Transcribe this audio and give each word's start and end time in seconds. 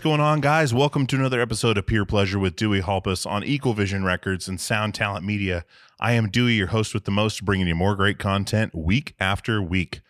What's 0.00 0.06
going 0.06 0.20
on, 0.20 0.40
guys? 0.40 0.72
Welcome 0.72 1.06
to 1.08 1.16
another 1.16 1.42
episode 1.42 1.76
of 1.76 1.86
Peer 1.86 2.06
Pleasure 2.06 2.38
with 2.38 2.56
Dewey 2.56 2.80
Halpaus 2.80 3.26
on 3.26 3.44
Equal 3.44 3.74
Vision 3.74 4.02
Records 4.02 4.48
and 4.48 4.58
Sound 4.58 4.94
Talent 4.94 5.26
Media. 5.26 5.66
I 6.00 6.12
am 6.12 6.30
Dewey, 6.30 6.54
your 6.54 6.68
host 6.68 6.94
with 6.94 7.04
the 7.04 7.10
most, 7.10 7.44
bringing 7.44 7.66
you 7.66 7.74
more 7.74 7.94
great 7.94 8.18
content 8.18 8.74
week 8.74 9.14
after 9.20 9.60
week. 9.60 10.00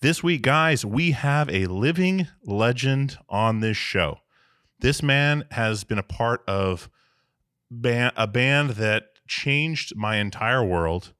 This 0.00 0.20
week, 0.20 0.42
guys, 0.42 0.84
we 0.84 1.12
have 1.12 1.48
a 1.48 1.66
living 1.66 2.26
legend 2.42 3.18
on 3.28 3.60
this 3.60 3.76
show. 3.76 4.18
This 4.80 5.00
man 5.00 5.44
has 5.52 5.84
been 5.84 5.98
a 5.98 6.02
part 6.02 6.42
of 6.48 6.90
ban- 7.70 8.14
a 8.16 8.26
band 8.26 8.70
that 8.70 9.10
changed 9.28 9.94
my 9.94 10.16
entire 10.16 10.64
world, 10.64 11.12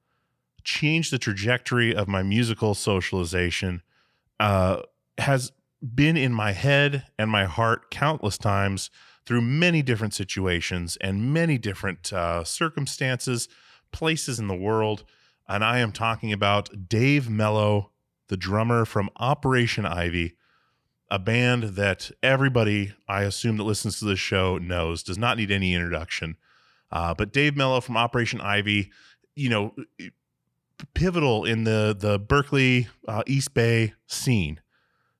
changed 0.65 1.13
the 1.13 1.17
trajectory 1.17 1.95
of 1.95 2.09
my 2.09 2.23
musical 2.23 2.75
socialization, 2.75 3.83
uh, 4.37 4.81
has 5.17 5.53
been 5.81 6.17
in 6.17 6.33
my 6.33 6.51
head 6.51 7.05
and 7.17 7.29
my 7.29 7.45
heart 7.45 7.91
countless 7.91 8.37
times 8.37 8.89
through 9.25 9.41
many 9.41 9.81
different 9.81 10.13
situations 10.13 10.97
and 11.01 11.33
many 11.33 11.57
different 11.57 12.11
uh, 12.13 12.43
circumstances, 12.43 13.47
places 13.91 14.39
in 14.39 14.47
the 14.47 14.55
world. 14.55 15.03
And 15.47 15.63
I 15.63 15.79
am 15.79 15.91
talking 15.91 16.33
about 16.33 16.89
Dave 16.89 17.29
Mello, 17.29 17.91
the 18.29 18.37
drummer 18.37 18.85
from 18.85 19.09
Operation 19.17 19.85
Ivy, 19.85 20.35
a 21.09 21.19
band 21.19 21.63
that 21.75 22.11
everybody, 22.21 22.93
I 23.07 23.23
assume, 23.23 23.57
that 23.57 23.63
listens 23.63 23.99
to 23.99 24.05
this 24.05 24.19
show 24.19 24.57
knows, 24.57 25.03
does 25.03 25.17
not 25.17 25.37
need 25.37 25.51
any 25.51 25.73
introduction. 25.73 26.37
Uh, 26.91 27.13
but 27.13 27.33
Dave 27.33 27.55
Mello 27.55 27.81
from 27.81 27.97
Operation 27.97 28.41
Ivy, 28.41 28.91
you 29.35 29.49
know, 29.49 29.73
pivotal 30.93 31.43
in 31.43 31.63
the 31.63 31.95
the 31.97 32.19
Berkeley 32.19 32.87
uh, 33.07 33.23
East 33.25 33.53
Bay 33.53 33.93
scene 34.07 34.61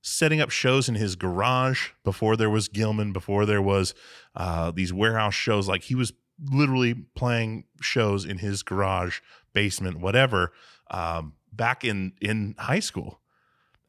setting 0.02 0.40
up 0.40 0.50
shows 0.50 0.88
in 0.88 0.96
his 0.96 1.16
garage 1.16 1.90
before 2.03 2.35
there 2.35 2.50
was 2.50 2.68
Gilman, 2.68 3.13
before 3.13 3.46
there 3.46 3.62
was 3.62 3.94
uh, 4.35 4.72
these 4.72 4.94
warehouse 4.94 5.34
shows. 5.34 5.68
Like 5.68 5.84
he 5.84 5.96
was 5.96 6.13
literally 6.52 6.94
playing 7.16 7.66
shows 7.81 8.25
in 8.25 8.38
his 8.38 8.63
garage, 8.63 9.19
basement, 9.53 10.00
whatever, 10.00 10.53
um, 10.91 11.34
back 11.52 11.84
in 11.84 12.13
in 12.22 12.56
high 12.57 12.80
school, 12.80 13.19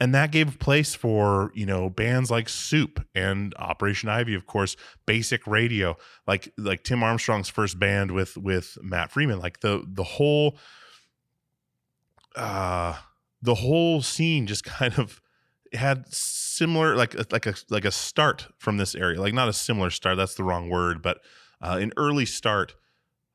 and 0.00 0.14
that 0.14 0.32
gave 0.32 0.58
place 0.58 0.94
for 0.94 1.52
you 1.54 1.66
know 1.66 1.90
bands 1.90 2.30
like 2.30 2.48
Soup 2.48 3.04
and 3.14 3.54
Operation 3.58 4.08
Ivy, 4.08 4.34
of 4.34 4.46
course, 4.46 4.76
Basic 5.06 5.46
Radio, 5.46 5.96
like 6.26 6.52
like 6.56 6.82
Tim 6.82 7.02
Armstrong's 7.02 7.48
first 7.48 7.78
band 7.78 8.10
with 8.10 8.36
with 8.36 8.78
Matt 8.82 9.10
Freeman, 9.10 9.38
like 9.38 9.60
the 9.60 9.84
the 9.86 10.04
whole. 10.04 10.56
Uh, 12.36 12.94
the 13.42 13.54
whole 13.54 14.00
scene 14.02 14.46
just 14.46 14.64
kind 14.64 14.96
of 14.98 15.20
had 15.74 16.12
similar 16.12 16.96
like 16.96 17.14
like 17.32 17.46
a 17.46 17.54
like 17.68 17.84
a 17.84 17.90
start 17.90 18.48
from 18.58 18.78
this 18.78 18.94
area 18.94 19.20
like 19.20 19.34
not 19.34 19.48
a 19.48 19.52
similar 19.52 19.90
start 19.90 20.16
that's 20.16 20.34
the 20.34 20.44
wrong 20.44 20.70
word 20.70 21.02
but 21.02 21.18
uh, 21.60 21.78
an 21.80 21.92
early 21.96 22.24
start 22.24 22.74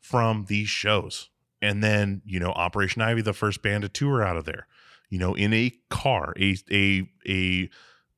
from 0.03 0.45
these 0.47 0.69
shows. 0.69 1.29
And 1.61 1.81
then 1.81 2.21
you 2.25 2.39
know 2.39 2.51
operation 2.51 3.01
ivy 3.01 3.21
the 3.21 3.33
first 3.33 3.61
band 3.61 3.83
to 3.83 3.89
tour 3.89 4.21
out 4.21 4.35
of 4.35 4.44
there 4.44 4.67
you 5.09 5.17
know 5.17 5.33
in 5.33 5.53
a 5.53 5.71
car 5.89 6.33
a 6.38 6.57
a 6.69 7.09
a 7.25 7.69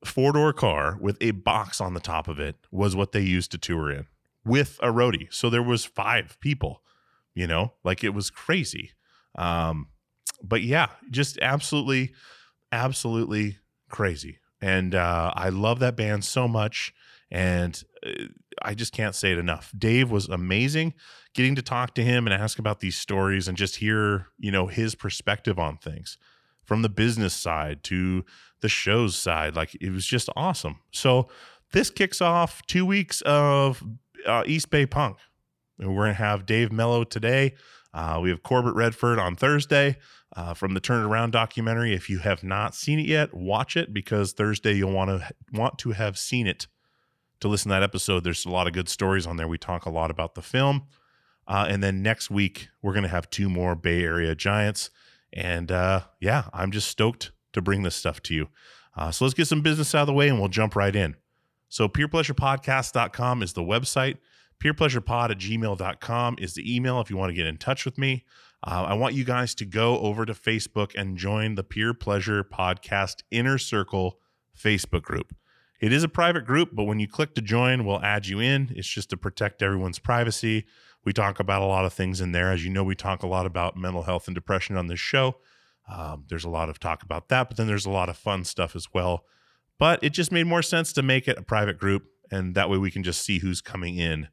four 0.04 0.34
door 0.34 0.52
car 0.52 0.98
with 1.00 1.18
a 1.22 1.32
box 1.32 1.80
on 1.80 1.94
the 1.94 2.00
top 2.00 2.28
of 2.28 2.40
it 2.40 2.56
was 2.72 2.96
what 2.96 3.12
they 3.12 3.22
used 3.22 3.52
to 3.52 3.60
tour 3.60 3.92
in 3.92 4.08
with 4.44 4.80
a 4.82 4.88
roadie. 4.88 5.32
So 5.32 5.50
there 5.52 5.62
was 5.62 5.86
five 5.86 6.38
people 6.40 6.82
you 7.36 7.46
know 7.46 7.74
like 7.84 8.04
it 8.04 8.16
was 8.16 8.32
crazy. 8.32 8.92
Um 9.36 9.90
but 10.44 10.64
yeah 10.64 10.88
just 11.12 11.38
absolutely 11.40 12.14
absolutely 12.72 13.60
crazy. 13.90 14.40
And 14.62 14.96
uh, 14.96 15.32
i 15.36 15.50
love 15.50 15.80
that 15.80 15.96
band 15.96 16.24
so 16.24 16.48
much 16.48 16.94
and 17.30 17.84
uh, 18.06 18.26
i 18.62 18.74
just 18.74 18.94
can't 18.94 19.16
say 19.16 19.32
it 19.32 19.38
enough. 19.38 19.72
Dave 19.78 20.10
was 20.12 20.28
amazing 20.28 20.94
getting 21.34 21.56
to 21.56 21.62
talk 21.62 21.94
to 21.96 22.04
him 22.04 22.26
and 22.26 22.34
ask 22.34 22.58
about 22.58 22.80
these 22.80 22.98
stories 22.98 23.48
and 23.48 23.58
just 23.58 23.76
hear 23.78 24.28
you 24.40 24.52
know 24.52 24.68
his 24.68 24.96
perspective 24.96 25.60
on 25.60 25.78
things 25.78 26.18
from 26.64 26.82
the 26.82 26.90
business 26.90 27.34
side 27.34 27.84
to 27.84 28.26
the 28.62 28.70
show's 28.70 29.16
side. 29.16 29.56
Like 29.56 29.76
it 29.80 29.92
was 29.92 30.06
just 30.06 30.30
awesome. 30.36 30.80
So 30.92 31.28
this 31.72 31.90
kicks 31.90 32.22
off 32.22 32.66
two 32.66 32.86
weeks 32.86 33.22
of 33.22 33.84
uh, 34.26 34.44
east 34.46 34.70
bay 34.70 34.86
punk. 34.86 35.18
And 35.78 35.90
we're 35.90 36.06
going 36.06 36.16
to 36.16 36.24
have 36.24 36.46
dave 36.46 36.72
mello 36.72 37.04
today 37.04 37.54
uh, 37.96 38.20
we 38.22 38.30
have 38.30 38.44
corbett 38.44 38.76
redford 38.76 39.18
on 39.18 39.36
thursday 39.36 39.98
uh, 40.36 40.54
from 40.54 40.74
the 40.74 40.80
Turn 40.80 41.04
It 41.04 41.08
Around 41.08 41.32
documentary. 41.32 41.94
If 41.94 42.10
you 42.10 42.20
have 42.20 42.44
not 42.44 42.76
seen 42.76 43.00
it 43.00 43.06
yet, 43.06 43.34
watch 43.34 43.78
it 43.78 43.94
because 43.94 44.34
Thursday 44.34 44.74
you'll 44.74 44.92
want 44.92 45.10
to 45.10 45.34
want 45.54 45.80
to 45.80 45.92
have 45.92 46.18
seen 46.18 46.46
it 46.46 46.68
to 47.40 47.48
listen 47.48 47.70
to 47.70 47.76
that 47.76 47.84
episode. 47.84 48.24
There's 48.24 48.46
a 48.46 48.50
lot 48.50 48.68
of 48.68 48.74
good 48.74 48.90
stories 48.90 49.26
on 49.26 49.38
there. 49.38 49.48
We 49.48 49.58
talk 49.58 49.86
a 49.86 49.90
lot 49.90 50.12
about 50.12 50.36
the 50.36 50.42
film, 50.42 50.84
uh, 51.48 51.68
and 51.70 51.82
then 51.82 52.02
next 52.02 52.30
week 52.30 52.70
we're 52.82 52.94
going 52.94 53.04
to 53.04 53.10
have 53.10 53.30
two 53.30 53.50
more 53.50 53.76
Bay 53.76 54.04
Area 54.04 54.36
Giants. 54.36 54.90
And 55.32 55.72
uh, 55.72 56.02
yeah, 56.20 56.46
I'm 56.54 56.72
just 56.72 56.90
stoked 56.90 57.32
to 57.54 57.62
bring 57.62 57.84
this 57.84 57.96
stuff 57.96 58.22
to 58.24 58.34
you. 58.34 58.50
Uh, 58.96 59.12
so 59.12 59.26
let's 59.26 59.34
get 59.34 59.48
some 59.48 59.62
business 59.62 59.94
out 59.94 60.02
of 60.02 60.08
the 60.08 60.14
way 60.14 60.30
and 60.30 60.40
we'll 60.40 60.50
jump 60.50 60.76
right 60.76 60.96
in. 60.96 61.16
So 61.68 61.90
peerpleasurepodcast.com 61.90 63.44
is 63.44 63.54
the 63.54 63.62
website. 63.62 64.18
Peerpleasurepod 64.60 65.32
at 65.32 65.38
gmail.com 65.38 66.36
is 66.40 66.54
the 66.54 66.76
email 66.76 67.00
if 67.02 67.10
you 67.10 67.18
want 67.18 67.30
to 67.30 67.36
get 67.36 67.46
in 67.46 67.58
touch 67.58 67.86
with 67.86 67.98
me. 67.98 68.26
Uh, 68.66 68.86
I 68.88 68.94
want 68.94 69.14
you 69.14 69.24
guys 69.24 69.54
to 69.56 69.66
go 69.66 70.00
over 70.00 70.26
to 70.26 70.34
Facebook 70.34 70.94
and 70.96 71.18
join 71.18 71.56
the 71.56 71.64
Peer 71.64 71.94
Pleasure 71.94 72.44
Podcast 72.44 73.22
Inner 73.30 73.58
Circle 73.58 74.20
Facebook 74.58 75.04
group. 75.04 75.36
It 75.80 75.92
is 75.92 76.04
a 76.04 76.10
private 76.10 76.46
group, 76.46 76.70
but 76.74 76.86
when 76.86 77.00
you 77.00 77.08
click 77.08 77.36
to 77.36 77.42
join, 77.42 77.86
we'll 77.86 78.02
add 78.02 78.28
you 78.28 78.40
in. 78.40 78.72
It's 78.76 78.88
just 78.88 79.10
to 79.12 79.18
protect 79.18 79.62
everyone's 79.62 80.00
privacy. 80.00 80.66
We 81.04 81.14
talk 81.14 81.40
about 81.40 81.62
a 81.62 81.66
lot 81.66 81.86
of 81.86 81.94
things 81.94 82.22
in 82.22 82.32
there. 82.32 82.52
As 82.52 82.64
you 82.64 82.72
know, 82.72 82.84
we 82.84 82.96
talk 82.96 83.22
a 83.22 83.28
lot 83.28 83.46
about 83.46 83.78
mental 83.78 84.04
health 84.04 84.28
and 84.28 84.34
depression 84.34 84.78
on 84.78 84.88
this 84.88 85.00
show. 85.00 85.36
Um, 85.88 86.24
there's 86.30 86.46
a 86.46 86.50
lot 86.50 86.70
of 86.70 86.80
talk 86.80 87.04
about 87.04 87.30
that, 87.30 87.50
but 87.50 87.58
then 87.58 87.68
there's 87.68 87.86
a 87.86 87.92
lot 87.92 88.10
of 88.10 88.18
fun 88.18 88.44
stuff 88.46 88.76
as 88.76 88.88
well. 88.94 89.26
But 89.78 90.04
it 90.04 90.12
just 90.12 90.32
made 90.32 90.48
more 90.48 90.64
sense 90.64 90.94
to 90.94 91.04
make 91.04 91.28
it 91.28 91.38
a 91.38 91.44
private 91.44 91.78
group, 91.78 92.06
and 92.32 92.56
that 92.56 92.70
way 92.70 92.78
we 92.78 92.90
can 92.90 93.04
just 93.04 93.22
see 93.22 93.40
who's 93.40 93.62
coming 93.62 93.98
in 93.98 94.30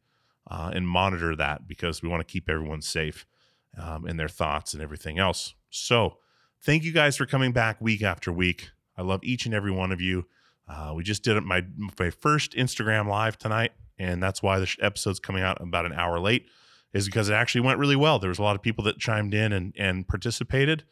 uh, 0.52 0.70
and 0.74 0.86
monitor 0.86 1.34
that 1.34 1.66
because 1.66 2.02
we 2.02 2.08
want 2.10 2.20
to 2.20 2.30
keep 2.30 2.48
everyone 2.50 2.82
safe 2.82 3.24
um, 3.78 4.06
in 4.06 4.18
their 4.18 4.28
thoughts 4.28 4.74
and 4.74 4.82
everything 4.82 5.18
else. 5.18 5.54
So, 5.70 6.18
thank 6.60 6.84
you 6.84 6.92
guys 6.92 7.16
for 7.16 7.24
coming 7.24 7.52
back 7.52 7.80
week 7.80 8.02
after 8.02 8.30
week. 8.30 8.70
I 8.98 9.02
love 9.02 9.20
each 9.24 9.46
and 9.46 9.54
every 9.54 9.70
one 9.70 9.92
of 9.92 10.00
you. 10.02 10.26
Uh, 10.68 10.92
we 10.94 11.02
just 11.02 11.24
did 11.24 11.42
my 11.42 11.64
my 11.98 12.10
first 12.10 12.52
Instagram 12.52 13.08
live 13.08 13.38
tonight, 13.38 13.72
and 13.98 14.22
that's 14.22 14.42
why 14.42 14.58
this 14.58 14.76
episode's 14.80 15.18
coming 15.18 15.42
out 15.42 15.58
about 15.62 15.86
an 15.86 15.94
hour 15.94 16.20
late. 16.20 16.46
Is 16.92 17.06
because 17.06 17.30
it 17.30 17.32
actually 17.32 17.62
went 17.62 17.78
really 17.78 17.96
well. 17.96 18.18
There 18.18 18.28
was 18.28 18.38
a 18.38 18.42
lot 18.42 18.54
of 18.54 18.60
people 18.60 18.84
that 18.84 18.98
chimed 18.98 19.32
in 19.32 19.54
and 19.54 19.72
and 19.78 20.06
participated. 20.06 20.84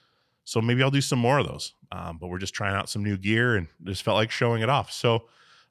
So 0.45 0.63
maybe 0.63 0.83
I'll 0.83 0.91
do 0.91 1.03
some 1.03 1.19
more 1.19 1.39
of 1.39 1.47
those. 1.47 1.75
Um, 1.93 2.17
but 2.19 2.29
we're 2.29 2.39
just 2.39 2.55
trying 2.55 2.75
out 2.75 2.89
some 2.89 3.05
new 3.05 3.19
gear 3.19 3.57
and 3.57 3.67
just 3.85 4.03
felt 4.03 4.17
like 4.17 4.31
showing 4.31 4.63
it 4.63 4.71
off. 4.71 4.91
So 4.91 5.27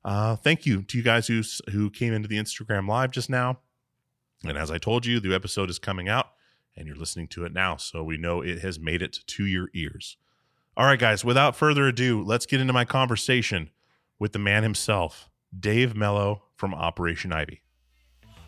uh, 0.06 0.36
thank 0.36 0.68
you 0.68 0.83
to 0.83 0.97
you 0.97 1.03
guys 1.03 1.25
who 1.25 1.41
who 1.71 1.89
came 1.89 2.13
into 2.13 2.27
the 2.27 2.38
Instagram 2.38 2.88
live 2.88 3.09
just 3.09 3.31
now. 3.31 3.57
And 4.44 4.57
as 4.57 4.71
I 4.71 4.77
told 4.77 5.06
you, 5.06 5.19
the 5.19 5.36
episode 5.36 5.69
is 5.69 5.80
coming 5.80 6.07
out 6.07 6.27
and 6.75 6.88
you're 6.88 6.95
listening 6.95 7.27
to 7.30 7.45
it 7.45 7.53
now. 7.53 7.75
So 7.75 8.03
we 8.03 8.18
know 8.18 8.41
it 8.41 8.59
has 8.59 8.80
made 8.80 9.01
it 9.01 9.19
to 9.27 9.45
your 9.45 9.69
ears. 9.74 10.18
All 10.77 10.86
right, 10.86 11.00
guys, 11.00 11.25
without 11.25 11.56
further 11.56 11.88
ado, 11.88 12.24
let's 12.24 12.45
get 12.45 12.62
into 12.62 12.74
my 12.74 12.86
conversation 12.86 13.69
with 14.18 14.31
the 14.31 14.39
man 14.39 14.63
himself, 14.63 15.30
Dave 15.57 15.95
Mello 15.95 16.44
from 16.56 16.74
Operation 16.74 17.33
Ivy. 17.33 17.62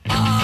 Ah! 0.08 0.41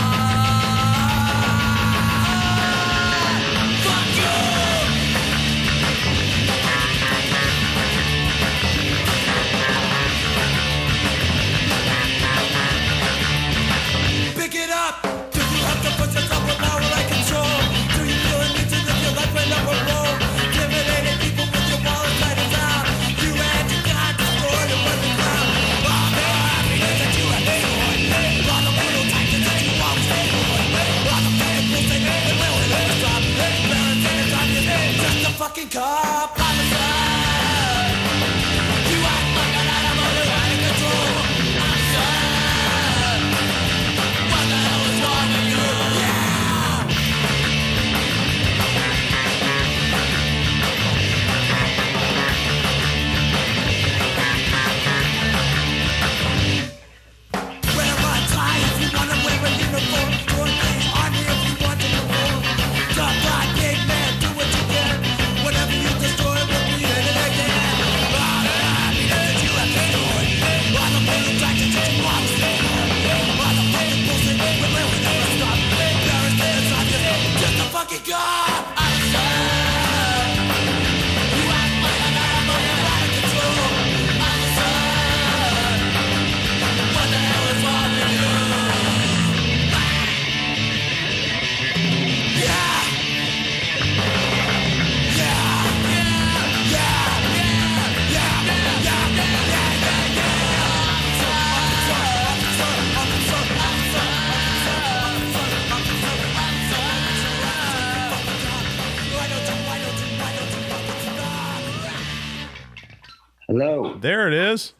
Hello. 113.59 113.97
There 113.97 114.27
it 114.27 114.35
is. 114.35 114.73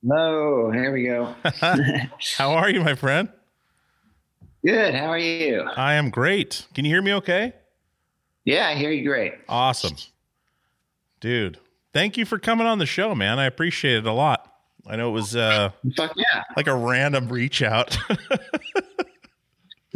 No, 0.00 0.70
Here 0.70 0.92
we 0.92 1.02
go. 1.06 1.34
How 2.36 2.52
are 2.52 2.70
you, 2.70 2.80
my 2.82 2.94
friend? 2.94 3.28
Good. 4.64 4.94
How 4.94 5.06
are 5.06 5.18
you? 5.18 5.62
I 5.62 5.94
am 5.94 6.10
great. 6.10 6.66
Can 6.72 6.84
you 6.84 6.92
hear 6.92 7.02
me 7.02 7.14
okay? 7.14 7.52
Yeah, 8.44 8.68
I 8.68 8.76
hear 8.76 8.92
you 8.92 9.04
great. 9.04 9.34
Awesome. 9.48 9.96
Dude, 11.18 11.58
thank 11.92 12.16
you 12.16 12.24
for 12.24 12.38
coming 12.38 12.68
on 12.68 12.78
the 12.78 12.86
show, 12.86 13.12
man. 13.12 13.40
I 13.40 13.46
appreciate 13.46 13.96
it 13.96 14.06
a 14.06 14.12
lot. 14.12 14.48
I 14.86 14.94
know 14.94 15.08
it 15.08 15.12
was 15.12 15.34
uh, 15.34 15.70
Fuck 15.96 16.12
yeah. 16.14 16.44
like 16.56 16.68
a 16.68 16.76
random 16.76 17.28
reach 17.28 17.60
out. 17.62 17.96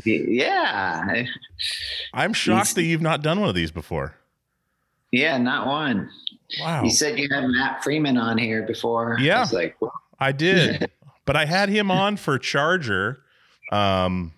Yeah. 0.05 1.25
I'm 2.13 2.33
shocked 2.33 2.77
that 2.77 2.83
you've 2.85 3.01
not 3.01 3.23
done 3.23 3.41
one 3.41 3.49
of 3.49 3.55
these 3.57 3.73
before. 3.73 4.15
Yeah, 5.11 5.39
not 5.39 5.67
one. 5.67 6.11
Wow. 6.61 6.85
You 6.85 6.91
said 6.91 7.19
you 7.19 7.29
had 7.31 7.45
Matt 7.49 7.83
Freeman 7.83 8.17
on 8.17 8.39
here 8.39 8.63
before. 8.63 9.17
Yeah. 9.21 9.39
I 9.39 9.41
was 9.41 9.53
like, 9.53 9.77
well, 9.81 9.93
I 10.19 10.33
did, 10.33 10.91
but 11.25 11.37
I 11.37 11.45
had 11.45 11.69
him 11.69 11.91
on 11.91 12.17
for 12.17 12.39
Charger. 12.39 13.23
Um, 13.73 14.33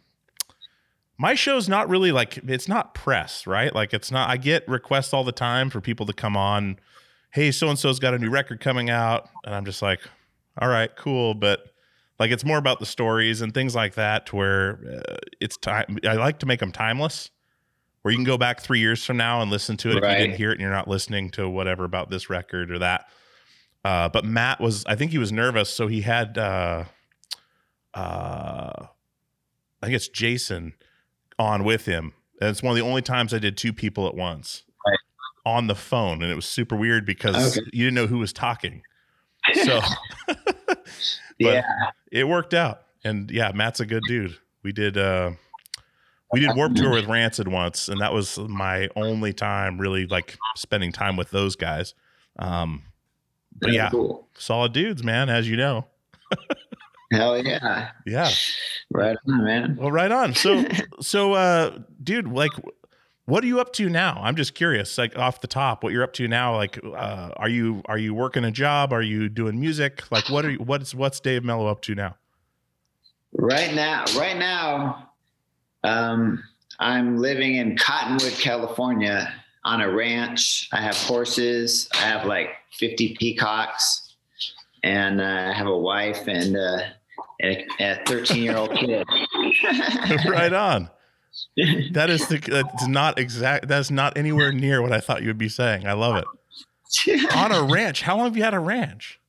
my 1.19 1.35
show's 1.35 1.69
not 1.69 1.88
really 1.88 2.12
like 2.12 2.38
it's 2.38 2.69
not 2.69 2.95
press, 2.95 3.47
right? 3.47 3.75
Like 3.75 3.93
it's 3.93 4.11
not. 4.11 4.31
I 4.31 4.37
get 4.37 4.67
requests 4.69 5.12
all 5.12 5.25
the 5.25 5.33
time 5.33 5.69
for 5.69 5.81
people 5.81 6.07
to 6.07 6.12
come 6.12 6.37
on. 6.37 6.79
Hey, 7.33 7.50
so 7.50 7.69
and 7.69 7.79
so's 7.79 7.99
got 7.99 8.15
a 8.15 8.19
new 8.19 8.31
record 8.31 8.61
coming 8.61 8.88
out, 8.88 9.29
and 9.45 9.55
I'm 9.55 9.65
just 9.65 9.83
like, 9.83 10.00
all 10.61 10.69
right, 10.69 10.95
cool, 10.97 11.35
but 11.35 11.67
like 12.19 12.31
it's 12.31 12.45
more 12.45 12.57
about 12.57 12.79
the 12.79 12.87
stories 12.87 13.43
and 13.43 13.53
things 13.53 13.75
like 13.75 13.95
that. 13.95 14.27
To 14.27 14.37
where 14.37 15.03
uh, 15.09 15.17
it's 15.41 15.57
time. 15.57 15.99
I 16.07 16.15
like 16.15 16.38
to 16.38 16.47
make 16.47 16.61
them 16.61 16.73
timeless, 16.73 17.31
where 18.02 18.12
you 18.12 18.19
can 18.19 18.25
go 18.25 18.38
back 18.38 18.61
three 18.61 18.78
years 18.81 19.05
from 19.05 19.17
now 19.17 19.40
and 19.43 19.50
listen 19.50 19.76
to 19.78 19.90
it 19.90 19.97
if 19.97 20.02
you 20.02 20.17
didn't 20.26 20.37
hear 20.37 20.50
it 20.50 20.55
and 20.55 20.61
you're 20.61 20.71
not 20.71 20.88
listening 20.88 21.31
to 21.31 21.49
whatever 21.49 21.85
about 21.85 22.11
this 22.11 22.31
record 22.31 22.71
or 22.71 22.78
that. 22.78 23.07
Uh, 23.85 24.09
but 24.09 24.25
Matt 24.25 24.61
was, 24.61 24.85
I 24.87 24.95
think 24.97 25.11
he 25.12 25.19
was 25.19 25.33
nervous, 25.33 25.71
so 25.71 25.87
he 25.87 26.00
had, 26.02 26.37
uh, 26.38 26.85
uh, 27.95 28.87
I 29.83 29.87
think 29.87 29.95
it's 29.95 30.09
Jason 30.09 30.75
on 31.38 31.64
with 31.64 31.87
him, 31.87 32.12
and 32.40 32.50
it's 32.50 32.62
one 32.62 32.71
of 32.73 32.76
the 32.76 32.83
only 32.88 33.02
times 33.02 33.33
I 33.33 33.38
did 33.38 33.57
two 33.57 33.73
people 33.73 34.07
at 34.09 34.14
once 34.14 34.64
Right. 34.87 34.99
on 35.47 35.67
the 35.69 35.75
phone, 35.75 36.23
and 36.23 36.31
it 36.31 36.35
was 36.35 36.47
super 36.47 36.76
weird 36.76 37.07
because 37.07 37.57
Okay. 37.57 37.67
you 37.73 37.85
didn't 37.85 37.95
know 37.95 38.07
who 38.07 38.19
was 38.19 38.33
talking. 38.33 38.83
So 39.64 39.81
yeah. 41.38 41.62
it 42.12 42.28
worked 42.28 42.52
out, 42.55 42.83
and 43.05 43.31
yeah, 43.31 43.52
Matt's 43.55 43.81
a 43.81 43.87
good 43.87 44.02
dude. 44.07 44.37
We 44.62 44.73
did, 44.73 44.99
uh, 44.99 45.33
we 46.33 46.41
did 46.41 46.55
Warped 46.57 46.77
Tour 46.77 46.91
with 46.91 47.07
Rancid 47.07 47.49
once, 47.49 47.89
and 47.89 48.01
that 48.01 48.13
was 48.13 48.39
my 48.39 48.89
only 48.97 49.33
time 49.33 49.79
really 49.79 50.07
like 50.07 50.37
spending 50.57 50.93
time 50.93 51.17
with 51.17 51.31
those 51.31 51.57
guys. 51.57 51.95
Um, 52.39 52.83
but 53.61 53.73
yeah, 53.73 53.91
Cool. 53.91 54.29
solid 54.35 54.73
dudes, 54.73 55.03
man, 55.03 55.29
as 55.29 55.49
you 55.49 55.57
know. 55.57 55.87
Hell 57.13 57.43
yeah. 57.43 57.91
Yeah. 58.07 58.31
Right 58.93 59.17
on, 59.27 59.45
man. 59.45 59.77
Well, 59.81 59.91
right 59.91 60.13
on. 60.13 60.35
So, 60.35 60.65
so, 61.01 61.33
uh, 61.33 61.79
dude, 62.05 62.29
like, 62.29 62.53
what 63.25 63.43
are 63.43 63.47
you 63.47 63.61
up 63.61 63.73
to 63.75 63.89
now? 63.89 64.21
I'm 64.23 64.37
just 64.37 64.55
curious, 64.55 64.99
like 64.99 65.19
off 65.19 65.41
the 65.41 65.47
top, 65.47 65.83
what 65.83 65.93
you're 65.95 66.03
up 66.05 66.13
to 66.15 66.29
now. 66.29 66.55
Like, 66.55 66.79
uh, 66.85 67.31
are 67.37 67.49
you 67.49 67.83
are 67.87 67.99
you 67.99 68.13
working 68.15 68.45
a 68.45 68.51
job? 68.51 68.93
Are 68.93 69.03
you 69.03 69.29
doing 69.31 69.59
music? 69.59 70.05
Like, 70.13 70.29
what 70.29 70.45
are 70.45 70.51
you, 70.51 70.59
what's 70.59 70.95
what's 70.95 71.19
Dave 71.21 71.43
Mello 71.45 71.67
up 71.67 71.81
to 71.83 71.95
now? 71.95 72.17
Right 73.33 73.75
now, 73.75 74.05
right 74.17 74.37
now, 74.37 75.08
um, 75.85 76.43
I'm 76.79 77.19
living 77.19 77.57
in 77.57 77.77
Cottonwood, 77.77 78.33
California, 78.33 79.33
on 79.65 79.81
a 79.81 79.91
ranch. 79.91 80.69
I 80.73 80.81
have 80.81 80.97
horses. 80.97 81.89
I 81.95 81.99
have 81.99 82.25
like 82.27 82.51
50 82.73 83.17
peacocks, 83.19 84.15
and 84.83 85.21
uh, 85.21 85.51
I 85.51 85.53
have 85.53 85.67
a 85.67 85.79
wife 85.79 86.27
and, 86.27 86.57
uh, 86.57 86.81
and 87.41 87.65
a 87.81 88.01
13 88.07 88.43
year 88.43 88.57
old 88.57 88.73
kid. 88.75 89.07
right 90.27 90.53
on. 90.53 90.91
That 91.93 92.11
is 92.11 92.27
the 92.29 92.39
that's 92.39 92.87
not 92.87 93.19
exact. 93.19 93.69
That's 93.69 93.91
not 93.91 94.17
anywhere 94.17 94.53
near 94.53 94.83
what 94.83 94.93
I 94.93 95.01
thought 95.01 95.23
you 95.23 95.29
would 95.29 95.39
be 95.39 95.49
saying. 95.49 95.87
I 95.87 95.93
love 95.93 96.17
it. 96.17 97.33
On 97.37 97.53
a 97.53 97.63
ranch. 97.63 98.03
How 98.03 98.17
long 98.17 98.27
have 98.27 98.37
you 98.37 98.43
had 98.43 98.55
a 98.55 98.59
ranch? 98.59 99.21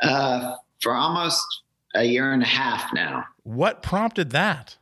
Uh, 0.00 0.54
for 0.80 0.94
almost 0.94 1.44
a 1.94 2.04
year 2.04 2.32
and 2.32 2.42
a 2.42 2.46
half 2.46 2.92
now. 2.92 3.24
What 3.42 3.82
prompted 3.82 4.30
that? 4.30 4.76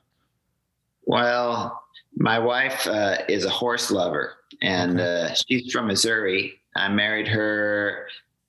Well, 1.06 1.82
my 2.16 2.38
wife 2.38 2.86
uh, 2.86 3.18
is 3.28 3.44
a 3.44 3.50
horse 3.50 3.90
lover, 3.90 4.34
and 4.62 5.00
uh, 5.00 5.34
she's 5.34 5.72
from 5.72 5.86
Missouri. 5.88 6.54
I 6.76 6.88
married 6.88 7.28
her 7.28 8.08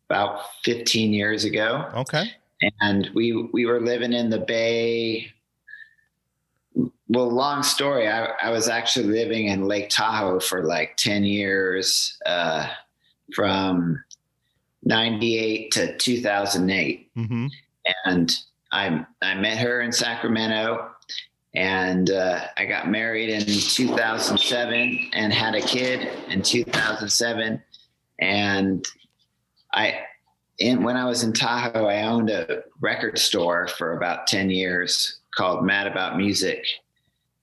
about 0.10 0.42
15 0.64 1.14
years 1.14 1.44
ago, 1.44 1.90
Okay. 1.96 2.32
and 2.82 3.10
we 3.14 3.34
we 3.54 3.66
were 3.66 3.82
living 3.82 4.14
in 4.14 4.30
the 4.30 4.40
Bay. 4.40 5.32
Well, 7.08 7.30
long 7.30 7.62
story. 7.64 8.08
I, 8.08 8.26
I 8.42 8.50
was 8.50 8.68
actually 8.68 9.08
living 9.08 9.48
in 9.48 9.68
Lake 9.68 9.90
Tahoe 9.90 10.40
for 10.40 10.64
like 10.66 10.98
10 10.98 11.24
years, 11.24 12.18
uh, 12.26 12.68
from 13.36 14.04
98 14.84 15.72
to 15.72 15.98
2008 15.98 17.10
Mm-hmm. 17.16 17.48
and 18.06 18.36
I 18.72 19.06
I 19.22 19.36
met 19.36 19.58
her 19.60 19.82
in 19.82 19.92
Sacramento, 19.92 20.90
and 21.56 22.10
uh, 22.10 22.42
I 22.58 22.66
got 22.66 22.90
married 22.90 23.30
in 23.30 23.46
2007 23.46 25.10
and 25.14 25.34
had 25.34 25.56
a 25.56 25.62
kid 25.62 26.10
in 26.30 26.42
2007, 26.42 27.62
and 28.20 28.88
I. 29.74 30.00
In, 30.58 30.84
when 30.84 30.96
I 30.96 31.04
was 31.04 31.24
in 31.24 31.34
Tahoe, 31.34 31.88
I 31.88 32.04
owned 32.04 32.30
a 32.30 32.64
record 32.80 33.20
store 33.20 33.68
for 33.68 33.98
about 33.98 34.26
10 34.26 34.50
years 34.50 35.20
called 35.36 35.66
Mad 35.66 35.86
About 35.86 36.16
Music. 36.16 36.66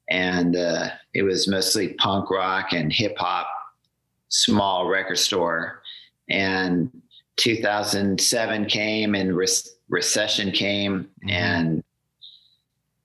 And 0.09 0.57
uh, 0.57 0.89
it 1.13 1.23
was 1.23 1.47
mostly 1.47 1.89
punk 1.95 2.31
rock 2.31 2.73
and 2.73 2.91
hip 2.91 3.19
hop, 3.19 3.49
small 4.29 4.89
record 4.89 5.19
store. 5.19 5.83
And 6.31 6.91
2007 7.37 8.67
came 8.67 9.15
and 9.15 9.37
re- 9.37 9.47
recession 9.89 10.51
came 10.51 11.09
and 11.29 11.85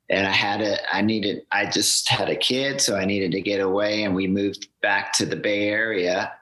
and 0.09 0.25
I 0.25 0.31
had 0.31 0.61
a 0.61 0.77
I 0.95 1.01
needed 1.01 1.43
I 1.51 1.65
just 1.69 2.07
had 2.09 2.29
a 2.29 2.35
kid 2.35 2.79
so 2.81 2.95
I 2.95 3.05
needed 3.05 3.31
to 3.33 3.41
get 3.41 3.59
away 3.61 4.03
and 4.03 4.15
we 4.15 4.27
moved 4.27 4.67
back 4.81 5.13
to 5.13 5.25
the 5.25 5.35
Bay 5.35 5.69
Area 5.69 6.33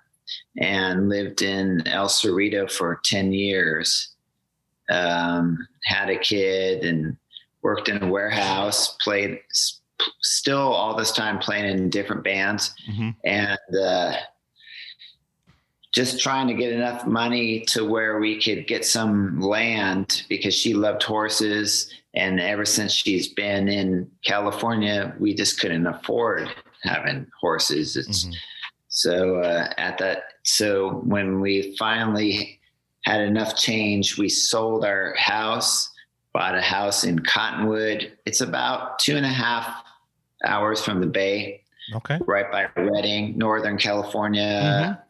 and 0.59 1.09
lived 1.09 1.41
in 1.41 1.85
El 1.87 2.07
Cerrito 2.07 2.71
for 2.71 2.99
10 3.05 3.31
years 3.33 4.09
um, 4.89 5.57
had 5.85 6.09
a 6.09 6.17
kid 6.17 6.83
and 6.83 7.17
worked 7.63 7.89
in 7.89 8.01
a 8.03 8.07
warehouse 8.07 8.95
played 9.03 9.39
still 10.21 10.59
all 10.73 10.95
this 10.95 11.11
time 11.11 11.39
playing 11.39 11.65
in 11.65 11.89
different 11.89 12.23
bands 12.23 12.73
Mm-hmm. 12.89 13.09
and 13.23 13.59
uh, 13.83 14.13
just 15.95 16.19
trying 16.19 16.45
to 16.47 16.53
get 16.53 16.73
enough 16.73 17.07
money 17.07 17.61
to 17.61 17.85
where 17.85 18.19
we 18.19 18.39
could 18.41 18.67
get 18.67 18.85
some 18.85 19.39
land 19.39 20.23
because 20.27 20.53
she 20.53 20.73
loved 20.73 21.01
horses. 21.01 21.89
And 22.13 22.39
ever 22.39 22.65
since 22.65 22.91
she's 22.91 23.29
been 23.29 23.69
in 23.69 24.11
California, 24.25 25.15
we 25.19 25.33
just 25.33 25.59
couldn't 25.59 25.87
afford 25.87 26.49
having 26.83 27.25
horses. 27.39 27.95
It's 27.95 28.25
Mhm. 28.25 28.33
so 28.89 29.39
uh, 29.39 29.69
at 29.77 29.97
that. 29.99 30.23
So 30.43 31.01
when 31.05 31.39
we 31.39 31.75
finally 31.77 32.59
had 33.05 33.21
enough 33.21 33.55
change, 33.55 34.17
we 34.17 34.27
sold 34.27 34.83
our 34.83 35.15
house, 35.15 35.89
bought 36.33 36.55
a 36.55 36.61
house 36.61 37.05
in 37.05 37.19
Cottonwood. 37.19 38.11
It's 38.25 38.41
about 38.41 38.99
two 38.99 39.15
and 39.15 39.25
a 39.25 39.29
half 39.29 39.81
hours 40.45 40.83
from 40.83 40.99
the 40.99 41.07
bay 41.07 41.61
Okay. 41.95 42.17
right 42.25 42.51
by 42.51 42.67
Redding, 42.75 43.37
Northern 43.37 43.77
California, 43.77 45.01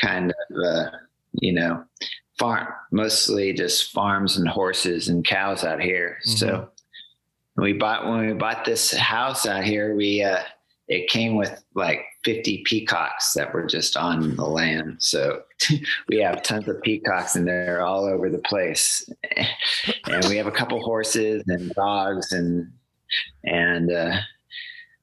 kind 0.00 0.30
of, 0.30 0.64
uh, 0.64 0.90
you 1.32 1.52
know, 1.52 1.84
farm, 2.38 2.68
mostly 2.90 3.52
just 3.52 3.92
farms 3.92 4.36
and 4.36 4.48
horses 4.48 5.08
and 5.08 5.24
cows 5.24 5.64
out 5.64 5.80
here. 5.80 6.18
So 6.22 6.68
we 7.56 7.72
bought, 7.72 8.06
when 8.06 8.26
we 8.26 8.32
bought 8.34 8.64
this 8.64 8.92
house 8.92 9.46
out 9.46 9.64
here, 9.64 9.94
we, 9.94 10.22
uh, 10.22 10.42
it 10.88 11.08
came 11.08 11.36
with 11.36 11.64
like 11.74 12.00
50 12.24 12.62
peacocks 12.64 13.32
that 13.32 13.52
were 13.52 13.66
just 13.66 13.96
on 13.96 14.36
the 14.36 14.44
land. 14.44 14.96
So 15.00 15.42
we 16.08 16.18
have 16.18 16.42
tons 16.42 16.68
of 16.68 16.80
peacocks 16.82 17.34
and 17.34 17.46
they're 17.46 17.84
all 17.84 18.04
over 18.04 18.30
the 18.30 18.38
place. 18.38 19.08
And 20.08 20.24
we 20.26 20.36
have 20.36 20.46
a 20.46 20.52
couple 20.52 20.80
horses 20.80 21.42
and 21.48 21.70
dogs 21.72 22.32
and, 22.32 22.70
and, 23.44 23.92
uh, 23.92 24.20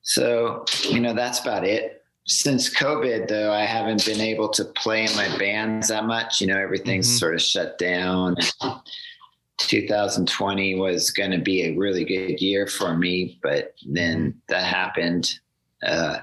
so, 0.02 0.66
you 0.90 1.00
know, 1.00 1.14
that's 1.14 1.40
about 1.40 1.66
it. 1.66 2.03
Since 2.26 2.74
COVID, 2.74 3.28
though, 3.28 3.52
I 3.52 3.66
haven't 3.66 4.06
been 4.06 4.22
able 4.22 4.48
to 4.50 4.64
play 4.66 5.04
in 5.06 5.16
my 5.16 5.38
bands 5.38 5.90
that 5.90 6.06
much. 6.06 6.40
You 6.40 6.48
know, 6.48 6.58
everything's 6.58 7.08
Mhm. 7.08 7.20
sort 7.20 7.36
of 7.36 7.42
shut 7.42 7.78
down. 7.78 8.38
2020 9.58 10.76
was 10.76 11.12
going 11.12 11.32
to 11.32 11.38
be 11.38 11.64
a 11.64 11.76
really 11.76 12.04
good 12.06 12.42
year 12.42 12.66
for 12.66 12.96
me, 12.96 13.40
but 13.44 13.76
then 13.86 14.42
that 14.48 14.64
happened. 14.64 15.30
Uh, 15.86 16.20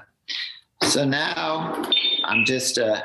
so 0.83 1.05
now 1.05 1.89
I'm 2.25 2.45
just 2.45 2.77
uh, 2.79 3.03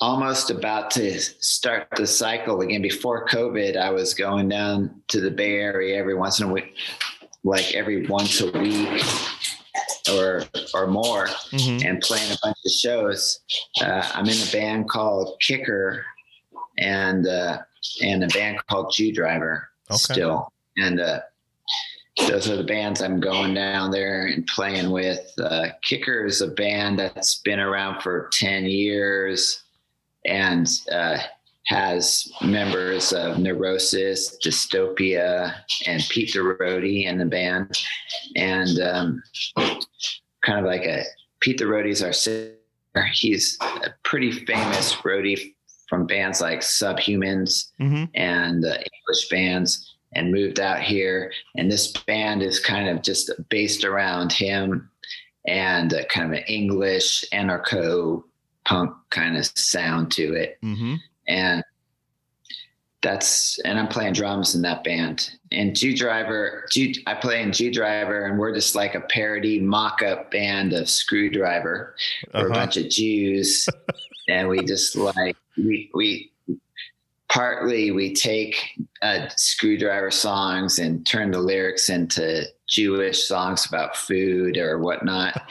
almost 0.00 0.50
about 0.50 0.90
to 0.92 1.18
start 1.20 1.88
the 1.96 2.06
cycle 2.06 2.62
again. 2.62 2.82
Before 2.82 3.26
COVID, 3.26 3.76
I 3.76 3.90
was 3.90 4.14
going 4.14 4.48
down 4.48 5.02
to 5.08 5.20
the 5.20 5.30
Bay 5.30 5.56
Area 5.56 5.96
every 5.98 6.14
once 6.14 6.40
in 6.40 6.48
a 6.48 6.52
week, 6.52 6.74
like 7.44 7.74
every 7.74 8.06
once 8.06 8.40
a 8.40 8.50
week 8.50 9.02
or 10.12 10.42
or 10.74 10.86
more, 10.86 11.26
Mm-hmm. 11.52 11.86
and 11.86 12.00
playing 12.00 12.30
a 12.32 12.36
bunch 12.42 12.56
of 12.64 12.72
shows. 12.72 13.40
Uh, 13.80 14.08
I'm 14.14 14.26
in 14.28 14.36
a 14.36 14.52
band 14.52 14.88
called 14.88 15.38
Kicker, 15.40 16.04
and 16.78 17.26
uh, 17.26 17.58
and 18.02 18.24
a 18.24 18.28
band 18.28 18.58
called 18.68 18.92
Jew 18.94 19.12
Driver 19.12 19.68
Okay. 19.90 19.96
still, 19.96 20.52
and 20.76 21.00
uh, 21.00 21.20
those 22.28 22.48
are 22.48 22.56
the 22.56 22.64
bands 22.64 23.00
I'm 23.02 23.20
going 23.20 23.54
down 23.54 23.90
there 23.90 24.26
and 24.26 24.46
playing 24.46 24.90
with. 24.90 25.20
Uh, 25.38 25.68
Kicker 25.82 26.24
is 26.26 26.40
a 26.40 26.48
band 26.48 26.98
that's 26.98 27.36
been 27.42 27.60
around 27.60 28.02
for 28.02 28.28
ten 28.32 28.64
years, 28.64 29.62
and 30.24 30.66
uh, 30.90 31.18
has 31.66 32.30
members 32.42 33.12
of 33.12 33.38
Neurosis, 33.38 34.38
Dystopia, 34.44 35.54
and 35.86 36.02
Pete 36.08 36.32
the 36.32 36.40
Roadie 36.40 37.06
in 37.06 37.18
the 37.18 37.24
band, 37.24 37.76
and 38.36 38.78
um, 38.80 39.22
kind 40.44 40.58
of 40.60 40.64
like 40.64 40.82
a 40.84 41.02
Pete 41.40 41.58
the 41.58 41.64
Roadie's 41.64 42.02
our 42.02 42.12
singer. 42.12 42.52
He's 43.12 43.58
a 43.60 43.90
pretty 44.04 44.32
famous 44.32 44.94
roadie 44.96 45.54
from 45.88 46.06
bands 46.06 46.40
like 46.40 46.60
Subhumans 46.60 47.70
Mm-hmm. 47.80 48.04
and 48.14 48.64
uh, 48.64 48.68
English 48.68 49.28
bands, 49.30 49.94
and 50.14 50.32
moved 50.32 50.60
out 50.60 50.80
here. 50.80 51.32
And 51.56 51.70
this 51.70 51.92
band 51.92 52.42
is 52.42 52.58
kind 52.58 52.88
of 52.88 53.02
just 53.02 53.30
based 53.50 53.84
around 53.84 54.32
him 54.32 54.88
and 55.46 55.92
uh, 55.92 56.04
kind 56.06 56.26
of 56.32 56.38
an 56.38 56.44
English 56.48 57.24
anarcho 57.32 58.24
punk 58.64 58.92
kind 59.10 59.36
of 59.36 59.46
sound 59.46 60.10
to 60.12 60.34
it 60.34 60.58
Mm-hmm. 60.64 60.94
And 61.28 61.62
that's 63.02 63.58
and 63.60 63.78
I'm 63.78 63.88
playing 63.88 64.14
drums 64.14 64.54
in 64.54 64.62
that 64.62 64.82
band. 64.82 65.30
And 65.52 65.76
Jew 65.76 65.96
Driver, 65.96 66.66
G, 66.72 67.02
I 67.06 67.14
play 67.14 67.42
in 67.42 67.52
Jew 67.52 67.70
Driver, 67.72 68.26
and 68.26 68.38
we're 68.38 68.54
just 68.54 68.74
like 68.74 68.94
a 68.94 69.00
parody 69.00 69.60
mock-up 69.60 70.30
band 70.30 70.72
of 70.72 70.84
Skrewdriver. 70.86 71.92
We're 72.34 72.40
Uh-huh. 72.40 72.46
a 72.46 72.50
bunch 72.50 72.76
of 72.76 72.88
Jews, 72.88 73.68
and 74.28 74.48
we 74.48 74.64
just 74.64 74.96
like 74.96 75.36
we 75.56 75.90
we 75.94 76.32
partly 77.28 77.90
we 77.92 78.14
take 78.14 78.56
uh, 79.02 79.26
Skrewdriver 79.38 80.12
songs 80.12 80.78
and 80.78 81.06
turn 81.06 81.30
the 81.30 81.38
lyrics 81.40 81.88
into 81.90 82.44
Jewish 82.66 83.24
songs 83.24 83.66
about 83.66 83.96
food 83.96 84.56
or 84.56 84.78
whatnot, 84.80 85.42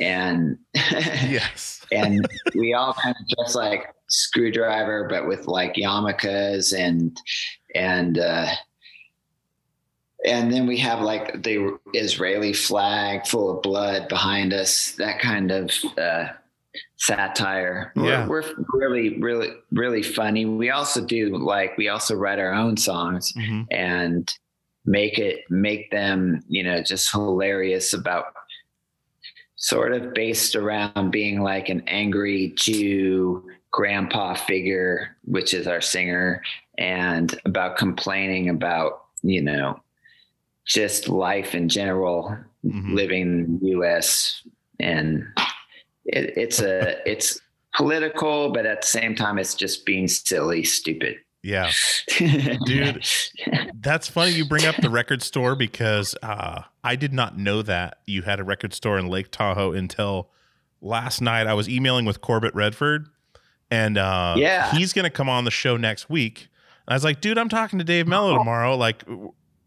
and 0.00 0.56
Yes. 0.74 1.84
and 1.92 2.26
we 2.54 2.72
all 2.72 2.94
kind 2.94 3.14
of 3.20 3.28
dress 3.36 3.54
like 3.54 3.92
Skrewdriver 4.12 5.08
but 5.08 5.26
with 5.26 5.46
like 5.46 5.74
yarmulkes 5.74 6.76
and 6.78 7.18
and 7.74 8.18
uh 8.18 8.46
and 10.24 10.52
then 10.52 10.66
we 10.68 10.76
have 10.78 11.00
like 11.00 11.42
the 11.42 11.78
Israeli 11.94 12.52
flag 12.52 13.26
full 13.26 13.56
of 13.56 13.62
blood 13.62 14.08
behind 14.08 14.52
us, 14.52 14.92
that 14.92 15.18
kind 15.18 15.50
of 15.50 15.70
uh, 15.98 16.26
satire. 16.96 17.92
We're- 17.96 18.08
Yeah. 18.08 18.28
We're, 18.28 18.44
really, 18.72 19.18
really, 19.18 19.50
really 19.72 20.02
funny. 20.04 20.44
We 20.46 20.70
also 20.70 21.04
do 21.04 21.36
like, 21.38 21.76
we 21.76 21.88
also 21.88 22.14
write 22.14 22.38
our 22.38 22.52
own 22.52 22.76
songs 22.76 23.32
Mhm. 23.36 23.66
and 23.72 24.32
make 24.84 25.18
it, 25.18 25.40
make 25.50 25.90
them, 25.90 26.40
you 26.46 26.62
know, 26.62 26.84
just 26.84 27.10
hilarious 27.10 27.92
about 27.92 28.26
sort 29.56 29.92
of 29.92 30.14
based 30.14 30.54
around 30.54 31.10
being 31.10 31.40
like 31.40 31.68
an 31.68 31.82
angry 31.88 32.52
Jew 32.56 33.50
grandpa 33.72 34.34
figure, 34.34 35.16
which 35.24 35.52
is 35.54 35.66
our 35.66 35.80
singer, 35.80 36.42
and 36.78 37.38
about 37.44 37.76
complaining 37.76 38.48
about, 38.48 39.04
you 39.22 39.42
know, 39.42 39.80
just 40.66 41.08
life 41.08 41.54
in 41.54 41.68
general, 41.68 42.36
Mhm. 42.64 42.94
living 42.94 43.22
in 43.22 43.58
the 43.60 43.70
US. 43.70 44.42
And 44.78 45.24
it, 46.04 46.32
it's 46.36 46.60
a, 46.60 46.96
it's 47.10 47.40
political, 47.74 48.52
but 48.52 48.66
at 48.66 48.82
the 48.82 48.86
same 48.86 49.14
time, 49.16 49.38
it's 49.38 49.54
just 49.54 49.84
being 49.84 50.06
silly, 50.06 50.62
stupid. 50.62 51.16
Yeah. 51.42 51.72
Dude. 52.66 53.04
That's 53.74 54.08
funny 54.08 54.30
you 54.32 54.44
bring 54.44 54.64
up 54.64 54.76
the 54.76 54.90
record 55.00 55.22
store 55.22 55.56
because 55.56 56.14
uh, 56.22 56.62
I 56.84 56.94
did 56.94 57.12
not 57.12 57.36
know 57.36 57.62
that 57.62 57.98
you 58.06 58.22
had 58.22 58.38
a 58.38 58.44
record 58.44 58.72
store 58.74 58.96
in 58.98 59.08
Lake 59.08 59.32
Tahoe 59.32 59.72
until 59.72 60.30
last 60.80 61.20
night. 61.20 61.48
I 61.48 61.54
was 61.54 61.68
emailing 61.68 62.04
with 62.04 62.20
Corbett 62.20 62.54
Redford, 62.54 63.08
and 63.72 63.98
uh, 63.98 64.34
Yeah. 64.36 64.70
he's 64.72 64.92
going 64.92 65.04
to 65.04 65.10
come 65.10 65.28
on 65.28 65.44
the 65.44 65.50
show 65.50 65.76
next 65.76 66.08
week. 66.10 66.48
And 66.86 66.92
I 66.92 66.96
was 66.96 67.04
like, 67.04 67.20
dude, 67.20 67.38
I'm 67.38 67.48
talking 67.48 67.78
to 67.78 67.84
Dave 67.84 68.06
Mello 68.06 68.36
tomorrow. 68.36 68.76
Like, 68.76 69.02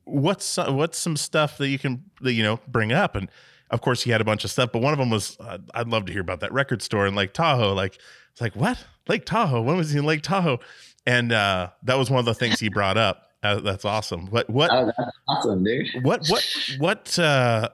what's 0.04 0.46
some- 0.46 0.76
what's 0.76 0.98
some 0.98 1.18
stuff 1.18 1.58
that 1.58 1.68
you 1.70 1.80
can 1.80 2.04
that 2.22 2.34
you 2.34 2.44
know 2.44 2.60
bring 2.68 2.92
up? 2.94 3.16
And 3.16 3.30
of 3.72 3.82
course, 3.82 4.04
he 4.04 4.12
had 4.12 4.22
a 4.22 4.26
bunch 4.26 4.44
of 4.44 4.52
stuff, 4.52 4.70
but 4.72 4.82
one 4.82 4.94
of 4.94 5.00
them 5.00 5.10
was 5.10 5.38
uh, 5.40 5.58
I'd 5.74 5.88
love 5.88 6.06
to 6.06 6.12
hear 6.12 6.22
about 6.22 6.40
that 6.42 6.54
record 6.54 6.82
store 6.82 7.08
in 7.08 7.16
Lake 7.16 7.34
Tahoe. 7.34 7.74
Like, 7.74 7.98
it's 8.32 8.42
like 8.42 8.56
what 8.56 8.84
Lake 9.08 9.26
Tahoe? 9.26 9.62
When 9.62 9.78
was 9.78 9.92
he 9.92 10.00
in 10.00 10.06
Lake 10.06 10.22
Tahoe? 10.22 10.60
And 11.08 11.32
uh, 11.32 11.70
that 11.84 11.98
was 11.98 12.10
one 12.10 12.20
of 12.20 12.26
the 12.26 12.34
things 12.34 12.60
he 12.60 12.70
brought 12.70 12.98
up. 12.98 13.24
Uh, 13.44 13.60
that's 13.60 13.86
awesome. 13.86 14.28
What 14.28 14.50
what 14.50 14.72
Oh, 14.72 14.92
awesome, 15.28 15.64
dude. 15.64 15.88
what 16.04 16.26
what 16.28 16.44
what 16.80 17.18
uh 17.20 17.70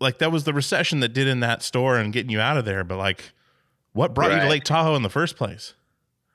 like 0.00 0.18
that 0.18 0.30
was 0.30 0.44
the 0.44 0.52
recession 0.52 1.00
that 1.00 1.14
did 1.14 1.26
in 1.26 1.40
that 1.40 1.62
store 1.62 1.96
and 1.98 2.12
getting 2.12 2.30
you 2.30 2.40
out 2.40 2.56
of 2.58 2.64
there 2.66 2.84
but 2.84 2.98
like 2.98 3.32
what 3.92 4.14
brought 4.14 4.32
you 4.32 4.40
to 4.40 4.48
lake 4.48 4.64
tahoe 4.64 4.94
in 4.94 5.02
the 5.02 5.10
first 5.10 5.36
place 5.36 5.74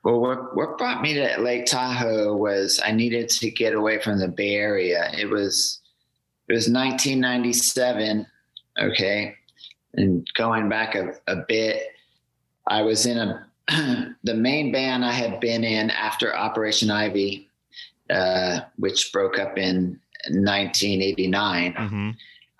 Well, 0.04 0.20
what, 0.20 0.54
what 0.54 0.76
brought 0.76 1.00
me 1.00 1.14
to 1.14 1.40
Lake 1.40 1.64
Tahoe 1.64 2.36
was 2.36 2.78
I 2.84 2.92
needed 2.92 3.30
to 3.30 3.50
get 3.50 3.74
away 3.74 3.98
from 3.98 4.18
the 4.18 4.28
Bay 4.28 4.56
Area. 4.56 5.10
It 5.16 5.30
was 5.30 5.80
it 6.46 6.52
was 6.52 6.68
1997, 6.68 8.26
okay, 8.78 9.34
and 9.94 10.28
going 10.34 10.68
back 10.68 10.94
a, 10.94 11.14
a 11.26 11.36
bit, 11.48 11.84
I 12.66 12.82
was 12.82 13.06
in 13.06 13.16
a 13.16 13.46
the 14.24 14.34
main 14.34 14.72
band 14.72 15.06
I 15.06 15.12
had 15.12 15.40
been 15.40 15.64
in 15.64 15.88
after 15.88 16.36
Operation 16.36 16.90
Ivy, 16.90 17.48
uh, 18.10 18.60
which 18.76 19.10
broke 19.10 19.38
up 19.38 19.56
in 19.56 19.98
1989. 20.28 21.72
mm-hmm. 21.72 22.10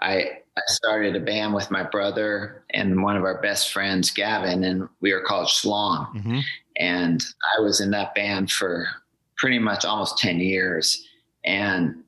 I 0.00 0.38
I 0.56 0.61
started 0.66 1.16
a 1.16 1.20
band 1.20 1.52
with 1.54 1.70
my 1.70 1.82
brother 1.82 2.64
and 2.70 3.02
one 3.02 3.16
of 3.16 3.25
our 3.25 3.40
best 3.40 3.73
friends, 3.73 4.11
Gavin, 4.11 4.62
and 4.62 4.88
we 5.00 5.12
were 5.12 5.23
called 5.23 5.49
Schlong 5.49 6.14
Mm-hmm. 6.14 6.40
and 6.76 7.25
I 7.56 7.61
was 7.61 7.80
in 7.80 7.90
that 7.90 8.14
band 8.14 8.50
for 8.50 8.87
pretty 9.37 9.58
much 9.58 9.84
almost 9.84 10.18
10 10.18 10.38
years. 10.38 11.04
And 11.44 12.04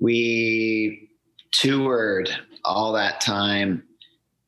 we 0.00 1.10
toured 1.52 2.30
all 2.64 2.92
that 2.94 3.20
time. 3.20 3.84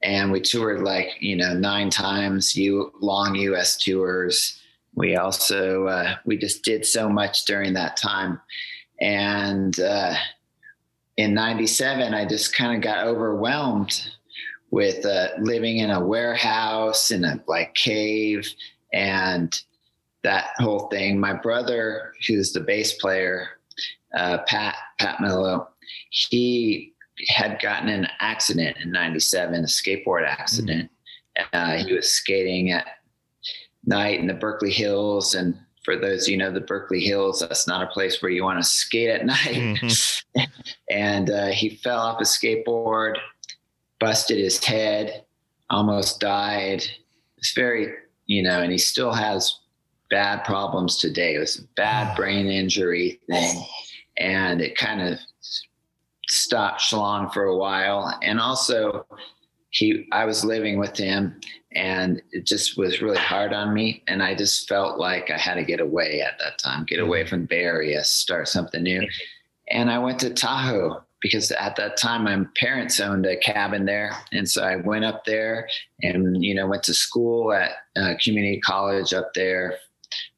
And 0.03 0.33
we 0.33 0.41
toured 0.41 0.83
like, 0.83 1.09
you 1.21 1.37
know, 1.37 1.55
nine 1.55 1.91
times, 1.91 2.57
you 2.57 2.93
long 3.01 3.35
US 3.35 3.77
tours. 3.77 4.61
We 4.95 5.17
also, 5.17 5.87
uh, 5.87 6.15
we 6.25 6.39
just 6.39 6.65
did 6.65 6.87
so 6.87 7.09
much 7.09 7.45
during 7.45 7.75
that 7.75 7.97
time. 7.97 8.41
And 9.01 9.79
uh, 9.79 10.15
in 11.17 11.35
97, 11.35 12.15
I 12.15 12.27
just 12.27 12.55
kind 12.55 12.77
of 12.77 12.83
got 12.83 13.07
overwhelmed 13.07 14.11
with 14.71 15.05
uh, 15.07 15.29
living 15.39 15.79
in 15.79 15.91
a 15.91 16.05
warehouse 16.05 17.11
in 17.11 17.25
a 17.25 17.43
like 17.47 17.75
cave 17.75 18.47
and 18.93 19.63
that 20.23 20.49
whole 20.59 20.89
thing. 20.89 21.19
My 21.19 21.33
brother, 21.33 22.13
who's 22.27 22.53
the 22.53 22.61
bass 22.61 22.95
player, 22.95 23.49
uh, 24.15 24.39
Pat 24.47 24.77
Pat 24.99 25.21
Mello, 25.21 25.69
he 26.11 26.93
had 27.29 27.61
gotten 27.61 27.89
an 27.89 28.09
accident 28.21 28.77
in 28.83 28.91
'97, 28.91 29.55
a 29.55 29.67
skateboard 29.67 30.27
accident. 30.27 30.91
Uh, 31.53 31.77
he 31.77 31.93
was 31.93 32.11
skating 32.11 32.73
at 32.73 32.87
night 33.85 34.19
in 34.19 34.27
the 34.27 34.35
Berkeley 34.35 34.71
Hills, 34.71 35.35
and 35.35 35.57
for 35.87 35.97
those 35.97 36.27
you 36.29 36.37
know 36.37 36.51
the 36.51 36.61
Berkeley 36.61 37.01
Hills, 37.01 37.39
that's 37.39 37.69
not 37.69 37.83
a 37.83 37.87
place 37.87 38.21
where 38.21 38.31
you 38.31 38.43
want 38.43 38.63
to 38.63 38.69
skate 38.69 39.09
at 39.09 39.25
night. 40.35 40.45
and 40.91 41.31
uh, 41.31 41.47
he 41.47 41.77
fell 41.77 42.01
off 42.01 42.21
a 42.21 42.25
skateboard, 42.25 43.15
busted 44.01 44.37
his 44.37 44.63
head, 44.63 45.25
almost 45.71 46.19
died. 46.21 46.85
It's 47.39 47.55
very, 47.55 47.95
you 48.27 48.43
know, 48.43 48.61
and 48.63 48.73
he 48.73 48.79
still 48.79 49.13
has 49.13 49.61
bad 50.11 50.45
problems 50.45 50.99
today. 50.99 51.37
It 51.37 51.39
was 51.39 51.61
a 51.61 51.69
bad 51.77 52.17
brain 52.17 52.49
injury 52.49 53.21
thing, 53.31 53.63
and 54.19 54.61
it 54.61 54.77
kind 54.77 55.01
of 55.01 55.21
stopped 56.29 56.81
Schlong 56.81 57.33
for 57.33 57.45
a 57.45 57.57
while. 57.57 58.19
And 58.23 58.41
also, 58.41 59.07
he, 59.77 60.07
I 60.11 60.25
was 60.25 60.43
living 60.43 60.79
with 60.79 60.97
him, 60.97 61.39
and 61.73 62.23
it 62.33 62.47
just 62.47 62.79
was 62.79 63.03
really 63.03 63.19
hard 63.19 63.53
on 63.53 63.75
me. 63.75 64.03
And 64.09 64.23
I 64.23 64.35
just 64.35 64.67
felt 64.67 64.99
like 64.99 65.31
I 65.31 65.37
had 65.37 65.57
to 65.57 65.65
get 65.65 65.81
away 65.81 66.23
at 66.23 66.39
that 66.39 66.59
time, 66.59 66.87
get 66.87 66.99
away 66.99 67.27
from 67.27 67.43
the 67.43 67.47
Bay 67.47 67.63
Area, 67.63 68.03
start 68.03 68.49
something 68.49 68.83
new. 68.83 69.07
And 69.69 69.91
I 69.91 69.99
went 69.99 70.19
to 70.21 70.33
Tahoe 70.33 71.03
because 71.21 71.53
at 71.53 71.77
that 71.77 71.99
time 71.99 72.25
my 72.25 72.47
parents 72.59 73.01
owned 73.01 73.27
a 73.27 73.37
cabin 73.37 73.85
there, 73.85 74.17
and 74.33 74.49
so 74.49 74.63
I 74.63 74.77
went 74.77 75.05
up 75.05 75.27
there 75.27 75.69
and 76.03 76.43
you 76.43 76.55
know 76.55 76.67
went 76.67 76.85
to 76.85 76.95
school 76.95 77.53
at 77.53 77.73
uh, 77.97 78.15
community 78.23 78.61
college 78.61 79.13
up 79.13 79.35
there 79.35 79.77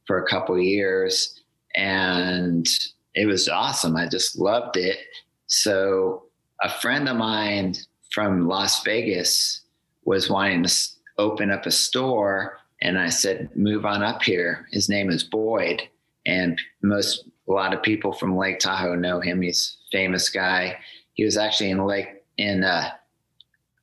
for 0.04 0.18
a 0.18 0.26
couple 0.26 0.56
of 0.56 0.62
years, 0.62 1.42
and 1.76 2.68
it 3.14 3.26
was 3.26 3.48
awesome. 3.48 3.94
I 3.94 4.08
just 4.08 4.36
loved 4.36 4.76
it. 4.76 4.98
So 5.46 6.24
a 6.60 6.68
friend 6.68 7.08
of 7.08 7.16
mine 7.16 7.76
from 8.18 8.48
Las 8.48 8.82
Vegas 8.82 9.60
was 10.04 10.28
wanting 10.28 10.64
to 10.64 10.76
open 11.18 11.52
up 11.52 11.66
a 11.66 11.70
store, 11.70 12.58
and 12.82 12.98
I 12.98 13.10
said, 13.10 13.48
"Move 13.54 13.86
on 13.86 14.02
up 14.02 14.24
here." 14.24 14.66
His 14.72 14.88
name 14.88 15.08
is 15.08 15.22
Boyd, 15.22 15.88
and 16.26 16.60
most 16.82 17.28
a 17.48 17.52
lot 17.52 17.72
of 17.72 17.80
people 17.80 18.12
from 18.12 18.36
Lake 18.36 18.58
Tahoe 18.58 18.96
know 18.96 19.20
him. 19.20 19.40
He's 19.40 19.76
a 19.86 19.90
famous 19.92 20.30
guy. 20.30 20.78
He 21.14 21.24
was 21.24 21.36
actually 21.36 21.70
in 21.70 21.86
Lake 21.86 22.24
in 22.38 22.64
uh, 22.64 22.90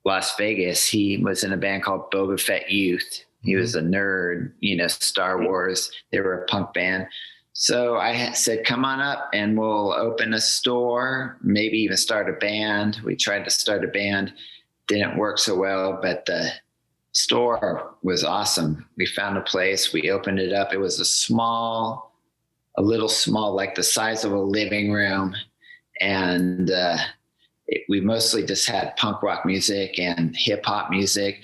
Las 0.03 0.35
Vegas. 0.35 0.85
He 0.85 1.15
was 1.15 1.45
in 1.45 1.53
a 1.53 1.57
band 1.57 1.83
called 1.83 2.11
Boba 2.11 2.37
Fett 2.37 2.69
Youth. 2.69 3.23
He 3.41 3.55
was 3.55 3.73
a 3.75 3.81
nerd, 3.81 4.51
you 4.59 4.75
know, 4.75 4.87
Star 4.87 5.41
Wars. 5.43 5.89
They 6.11 6.19
were 6.19 6.41
a 6.41 6.45
punk 6.47 6.73
band. 6.73 7.07
So 7.57 7.95
I 7.95 8.33
said, 8.33 8.65
come 8.65 8.83
on 8.83 8.99
up 8.99 9.29
and 9.33 9.57
we'll 9.57 9.93
open 9.93 10.33
a 10.33 10.41
store, 10.41 11.37
maybe 11.41 11.77
even 11.77 11.95
start 11.95 12.29
a 12.29 12.33
band. 12.33 12.99
We 13.05 13.15
tried 13.15 13.45
to 13.45 13.49
start 13.49 13.85
a 13.85 13.87
band, 13.87 14.33
didn't 14.89 15.17
work 15.17 15.39
so 15.39 15.55
well, 15.55 15.97
but 16.01 16.25
the 16.25 16.51
store 17.13 17.95
was 18.03 18.25
awesome. 18.25 18.85
We 18.97 19.05
found 19.05 19.37
a 19.37 19.41
place, 19.41 19.93
we 19.93 20.11
opened 20.11 20.39
it 20.39 20.51
up. 20.51 20.73
It 20.73 20.79
was 20.79 20.99
a 20.99 21.05
small, 21.05 22.13
a 22.77 22.81
little 22.81 23.07
small, 23.07 23.55
like 23.55 23.73
the 23.73 23.83
size 23.83 24.25
of 24.25 24.33
a 24.33 24.37
living 24.37 24.91
room. 24.91 25.33
And 26.01 26.69
uh, 26.69 26.97
it, 27.67 27.83
we 27.87 28.01
mostly 28.01 28.45
just 28.45 28.67
had 28.67 28.97
punk 28.97 29.23
rock 29.23 29.45
music 29.45 29.97
and 29.97 30.35
hip 30.35 30.65
hop 30.65 30.89
music. 30.89 31.41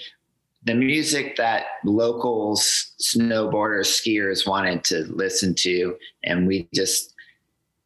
The 0.64 0.76
music 0.76 1.38
that 1.38 1.66
locals, 1.84 2.94
snowboarders, 3.02 3.88
skiers 3.88 4.48
wanted 4.48 4.84
to 4.86 5.06
listen 5.10 5.56
to. 5.56 5.96
And 6.24 6.48
we 6.48 6.68
just 6.74 7.14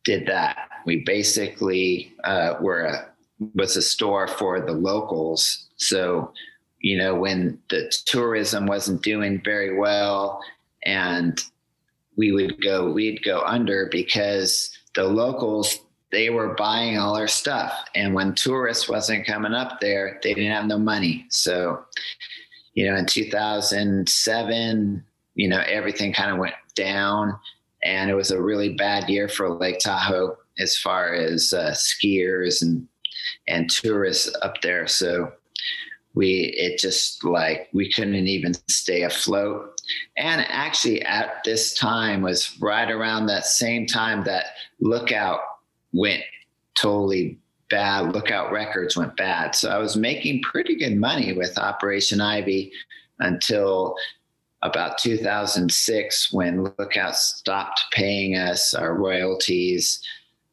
did 0.03 0.27
that. 0.27 0.69
We 0.85 1.03
basically 1.05 2.13
uh, 2.25 2.55
were 2.59 2.81
a, 2.81 3.09
was 3.55 3.77
a 3.77 3.81
store 3.81 4.27
for 4.27 4.59
the 4.59 4.73
locals. 4.73 5.67
So, 5.77 6.33
you 6.79 6.97
know, 6.97 7.15
when 7.15 7.59
the 7.69 7.91
tourism 8.05 8.65
wasn't 8.65 9.01
doing 9.01 9.41
very 9.43 9.77
well 9.77 10.41
and 10.83 11.41
we 12.17 12.31
would 12.31 12.61
go, 12.61 12.91
we'd 12.91 13.23
go 13.23 13.41
under 13.41 13.87
because 13.91 14.69
the 14.95 15.03
locals, 15.03 15.79
they 16.11 16.29
were 16.29 16.53
buying 16.55 16.97
all 16.97 17.17
our 17.17 17.27
stuff. 17.27 17.73
And 17.95 18.13
when 18.13 18.35
tourists 18.35 18.87
wasn't 18.87 19.25
coming 19.25 19.53
up 19.53 19.81
there, 19.81 20.19
they 20.23 20.33
didn't 20.33 20.51
have 20.51 20.65
no 20.65 20.77
money. 20.77 21.25
So, 21.29 21.83
you 22.75 22.89
know, 22.89 22.95
in 22.95 23.05
2007, 23.05 25.03
you 25.33 25.49
know, 25.49 25.63
everything 25.67 26.13
kind 26.13 26.31
of 26.31 26.37
went 26.37 26.55
down 26.75 27.37
and 27.83 28.09
it 28.09 28.15
was 28.15 28.31
a 28.31 28.41
really 28.41 28.73
bad 28.73 29.09
year 29.09 29.29
for 29.29 29.49
Lake 29.49 29.79
Tahoe. 29.79 30.37
as 30.57 30.77
far 30.77 31.13
as 31.13 31.53
uh, 31.53 31.71
skiers 31.73 32.61
and 32.61 32.87
and 33.47 33.69
tourists 33.69 34.33
up 34.41 34.61
there. 34.61 34.87
So 34.87 35.31
we 36.15 36.53
it 36.57 36.79
just 36.79 37.23
like 37.23 37.69
we 37.73 37.91
couldn't 37.91 38.15
even 38.15 38.53
stay 38.67 39.03
afloat. 39.03 39.79
And 40.17 40.45
actually, 40.49 41.01
at 41.03 41.43
this 41.43 41.73
time 41.75 42.21
was 42.21 42.57
right 42.59 42.89
around 42.89 43.27
that 43.27 43.45
same 43.45 43.85
time 43.85 44.23
that 44.23 44.45
Lookout 44.79 45.41
went 45.93 46.23
totally 46.73 47.39
bad. 47.75 48.13
Lookout 48.13 48.53
Records 48.53 48.95
went 48.95 49.17
bad. 49.17 49.53
So 49.53 49.69
I 49.69 49.79
was 49.79 49.97
making 49.97 50.41
pretty 50.43 50.75
good 50.77 50.95
money 50.95 51.33
with 51.33 51.57
Operation 51.57 52.21
Ivy 52.21 52.71
until 53.19 53.97
about 54.61 54.97
2006 54.97 56.31
when 56.31 56.63
Lookout 56.63 57.17
stopped 57.17 57.83
paying 57.91 58.37
us 58.37 58.73
our 58.73 58.95
royalties. 58.95 60.01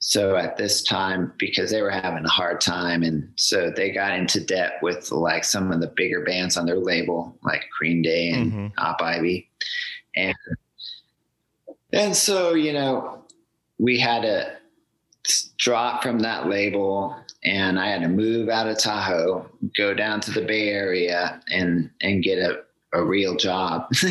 So 0.00 0.34
at 0.34 0.56
this 0.56 0.82
time, 0.82 1.32
because 1.38 1.70
they 1.70 1.80
were 1.80 1.92
having 1.92 2.24
a 2.24 2.28
hard 2.28 2.60
time, 2.60 3.04
and 3.04 3.32
so 3.36 3.70
they 3.70 3.92
got 3.92 4.18
into 4.18 4.44
debt 4.44 4.72
with 4.82 5.12
like 5.12 5.44
some 5.44 5.70
of 5.70 5.80
the 5.80 5.92
bigger 5.94 6.24
bands 6.24 6.56
on 6.56 6.66
their 6.66 6.80
label, 6.80 7.38
like 7.44 7.62
Green 7.78 8.02
Day 8.02 8.30
and 8.30 8.52
Mhm. 8.52 8.72
Op 8.78 9.00
Ivy, 9.00 9.48
and 10.16 10.34
and 11.92 12.16
so 12.16 12.54
you 12.54 12.72
know 12.72 13.24
we 13.78 13.96
had 13.96 14.22
to 14.22 14.56
s- 15.26 15.50
drop 15.58 16.02
from 16.02 16.18
that 16.20 16.48
label, 16.48 17.16
and 17.44 17.78
I 17.78 17.88
had 17.88 18.02
to 18.02 18.08
move 18.08 18.48
out 18.48 18.66
of 18.68 18.78
Tahoe, 18.78 19.48
go 19.76 19.94
down 19.94 20.20
to 20.22 20.30
the 20.30 20.42
Bay 20.42 20.68
Area, 20.70 21.40
and 21.52 21.90
and 22.00 22.22
get 22.22 22.38
a 22.38 22.62
a 22.94 23.02
real 23.02 23.34
job 23.36 23.86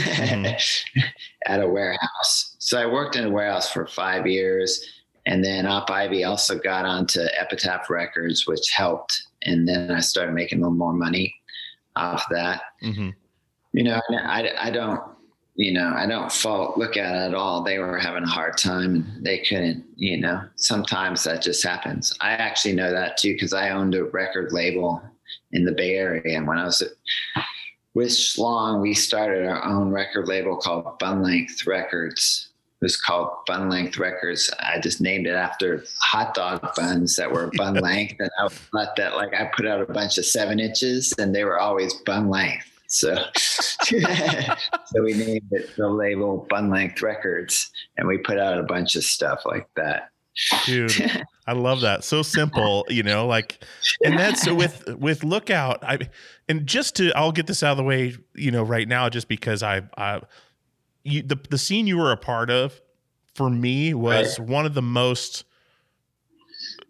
at 1.46 1.60
a 1.62 1.68
warehouse. 1.68 2.56
So 2.60 2.80
I 2.82 2.86
worked 2.86 3.16
in 3.16 3.26
a 3.26 3.30
warehouse 3.30 3.72
for 3.72 3.86
five 3.88 4.26
years. 4.26 4.84
And 5.28 5.46
then 5.46 5.68
Op 5.68 5.92
Ivy 5.92 6.24
also 6.24 6.58
got 6.58 6.84
onto 6.86 7.22
Epitaph 7.38 7.92
Records, 7.92 8.48
which 8.48 8.72
helped. 8.76 9.22
And 9.44 9.68
then 9.68 9.92
I 9.92 10.00
started 10.00 10.34
making 10.34 10.58
a 10.58 10.62
little 10.62 10.76
more 10.76 10.94
money 10.94 11.32
off 11.96 12.26
that. 12.32 12.64
Mhm. 12.82 13.14
You 13.74 13.84
know, 13.84 14.02
I, 14.10 14.50
I 14.60 14.72
don't, 14.72 15.00
you 15.56 15.74
know, 15.74 15.94
I 15.96 16.06
don't 16.08 16.32
fault 16.32 16.78
look 16.78 16.98
at 16.98 17.14
it 17.14 17.28
at 17.28 17.34
all. 17.34 17.62
They 17.62 17.78
were 17.78 17.98
having 17.98 18.24
a 18.24 18.28
hard 18.28 18.58
time 18.58 18.96
and 18.96 19.26
they 19.26 19.40
couldn't, 19.40 19.84
you 19.96 20.18
know, 20.18 20.42
sometimes 20.56 21.24
that 21.24 21.42
just 21.42 21.64
happens. 21.64 22.14
I 22.22 22.32
actually 22.32 22.74
know 22.74 22.92
that 22.92 23.18
too 23.18 23.34
because 23.34 23.54
I 23.54 23.72
owned 23.72 23.96
a 23.96 24.06
record 24.06 24.54
label 24.54 25.02
in 25.52 25.66
the 25.66 25.74
Bay 25.74 25.96
Area. 25.96 26.38
And 26.38 26.48
when 26.48 26.58
I 26.58 26.66
was 26.66 26.82
with 27.94 28.10
Schlong, 28.10 28.82
we 28.82 28.94
started 28.94 29.46
our 29.46 29.64
own 29.66 29.92
record 29.92 30.28
label 30.28 30.56
called 30.56 30.98
Bun 31.00 31.22
Length 31.22 31.68
Records. 31.68 32.50
It 32.82 32.86
was 32.86 32.98
called 32.98 33.30
Bun 33.46 33.70
Length 33.70 33.98
Records. 33.98 34.50
I 34.60 34.80
just 34.80 35.02
named 35.02 35.28
it 35.28 35.36
after 35.36 35.84
hot 36.02 36.34
dog 36.34 36.74
buns 36.76 37.16
that 37.18 37.32
were 37.32 37.52
bun 37.58 37.76
length, 37.76 38.16
and 38.20 38.32
I 38.40 38.48
thought 38.48 38.96
that 38.96 39.16
like 39.16 39.36
I 39.36 39.52
put 39.56 39.68
out 39.68 39.82
a 39.82 39.94
bunch 39.94 40.18
of 40.18 40.26
seven 40.26 40.60
inches, 40.60 41.14
and 41.20 41.36
they 41.36 41.44
were 41.44 41.60
always 41.60 41.94
bun 41.94 42.30
length. 42.30 42.71
So, 42.92 43.16
so 43.36 45.02
we 45.02 45.14
named 45.14 45.48
it 45.52 45.76
the 45.78 45.88
label 45.88 46.46
Bun 46.50 46.70
Length 46.70 47.02
Records, 47.02 47.72
and 47.98 48.06
we 48.06 48.18
put 48.18 48.38
out 48.38 48.58
a 48.58 48.64
bunch 48.64 48.96
of 48.96 49.06
stuff 49.06 49.44
like 49.46 49.70
that. 49.78 50.10
Dude, 50.66 51.24
I 51.48 51.54
love 51.54 51.80
that. 51.82 52.04
So 52.04 52.22
simple, 52.22 52.86
you 52.90 53.02
know, 53.02 53.26
like 53.28 53.64
and 54.04 54.20
that's 54.20 54.46
with 54.52 54.94
with 54.98 55.24
lookout. 55.24 55.82
I 55.86 56.10
and 56.50 56.68
just 56.68 56.98
to 56.98 57.14
I'll 57.16 57.32
get 57.32 57.48
this 57.48 57.64
out 57.64 57.72
of 57.72 57.78
the 57.78 57.84
way, 57.84 58.14
you 58.36 58.52
know, 58.52 58.62
right 58.62 58.88
now 58.88 59.08
just 59.08 59.30
because 59.30 59.64
I 59.64 59.84
I 59.98 60.22
you 61.06 61.22
the 61.22 61.40
the 61.50 61.58
scene 61.58 61.88
you 61.88 61.98
were 61.98 62.12
a 62.12 62.18
part 62.18 62.50
of 62.50 62.82
for 63.36 63.50
me 63.50 63.94
was 63.94 64.38
one 64.38 64.66
of 64.66 64.74
the 64.74 64.82
most 64.82 65.46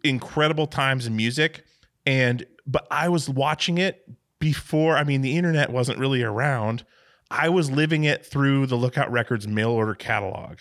incredible 0.04 0.66
times 0.66 1.06
in 1.06 1.16
music 1.16 1.64
and 2.08 2.44
but 2.66 2.88
I 2.90 3.10
was 3.10 3.30
watching 3.30 3.78
it 3.78 4.04
before 4.42 4.98
I 4.98 5.06
mean 5.06 5.22
the 5.22 5.38
internet 5.38 5.70
wasn't 5.70 6.00
really 6.00 6.22
around. 6.24 6.84
I 7.30 7.48
was 7.48 7.72
living 7.72 8.04
it 8.04 8.26
through 8.26 8.66
the 8.66 8.76
Lookout 8.76 9.10
Records 9.10 9.48
mail 9.48 9.70
order 9.70 9.96
catalog 9.96 10.58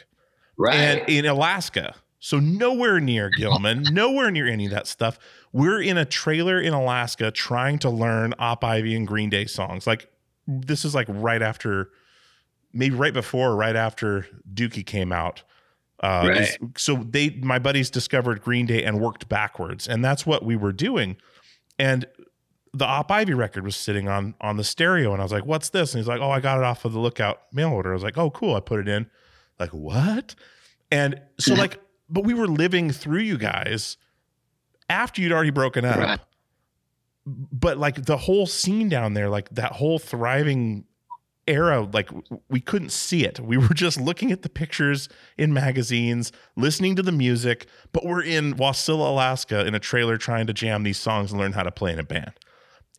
Right. 0.56 0.76
and 0.76 1.08
in 1.08 1.26
Alaska. 1.26 1.96
So 2.20 2.38
nowhere 2.38 3.00
near 3.00 3.30
Gilman, 3.30 3.82
nowhere 3.92 4.30
near 4.30 4.46
any 4.46 4.66
of 4.66 4.70
that 4.72 4.86
stuff. 4.86 5.18
We're 5.52 5.80
in 5.80 5.96
a 5.98 6.04
trailer 6.04 6.60
in 6.60 6.72
Alaska 6.74 7.30
trying 7.32 7.78
to 7.80 7.90
learn 7.90 8.34
Op 8.38 8.62
Ivy 8.62 8.94
and 8.94 9.06
Green 9.08 9.30
Day 9.30 9.46
songs. 9.46 9.86
Like 9.86 10.08
this 10.46 10.84
is 10.84 10.94
like 10.94 11.06
right 11.08 11.42
after, 11.42 11.90
maybe 12.72 12.94
right 12.94 13.14
before, 13.14 13.56
right 13.56 13.74
after 13.74 14.26
Dookie 14.52 14.84
came 14.86 15.10
out. 15.12 15.42
Uh, 16.02 16.24
Right. 16.28 16.40
is- 16.42 16.58
so 16.76 16.96
they, 17.08 17.30
my 17.42 17.58
buddies 17.58 17.90
discovered 17.90 18.42
Green 18.42 18.66
Day 18.66 18.84
and 18.84 19.00
worked 19.00 19.28
backwards, 19.28 19.88
and 19.88 20.04
that's 20.04 20.24
what 20.26 20.44
we 20.44 20.56
were 20.56 20.72
doing. 20.72 21.16
And 21.78 22.06
the 22.72 22.84
Op 22.84 23.10
Ivy 23.10 23.34
record 23.34 23.64
was 23.64 23.76
sitting 23.76 24.08
on 24.08 24.34
on 24.40 24.56
the 24.56 24.64
stereo, 24.64 25.12
and 25.12 25.20
I 25.20 25.24
was 25.24 25.32
like, 25.32 25.44
"What's 25.44 25.70
this?" 25.70 25.92
And 25.92 26.00
he's 26.00 26.08
like, 26.08 26.20
"Oh, 26.20 26.30
I 26.30 26.40
got 26.40 26.58
it 26.58 26.64
off 26.64 26.84
of 26.84 26.92
the 26.92 27.00
Lookout 27.00 27.42
mail 27.52 27.70
order." 27.70 27.90
I 27.90 27.94
was 27.94 28.02
like, 28.02 28.18
"Oh, 28.18 28.30
cool." 28.30 28.54
I 28.54 28.60
put 28.60 28.80
it 28.80 28.88
in. 28.88 29.10
Like 29.58 29.70
what? 29.70 30.34
And 30.90 31.20
so 31.38 31.54
like, 31.54 31.80
but 32.08 32.24
we 32.24 32.34
were 32.34 32.46
living 32.46 32.90
through 32.90 33.20
you 33.20 33.38
guys 33.38 33.96
after 34.88 35.20
you'd 35.20 35.32
already 35.32 35.50
broken 35.50 35.84
up. 35.84 35.98
Right. 35.98 36.20
But 37.26 37.78
like 37.78 38.06
the 38.06 38.16
whole 38.16 38.46
scene 38.46 38.88
down 38.88 39.14
there, 39.14 39.28
like 39.28 39.48
that 39.50 39.72
whole 39.72 39.98
thriving 39.98 40.84
era, 41.46 41.88
like 41.92 42.10
we 42.48 42.60
couldn't 42.60 42.92
see 42.92 43.24
it. 43.24 43.40
We 43.40 43.58
were 43.58 43.74
just 43.74 44.00
looking 44.00 44.32
at 44.32 44.42
the 44.42 44.48
pictures 44.48 45.08
in 45.36 45.52
magazines, 45.52 46.32
listening 46.56 46.96
to 46.96 47.02
the 47.02 47.12
music, 47.12 47.66
but 47.92 48.04
we're 48.06 48.22
in 48.22 48.54
Wasilla, 48.54 49.10
Alaska 49.10 49.66
in 49.66 49.74
a 49.74 49.80
trailer 49.80 50.16
trying 50.16 50.46
to 50.46 50.52
jam 50.52 50.82
these 50.82 50.98
songs 50.98 51.32
and 51.32 51.40
learn 51.40 51.52
how 51.52 51.62
to 51.62 51.70
play 51.70 51.92
in 51.92 51.98
a 51.98 52.04
band. 52.04 52.32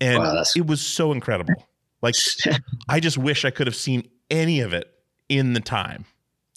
And 0.02 0.18
Wow, 0.18 0.44
it 0.56 0.68
was 0.68 0.82
so 0.82 1.12
incredible. 1.12 1.54
Like 2.02 2.16
I 2.90 3.00
just 3.00 3.18
wish 3.18 3.46
I 3.46 3.52
could 3.52 3.68
have 3.68 3.76
seen 3.76 4.10
any 4.30 4.60
of 4.60 4.74
it 4.74 4.92
in 5.30 5.54
the 5.54 5.60
time. 5.62 6.06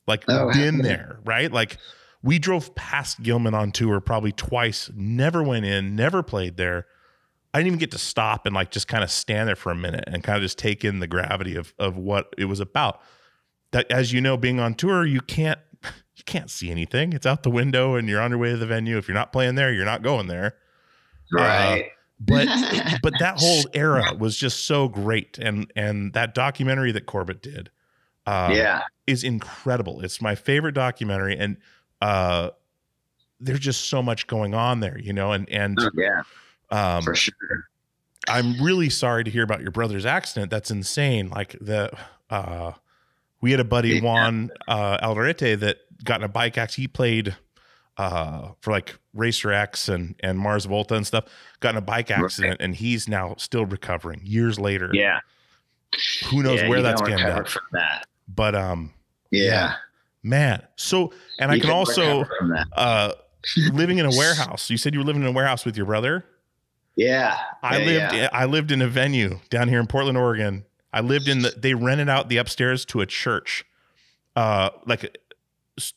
Like 0.07 0.25
Oh, 0.29 0.51
been 0.53 0.79
there, 0.79 1.21
right? 1.25 1.53
Like 1.53 1.79
we 2.23 2.39
drove 2.39 2.75
past 2.75 3.23
Gilman 3.23 3.55
on 3.55 3.71
tour 3.71 4.01
probably 4.01 4.33
twice, 4.33 4.91
never 4.97 5.43
went 5.43 5.67
in, 5.67 5.95
never 5.95 6.23
played 6.23 6.57
there. 6.57 6.87
I 7.53 7.59
didn't 7.59 7.69
even 7.69 7.79
get 7.79 7.93
to 7.93 7.99
stop 7.99 8.47
and 8.47 8.55
like 8.55 8.71
just 8.71 8.89
kind 8.89 9.05
of 9.05 9.11
stand 9.11 9.47
there 9.47 9.57
for 9.57 9.71
a 9.71 9.77
minute 9.77 10.05
and 10.09 10.25
kind 10.25 10.37
of 10.37 10.43
just 10.43 10.59
take 10.59 10.85
in 10.85 10.99
the 10.99 11.07
gravity 11.07 11.55
of 11.55 11.75
of 11.79 11.97
what 11.97 12.35
it 12.39 12.47
was 12.47 12.61
about. 12.61 13.01
That 13.73 13.91
as 13.91 14.13
you 14.13 14.21
know, 14.21 14.37
being 14.37 14.59
on 14.59 14.75
tour, 14.75 15.05
you 15.05 15.21
can't 15.21 15.61
you 15.83 16.25
can't 16.25 16.51
see 16.51 16.71
anything. 16.71 17.13
It's 17.13 17.27
out 17.27 17.43
the 17.43 17.51
window 17.51 17.95
and 17.95 18.09
you're 18.09 18.21
on 18.21 18.31
your 18.31 18.39
way 18.39 18.51
to 18.51 18.57
the 18.57 18.67
venue. 18.67 18.97
If 18.97 19.07
you're 19.07 19.15
not 19.15 19.33
playing 19.33 19.55
there, 19.55 19.73
you're 19.73 19.85
not 19.85 20.03
going 20.03 20.27
there. 20.27 20.57
Uh, 21.37 21.43
right. 21.43 21.91
But 22.21 22.47
but 23.03 23.15
that 23.19 23.39
whole 23.39 23.65
era 23.75 24.15
was 24.19 24.37
just 24.37 24.67
so 24.67 24.89
great 24.89 25.39
and 25.39 25.71
and 25.77 26.13
that 26.13 26.35
documentary 26.35 26.93
that 26.93 27.07
Corbett 27.07 27.43
did 27.43 27.71
uh 28.27 28.53
yeah. 28.55 28.83
is 29.07 29.25
incredible. 29.25 30.01
It's 30.01 30.23
my 30.23 30.35
favorite 30.35 30.75
documentary 30.75 31.37
and 31.37 31.57
uh 32.01 32.51
there's 33.41 33.61
just 33.61 33.89
so 33.89 34.03
much 34.03 34.27
going 34.27 34.55
on 34.55 34.81
there, 34.81 34.99
you 34.99 35.13
know, 35.13 35.33
and 35.33 35.49
and 35.51 35.77
Yeah. 35.95 36.23
um 36.71 37.03
For 37.03 37.15
sure. 37.15 37.35
I'm 38.29 38.63
really 38.63 38.89
sorry 38.89 39.25
to 39.25 39.31
hear 39.31 39.43
about 39.43 39.61
your 39.61 39.71
brother's 39.71 40.07
accident. 40.07 40.51
That's 40.51 40.71
insane. 40.71 41.29
Like 41.29 41.57
the 41.61 41.91
uh 42.31 42.73
we 43.41 43.51
had 43.51 43.61
a 43.61 43.65
buddy 43.65 43.97
Yeah. 43.97 44.03
Juan 44.03 44.51
uh 44.69 44.99
Alderete 45.07 45.59
that 45.61 45.79
got 46.05 46.21
in 46.21 46.25
a 46.25 46.29
bike 46.29 46.57
accident. 46.57 46.83
He 46.83 46.89
played 46.89 47.37
uh 47.97 48.49
for 48.61 48.71
like 48.73 48.97
Racer 49.13 49.53
X 49.53 49.89
and 49.89 50.15
and 50.21 50.39
Mars 50.39 50.65
Volta 50.65 50.95
and 50.95 51.07
stuff, 51.07 51.25
got 51.61 51.71
in 51.71 51.77
a 51.77 51.81
bike 51.81 52.11
Right. 52.11 52.19
accident 52.25 52.61
and 52.61 52.75
he's 52.75 53.09
now 53.09 53.35
still 53.39 53.65
recovering 53.67 54.21
years 54.25 54.59
later. 54.59 54.91
Yeah. 54.93 55.21
Who 56.31 56.43
knows 56.43 56.61
yeah, 56.61 56.69
where 56.69 56.79
you 56.79 56.83
that's 56.83 57.01
gonna 57.01 57.25
end 57.37 57.49
from 57.49 57.63
that. 57.73 58.07
But 58.29 58.55
um 58.55 58.93
Yeah. 59.31 59.75
man. 60.23 60.63
So 60.77 61.13
and 61.39 61.51
I 61.51 61.55
can 61.55 61.63
can 61.63 61.71
also 61.71 62.19
recover 62.21 62.35
from 62.39 62.49
that. 62.51 62.67
uh 62.77 63.13
living 63.73 63.99
in 63.99 64.07
a 64.07 64.11
warehouse. 64.17 64.71
You 64.71 64.77
said 64.77 64.93
you 64.95 65.01
were 65.01 65.07
living 65.07 65.23
in 65.23 65.29
a 65.29 65.33
warehouse 65.33 65.65
with 65.65 65.77
your 65.77 65.87
brother? 65.87 66.25
Yeah. 66.97 67.39
I 67.63 67.79
Yeah, 67.79 67.85
lived 67.85 68.15
yeah. 68.15 68.29
I 68.33 68.45
lived 68.47 68.73
in 68.73 68.83
a 68.83 68.89
venue 68.89 69.39
down 69.51 69.69
here 69.69 69.79
in 69.81 69.87
Portland, 69.87 70.19
Oregon. 70.19 70.65
I 70.93 71.01
lived 71.01 71.29
in 71.29 71.43
the 71.43 71.51
they 71.57 71.75
rented 71.75 72.09
out 72.09 72.29
the 72.29 72.39
upstairs 72.39 72.85
to 72.87 73.01
a 73.01 73.07
church. 73.07 73.65
Uh 74.35 74.71
like 74.87 75.17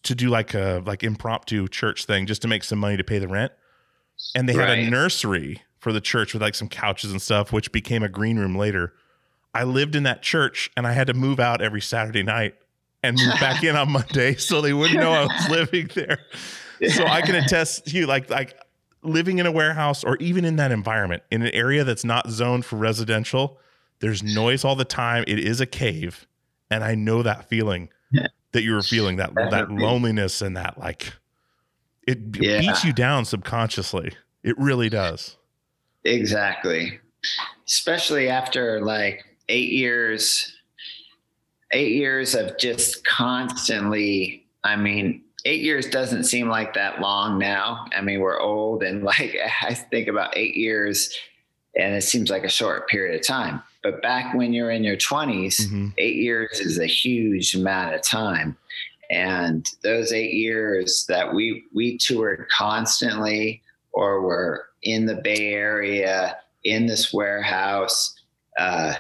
to 0.04 0.16
do 0.16 0.30
like 0.30 0.54
a 0.54 0.82
like 0.86 1.04
impromptu 1.04 1.68
church 1.68 2.06
thing 2.06 2.26
just 2.26 2.42
to 2.42 2.48
make 2.48 2.64
some 2.64 2.80
money 2.80 2.98
to 2.98 3.04
pay 3.04 3.20
the 3.20 3.28
rent. 3.28 3.52
And 4.36 4.50
they 4.50 4.54
had 4.54 4.70
a 4.70 4.90
nursery 4.90 5.62
for 5.80 5.94
the 5.94 6.02
church 6.02 6.34
with 6.34 6.42
like 6.42 6.56
some 6.56 6.68
couches 6.68 7.12
and 7.12 7.22
stuff 7.22 7.54
which 7.54 7.72
became 7.72 8.04
a 8.04 8.10
green 8.10 8.40
room 8.40 8.56
later. 8.56 8.94
I 9.54 9.64
lived 9.64 9.96
in 9.96 10.04
that 10.04 10.22
church 10.22 10.72
and 10.76 10.88
I 10.88 10.94
had 10.94 11.08
to 11.08 11.14
move 11.14 11.40
out 11.40 11.62
every 11.62 11.82
Saturday 11.82 12.24
night 12.24 12.56
and 13.04 13.16
move 13.16 13.40
back 13.40 13.64
in 13.64 13.76
on 13.76 13.92
Monday 13.92 14.36
so 14.38 14.62
they 14.62 14.74
wouldn't 14.74 15.00
know 15.00 15.12
I 15.12 15.26
was 15.26 15.50
living 15.50 15.90
there 15.94 16.20
so 16.90 17.06
I 17.06 17.22
can 17.22 17.36
attest 17.36 17.88
to 17.88 17.96
you, 17.96 18.06
like 18.06 18.30
like 18.30 18.58
living 19.04 19.40
in 19.40 19.46
a 19.46 19.52
warehouse 19.52 20.04
or 20.04 20.18
even 20.18 20.46
in 20.46 20.58
that 20.58 20.72
environment 20.72 21.24
in 21.32 21.42
an 21.42 21.54
area 21.54 21.84
that's 21.84 22.04
not 22.04 22.30
zoned 22.30 22.66
for 22.66 22.76
residential. 22.78 23.60
There's 24.00 24.22
noise 24.22 24.64
all 24.64 24.76
the 24.76 24.86
time. 24.86 25.24
It 25.28 25.40
is 25.40 25.60
a 25.60 25.66
cave, 25.66 26.28
and 26.70 26.84
I 26.84 26.96
know 26.96 27.24
that 27.24 27.50
feeling. 27.50 27.90
That 28.54 28.64
you 28.64 28.74
were 28.74 28.82
feeling 28.84 29.18
that 29.18 29.34
that 29.36 29.70
loneliness 29.72 30.42
and 30.42 30.56
that 30.58 30.78
like 30.80 31.14
It 32.08 32.20
Yeah. 32.40 32.60
beats 32.62 32.86
you 32.86 32.94
down 32.94 33.26
subconsciously. 33.26 34.14
It 34.44 34.58
really 34.58 34.88
does. 34.90 35.36
Exactly. 36.06 37.00
Especially 37.68 38.30
after 38.30 38.80
like 38.82 39.26
eight 39.50 39.72
years, 39.72 40.56
eight 41.74 41.92
years 41.92 42.34
of 42.34 42.58
just 42.58 43.04
constantly, 43.06 44.46
I 44.64 44.78
mean, 44.78 45.22
eight 45.44 45.62
years 45.62 45.88
doesn't 45.90 46.24
seem 46.24 46.48
like 46.48 46.74
that 46.76 47.02
long 47.02 47.38
now. 47.38 47.86
I 47.96 48.02
mean, 48.02 48.22
we're 48.22 48.40
old 48.40 48.84
and 48.84 49.04
like 49.12 49.36
I 49.64 49.74
think 49.74 50.08
about 50.08 50.36
eight 50.38 50.56
years 50.56 51.14
and 51.76 51.94
it 51.94 52.04
seems 52.04 52.30
like 52.30 52.44
a 52.46 52.50
short 52.50 52.88
period 52.88 53.20
of 53.20 53.28
time. 53.28 53.62
But 53.90 54.02
back 54.02 54.34
when 54.34 54.52
you're 54.52 54.72
in 54.72 54.84
your 54.84 54.98
20s, 54.98 55.58
Mhm. 55.70 55.94
eight 55.98 56.18
years 56.18 56.60
is 56.60 56.78
a 56.78 56.86
huge 56.86 57.56
amount 57.56 57.96
of 57.96 58.02
time 58.02 58.58
and 59.10 59.66
those 59.84 60.12
eight 60.12 60.34
years 60.34 61.06
that 61.08 61.34
we 61.34 61.64
we 61.74 61.98
toured 61.98 62.46
constantly 62.50 63.62
or 63.94 64.20
were 64.22 64.66
in 64.84 65.06
the 65.06 65.16
bay 65.16 65.54
area 65.54 66.36
in 66.66 66.86
this 66.86 67.14
warehouse 67.14 68.14
uh, 68.60 68.96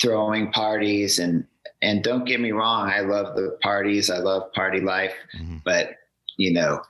throwing 0.00 0.50
parties 0.52 1.18
and 1.18 1.44
and 1.82 2.02
don't 2.02 2.24
get 2.24 2.40
me 2.40 2.52
wrong 2.52 2.88
i 2.88 3.00
love 3.00 3.36
the 3.36 3.58
parties 3.62 4.08
i 4.08 4.16
love 4.16 4.50
party 4.54 4.80
life 4.80 5.12
Mhm. 5.38 5.60
but 5.64 5.96
you 6.38 6.50
know 6.52 6.80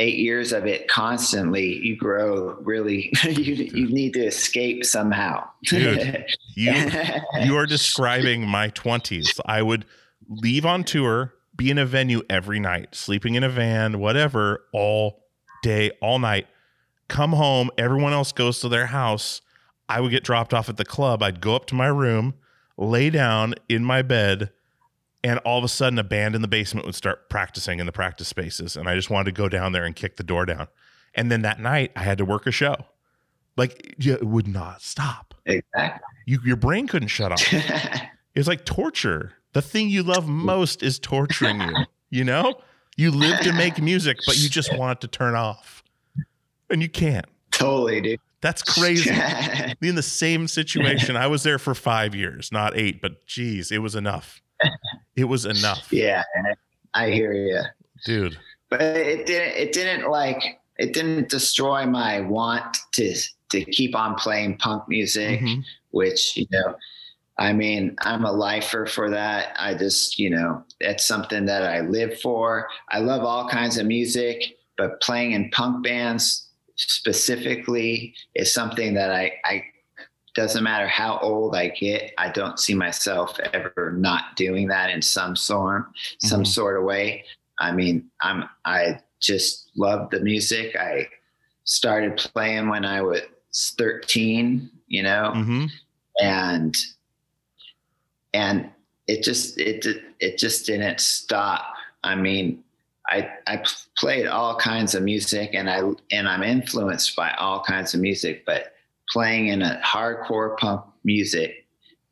eight 0.00 0.18
years 0.18 0.52
of 0.52 0.66
it 0.66 0.88
constantly 0.88 1.78
you 1.84 1.96
grow 1.96 2.56
really 2.62 3.12
you, 3.24 3.54
you 3.54 3.88
need 3.88 4.14
to 4.14 4.24
escape 4.24 4.84
somehow 4.84 5.46
Dude. 5.64 6.24
You 6.56 6.74
you 7.42 7.56
are 7.56 7.64
describing 7.64 8.46
my 8.46 8.68
20s. 8.70 9.40
I 9.46 9.62
would 9.62 9.86
leave 10.28 10.66
on 10.66 10.84
tour, 10.84 11.32
be 11.56 11.70
in 11.70 11.78
a 11.78 11.86
venue 11.86 12.22
every 12.28 12.60
night, 12.60 12.94
sleeping 12.94 13.34
in 13.34 13.44
a 13.44 13.48
van, 13.48 13.98
whatever, 13.98 14.64
all 14.72 15.24
day, 15.62 15.90
all 16.02 16.18
night. 16.18 16.48
Come 17.08 17.32
home, 17.32 17.70
everyone 17.78 18.12
else 18.12 18.32
goes 18.32 18.60
to 18.60 18.68
their 18.68 18.86
house. 18.86 19.40
I 19.88 20.00
would 20.00 20.10
get 20.10 20.24
dropped 20.24 20.52
off 20.52 20.68
at 20.68 20.76
the 20.76 20.84
club. 20.84 21.22
I'd 21.22 21.40
go 21.40 21.56
up 21.56 21.66
to 21.66 21.74
my 21.74 21.86
room, 21.86 22.34
lay 22.76 23.10
down 23.10 23.54
in 23.68 23.84
my 23.84 24.02
bed, 24.02 24.50
and 25.22 25.38
all 25.40 25.58
of 25.58 25.64
a 25.64 25.68
sudden 25.68 25.98
a 25.98 26.04
band 26.04 26.34
in 26.34 26.42
the 26.42 26.48
basement 26.48 26.86
would 26.86 26.94
start 26.94 27.28
practicing 27.28 27.78
in 27.78 27.86
the 27.86 27.92
practice 27.92 28.28
spaces. 28.28 28.76
And 28.76 28.88
I 28.88 28.94
just 28.94 29.10
wanted 29.10 29.34
to 29.34 29.40
go 29.40 29.48
down 29.48 29.72
there 29.72 29.84
and 29.84 29.94
kick 29.94 30.16
the 30.16 30.22
door 30.22 30.46
down. 30.46 30.68
And 31.14 31.30
then 31.30 31.42
that 31.42 31.60
night 31.60 31.92
I 31.96 32.02
had 32.02 32.18
to 32.18 32.24
work 32.24 32.46
a 32.46 32.50
show. 32.50 32.76
Like 33.56 33.94
it 33.98 34.24
would 34.24 34.48
not 34.48 34.80
stop. 34.80 35.34
exactly 35.44 36.00
You, 36.26 36.38
your 36.44 36.56
brain 36.56 36.86
couldn't 36.86 37.08
shut 37.08 37.32
off. 37.32 37.42
it 37.52 38.08
was 38.34 38.48
like 38.48 38.64
torture. 38.64 39.34
The 39.52 39.62
thing 39.62 39.90
you 39.90 40.02
love 40.02 40.28
most 40.28 40.82
is 40.82 40.98
torturing 40.98 41.60
you. 41.60 41.74
You 42.10 42.24
know, 42.24 42.54
you 42.96 43.10
live 43.10 43.40
to 43.40 43.52
make 43.52 43.80
music, 43.80 44.18
but 44.26 44.38
you 44.38 44.48
just 44.48 44.76
want 44.76 44.98
it 44.98 45.00
to 45.02 45.08
turn 45.08 45.34
off, 45.34 45.82
and 46.68 46.82
you 46.82 46.88
can't. 46.88 47.26
totally 47.50 48.00
dude 48.00 48.20
That's 48.40 48.62
crazy. 48.62 49.10
In 49.82 49.94
the 49.94 50.02
same 50.02 50.48
situation, 50.48 51.16
I 51.16 51.26
was 51.26 51.42
there 51.42 51.58
for 51.58 51.74
five 51.74 52.14
years, 52.14 52.50
not 52.50 52.76
eight, 52.76 53.00
but 53.00 53.26
geez, 53.26 53.70
it 53.70 53.78
was 53.78 53.94
enough. 53.94 54.40
It 55.16 55.24
was 55.24 55.44
enough, 55.44 55.88
yeah 55.92 56.22
i 56.94 57.10
hear 57.10 57.32
you 57.32 57.60
dude. 58.04 58.36
but 58.68 58.80
it 58.82 59.26
didn't 59.26 59.56
it 59.56 59.72
didn't 59.72 60.10
like 60.10 60.60
it 60.78 60.92
didn't 60.92 61.28
destroy 61.28 61.86
my 61.86 62.20
want 62.20 62.76
to 62.92 63.14
to 63.50 63.64
keep 63.66 63.94
on 63.94 64.14
playing 64.16 64.56
punk 64.58 64.82
music 64.88 65.40
Mhm. 65.40 65.62
which 65.90 66.36
you 66.36 66.46
know 66.50 66.74
i 67.38 67.52
mean 67.52 67.94
i'm 68.02 68.24
a 68.24 68.32
lifer 68.32 68.86
for 68.86 69.08
that 69.10 69.54
i 69.58 69.74
just 69.74 70.18
you 70.18 70.30
know 70.30 70.64
that's 70.80 71.06
something 71.06 71.44
that 71.46 71.62
i 71.64 71.80
live 71.80 72.20
for 72.20 72.66
i 72.90 72.98
love 72.98 73.22
all 73.24 73.48
kinds 73.48 73.76
of 73.78 73.86
music 73.86 74.56
but 74.78 75.00
playing 75.00 75.32
in 75.32 75.50
punk 75.50 75.84
bands 75.84 76.48
specifically 76.76 78.14
is 78.34 78.52
something 78.52 78.94
that 78.94 79.10
i 79.10 79.32
i 79.44 79.62
doesn't 80.34 80.62
matter 80.64 80.86
how 80.86 81.18
old 81.20 81.54
i 81.56 81.68
get 81.68 82.12
i 82.18 82.28
don't 82.30 82.58
see 82.60 82.74
myself 82.74 83.38
ever 83.52 83.94
not 83.96 84.36
doing 84.36 84.68
that 84.68 84.90
in 84.90 85.02
some 85.02 85.34
form 85.36 85.92
some 86.18 86.42
Mhm. 86.42 86.46
sort 86.46 86.76
of 86.78 86.84
way 86.84 87.24
i 87.58 87.72
mean 87.72 88.08
i'm 88.22 88.44
i 88.64 88.98
just 89.20 89.70
love 89.76 90.10
the 90.10 90.20
music 90.20 90.76
i 90.76 91.08
started 91.64 92.16
playing 92.16 92.68
when 92.68 92.84
i 92.84 93.02
was 93.02 93.20
13 93.78 94.70
you 94.86 95.02
know 95.02 95.32
Mhm. 95.34 95.70
and 96.22 96.76
and 98.34 98.70
it 99.06 99.22
just 99.22 99.58
it 99.58 99.84
it 100.20 100.38
just 100.38 100.66
didn't 100.66 101.00
stop 101.00 101.74
i 102.04 102.14
mean 102.14 102.62
I 103.08 103.28
I 103.48 103.64
played 103.98 104.26
all 104.28 104.54
kinds 104.56 104.94
of 104.94 105.02
music 105.02 105.50
and 105.54 105.68
i 105.68 105.80
and 106.12 106.28
i'm 106.28 106.44
influenced 106.44 107.16
by 107.16 107.32
all 107.32 107.60
kinds 107.64 107.92
of 107.94 108.00
music 108.00 108.44
but 108.46 108.74
playing 109.12 109.48
in 109.48 109.62
a 109.62 109.80
hardcore 109.84 110.56
punk 110.58 110.82
music 111.04 111.66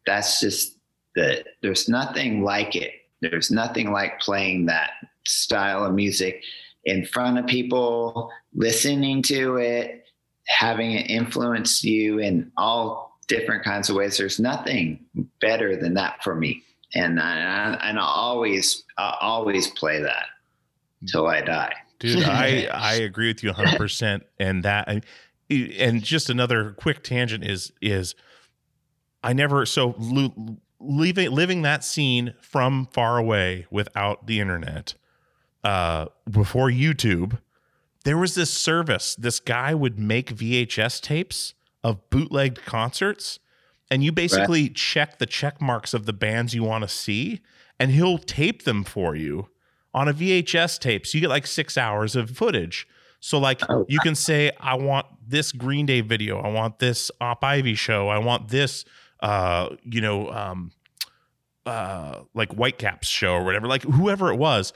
that's 0.06 0.40
just 0.40 0.78
the 1.14 1.44
there's 1.62 1.88
nothing 1.88 2.42
like 2.42 2.74
it 2.74 2.92
there's 3.20 3.50
nothing 3.50 3.92
like 3.92 4.18
playing 4.20 4.66
that 4.66 4.90
style 5.26 5.84
of 5.84 5.94
music 5.94 6.42
in 6.84 7.04
front 7.04 7.38
of 7.38 7.46
people 7.46 8.30
listening 8.54 9.22
to 9.22 9.56
it 9.56 10.04
having 10.48 10.92
it 10.92 11.10
influence 11.10 11.84
you 11.84 12.18
in 12.18 12.50
all 12.56 13.18
different 13.28 13.62
kinds 13.62 13.88
of 13.88 13.96
ways. 13.96 14.16
There's 14.16 14.40
nothing 14.40 15.04
better 15.40 15.76
than 15.76 15.94
that 15.94 16.22
for 16.24 16.34
me, 16.34 16.62
and 16.94 17.20
I, 17.20 17.78
and 17.82 17.98
I 17.98 18.02
always 18.02 18.84
I 18.96 19.16
always 19.20 19.68
play 19.68 20.00
that 20.02 20.26
till 21.06 21.28
I 21.28 21.42
die. 21.42 21.74
dude 22.00 22.24
i 22.24 22.68
i 22.72 22.94
agree 22.94 23.28
with 23.28 23.42
you 23.42 23.52
100% 23.52 24.22
and 24.40 24.62
that 24.64 25.04
and 25.50 26.02
just 26.02 26.28
another 26.28 26.72
quick 26.72 27.02
tangent 27.02 27.44
is 27.44 27.72
is 27.80 28.14
i 29.22 29.32
never 29.32 29.64
so 29.64 29.94
leaving 30.80 31.30
living 31.30 31.62
that 31.62 31.82
scene 31.84 32.34
from 32.40 32.86
far 32.92 33.18
away 33.18 33.66
without 33.70 34.26
the 34.26 34.40
internet 34.40 34.94
uh 35.64 36.06
before 36.30 36.68
youtube 36.68 37.38
there 38.04 38.18
was 38.18 38.34
this 38.34 38.52
service 38.52 39.14
this 39.16 39.40
guy 39.40 39.74
would 39.74 39.98
make 39.98 40.34
vhs 40.34 41.00
tapes 41.00 41.54
of 41.82 42.08
bootlegged 42.10 42.64
concerts 42.64 43.38
and 43.90 44.04
you 44.04 44.12
basically 44.12 44.68
check 44.68 45.18
the 45.18 45.26
check 45.26 45.60
marks 45.60 45.94
of 45.94 46.04
the 46.04 46.12
bands 46.12 46.54
you 46.54 46.62
want 46.62 46.82
to 46.82 46.88
see 46.88 47.40
and 47.78 47.90
he'll 47.90 48.18
tape 48.18 48.64
them 48.64 48.84
for 48.84 49.14
you 49.14 49.48
on 49.94 50.08
a 50.08 50.14
VHS 50.14 50.78
tape. 50.78 51.06
So 51.06 51.16
you 51.16 51.22
get 51.22 51.30
like 51.30 51.46
six 51.46 51.76
hours 51.76 52.16
of 52.16 52.30
footage. 52.30 52.86
So 53.20 53.38
like 53.38 53.60
Oh, 53.68 53.84
you 53.88 53.98
can 54.00 54.14
say, 54.14 54.52
I 54.60 54.74
want 54.76 55.06
this 55.26 55.52
Green 55.52 55.86
Day 55.86 56.00
video. 56.02 56.38
I 56.40 56.48
want 56.48 56.78
this 56.78 57.10
Op 57.20 57.42
Ivy 57.42 57.74
show. 57.74 58.08
I 58.08 58.18
want 58.18 58.48
this, 58.48 58.84
uh, 59.20 59.70
you 59.84 60.00
know, 60.00 60.30
um, 60.30 60.70
uh, 61.66 62.22
like 62.34 62.52
Whitecaps 62.52 63.08
show 63.08 63.32
or 63.34 63.44
whatever. 63.44 63.66
Like 63.66 63.82
whoever 63.82 64.32
it 64.32 64.36
was, 64.36 64.72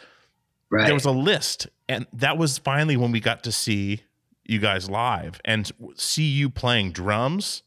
Right. 0.70 0.86
there 0.86 0.94
was 0.94 1.04
a 1.04 1.10
list, 1.10 1.68
and 1.88 2.06
that 2.14 2.38
was 2.38 2.56
finally 2.58 2.96
when 2.96 3.12
we 3.12 3.20
got 3.20 3.42
to 3.44 3.52
see 3.52 4.02
you 4.44 4.58
guys 4.58 4.88
live 4.88 5.38
and 5.44 5.70
see 5.96 6.24
you 6.24 6.48
playing 6.50 6.92
drums 6.92 7.62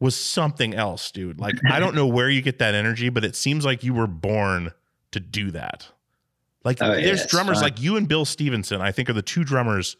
was 0.00 0.16
something 0.16 0.74
else, 0.74 1.10
dude. 1.12 1.38
Like 1.38 1.54
I 1.70 1.78
don't 1.78 1.94
know 1.94 2.06
where 2.18 2.28
you 2.28 2.42
get 2.42 2.58
that 2.58 2.74
energy, 2.74 3.08
but 3.08 3.24
it 3.24 3.36
seems 3.36 3.64
like 3.64 3.84
you 3.84 3.94
were 3.94 4.08
born 4.08 4.72
to 5.12 5.20
do 5.20 5.52
that. 5.52 5.88
Like 6.64 6.78
Oh, 6.80 6.94
there's 6.94 7.26
drummers 7.26 7.60
like 7.60 7.80
you 7.80 7.96
and 7.96 8.08
Bill 8.08 8.24
Stevenson, 8.24 8.80
I 8.80 8.92
think 8.92 9.10
are 9.10 9.14
the 9.14 9.22
two 9.22 9.44
drummers 9.44 9.96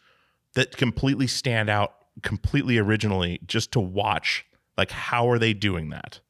that 0.54 0.76
completely 0.76 1.26
stand 1.26 1.68
out 1.70 1.94
completely 2.22 2.78
originally 2.78 3.40
just 3.46 3.72
to 3.72 3.80
watch 3.80 4.44
like 4.76 4.90
how 4.90 5.28
are 5.28 5.38
they 5.38 5.52
doing 5.52 5.90
that? 5.90 6.20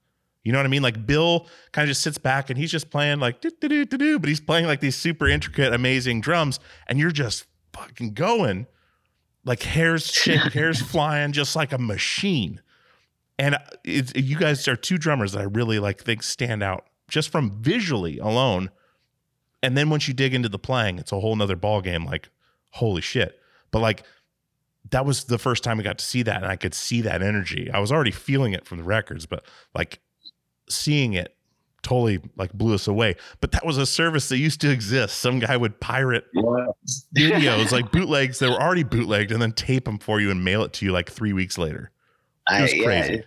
You 0.44 0.52
know 0.52 0.58
what 0.58 0.66
I 0.66 0.70
mean? 0.70 0.82
Like 0.82 1.06
Bill 1.06 1.46
kind 1.72 1.84
of 1.84 1.88
just 1.88 2.02
sits 2.02 2.18
back 2.18 2.50
and 2.50 2.58
he's 2.58 2.70
just 2.70 2.90
playing 2.90 3.20
like 3.20 3.40
do 3.40 3.50
do 3.60 3.68
do 3.68 3.98
do 3.98 4.18
but 4.18 4.28
he's 4.28 4.40
playing 4.40 4.66
like 4.66 4.80
these 4.80 4.96
super 4.96 5.28
intricate, 5.28 5.72
amazing 5.72 6.20
drums, 6.20 6.58
and 6.88 6.98
you're 6.98 7.12
just 7.12 7.46
fucking 7.72 8.14
going, 8.14 8.66
like 9.44 9.62
hairs 9.62 10.06
shake, 10.12 10.52
hairs 10.52 10.80
flying, 10.80 11.32
just 11.32 11.54
like 11.54 11.72
a 11.72 11.78
machine. 11.78 12.60
And 13.38 13.54
uh, 13.56 13.58
it's, 13.84 14.12
you 14.14 14.36
guys 14.36 14.66
are 14.68 14.76
two 14.76 14.98
drummers 14.98 15.32
that 15.32 15.40
I 15.40 15.44
really 15.44 15.78
like 15.78 16.02
think 16.02 16.22
stand 16.22 16.62
out 16.62 16.86
just 17.08 17.30
from 17.30 17.62
visually 17.62 18.18
alone. 18.18 18.70
And 19.62 19.76
then 19.76 19.90
once 19.90 20.08
you 20.08 20.14
dig 20.14 20.34
into 20.34 20.48
the 20.48 20.58
playing, 20.58 20.98
it's 20.98 21.12
a 21.12 21.20
whole 21.20 21.36
nother 21.36 21.56
ball 21.56 21.80
game. 21.80 22.04
Like, 22.04 22.28
holy 22.70 23.00
shit! 23.00 23.38
But 23.70 23.80
like, 23.80 24.04
that 24.90 25.06
was 25.06 25.24
the 25.24 25.38
first 25.38 25.62
time 25.62 25.78
I 25.78 25.82
got 25.82 25.98
to 25.98 26.04
see 26.04 26.22
that, 26.22 26.42
and 26.42 26.46
I 26.46 26.56
could 26.56 26.74
see 26.74 27.00
that 27.02 27.22
energy. 27.22 27.70
I 27.70 27.78
was 27.78 27.92
already 27.92 28.10
feeling 28.10 28.52
it 28.52 28.66
from 28.66 28.78
the 28.78 28.84
records, 28.84 29.26
but 29.26 29.44
like 29.74 30.00
seeing 30.68 31.12
it 31.12 31.36
totally 31.82 32.20
like 32.36 32.52
blew 32.52 32.74
us 32.74 32.86
away. 32.86 33.16
But 33.40 33.52
that 33.52 33.66
was 33.66 33.76
a 33.76 33.86
service 33.86 34.28
that 34.28 34.38
used 34.38 34.60
to 34.62 34.70
exist. 34.70 35.18
Some 35.18 35.38
guy 35.40 35.56
would 35.56 35.78
pirate 35.80 36.24
videos 37.16 37.72
like 37.72 37.90
bootlegs 37.92 38.38
that 38.38 38.50
were 38.50 38.62
already 38.62 38.84
bootlegged 38.84 39.32
and 39.32 39.42
then 39.42 39.52
tape 39.52 39.84
them 39.84 39.98
for 39.98 40.20
you 40.20 40.30
and 40.30 40.42
mail 40.44 40.62
it 40.62 40.72
to 40.74 40.86
you 40.86 40.92
like 40.92 41.10
three 41.10 41.32
weeks 41.32 41.58
later. 41.58 41.90
It 42.50 42.54
I, 42.54 42.62
was 42.62 42.74
yeah, 42.74 42.84
crazy. 42.84 43.24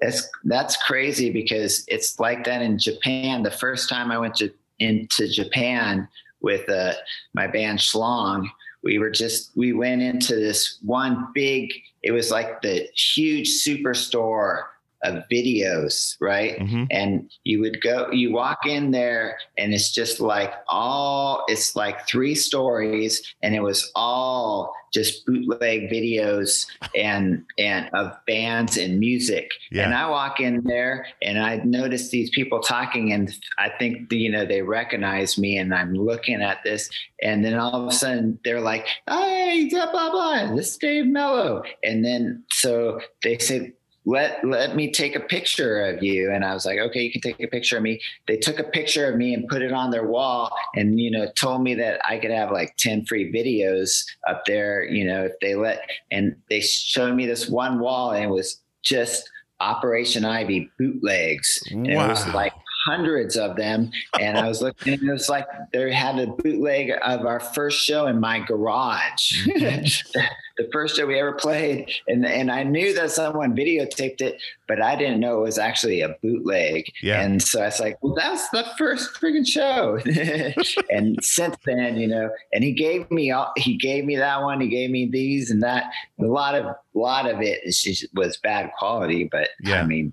That's 0.00 0.28
that's 0.44 0.76
crazy 0.82 1.30
because 1.30 1.84
it's 1.88 2.18
like 2.18 2.44
that 2.44 2.62
in 2.62 2.78
Japan. 2.78 3.42
The 3.42 3.50
first 3.50 3.88
time 3.88 4.10
I 4.10 4.18
went 4.18 4.34
to 4.36 4.52
into 4.78 5.28
Japan 5.28 6.08
with 6.40 6.68
uh, 6.68 6.92
my 7.32 7.46
band 7.46 7.78
Schlong, 7.78 8.46
we 8.82 8.98
were 8.98 9.10
just 9.10 9.50
we 9.56 9.72
went 9.72 10.02
into 10.02 10.36
this 10.36 10.78
one 10.82 11.28
big. 11.34 11.72
It 12.02 12.12
was 12.12 12.30
like 12.30 12.60
the 12.60 12.86
huge 12.94 13.48
superstore 13.48 14.64
of 15.04 15.22
videos, 15.30 16.16
right? 16.20 16.58
Mhm. 16.58 16.86
And 16.90 17.30
you 17.44 17.60
would 17.60 17.80
go, 17.80 18.10
you 18.10 18.32
walk 18.32 18.66
in 18.66 18.90
there, 18.90 19.38
and 19.58 19.72
it's 19.74 19.92
just 19.92 20.20
like 20.20 20.52
all, 20.68 21.44
it's 21.48 21.76
like 21.76 22.06
three 22.08 22.34
stories, 22.34 23.22
and 23.42 23.54
it 23.54 23.62
was 23.62 23.90
all 23.94 24.72
just 24.92 25.26
bootleg 25.26 25.90
videos 25.90 26.66
and 26.96 27.44
and 27.58 27.90
of 27.94 28.12
bands 28.28 28.76
and 28.76 29.00
music. 29.00 29.50
Yeah. 29.72 29.84
And 29.84 29.94
I 29.94 30.08
walk 30.08 30.38
in 30.38 30.62
there, 30.64 31.06
and 31.20 31.38
I 31.38 31.56
notice 31.64 32.10
these 32.10 32.30
people 32.30 32.60
talking, 32.60 33.12
and 33.12 33.30
I 33.58 33.70
think 33.78 34.12
you 34.12 34.30
know 34.30 34.46
they 34.46 34.62
recognize 34.62 35.36
me, 35.36 35.58
and 35.58 35.74
I'm 35.74 35.94
looking 35.94 36.40
at 36.40 36.58
this, 36.64 36.88
and 37.22 37.44
then 37.44 37.54
all 37.54 37.82
of 37.82 37.88
a 37.88 37.92
sudden 37.92 38.38
they're 38.44 38.60
like, 38.60 38.86
"Hey, 39.08 39.68
blah 39.70 39.90
blah 39.90 40.10
blah, 40.10 40.54
this 40.54 40.70
is 40.72 40.76
Dave 40.78 41.06
Mello," 41.06 41.62
and 41.82 42.04
then 42.04 42.44
so 42.52 43.00
they 43.24 43.38
said 43.38 43.72
let 44.06 44.46
let 44.46 44.76
me 44.76 44.90
take 44.90 45.16
a 45.16 45.20
picture 45.20 45.84
of 45.86 46.02
you. 46.02 46.30
And 46.30 46.44
i 46.44 46.52
was 46.54 46.66
like 46.66 46.78
okay 46.78 47.02
you 47.02 47.12
can 47.12 47.20
take 47.20 47.40
a 47.40 47.48
picture 47.48 47.76
of 47.76 47.82
me. 47.82 48.00
They 48.26 48.36
took 48.36 48.58
a 48.58 48.64
picture 48.64 49.10
of 49.10 49.16
me 49.16 49.34
and 49.34 49.48
put 49.48 49.62
it 49.62 49.72
on 49.72 49.90
their 49.90 50.06
wall 50.06 50.54
and 50.74 51.00
you 51.00 51.10
know 51.10 51.26
told 51.38 51.62
me 51.62 51.74
that 51.74 52.00
i 52.06 52.18
could 52.18 52.30
have 52.30 52.50
like 52.50 52.76
10 52.76 53.06
free 53.06 53.32
videos 53.32 54.04
up 54.28 54.44
there 54.46 54.84
you 54.84 55.04
know 55.04 55.24
if 55.24 55.32
they 55.40 55.54
let 55.54 55.80
and 56.10 56.36
they 56.50 56.60
showed 56.60 57.14
me 57.14 57.26
this 57.26 57.48
one 57.48 57.78
wall 57.78 58.10
and 58.12 58.24
it 58.24 58.30
was 58.30 58.60
just 58.82 59.30
operation 59.60 60.24
ivy 60.24 60.70
bootlegs. 60.78 61.62
And 61.70 61.86
it 61.86 61.96
was 61.96 62.26
Wow. 62.26 62.32
like 62.34 62.52
hundreds 62.84 63.36
of 63.36 63.56
them. 63.56 63.90
And 64.20 64.38
i 64.38 64.46
was 64.48 64.62
looking 64.62 64.94
and 64.94 65.02
it 65.02 65.12
was 65.12 65.28
like 65.28 65.46
they 65.72 65.92
had 65.92 66.18
a 66.18 66.26
bootleg 66.26 66.92
of 67.02 67.26
our 67.26 67.40
first 67.40 67.84
show 67.84 68.06
in 68.06 68.20
my 68.20 68.40
garage. 68.40 69.46
Mm-hmm. 69.46 70.20
The 70.56 70.68
first 70.72 70.94
show 70.94 71.04
we 71.04 71.18
ever 71.18 71.32
played. 71.32 71.90
And 72.06 72.24
and 72.24 72.48
I 72.48 72.62
knew 72.62 72.94
that 72.94 73.10
someone 73.10 73.56
videotaped 73.56 74.20
it 74.20 74.40
but 74.68 74.80
I 74.80 74.94
didn't 74.94 75.18
know 75.18 75.38
it 75.38 75.42
was 75.42 75.58
actually 75.58 76.00
a 76.00 76.10
bootleg. 76.22 76.92
Yeah. 77.02 77.22
and 77.22 77.42
so 77.42 77.60
I 77.60 77.66
was 77.66 77.80
like 77.80 78.00
well 78.02 78.14
that's 78.14 78.48
the 78.50 78.64
first 78.78 79.14
freaking 79.14 79.46
show. 79.46 79.98
And 80.90 81.18
since 81.24 81.56
then 81.66 81.96
you 81.96 82.06
know 82.06 82.30
and 82.52 82.62
he 82.62 82.72
gave 82.72 83.10
me 83.10 83.32
all 83.32 83.52
he 83.56 83.76
gave 83.76 84.04
me 84.04 84.16
that 84.16 84.42
one 84.42 84.60
he 84.60 84.68
gave 84.68 84.90
me 84.90 85.08
these 85.10 85.50
and 85.50 85.62
that. 85.62 85.90
A 86.20 86.24
lot 86.24 86.54
of 86.54 86.66
a 86.66 86.76
lot 86.94 87.28
of 87.28 87.40
it 87.42 87.60
is 87.64 87.82
just, 87.82 88.06
was 88.14 88.36
bad 88.36 88.70
quality 88.78 89.24
but 89.24 89.48
Yeah. 89.60 89.82
I 89.82 89.86
mean 89.86 90.12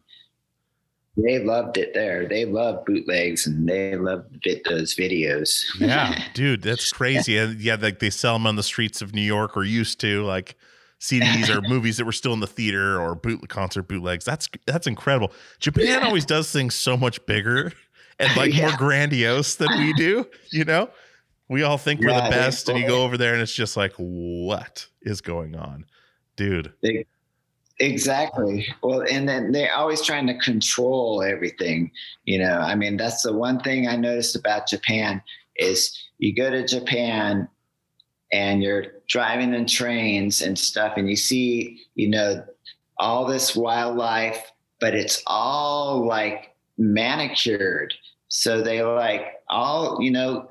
they 1.18 1.40
loved 1.40 1.78
it 1.78 1.94
there 1.94 2.28
they 2.28 2.46
loved 2.46 2.86
bootlegs 2.86 3.46
and 3.46 3.68
they 3.68 3.96
loved 3.96 4.26
those 4.66 4.96
videos 4.96 5.66
yeah, 5.80 6.24
dude, 6.34 6.62
that's 6.62 6.92
crazy. 6.92 7.38
And 7.38 7.60
yeah, 7.60 7.78
like 7.80 8.00
they 8.00 8.10
sell 8.10 8.34
them 8.34 8.48
on 8.48 8.56
the 8.56 8.64
streets 8.64 9.02
of 9.02 9.14
New 9.14 9.22
York 9.22 9.56
or 9.58 9.64
used 9.64 10.00
to, 10.02 10.24
like 10.24 10.56
CDs 11.00 11.50
or 11.50 11.62
movies 11.68 11.98
that 11.98 12.06
were 12.06 12.12
still 12.12 12.34
in 12.34 12.40
the 12.40 12.48
theater 12.48 13.00
or 13.00 13.16
boot 13.16 13.48
concert 13.50 13.84
bootlegs. 13.84 14.26
That's 14.26 14.50
that's 14.66 14.88
incredible. 14.88 15.32
Japan 15.60 16.04
always 16.04 16.26
does 16.26 16.52
things 16.52 16.76
so 16.76 16.96
much 16.98 17.24
bigger 17.26 17.72
and 18.20 18.38
like 18.38 18.54
more 18.56 18.72
grandiose 18.78 19.56
than 19.56 19.70
we 19.78 19.94
do. 19.94 20.28
You 20.52 20.66
know, 20.66 20.90
we 21.50 21.64
all 21.64 21.78
think 21.78 22.02
we're 22.02 22.14
the 22.14 22.30
best, 22.30 22.70
and 22.70 22.80
you 22.80 22.88
go 22.88 23.04
over 23.04 23.18
there 23.18 23.34
and 23.34 23.42
it's 23.42 23.54
just 23.54 23.76
like, 23.76 23.94
what 23.98 24.88
is 25.02 25.22
going 25.22 25.56
on, 25.56 25.86
dude? 26.36 26.74
Exactly. 27.82 28.68
Well, 28.84 29.04
and 29.10 29.28
then 29.28 29.52
they're 29.52 29.74
always 29.74 30.04
trying 30.04 30.28
to 30.28 30.38
control 30.38 31.24
everything. 31.24 31.90
You 32.26 32.38
know, 32.38 32.60
I 32.60 32.76
mean, 32.76 32.96
that's 32.96 33.24
the 33.24 33.34
one 33.34 33.60
thing 33.60 33.88
I 33.88 33.96
noticed 33.96 34.36
about 34.36 34.68
Japan 34.68 35.20
is 35.56 35.98
you 36.20 36.36
go 36.36 36.52
to 36.52 36.64
Japan 36.66 37.50
and 38.32 38.62
you're 38.62 38.86
driving 39.10 39.56
in 39.56 39.66
trains 39.66 40.44
and 40.44 40.58
stuff, 40.58 40.94
and 40.96 41.10
you 41.10 41.16
see, 41.16 41.82
you 41.96 42.08
know, 42.08 42.46
all 43.00 43.26
this 43.26 43.56
wildlife, 43.56 44.52
but 44.80 44.94
it's 44.94 45.24
all 45.26 46.06
like 46.06 46.56
manicured. 46.78 47.96
So 48.28 48.62
they 48.62 48.84
like 48.84 49.26
all, 49.50 49.98
you 50.02 50.12
know, 50.12 50.50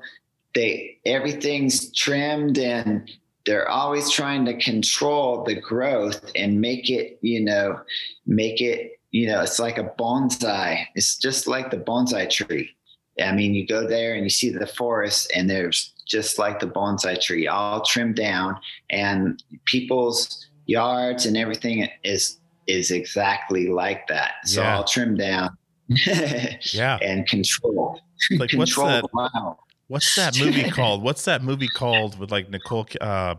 they 0.53 0.97
everything's 1.05 1.93
trimmed 1.93 2.57
and 2.57 3.09
they're 3.45 3.67
always 3.69 4.09
trying 4.11 4.45
to 4.45 4.57
control 4.59 5.43
the 5.43 5.55
growth 5.59 6.31
and 6.35 6.61
make 6.61 6.89
it, 6.89 7.17
you 7.21 7.39
know, 7.41 7.79
make 8.25 8.61
it, 8.61 8.99
you 9.11 9.27
know, 9.27 9.41
it's 9.41 9.59
like 9.59 9.77
a 9.77 9.91
bonsai. 9.99 10.85
It's 10.95 11.17
just 11.17 11.47
like 11.47 11.71
the 11.71 11.77
bonsai 11.77 12.29
tree. 12.29 12.69
I 13.21 13.31
mean, 13.33 13.53
you 13.53 13.67
go 13.67 13.85
there 13.87 14.13
and 14.13 14.23
you 14.23 14.29
see 14.29 14.49
the 14.51 14.65
forest, 14.67 15.31
and 15.35 15.49
there's 15.49 15.93
just 16.07 16.39
like 16.39 16.59
the 16.59 16.67
bonsai 16.67 17.19
tree, 17.21 17.47
all 17.47 17.81
trimmed 17.81 18.15
down, 18.15 18.57
and 18.89 19.43
people's 19.65 20.47
yards 20.67 21.25
and 21.25 21.35
everything 21.35 21.89
is 22.03 22.37
is 22.67 22.91
exactly 22.91 23.67
like 23.67 24.07
that. 24.07 24.33
So 24.45 24.61
Yeah. 24.61 24.77
all 24.77 24.83
trimmed 24.85 25.17
down 25.17 25.57
Yeah, 26.73 26.97
and 27.01 27.27
controlled. 27.27 27.99
like 28.37 28.51
what's 28.53 28.75
that? 28.77 29.03
Wow. 29.13 29.57
What's 29.91 30.15
that 30.15 30.39
movie 30.39 30.71
called? 30.71 31.03
What's 31.03 31.25
that 31.25 31.43
movie 31.43 31.67
called 31.67 32.17
with 32.17 32.31
like 32.31 32.49
Nicole? 32.49 32.87
Uh, 33.01 33.35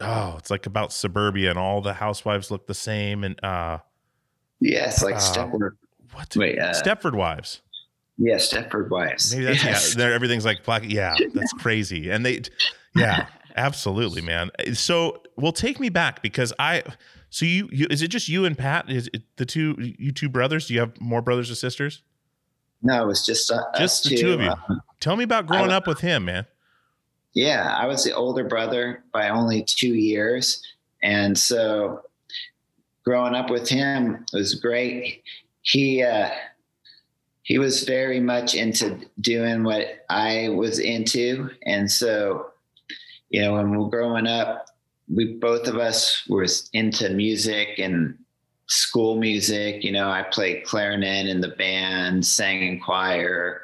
oh, 0.00 0.34
it's 0.38 0.50
like 0.50 0.66
about 0.66 0.92
suburbia 0.92 1.50
and 1.50 1.58
all 1.58 1.80
the 1.80 1.94
housewives 1.94 2.50
look 2.50 2.66
the 2.66 2.74
same. 2.74 3.22
And 3.22 3.42
uh, 3.44 3.78
Yes, 4.58 5.04
like 5.04 5.14
Uh, 5.14 5.18
Stepford. 5.18 5.70
what? 6.12 6.34
Wait, 6.36 6.58
uh, 6.58 6.72
Stepford 6.72 7.14
Wives. 7.14 7.62
Yeah, 8.18 8.36
Stepford 8.36 8.90
Wives. 8.90 9.32
Maybe 9.32 9.44
that's 9.44 9.62
yes. 9.62 9.94
yeah. 9.94 9.98
There, 9.98 10.12
everything's 10.14 10.44
like 10.44 10.64
black. 10.64 10.82
Yeah, 10.84 11.14
that's 11.34 11.52
crazy. 11.52 12.10
And 12.10 12.26
they, 12.26 12.42
yeah, 12.96 13.26
absolutely, 13.54 14.22
man. 14.22 14.50
So, 14.72 15.22
well, 15.36 15.52
take 15.52 15.78
me 15.78 15.90
back 15.90 16.22
because 16.22 16.52
I. 16.58 16.82
So 17.30 17.44
you, 17.44 17.68
you 17.70 17.86
is 17.88 18.02
it 18.02 18.08
just 18.08 18.28
you 18.28 18.46
and 18.46 18.58
Pat? 18.58 18.90
Is 18.90 19.08
it 19.12 19.22
the 19.36 19.46
two 19.46 19.76
you 19.78 20.10
two 20.10 20.28
brothers? 20.28 20.66
Do 20.66 20.74
you 20.74 20.80
have 20.80 21.00
more 21.00 21.22
brothers 21.22 21.50
or 21.50 21.54
sisters? 21.54 22.02
No, 22.86 23.02
it 23.02 23.06
was 23.06 23.26
just 23.26 23.50
uh, 23.50 23.64
Just 23.76 24.04
the 24.04 24.16
two 24.16 24.32
of 24.34 24.40
you. 24.40 24.50
Um, 24.50 24.80
Tell 25.00 25.16
me 25.16 25.24
about 25.24 25.46
growing 25.48 25.72
up 25.72 25.88
with 25.88 26.00
him, 26.00 26.26
man. 26.26 26.46
yeah, 27.34 27.76
I 27.76 27.86
was 27.86 28.04
the 28.04 28.12
older 28.14 28.44
brother 28.44 29.02
by 29.12 29.28
only 29.28 29.64
two 29.64 29.94
years, 29.94 30.62
and 31.02 31.36
so 31.36 32.00
growing 33.04 33.34
up 33.34 33.50
with 33.50 33.68
him 33.68 34.24
was 34.32 34.54
great. 34.54 35.22
He 35.62 36.02
uh, 36.02 36.30
he 37.42 37.58
was 37.58 37.82
very 37.82 38.20
much 38.20 38.54
into 38.54 39.00
doing 39.20 39.64
what 39.64 40.04
I 40.08 40.48
was 40.50 40.78
into, 40.78 41.50
and 41.64 41.90
so 41.90 42.46
you 43.30 43.42
know 43.42 43.54
when 43.54 43.72
we 43.72 43.78
were 43.78 43.90
growing 43.90 44.28
up, 44.28 44.66
we 45.12 45.34
both 45.34 45.66
of 45.66 45.76
us 45.76 46.24
was 46.28 46.70
into 46.72 47.10
music 47.10 47.78
and 47.78 48.16
school 48.66 49.16
music. 49.16 49.84
You 49.84 49.92
know, 49.92 50.08
I 50.08 50.22
played 50.22 50.64
clarinet 50.64 51.26
in 51.26 51.40
the 51.40 51.48
band, 51.48 52.26
sang 52.26 52.62
in 52.62 52.80
choir, 52.80 53.62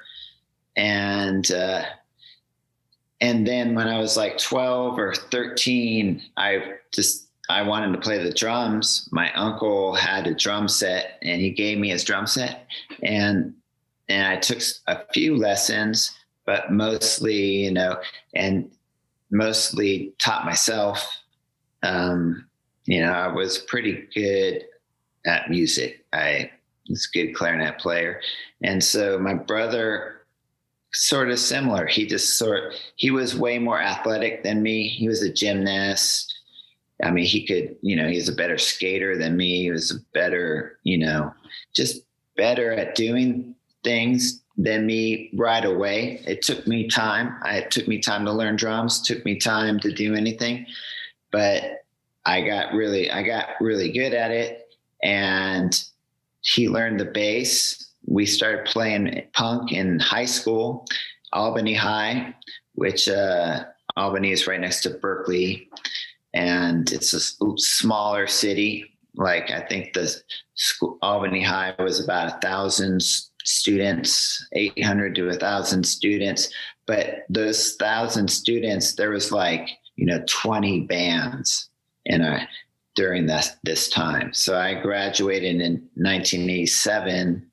and 0.77 1.51
uh, 1.51 1.85
and 3.21 3.47
then 3.47 3.75
when 3.75 3.88
I 3.88 3.99
was 3.99 4.17
like 4.17 4.38
twelve 4.38 4.99
or 4.99 5.15
thirteen, 5.15 6.23
I 6.37 6.75
just 6.93 7.29
I 7.49 7.62
wanted 7.62 7.93
to 7.93 8.01
play 8.01 8.23
the 8.23 8.33
drums. 8.33 9.09
My 9.12 9.33
uncle 9.35 9.95
had 9.95 10.27
a 10.27 10.35
drum 10.35 10.69
set, 10.69 11.19
and 11.23 11.41
he 11.41 11.51
gave 11.51 11.79
me 11.79 11.91
his 11.91 12.05
drum 12.05 12.27
set, 12.27 12.67
and 13.03 13.55
and 14.09 14.27
I 14.27 14.37
took 14.37 14.61
a 14.87 15.01
few 15.12 15.37
lessons, 15.37 16.17
but 16.45 16.73
mostly, 16.73 17.65
you 17.65 17.71
know, 17.71 18.01
and 18.35 18.71
mostly 19.31 20.12
taught 20.19 20.45
myself. 20.45 21.07
Um, 21.83 22.47
you 22.85 23.01
know, 23.01 23.12
I 23.12 23.29
was 23.29 23.59
pretty 23.59 24.07
good 24.15 24.65
at 25.27 25.51
music. 25.51 26.05
I 26.13 26.51
was 26.89 27.09
a 27.13 27.17
good 27.17 27.35
clarinet 27.35 27.79
player. 27.79 28.21
And 28.63 28.83
so 28.83 29.19
my 29.19 29.35
brother 29.35 30.23
sort 30.93 31.31
of 31.31 31.39
similar. 31.39 31.87
He 31.87 32.07
just 32.07 32.39
sort 32.39 32.75
he 32.97 33.11
was 33.11 33.37
way 33.37 33.59
more 33.59 33.81
athletic 33.81 34.43
than 34.43 34.63
me. 34.63 34.89
He 34.89 35.09
was 35.09 35.23
a 35.23 35.33
gymnast. 35.33 36.35
I 37.03 37.11
mean, 37.11 37.25
he 37.25 37.47
could, 37.47 37.77
you 37.83 37.97
know, 37.97 38.09
he's 38.09 38.29
a 38.29 38.35
better 38.35 38.59
skater 38.59 39.17
than 39.17 39.37
me. 39.37 39.63
He 39.63 39.71
was 39.71 39.91
a 39.91 40.01
better, 40.15 40.79
you 40.85 40.99
know, 40.99 41.33
just 41.75 42.03
better 42.37 42.73
at 42.73 42.94
doing 42.94 43.55
things 43.83 44.42
than 44.57 44.87
me 44.87 45.31
right 45.35 45.65
away. 45.65 46.23
It 46.27 46.42
took 46.42 46.67
me 46.67 46.88
time. 46.88 47.37
I, 47.42 47.59
it 47.59 47.71
took 47.71 47.88
me 47.88 47.99
time 47.99 48.25
to 48.27 48.33
learn 48.33 48.57
drums, 48.57 49.01
took 49.03 49.25
me 49.25 49.38
time 49.38 49.81
to 49.81 49.92
do 49.92 50.15
anything, 50.15 50.67
but 51.33 51.85
I 52.25 52.42
got 52.42 52.73
really, 52.75 53.11
I 53.11 53.23
got 53.23 53.49
really 53.61 53.90
good 53.90 54.15
at 54.15 54.31
it. 54.31 54.62
And 55.03 55.83
he 56.40 56.69
learned 56.69 57.00
the 57.00 57.07
bass. 57.07 57.92
We 58.07 58.27
started 58.27 58.67
playing 58.67 59.23
punk 59.33 59.73
in 59.73 59.98
high 60.00 60.25
school, 60.25 60.87
Albany 61.33 61.75
High, 61.75 62.35
which 62.75 63.09
uh, 63.09 63.65
Albany 63.96 64.33
is 64.33 64.46
right 64.46 64.61
next 64.61 64.83
to 64.83 64.90
Berkeley, 64.90 65.69
and 66.35 66.90
it's 66.92 67.15
a 67.15 67.21
smaller 67.57 68.27
city. 68.27 68.85
Like 69.15 69.50
I 69.50 69.61
think 69.61 69.92
the 69.92 70.15
school, 70.55 70.98
Albany 71.03 71.42
High 71.42 71.75
was 71.79 72.03
about 72.03 72.29
a 72.29 72.40
thousand 72.40 73.03
students, 73.44 74.44
eight 74.55 74.83
hundred 74.83 75.15
to 75.17 75.29
a 75.29 75.35
thousand 75.35 75.85
students. 75.85 76.53
But 76.87 77.25
those 77.29 77.77
thousand 77.77 78.29
students, 78.29 78.94
there 78.94 79.11
was 79.11 79.31
like 79.31 79.69
you 79.96 80.07
know, 80.07 80.23
20 80.27 80.83
bands 80.83 81.71
in 82.07 82.23
a 82.23 82.48
during 82.95 83.27
that 83.27 83.57
this 83.65 83.88
time. 83.88 84.33
So 84.33 84.59
I 84.59 84.75
graduated 84.75 85.61
in 85.61 85.88
1987. 85.95 87.47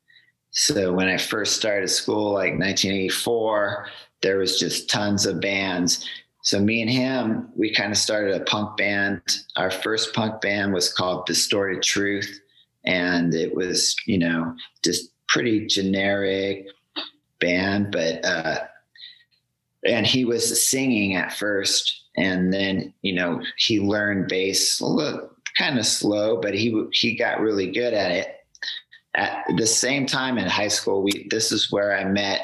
So 0.52 0.94
when 0.94 1.08
I 1.08 1.18
first 1.18 1.56
started 1.56 1.88
school, 1.90 2.34
like 2.34 2.60
1984, 2.60 3.88
there 4.22 4.38
was 4.38 4.60
just 4.60 4.90
tons 4.90 5.26
of 5.26 5.40
bands. 5.40 6.06
So 6.42 6.60
me 6.60 6.82
and 6.82 6.90
him, 6.90 7.50
we 7.56 7.74
kind 7.74 7.92
of 7.92 7.98
started 7.98 8.36
a 8.36 8.44
punk 8.46 8.78
band. 8.78 9.22
Our 9.56 9.72
first 9.72 10.14
punk 10.14 10.42
band 10.42 10.74
was 10.74 10.92
called 10.92 11.26
Distorted 11.26 11.84
Truth, 11.84 12.40
and 12.86 13.34
it 13.34 13.54
was, 13.54 13.96
you 14.06 14.18
know, 14.18 14.56
just 14.84 15.12
pretty 15.28 15.68
generic 15.68 16.68
band, 17.40 17.92
but 17.92 18.24
uh, 18.26 18.60
and 19.86 20.06
he 20.06 20.26
was 20.26 20.70
singing 20.70 21.16
at 21.16 21.34
first, 21.34 21.99
and 22.18 22.54
then 22.54 22.94
you 23.02 23.14
know 23.14 23.42
he 23.58 23.80
learned 23.80 24.28
bass 24.28 24.82
kind 25.58 25.78
of 25.78 25.86
slow, 25.86 26.40
but 26.42 26.54
he 26.54 26.88
he 26.92 27.16
got 27.16 27.42
really 27.42 27.72
good 27.72 27.94
at 27.94 28.12
it. 28.12 28.36
At 29.16 29.44
the 29.58 29.68
same 29.68 30.06
time 30.06 30.38
in 30.38 30.48
high 30.48 30.68
school, 30.68 31.02
we 31.04 31.28
this 31.30 31.52
is 31.52 31.72
where 31.72 31.98
I 31.98 32.06
met 32.06 32.42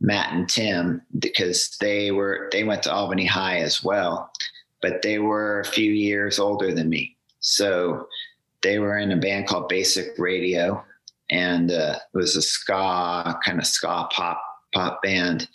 Matt 0.00 0.32
and 0.32 0.48
Tim 0.48 1.02
because 1.18 1.76
they 1.80 2.10
were 2.10 2.48
they 2.52 2.64
went 2.64 2.82
to 2.84 2.92
Albany 2.92 3.26
High 3.26 3.58
as 3.58 3.84
well, 3.84 4.30
but 4.82 5.02
they 5.02 5.18
were 5.18 5.60
a 5.60 5.64
few 5.64 5.92
years 5.92 6.38
older 6.38 6.72
than 6.72 6.88
me. 6.88 7.16
So 7.40 8.08
they 8.62 8.78
were 8.78 8.98
in 8.98 9.12
a 9.12 9.16
band 9.16 9.46
called 9.46 9.68
Basic 9.68 10.18
Radio, 10.18 10.84
and 11.30 11.70
uh, 11.70 11.98
it 12.12 12.16
was 12.16 12.36
a 12.36 12.42
ska 12.42 13.38
kind 13.44 13.58
of 13.58 13.66
ska 13.66 14.08
pop 14.10 14.42
pop 14.74 15.02
band, 15.02 15.48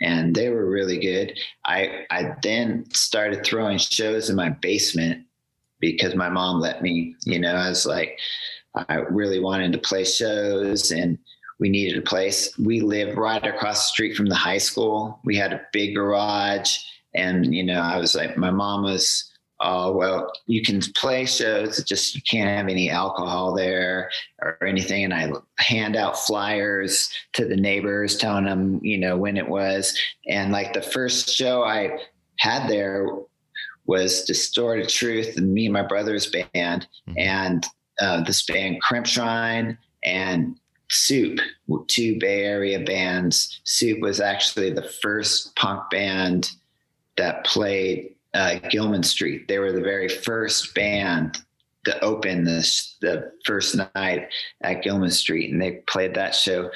and 0.00 0.34
they 0.34 0.48
were 0.48 0.68
really 0.68 0.98
good. 0.98 1.38
I 1.64 2.06
I 2.10 2.34
then 2.42 2.84
started 2.92 3.44
throwing 3.44 3.78
shows 3.78 4.30
in 4.30 4.36
my 4.36 4.50
basement 4.50 5.24
because 5.80 6.14
my 6.14 6.28
mom 6.28 6.60
let 6.60 6.82
me. 6.82 7.14
You 7.24 7.38
know, 7.38 7.54
I 7.54 7.68
was 7.68 7.86
like, 7.86 8.18
I 8.88 8.96
really 8.96 9.40
wanted 9.40 9.72
to 9.72 9.78
play 9.78 10.04
shows 10.04 10.90
and 10.90 11.18
we 11.58 11.68
needed 11.68 11.98
a 11.98 12.02
place. 12.02 12.56
We 12.58 12.80
lived 12.80 13.16
right 13.16 13.44
across 13.44 13.84
the 13.84 13.92
street 13.92 14.16
from 14.16 14.26
the 14.26 14.34
high 14.34 14.58
school. 14.58 15.18
We 15.24 15.36
had 15.36 15.52
a 15.52 15.62
big 15.72 15.94
garage. 15.94 16.78
And, 17.14 17.54
you 17.54 17.64
know, 17.64 17.80
I 17.80 17.96
was 17.96 18.14
like, 18.14 18.36
my 18.36 18.50
mom 18.50 18.82
was, 18.82 19.32
oh, 19.60 19.92
well, 19.92 20.32
you 20.46 20.62
can 20.62 20.80
play 20.94 21.24
shows, 21.24 21.82
just 21.84 22.14
you 22.14 22.20
can't 22.22 22.48
have 22.48 22.68
any 22.68 22.90
alcohol 22.90 23.54
there 23.54 24.10
or 24.40 24.62
anything. 24.64 25.04
And 25.04 25.14
I 25.14 25.32
hand 25.58 25.96
out 25.96 26.18
flyers 26.18 27.10
to 27.34 27.46
the 27.46 27.56
neighbors 27.56 28.16
telling 28.16 28.44
them, 28.44 28.80
you 28.82 28.98
know, 28.98 29.16
when 29.16 29.36
it 29.36 29.48
was. 29.48 29.98
And 30.28 30.52
like 30.52 30.72
the 30.72 30.82
first 30.82 31.30
show 31.30 31.62
I 31.64 31.98
had 32.38 32.68
there 32.68 33.08
was 33.86 34.24
Distorted 34.24 34.88
Truth 34.88 35.36
and 35.36 35.54
me 35.54 35.66
and 35.66 35.72
my 35.72 35.82
brother's 35.82 36.26
band. 36.26 36.86
Mm-hmm. 37.08 37.18
And 37.18 37.66
uh, 38.00 38.22
this 38.24 38.44
band 38.44 38.82
Crimp 38.82 39.06
Shrine 39.06 39.78
and 40.04 40.58
Soup, 40.90 41.40
two 41.88 42.18
Bay 42.18 42.44
Area 42.44 42.78
bands. 42.80 43.60
Soup 43.64 44.00
was 44.00 44.20
actually 44.20 44.70
the 44.70 44.88
first 45.02 45.56
punk 45.56 45.88
band 45.90 46.50
that 47.16 47.44
played 47.44 48.15
uh, 48.36 48.58
Gilman 48.70 49.02
Street. 49.02 49.48
They 49.48 49.58
were 49.58 49.72
the 49.72 49.80
very 49.80 50.08
first 50.08 50.74
band 50.74 51.38
to 51.84 52.04
open 52.04 52.44
this 52.44 52.96
the 53.00 53.32
first 53.44 53.76
night 53.94 54.28
at 54.62 54.82
Gilman 54.82 55.10
Street, 55.10 55.52
and 55.52 55.60
they 55.60 55.82
played 55.88 56.14
that 56.14 56.34
show. 56.34 56.70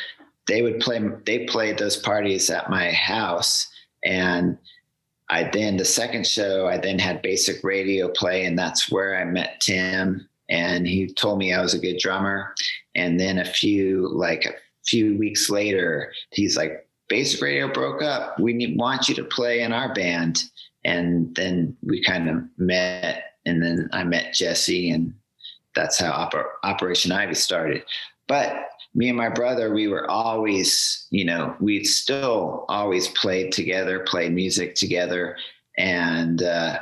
They 0.47 0.63
would 0.63 0.81
play. 0.81 1.01
They 1.27 1.47
played 1.47 1.79
those 1.79 1.97
parties 1.97 2.51
at 2.51 2.71
my 2.71 2.91
house, 2.91 3.69
and 4.05 4.59
I 5.29 5.45
then 5.53 5.77
the 5.77 5.85
second 5.85 6.27
show 6.27 6.67
I 6.67 6.79
then 6.79 6.99
had 6.99 7.23
Basic 7.23 7.63
Radio 7.63 8.09
play, 8.09 8.45
and 8.45 8.59
that's 8.59 8.91
where 8.91 9.21
I 9.21 9.25
met 9.25 9.61
Tim 9.61 10.29
and 10.51 10.87
he 10.87 11.07
told 11.07 11.39
me 11.39 11.55
I 11.55 11.63
was 11.63 11.75
a 11.75 11.79
good 11.79 11.99
drummer. 11.99 12.55
And 12.95 13.19
then 13.19 13.39
a 13.39 13.45
few 13.45 14.09
like 14.09 14.45
a 14.45 14.53
few 14.85 15.17
weeks 15.17 15.49
later, 15.49 16.13
he's 16.31 16.57
like, 16.57 16.87
"Basic 17.09 17.41
Radio 17.41 17.73
broke 17.73 18.03
up. 18.03 18.39
We 18.39 18.53
need, 18.53 18.77
want 18.77 19.09
you 19.09 19.15
to 19.15 19.25
play 19.25 19.61
in 19.61 19.73
our 19.73 19.95
band." 19.95 20.43
And 20.85 21.35
then 21.35 21.77
we 21.83 22.03
kind 22.03 22.29
of 22.29 22.43
met, 22.57 23.35
and 23.47 23.63
then 23.63 23.89
I 23.93 24.05
met 24.05 24.35
Jesse, 24.35 24.91
and 24.91 25.15
that's 25.75 25.99
how 25.99 26.13
Oper- 26.13 26.53
Operation 26.63 27.13
Ivy 27.13 27.35
started. 27.35 27.83
But 28.27 28.71
me 28.95 29.09
and 29.09 29.19
my 29.19 29.29
brother, 29.29 29.73
we 29.73 29.89
were 29.89 30.11
always, 30.11 31.07
you 31.11 31.25
know, 31.25 31.55
we 31.61 31.85
still 31.85 32.65
always 32.69 33.09
played 33.09 33.53
together, 33.53 34.01
played 34.01 34.33
music 34.33 34.75
together, 34.75 35.37
and 35.79 36.43
uh, 36.43 36.79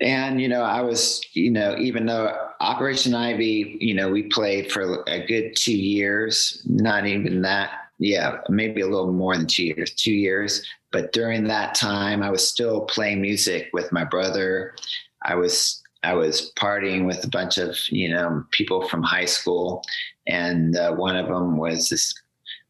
and, 0.00 0.40
you 0.40 0.48
know, 0.48 0.62
I 0.62 0.82
was, 0.82 1.22
you 1.32 1.50
know, 1.50 1.76
even 1.78 2.06
though 2.06 2.36
Operation 2.60 3.14
Ivy, 3.14 3.76
you 3.80 3.94
know, 3.94 4.10
we 4.10 4.24
played 4.24 4.70
for 4.70 5.04
a 5.06 5.24
good 5.24 5.54
two 5.56 5.76
years, 5.76 6.60
not 6.66 7.06
even 7.06 7.42
that. 7.42 7.70
Yeah, 7.98 8.38
maybe 8.48 8.80
a 8.80 8.88
little 8.88 9.12
more 9.12 9.36
than 9.36 9.46
two 9.46 9.64
years, 9.64 9.94
two 9.94 10.12
years. 10.12 10.66
But 10.90 11.12
during 11.12 11.44
that 11.44 11.74
time, 11.74 12.22
I 12.22 12.30
was 12.30 12.48
still 12.48 12.82
playing 12.82 13.20
music 13.20 13.70
with 13.72 13.92
my 13.92 14.04
brother. 14.04 14.74
I 15.22 15.34
was 15.36 15.82
I 16.02 16.14
was 16.14 16.52
partying 16.56 17.06
with 17.06 17.24
a 17.24 17.28
bunch 17.28 17.56
of 17.56 17.76
you 17.88 18.10
know 18.10 18.44
people 18.50 18.88
from 18.88 19.02
high 19.02 19.24
school, 19.24 19.82
and 20.26 20.76
uh, 20.76 20.92
one 20.92 21.16
of 21.16 21.28
them 21.28 21.56
was 21.56 21.88
this 21.88 22.14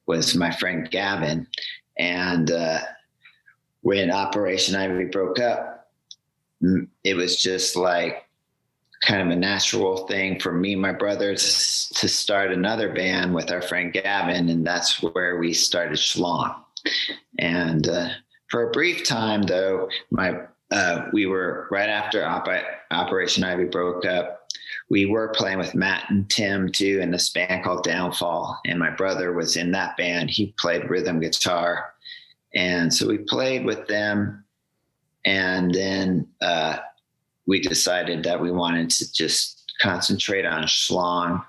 was 0.06 0.34
my 0.34 0.50
friend 0.52 0.90
Gavin, 0.90 1.46
and 1.98 2.50
uh, 2.50 2.80
when 3.80 4.10
Operation 4.10 4.76
Ivy 4.76 5.06
broke 5.06 5.38
up, 5.38 5.90
it 7.02 7.14
was 7.14 7.40
just 7.40 7.76
like 7.76 8.24
kind 9.06 9.22
of 9.22 9.28
a 9.28 9.36
natural 9.36 10.06
thing 10.06 10.40
for 10.40 10.52
me 10.52 10.72
and 10.72 10.82
my 10.82 10.92
brothers 10.92 11.92
to 11.96 12.08
start 12.08 12.50
another 12.52 12.92
band 12.92 13.34
with 13.34 13.50
our 13.50 13.62
friend 13.62 13.92
Gavin, 13.92 14.48
and 14.48 14.66
that's 14.66 15.02
where 15.02 15.38
we 15.38 15.52
started 15.52 15.98
Schlong. 15.98 16.54
And 17.38 17.88
uh, 17.88 18.08
for 18.48 18.68
a 18.68 18.72
brief 18.72 19.04
time, 19.04 19.42
though, 19.42 19.88
my 20.10 20.40
uh, 20.70 21.08
we 21.12 21.26
were 21.26 21.68
right 21.70 21.88
after 21.88 22.24
Op- 22.24 22.48
Operation 22.90 23.44
Ivy 23.44 23.64
broke 23.64 24.04
up. 24.04 24.48
We 24.90 25.06
were 25.06 25.28
playing 25.28 25.58
with 25.58 25.74
Matt 25.74 26.10
and 26.10 26.28
Tim 26.30 26.70
too 26.70 27.00
in 27.00 27.10
this 27.10 27.30
band 27.30 27.64
called 27.64 27.84
Downfall, 27.84 28.58
and 28.64 28.78
my 28.78 28.90
brother 28.90 29.32
was 29.32 29.56
in 29.56 29.70
that 29.72 29.96
band. 29.96 30.30
He 30.30 30.54
played 30.58 30.90
rhythm 30.90 31.20
guitar, 31.20 31.92
and 32.54 32.92
so 32.92 33.06
we 33.06 33.18
played 33.18 33.64
with 33.64 33.86
them 33.86 34.44
and 35.24 35.72
then 35.74 36.26
uh, 36.40 36.78
we 37.46 37.60
decided 37.60 38.24
that 38.24 38.40
we 38.40 38.50
wanted 38.50 38.90
to 38.90 39.12
just 39.12 39.72
concentrate 39.80 40.46
on 40.46 40.64
schlong. 40.64 41.44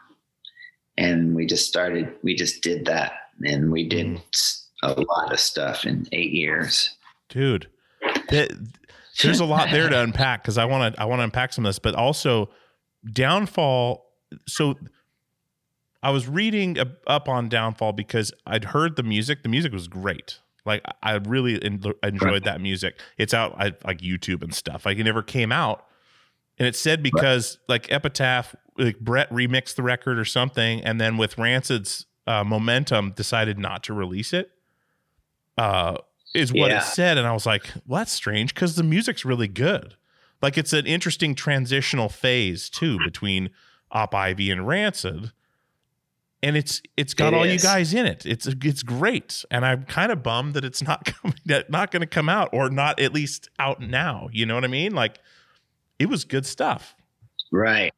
And 0.97 1.35
we 1.35 1.45
just 1.45 1.67
started, 1.67 2.13
we 2.23 2.35
just 2.35 2.61
did 2.61 2.85
that. 2.85 3.13
And 3.43 3.71
we 3.71 3.87
did 3.87 4.07
mm. 4.07 4.21
a 4.83 5.01
lot 5.01 5.31
of 5.31 5.39
stuff 5.39 5.85
in 5.85 6.07
eight 6.11 6.31
years. 6.31 6.95
Dude, 7.29 7.67
there's 8.29 9.39
a 9.39 9.45
lot 9.45 9.69
there 9.71 9.89
to 9.89 9.99
unpack 10.03 10.43
because 10.43 10.57
I 10.57 10.65
want 10.65 10.95
to, 10.95 11.01
I 11.01 11.05
want 11.05 11.19
to 11.19 11.23
unpack 11.23 11.53
some 11.53 11.65
of 11.65 11.69
this, 11.69 11.79
but 11.79 11.95
also 11.95 12.49
downfall. 13.11 14.05
So 14.47 14.75
I 16.01 16.11
was 16.11 16.27
reading 16.27 16.77
up 17.07 17.27
on 17.27 17.49
downfall 17.49 17.93
because 17.93 18.31
I'd 18.45 18.65
heard 18.65 18.95
the 18.95 19.03
music. 19.03 19.43
The 19.43 19.49
music 19.49 19.73
was 19.73 19.87
great. 19.87 20.39
Like 20.65 20.83
I 21.03 21.13
really 21.13 21.63
enjoyed 21.63 22.43
that 22.43 22.59
music. 22.59 22.99
It's 23.17 23.33
out 23.33 23.55
I, 23.57 23.73
like 23.85 23.99
YouTube 23.99 24.41
and 24.41 24.53
stuff. 24.53 24.85
Like 24.85 24.97
it 24.97 25.03
never 25.03 25.21
came 25.21 25.51
out, 25.51 25.85
and 26.57 26.67
it 26.67 26.75
said 26.75 27.03
because 27.03 27.59
like 27.67 27.91
Epitaph, 27.91 28.55
like 28.77 28.99
Brett 28.99 29.29
remixed 29.29 29.75
the 29.75 29.83
record 29.83 30.17
or 30.17 30.25
something, 30.25 30.81
and 30.81 30.99
then 30.99 31.17
with 31.17 31.37
Rancid's 31.37 32.05
uh, 32.25 32.43
momentum, 32.43 33.11
decided 33.11 33.59
not 33.59 33.83
to 33.83 33.93
release 33.93 34.33
it. 34.33 34.51
Uh, 35.57 35.97
is 36.33 36.51
what 36.51 36.69
yeah. 36.69 36.79
it 36.79 36.83
said, 36.83 37.17
and 37.17 37.25
I 37.25 37.31
was 37.31 37.45
like, 37.45 37.63
well, 37.87 37.99
that's 37.99 38.11
strange 38.11 38.53
because 38.53 38.75
the 38.75 38.83
music's 38.83 39.23
really 39.23 39.47
good. 39.47 39.95
Like 40.41 40.57
it's 40.57 40.73
an 40.73 40.85
interesting 40.85 41.33
transitional 41.33 42.09
phase 42.09 42.69
too 42.69 42.97
between 42.99 43.51
Op 43.91 44.13
Ivy 44.13 44.51
and 44.51 44.67
Rancid 44.67 45.31
and 46.45 46.55
it's 46.55 46.79
it's 46.95 47.15
got 47.15 47.33
it 47.33 47.37
all 47.37 47.43
is. 47.43 47.53
you 47.53 47.67
guys 47.67 47.91
in 47.91 48.05
it. 48.05 48.23
It's 48.23 48.45
it's 48.45 48.83
great, 48.83 49.43
and 49.49 49.65
I'm 49.65 49.83
kind 49.83 50.11
of 50.11 50.21
bummed 50.21 50.53
that 50.53 50.63
it's 50.63 50.83
not 50.83 51.03
coming, 51.05 51.37
that 51.47 51.71
not 51.71 51.89
going 51.89 52.01
to 52.01 52.07
come 52.07 52.29
out, 52.29 52.49
or 52.53 52.69
not 52.69 52.99
at 52.99 53.13
least 53.13 53.49
out 53.57 53.81
now. 53.81 54.29
You 54.31 54.45
know 54.45 54.53
what 54.53 54.63
I 54.63 54.67
mean? 54.67 54.93
Like, 54.93 55.17
it 55.97 56.07
was 56.07 56.23
good 56.23 56.45
stuff, 56.45 56.95
right? 57.51 57.91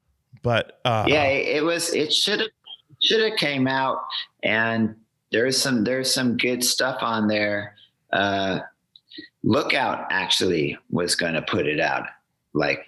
But 0.44 0.80
uh, 0.86 1.04
yeah, 1.08 1.26
it 1.26 1.62
was. 1.64 1.94
It 1.94 2.14
should 2.14 2.40
have 2.40 2.50
should 3.02 3.30
have 3.30 3.38
came 3.38 3.68
out, 3.68 4.00
and 4.44 4.96
there's 5.34 5.62
some 5.62 5.84
there's 5.84 6.12
some 6.14 6.38
good 6.38 6.64
stuff 6.64 7.00
on 7.02 7.28
there. 7.28 7.76
Uh, 8.14 8.60
Lookout 9.44 10.08
actually 10.10 10.78
was 10.90 11.16
going 11.16 11.34
to 11.34 11.42
put 11.42 11.68
it 11.68 11.82
out 11.82 12.08
like 12.54 12.88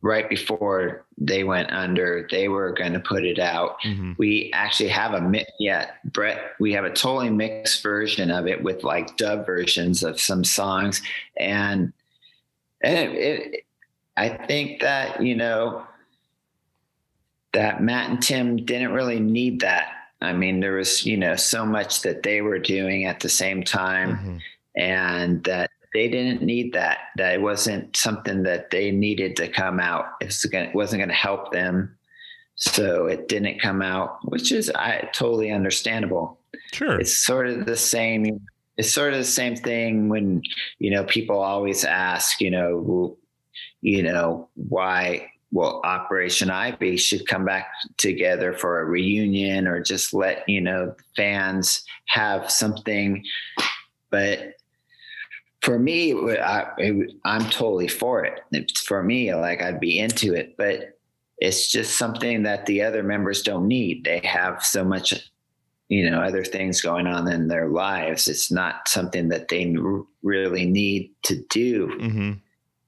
right 0.00 0.28
before 0.28 1.01
they 1.26 1.44
went 1.44 1.70
under, 1.72 2.26
they 2.30 2.48
were 2.48 2.72
going 2.72 2.92
to 2.92 3.00
put 3.00 3.24
it 3.24 3.38
out. 3.38 3.76
Mm-hmm. 3.84 4.12
We 4.18 4.50
actually 4.52 4.88
have 4.88 5.14
a 5.14 5.20
mix. 5.20 5.50
Yeah, 5.58 5.90
Brett, 6.04 6.52
we 6.58 6.72
have 6.72 6.84
a 6.84 6.90
totally 6.92 7.30
mixed 7.30 7.82
version 7.82 8.30
of 8.30 8.46
it 8.46 8.62
with 8.62 8.82
like 8.82 9.16
dub 9.16 9.46
versions 9.46 10.02
of 10.02 10.20
some 10.20 10.44
songs. 10.44 11.00
And 11.36 11.92
and 12.82 12.98
it, 12.98 13.14
it, 13.14 13.64
I 14.16 14.28
think 14.30 14.80
that 14.80 15.22
you 15.22 15.36
know 15.36 15.86
that 17.52 17.82
Matt 17.82 18.10
and 18.10 18.22
Tim 18.22 18.64
didn't 18.64 18.92
really 18.92 19.20
need 19.20 19.60
that. 19.60 19.88
I 20.20 20.32
mean, 20.32 20.60
there 20.60 20.74
was 20.74 21.06
you 21.06 21.16
know 21.16 21.36
so 21.36 21.64
much 21.64 22.02
that 22.02 22.22
they 22.22 22.40
were 22.40 22.58
doing 22.58 23.04
at 23.04 23.20
the 23.20 23.28
same 23.28 23.62
time, 23.62 24.16
Mhm. 24.18 24.40
and 24.76 25.44
that 25.44 25.70
they 25.94 26.08
didn't 26.08 26.42
need 26.42 26.72
that. 26.74 26.98
That 27.16 27.34
it 27.34 27.42
wasn't 27.42 27.96
something 27.96 28.42
that 28.44 28.70
they 28.70 28.90
needed 28.90 29.36
to 29.36 29.48
come 29.48 29.80
out. 29.80 30.06
It 30.20 30.26
was 30.26 30.44
gonna, 30.44 30.66
it 30.66 30.74
wasn't 30.74 31.00
going 31.00 31.08
to 31.08 31.14
help 31.14 31.52
them, 31.52 31.96
so 32.54 33.06
it 33.06 33.28
didn't 33.28 33.60
come 33.60 33.82
out, 33.82 34.18
which 34.24 34.52
is 34.52 34.70
I 34.74 35.08
totally 35.12 35.50
understandable 35.50 36.38
Sure. 36.72 37.00
it's 37.00 37.16
sort 37.16 37.48
of 37.48 37.66
the 37.66 37.76
same 37.76 38.40
it's 38.76 38.90
sort 38.90 39.12
of 39.12 39.18
the 39.18 39.24
same 39.24 39.56
thing 39.56 40.08
when 40.08 40.42
you 40.78 40.90
know 40.90 41.04
people 41.04 41.38
always 41.38 41.84
ask 41.84 42.40
you 42.40 42.50
know 42.50 43.16
you 43.80 44.02
know 44.02 44.48
why 44.54 45.26
well 45.50 45.80
operation 45.84 46.50
ivy 46.50 46.96
should 46.96 47.26
come 47.26 47.44
back 47.44 47.68
together 47.98 48.52
for 48.52 48.80
a 48.80 48.84
reunion 48.84 49.66
or 49.66 49.82
just 49.82 50.14
let 50.14 50.48
you 50.48 50.60
know 50.60 50.94
fans 51.16 51.84
have 52.06 52.50
something 52.50 53.24
but 54.10 54.54
for 55.62 55.78
me 55.78 56.12
I, 56.38 56.66
it, 56.78 57.12
I'm 57.24 57.48
totally 57.50 57.88
for 57.88 58.24
it. 58.24 58.40
It's 58.52 58.80
for 58.82 59.02
me 59.02 59.34
like 59.34 59.62
i'd 59.62 59.80
be 59.80 59.98
into 59.98 60.34
it 60.34 60.56
but 60.56 60.98
it's 61.38 61.70
just 61.70 61.96
something 61.96 62.44
that 62.44 62.66
the 62.66 62.82
other 62.82 63.02
members 63.02 63.42
don't 63.42 63.66
need. 63.66 64.04
They 64.04 64.20
have 64.20 64.64
so 64.64 64.84
much 64.84 65.12
you 65.88 66.08
know 66.08 66.20
other 66.20 66.44
things 66.44 66.80
going 66.80 67.06
on 67.06 67.26
in 67.30 67.48
their 67.48 67.68
lives. 67.68 68.28
It's 68.28 68.52
not 68.52 68.88
something 68.88 69.28
that 69.30 69.48
they 69.48 69.74
really 70.22 70.66
need 70.66 71.10
to 71.24 71.42
do. 71.50 71.98
Hmm 71.98 72.32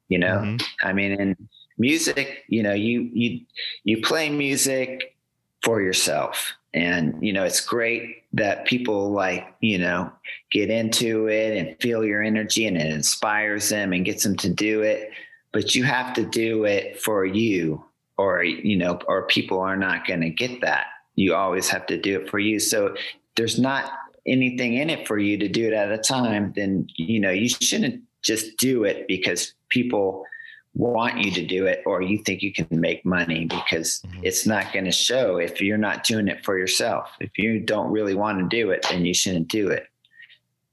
you 0.09 0.19
know? 0.19 0.39
Mhm. 0.39 0.63
i 0.83 0.93
mean 0.93 1.13
in 1.13 1.37
music 1.79 2.45
you 2.49 2.63
know 2.63 2.73
you 2.73 3.11
you 3.13 3.41
you 3.85 4.01
play 4.01 4.29
music 4.31 5.17
for 5.63 5.81
yourself. 5.81 6.53
And 6.75 7.15
you 7.23 7.33
know 7.33 7.45
it's 7.45 7.61
great 7.61 8.24
that 8.35 8.65
people 8.65 9.13
like 9.13 9.47
you 9.61 9.79
know 9.79 10.11
get 10.51 10.71
into 10.71 11.29
it 11.29 11.57
and 11.57 11.81
feel 11.81 12.05
your 12.05 12.23
energy 12.23 12.67
and 12.67 12.77
it 12.77 12.93
inspires 12.93 13.69
them 13.69 13.93
and 13.93 14.05
gets 14.05 14.23
them 14.23 14.37
to 14.37 14.49
do 14.49 14.83
it. 14.83 15.11
But 15.53 15.75
you 15.75 15.85
have 15.85 16.15
to 16.15 16.25
do 16.25 16.65
it 16.65 17.01
for 17.01 17.25
you 17.25 17.85
or 18.19 18.43
you 18.43 18.77
know 18.77 18.99
or 19.07 19.27
people 19.27 19.61
are 19.61 19.77
not 19.77 20.07
going 20.07 20.21
to 20.21 20.31
get 20.31 20.61
that. 20.63 20.87
You 21.15 21.35
always 21.35 21.69
have 21.69 21.87
to 21.87 21.97
do 21.97 22.21
it 22.21 22.29
for 22.29 22.39
you. 22.39 22.59
So 22.59 22.97
there's 23.37 23.59
not 23.59 23.91
anything 24.27 24.75
in 24.75 24.91
it 24.91 25.07
for 25.07 25.19
you 25.19 25.37
to 25.39 25.49
do 25.49 25.67
it 25.67 25.75
at 25.75 25.93
a 25.93 25.99
time 25.99 26.51
then 26.57 26.87
you 26.97 27.21
know 27.21 27.31
you 27.31 27.47
shouldn't 27.47 28.03
just 28.23 28.57
do 28.57 28.85
it 28.85 29.07
because 29.07 29.53
people 29.69 30.25
want 30.75 31.19
you 31.19 31.31
to 31.31 31.47
do 31.47 31.67
it 31.67 31.83
or 31.87 32.03
you 32.03 32.19
think 32.19 32.43
you 32.43 32.53
can 32.53 32.67
make 32.71 33.05
money 33.05 33.45
because 33.45 34.03
Mhm. 34.07 34.21
it's 34.25 34.45
not 34.47 34.73
going 34.73 34.85
to 34.87 34.91
show 34.93 35.37
if 35.37 35.61
you're 35.61 35.79
not 35.79 36.03
doing 36.05 36.27
it 36.29 36.45
for 36.45 36.59
yourself 36.59 37.11
if 37.21 37.31
you 37.39 37.61
don't 37.61 37.93
really 37.93 38.15
want 38.15 38.39
to 38.41 38.49
do 38.57 38.71
it 38.71 38.85
then 38.91 39.05
you 39.05 39.15
shouldn't 39.15 39.47
do 39.49 39.69
it 39.69 39.87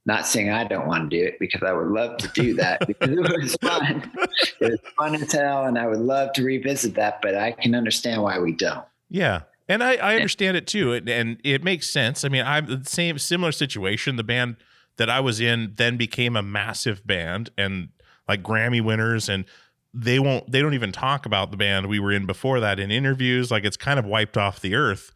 not 0.07 0.25
saying 0.25 0.49
i 0.49 0.63
don't 0.63 0.87
want 0.87 1.09
to 1.11 1.15
do 1.19 1.23
it 1.23 1.37
because 1.39 1.61
i 1.61 1.71
would 1.71 1.87
love 1.89 2.17
to 2.17 2.27
do 2.29 2.55
that 2.55 2.79
because 2.87 3.09
it 3.11 3.19
was 3.41 3.55
fun 3.61 4.11
it 4.59 4.71
was 4.71 4.79
fun 4.97 5.13
as 5.13 5.31
hell 5.31 5.65
and 5.65 5.77
i 5.77 5.85
would 5.85 5.99
love 5.99 6.33
to 6.33 6.43
revisit 6.43 6.95
that 6.95 7.21
but 7.21 7.35
i 7.35 7.51
can 7.51 7.75
understand 7.75 8.21
why 8.23 8.39
we 8.39 8.53
don't 8.53 8.83
Yeah. 9.09 9.41
And 9.69 9.81
I, 9.83 9.93
I 9.95 10.15
understand 10.15 10.57
it 10.57 10.67
too. 10.67 10.91
And, 10.91 11.07
and 11.07 11.37
it 11.45 11.63
makes 11.63 11.89
sense. 11.89 12.25
I 12.25 12.27
mean, 12.29 12.43
I'm 12.45 12.65
the 12.65 12.81
same 12.89 13.17
similar 13.17 13.53
situation. 13.53 14.17
The 14.17 14.23
band 14.23 14.57
that 14.97 15.09
I 15.09 15.21
was 15.21 15.39
in 15.39 15.73
then 15.77 15.95
became 15.95 16.35
a 16.35 16.41
massive 16.41 17.07
band 17.07 17.51
and 17.57 17.87
like 18.27 18.43
Grammy 18.43 18.83
winners 18.83 19.29
and 19.29 19.45
they 19.93 20.19
won't 20.19 20.49
they 20.51 20.61
don't 20.61 20.73
even 20.73 20.91
talk 20.91 21.25
about 21.25 21.51
the 21.51 21.57
band 21.57 21.87
we 21.87 21.99
were 21.99 22.11
in 22.11 22.25
before 22.25 22.59
that 22.61 22.79
in 22.79 22.91
interviews. 22.91 23.51
Like 23.51 23.65
it's 23.65 23.77
kind 23.77 23.99
of 23.99 24.05
wiped 24.05 24.37
off 24.37 24.59
the 24.59 24.75
earth. 24.75 25.11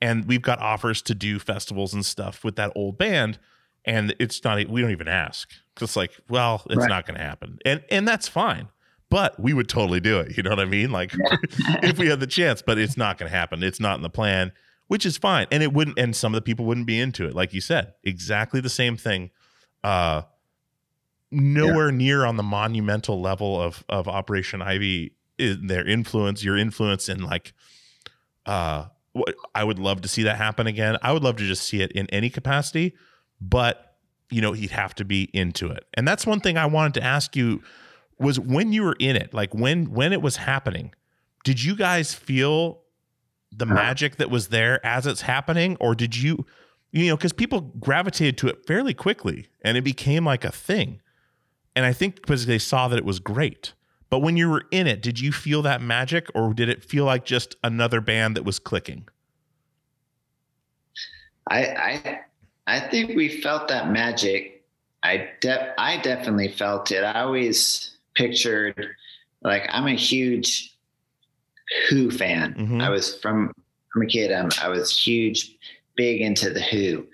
And 0.00 0.26
we've 0.26 0.42
got 0.42 0.60
offers 0.60 1.02
to 1.02 1.14
do 1.14 1.38
festivals 1.40 1.92
and 1.92 2.06
stuff 2.06 2.44
with 2.44 2.54
that 2.56 2.70
old 2.76 2.98
band. 2.98 3.38
And 3.84 4.14
it's 4.20 4.44
not 4.44 4.68
we 4.68 4.80
don't 4.80 4.90
even 4.90 5.08
ask. 5.08 5.50
It's 5.80 5.96
like, 5.96 6.12
well, 6.28 6.62
it's 6.66 6.76
Right. 6.76 6.88
not 6.88 7.06
gonna 7.06 7.18
happen. 7.22 7.58
And 7.64 7.82
and 7.90 8.06
that's 8.06 8.28
fine. 8.28 8.68
But 9.10 9.40
we 9.40 9.54
would 9.54 9.68
totally 9.70 10.00
do 10.00 10.20
it. 10.20 10.36
You 10.36 10.42
know 10.42 10.50
what 10.50 10.60
I 10.60 10.66
mean? 10.66 10.90
Like 10.92 11.12
if 11.82 11.98
we 11.98 12.08
had 12.08 12.20
the 12.20 12.26
chance, 12.26 12.60
but 12.60 12.76
it's 12.78 12.98
not 12.98 13.16
going 13.16 13.30
to 13.30 13.34
happen. 13.34 13.62
It's 13.62 13.80
not 13.80 13.96
in 13.96 14.02
the 14.02 14.10
plan, 14.10 14.52
which 14.88 15.06
is 15.06 15.16
fine. 15.16 15.46
And 15.50 15.62
it 15.62 15.72
wouldn't, 15.72 15.98
and 15.98 16.14
some 16.14 16.34
of 16.34 16.36
the 16.36 16.42
people 16.42 16.66
wouldn't 16.66 16.86
be 16.86 17.00
into 17.00 17.26
it. 17.26 17.34
Like 17.34 17.54
you 17.54 17.62
said, 17.62 17.94
exactly 18.04 18.60
the 18.60 18.68
same 18.68 18.98
thing. 18.98 19.30
Uh, 19.82 20.22
nowhere 21.30 21.92
near 21.92 22.24
on 22.24 22.36
the 22.36 22.42
monumental 22.42 23.20
level 23.20 23.60
of, 23.60 23.84
of 23.88 24.08
Operation 24.08 24.62
Ivy, 24.62 25.12
is 25.38 25.56
their 25.62 25.86
influence, 25.86 26.42
your 26.42 26.56
influence 26.56 27.08
in 27.08 27.22
like, 27.22 27.52
uh, 28.46 28.86
what 29.12 29.34
I 29.54 29.64
would 29.64 29.78
love 29.78 30.00
to 30.02 30.08
see 30.08 30.22
that 30.24 30.36
happen 30.36 30.66
again. 30.66 30.96
I 31.02 31.12
would 31.12 31.22
love 31.22 31.36
to 31.36 31.46
just 31.46 31.62
see 31.64 31.80
it 31.82 31.92
in 31.92 32.06
any 32.10 32.30
capacity, 32.30 32.94
but 33.40 33.96
you 34.30 34.40
know, 34.42 34.52
he'd 34.52 34.70
have 34.70 34.94
to 34.96 35.04
be 35.04 35.30
into 35.32 35.70
it. 35.70 35.84
And 35.94 36.06
that's 36.06 36.26
one 36.26 36.40
thing 36.40 36.58
I 36.58 36.66
wanted 36.66 36.94
to 36.94 37.02
ask 37.02 37.34
you 37.34 37.62
was 38.18 38.38
when 38.38 38.72
you 38.72 38.82
were 38.82 38.96
in 38.98 39.16
it, 39.16 39.32
like 39.32 39.54
when 39.54 39.92
when 39.92 40.12
it 40.12 40.20
was 40.20 40.36
happening, 40.36 40.92
did 41.44 41.62
you 41.62 41.74
guys 41.76 42.14
feel 42.14 42.80
the 43.52 43.64
Uh-huh. 43.64 43.74
magic 43.74 44.16
that 44.16 44.28
was 44.30 44.48
there 44.48 44.84
as 44.84 45.06
it's 45.06 45.22
happening 45.22 45.76
or 45.80 45.94
did 45.94 46.14
you 46.14 46.44
you 46.92 47.08
know 47.08 47.16
because 47.16 47.32
people 47.32 47.62
gravitated 47.80 48.36
to 48.36 48.46
it 48.48 48.66
fairly 48.66 48.92
quickly 48.92 49.48
and 49.62 49.78
it 49.78 49.82
became 49.82 50.26
like 50.26 50.44
a 50.44 50.52
thing 50.52 51.00
and 51.78 51.86
i 51.86 51.92
think 51.92 52.16
because 52.16 52.46
they 52.46 52.58
saw 52.58 52.88
that 52.88 52.98
it 52.98 53.04
was 53.04 53.20
great 53.20 53.72
but 54.10 54.18
when 54.18 54.36
you 54.36 54.50
were 54.50 54.64
in 54.70 54.86
it 54.86 55.00
did 55.00 55.20
you 55.20 55.30
feel 55.32 55.62
that 55.62 55.80
magic 55.80 56.26
or 56.34 56.52
did 56.52 56.68
it 56.68 56.82
feel 56.84 57.04
like 57.04 57.24
just 57.24 57.56
another 57.62 58.00
band 58.00 58.36
that 58.36 58.44
was 58.44 58.58
clicking 58.58 59.06
I 61.50 61.60
I 61.66 62.20
I 62.66 62.80
think 62.80 63.16
we 63.16 63.40
felt 63.40 63.68
that 63.68 63.90
magic. 63.90 64.64
I 65.02 65.28
de- 65.40 65.80
I 65.80 65.96
definitely 66.02 66.48
felt 66.48 66.90
it. 66.90 67.02
I 67.02 67.22
always 67.22 67.96
pictured 68.14 68.94
like 69.42 69.62
I'm 69.70 69.86
a 69.86 69.94
huge 69.96 70.76
Who 71.88 72.10
fan. 72.10 72.54
Mhm. 72.54 72.82
I 72.82 72.90
was 72.90 73.18
from 73.20 73.52
from 73.92 74.02
a 74.02 74.06
kid. 74.06 74.32
I'm, 74.32 74.50
I 74.60 74.68
was 74.68 74.94
huge, 74.94 75.56
big 75.96 76.20
into 76.20 76.50
the 76.50 76.60
Who, 76.60 77.06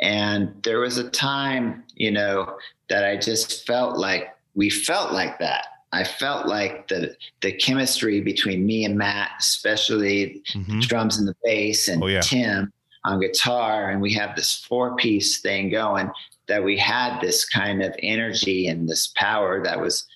and 0.00 0.54
there 0.62 0.78
was 0.78 0.96
a 0.96 1.10
time, 1.10 1.84
you 1.94 2.10
know, 2.10 2.56
that 2.88 3.04
I 3.04 3.16
just 3.16 3.66
felt 3.66 3.98
like 3.98 4.34
we 4.54 4.70
felt 4.70 5.12
like 5.12 5.38
that. 5.38 5.66
I 5.92 6.04
felt 6.04 6.46
like 6.46 6.88
the 6.88 7.16
the 7.40 7.52
chemistry 7.52 8.20
between 8.20 8.66
me 8.66 8.84
and 8.84 8.96
Matt, 8.98 9.30
especially 9.40 10.42
Mhm. 10.54 10.82
drums 10.86 11.18
and 11.18 11.26
the 11.28 11.36
bass 11.44 11.88
and 11.88 12.02
Oh, 12.02 12.06
yeah. 12.08 12.20
Tim 12.20 12.72
on 13.04 13.20
guitar 13.20 13.90
and 13.90 14.00
we 14.00 14.12
have 14.14 14.34
this 14.34 14.54
four 14.66 14.96
piece 14.96 15.40
thing 15.40 15.68
going 15.70 16.10
that 16.48 16.62
we 16.64 16.76
had 16.78 17.20
this 17.20 17.44
kind 17.44 17.82
of 17.82 17.94
energy 18.02 18.66
and 18.68 18.88
this 18.88 19.08
power 19.16 19.62
that 19.62 19.78
was 19.80 20.06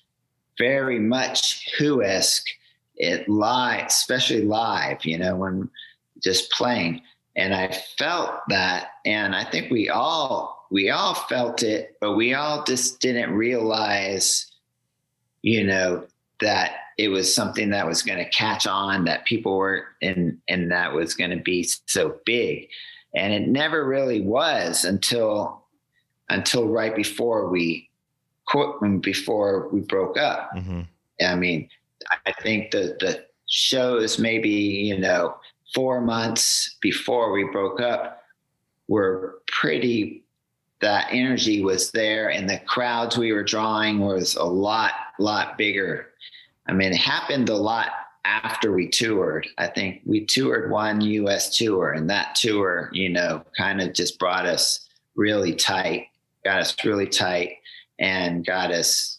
very 0.57 0.99
much 0.99 1.69
who-esque 1.77 2.45
it 2.97 3.29
live 3.29 3.85
especially 3.85 4.41
live 4.41 5.05
you 5.05 5.17
know 5.19 5.35
when 5.35 5.69
just 6.21 6.51
playing 6.51 6.99
and 7.35 7.53
i 7.53 7.67
felt 7.97 8.31
that 8.49 8.89
and 9.05 9.35
i 9.35 9.43
think 9.43 9.69
we 9.71 9.87
all 9.87 10.58
we 10.71 10.89
all 10.89 11.13
felt 11.13 11.63
it 11.63 11.95
but 12.01 12.13
we 12.13 12.33
all 12.33 12.63
just 12.63 12.99
didn't 12.99 13.33
realize 13.33 14.51
you 15.41 15.63
know 15.65 16.05
that 16.41 16.71
it 16.97 17.07
was 17.09 17.33
something 17.33 17.69
that 17.69 17.87
was 17.87 18.01
going 18.03 18.17
to 18.17 18.29
catch 18.29 18.67
on 18.67 19.05
that 19.05 19.25
people 19.25 19.57
were 19.57 19.85
and 20.01 20.37
and 20.47 20.71
that 20.71 20.93
was 20.93 21.13
going 21.15 21.31
to 21.31 21.37
be 21.43 21.63
so 21.87 22.17
big 22.25 22.67
and 23.15 23.33
it 23.33 23.47
never 23.47 23.85
really 23.85 24.21
was 24.21 24.85
until 24.85 25.63
until 26.29 26.67
right 26.67 26.95
before 26.95 27.49
we 27.49 27.89
quit 28.45 29.01
before 29.01 29.69
we 29.69 29.79
broke 29.81 30.17
up 30.17 30.51
Mhm. 30.55 30.87
i 31.25 31.35
mean 31.35 31.69
i 32.25 32.31
think 32.41 32.71
the 32.71 32.95
the 32.99 33.25
shows 33.47 34.19
maybe 34.19 34.49
you 34.49 34.97
know 34.97 35.35
four 35.73 36.01
months 36.01 36.77
before 36.81 37.31
we 37.31 37.43
broke 37.45 37.79
up 37.79 38.21
were 38.87 39.39
pretty 39.47 40.23
that 40.81 41.07
energy 41.11 41.63
was 41.63 41.91
there 41.91 42.29
and 42.29 42.49
the 42.49 42.59
crowds 42.59 43.17
we 43.17 43.33
were 43.33 43.43
drawing 43.43 43.99
was 43.99 44.35
a 44.35 44.43
lot 44.43 44.93
lot 45.19 45.57
bigger. 45.57 46.07
I 46.67 46.73
mean 46.73 46.93
it 46.93 46.97
happened 46.97 47.49
a 47.49 47.55
lot 47.55 47.89
after 48.25 48.71
we 48.71 48.87
toured. 48.87 49.47
I 49.57 49.67
think 49.67 50.01
we 50.05 50.25
toured 50.25 50.71
one 50.71 51.01
us 51.01 51.57
tour 51.57 51.91
and 51.91 52.09
that 52.09 52.35
tour 52.35 52.89
you 52.93 53.09
know 53.09 53.43
kind 53.57 53.81
of 53.81 53.93
just 53.93 54.19
brought 54.19 54.45
us 54.45 54.87
really 55.15 55.53
tight 55.53 56.07
got 56.43 56.59
us 56.59 56.75
really 56.83 57.07
tight 57.07 57.57
and 57.99 58.45
got 58.45 58.71
us 58.71 59.18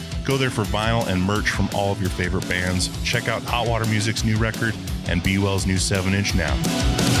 Go 0.23 0.37
there 0.37 0.49
for 0.49 0.63
vinyl 0.63 1.07
and 1.07 1.21
merch 1.21 1.49
from 1.49 1.69
all 1.73 1.91
of 1.91 1.99
your 1.99 2.11
favorite 2.11 2.47
bands. 2.47 2.89
Check 3.03 3.27
out 3.27 3.41
Hot 3.43 3.67
Water 3.67 3.85
Music's 3.85 4.23
new 4.23 4.37
record 4.37 4.75
and 5.07 5.21
Be 5.23 5.37
Well's 5.37 5.65
new 5.65 5.77
7 5.77 6.13
inch 6.13 6.35
now. 6.35 7.20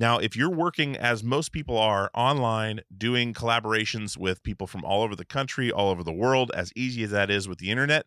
Now, 0.00 0.16
if 0.16 0.34
you're 0.34 0.50
working 0.50 0.96
as 0.96 1.22
most 1.22 1.52
people 1.52 1.76
are 1.76 2.10
online, 2.14 2.80
doing 2.96 3.34
collaborations 3.34 4.16
with 4.16 4.42
people 4.42 4.66
from 4.66 4.82
all 4.82 5.02
over 5.02 5.14
the 5.14 5.26
country, 5.26 5.70
all 5.70 5.90
over 5.90 6.02
the 6.02 6.10
world, 6.10 6.50
as 6.54 6.72
easy 6.74 7.04
as 7.04 7.10
that 7.10 7.30
is 7.30 7.46
with 7.46 7.58
the 7.58 7.70
internet, 7.70 8.06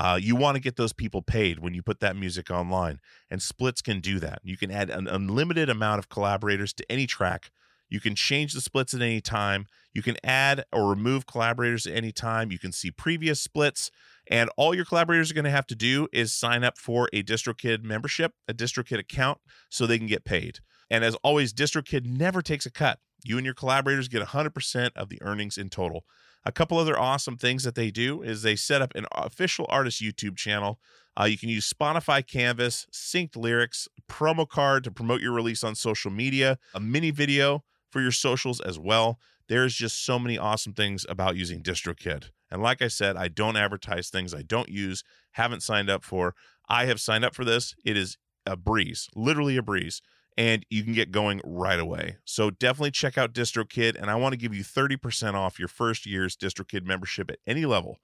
uh, 0.00 0.18
you 0.18 0.34
want 0.34 0.54
to 0.56 0.62
get 0.62 0.76
those 0.76 0.94
people 0.94 1.20
paid 1.20 1.58
when 1.58 1.74
you 1.74 1.82
put 1.82 2.00
that 2.00 2.16
music 2.16 2.50
online. 2.50 3.00
And 3.30 3.42
splits 3.42 3.82
can 3.82 4.00
do 4.00 4.18
that. 4.20 4.38
You 4.44 4.56
can 4.56 4.70
add 4.70 4.88
an 4.88 5.08
unlimited 5.08 5.68
amount 5.68 5.98
of 5.98 6.08
collaborators 6.08 6.72
to 6.72 6.90
any 6.90 7.06
track. 7.06 7.50
You 7.90 8.00
can 8.00 8.14
change 8.14 8.54
the 8.54 8.62
splits 8.62 8.94
at 8.94 9.02
any 9.02 9.20
time. 9.20 9.66
You 9.92 10.00
can 10.00 10.16
add 10.24 10.64
or 10.72 10.88
remove 10.88 11.26
collaborators 11.26 11.86
at 11.86 11.92
any 11.94 12.12
time. 12.12 12.50
You 12.50 12.58
can 12.58 12.72
see 12.72 12.90
previous 12.90 13.42
splits. 13.42 13.90
And 14.28 14.50
all 14.56 14.74
your 14.74 14.84
collaborators 14.84 15.30
are 15.30 15.34
going 15.34 15.44
to 15.44 15.50
have 15.50 15.66
to 15.68 15.76
do 15.76 16.08
is 16.12 16.32
sign 16.32 16.64
up 16.64 16.78
for 16.78 17.08
a 17.12 17.22
DistroKid 17.22 17.84
membership, 17.84 18.32
a 18.48 18.54
DistroKid 18.54 18.98
account, 18.98 19.38
so 19.70 19.86
they 19.86 19.98
can 19.98 20.06
get 20.06 20.24
paid. 20.24 20.58
And 20.90 21.04
as 21.04 21.14
always, 21.16 21.52
DistroKid 21.52 22.06
never 22.06 22.42
takes 22.42 22.66
a 22.66 22.70
cut. 22.70 22.98
You 23.24 23.38
and 23.38 23.44
your 23.44 23.54
collaborators 23.54 24.08
get 24.08 24.22
100% 24.22 24.90
of 24.96 25.08
the 25.08 25.20
earnings 25.22 25.58
in 25.58 25.68
total. 25.68 26.04
A 26.44 26.52
couple 26.52 26.78
other 26.78 26.98
awesome 26.98 27.36
things 27.36 27.64
that 27.64 27.74
they 27.74 27.90
do 27.90 28.22
is 28.22 28.42
they 28.42 28.54
set 28.54 28.80
up 28.80 28.94
an 28.94 29.06
official 29.10 29.66
artist 29.68 30.00
YouTube 30.00 30.36
channel. 30.36 30.78
Uh, 31.18 31.24
you 31.24 31.36
can 31.36 31.48
use 31.48 31.72
Spotify 31.72 32.24
Canvas, 32.24 32.86
synced 32.92 33.36
lyrics, 33.36 33.88
promo 34.08 34.48
card 34.48 34.84
to 34.84 34.92
promote 34.92 35.20
your 35.20 35.32
release 35.32 35.64
on 35.64 35.74
social 35.74 36.10
media, 36.10 36.58
a 36.72 36.78
mini 36.78 37.10
video 37.10 37.64
for 37.90 38.00
your 38.00 38.12
socials 38.12 38.60
as 38.60 38.78
well. 38.78 39.18
There's 39.48 39.74
just 39.74 40.04
so 40.04 40.18
many 40.20 40.38
awesome 40.38 40.72
things 40.72 41.04
about 41.08 41.36
using 41.36 41.62
DistroKid. 41.62 42.30
And 42.50 42.62
like 42.62 42.80
I 42.80 42.88
said, 42.88 43.16
I 43.16 43.28
don't 43.28 43.56
advertise 43.56 44.08
things 44.08 44.34
I 44.34 44.42
don't 44.42 44.68
use, 44.68 45.02
haven't 45.32 45.62
signed 45.62 45.90
up 45.90 46.04
for. 46.04 46.34
I 46.68 46.86
have 46.86 47.00
signed 47.00 47.24
up 47.24 47.34
for 47.34 47.44
this. 47.44 47.74
It 47.84 47.96
is 47.96 48.18
a 48.44 48.56
breeze, 48.56 49.08
literally 49.14 49.56
a 49.56 49.62
breeze 49.62 50.02
and 50.36 50.66
you 50.68 50.84
can 50.84 50.92
get 50.92 51.10
going 51.10 51.40
right 51.44 51.80
away. 51.80 52.16
So 52.24 52.50
definitely 52.50 52.90
check 52.90 53.16
out 53.16 53.32
DistroKid, 53.32 54.00
and 54.00 54.10
I 54.10 54.16
want 54.16 54.32
to 54.32 54.38
give 54.38 54.54
you 54.54 54.62
30% 54.62 55.34
off 55.34 55.58
your 55.58 55.68
first 55.68 56.06
year's 56.06 56.36
DistroKid 56.36 56.84
membership 56.84 57.30
at 57.30 57.38
any 57.46 57.64
level. 57.64 57.98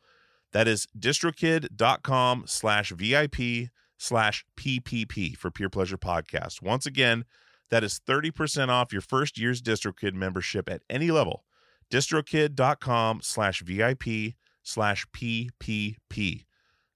That 0.52 0.68
is 0.68 0.86
distrokid.com 0.98 2.44
slash 2.46 2.90
VIP 2.90 3.70
slash 3.98 4.44
PPP 4.56 5.36
for 5.36 5.50
Peer 5.50 5.68
Pleasure 5.68 5.98
Podcast. 5.98 6.62
Once 6.62 6.86
again, 6.86 7.24
that 7.70 7.84
is 7.84 8.00
30% 8.06 8.68
off 8.68 8.92
your 8.92 9.02
first 9.02 9.38
year's 9.38 9.62
DistroKid 9.62 10.14
membership 10.14 10.68
at 10.68 10.82
any 10.90 11.10
level. 11.10 11.44
distrokid.com 11.92 13.20
slash 13.22 13.62
VIP 13.62 14.34
slash 14.62 15.06
PPP. 15.12 16.44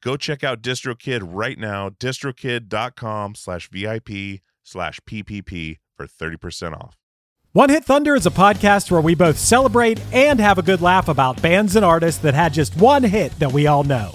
Go 0.02 0.16
check 0.16 0.44
out 0.44 0.62
DistroKid 0.62 1.20
right 1.24 1.58
now, 1.58 1.90
distrokid.com 1.90 3.34
slash 3.34 3.68
VIP 3.70 4.40
slash 4.62 5.00
PPP 5.00 5.78
for 5.96 6.06
30% 6.06 6.74
off. 6.74 6.96
One 7.52 7.70
Hit 7.70 7.84
Thunder 7.84 8.14
is 8.14 8.26
a 8.26 8.30
podcast 8.30 8.90
where 8.90 9.00
we 9.00 9.14
both 9.14 9.38
celebrate 9.38 9.98
and 10.12 10.38
have 10.38 10.58
a 10.58 10.62
good 10.62 10.82
laugh 10.82 11.08
about 11.08 11.40
bands 11.40 11.74
and 11.74 11.84
artists 11.84 12.20
that 12.20 12.34
had 12.34 12.52
just 12.52 12.76
one 12.76 13.02
hit 13.02 13.32
that 13.38 13.52
we 13.52 13.66
all 13.66 13.82
know. 13.82 14.14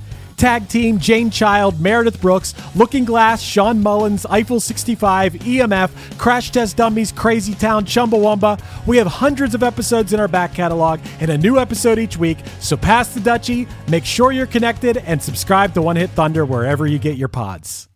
Tag 0.41 0.67
Team, 0.67 0.97
Jane 0.97 1.29
Child, 1.29 1.79
Meredith 1.79 2.19
Brooks, 2.19 2.55
Looking 2.75 3.05
Glass, 3.05 3.43
Shawn 3.43 3.83
Mullins, 3.83 4.25
Eiffel 4.25 4.59
65, 4.59 5.33
EMF, 5.33 6.17
Crash 6.17 6.49
Test 6.49 6.77
Dummies, 6.77 7.11
Crazy 7.11 7.53
Town, 7.53 7.85
Chumbawamba. 7.85 8.59
We 8.87 8.97
have 8.97 9.05
hundreds 9.05 9.53
of 9.53 9.61
episodes 9.61 10.13
in 10.13 10.19
our 10.19 10.27
back 10.27 10.55
catalog 10.55 10.99
and 11.19 11.29
a 11.29 11.37
new 11.37 11.59
episode 11.59 11.99
each 11.99 12.17
week, 12.17 12.39
so 12.59 12.75
pass 12.75 13.13
the 13.13 13.19
Dutchie, 13.19 13.69
make 13.87 14.03
sure 14.03 14.31
you're 14.31 14.47
connected, 14.47 14.97
and 14.97 15.21
subscribe 15.21 15.75
to 15.75 15.81
One 15.83 15.95
Hit 15.95 16.09
Thunder 16.09 16.43
wherever 16.43 16.87
you 16.87 16.97
get 16.97 17.17
your 17.17 17.27
pods. 17.27 17.87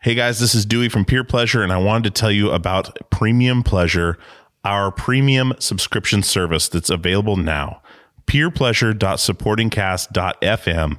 Hey 0.00 0.16
guys, 0.16 0.40
this 0.40 0.56
is 0.56 0.66
Dewey 0.66 0.88
from 0.88 1.04
Peer 1.04 1.22
Pleasure, 1.22 1.62
and 1.62 1.72
I 1.72 1.78
wanted 1.78 2.12
to 2.12 2.20
tell 2.20 2.32
you 2.32 2.50
about 2.50 2.98
Premium 3.10 3.62
Pleasure, 3.62 4.18
our 4.64 4.90
premium 4.90 5.52
subscription 5.60 6.24
service 6.24 6.68
that's 6.68 6.90
available 6.90 7.36
now. 7.36 7.82
Peerpleasure.supportingcast.fm 8.26 10.98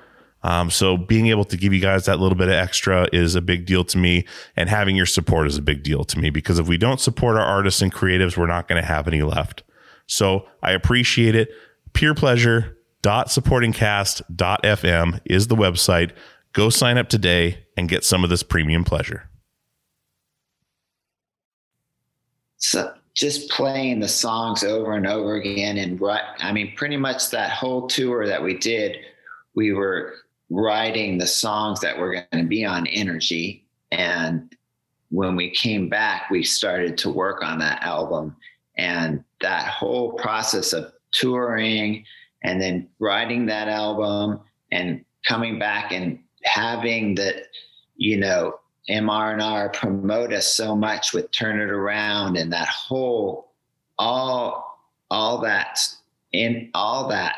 Um, 0.43 0.71
so 0.71 0.97
being 0.97 1.27
able 1.27 1.45
to 1.45 1.57
give 1.57 1.73
you 1.73 1.79
guys 1.79 2.05
that 2.05 2.19
little 2.19 2.37
bit 2.37 2.47
of 2.47 2.55
extra 2.55 3.07
is 3.13 3.35
a 3.35 3.41
big 3.41 3.65
deal 3.65 3.83
to 3.85 3.97
me, 3.97 4.25
and 4.55 4.69
having 4.69 4.95
your 4.95 5.05
support 5.05 5.47
is 5.47 5.57
a 5.57 5.61
big 5.61 5.83
deal 5.83 6.03
to 6.05 6.19
me 6.19 6.29
because 6.29 6.59
if 6.59 6.67
we 6.67 6.77
don't 6.77 6.99
support 6.99 7.37
our 7.37 7.45
artists 7.45 7.81
and 7.81 7.93
creatives, 7.93 8.37
we're 8.37 8.47
not 8.47 8.67
going 8.67 8.81
to 8.81 8.87
have 8.87 9.07
any 9.07 9.21
left. 9.21 9.63
So 10.07 10.47
I 10.63 10.71
appreciate 10.71 11.35
it. 11.35 11.49
Peer 11.93 12.13
pleasure 12.13 12.77
supportingcast.fm 13.03 15.19
is 15.25 15.47
the 15.47 15.55
website. 15.55 16.11
Go 16.53 16.69
sign 16.69 16.97
up 16.97 17.09
today 17.09 17.65
and 17.77 17.89
get 17.89 18.03
some 18.03 18.23
of 18.23 18.29
this 18.29 18.43
premium 18.43 18.83
pleasure. 18.83 19.29
So 22.57 22.93
just 23.13 23.49
playing 23.49 23.99
the 23.99 24.07
songs 24.07 24.63
over 24.63 24.93
and 24.93 25.07
over 25.07 25.35
again, 25.35 25.77
and 25.77 26.01
I 26.39 26.51
mean, 26.51 26.73
pretty 26.75 26.97
much 26.97 27.31
that 27.31 27.51
whole 27.51 27.87
tour 27.87 28.27
that 28.27 28.43
we 28.43 28.57
did, 28.57 28.97
we 29.55 29.73
were 29.73 30.13
writing 30.51 31.17
the 31.17 31.27
songs 31.27 31.79
that 31.79 31.97
were 31.97 32.13
going 32.13 32.43
to 32.43 32.47
be 32.47 32.65
on 32.65 32.85
Energy. 32.87 33.65
And 33.91 34.53
when 35.09 35.35
we 35.35 35.49
came 35.49 35.87
back, 35.87 36.29
we 36.29 36.43
started 36.43 36.97
to 36.99 37.09
work 37.09 37.41
on 37.41 37.57
that 37.59 37.81
album. 37.81 38.35
And 38.77 39.23
that 39.39 39.67
whole 39.67 40.13
process 40.13 40.73
of 40.73 40.91
touring 41.11 42.05
and 42.43 42.61
then 42.61 42.89
writing 42.99 43.45
that 43.45 43.67
album 43.69 44.41
and 44.71 45.05
coming 45.27 45.57
back 45.57 45.91
and 45.91 46.19
having 46.43 47.15
that, 47.15 47.43
you 47.95 48.17
know, 48.17 48.55
MR&R 48.89 49.69
promote 49.69 50.33
us 50.33 50.47
so 50.47 50.75
much 50.75 51.13
with 51.13 51.31
Turn 51.31 51.61
It 51.61 51.69
Around 51.69 52.35
and 52.37 52.51
that 52.51 52.67
whole, 52.67 53.51
all, 53.97 54.79
all 55.09 55.39
that 55.41 55.79
in 56.33 56.71
all 56.73 57.07
that 57.09 57.35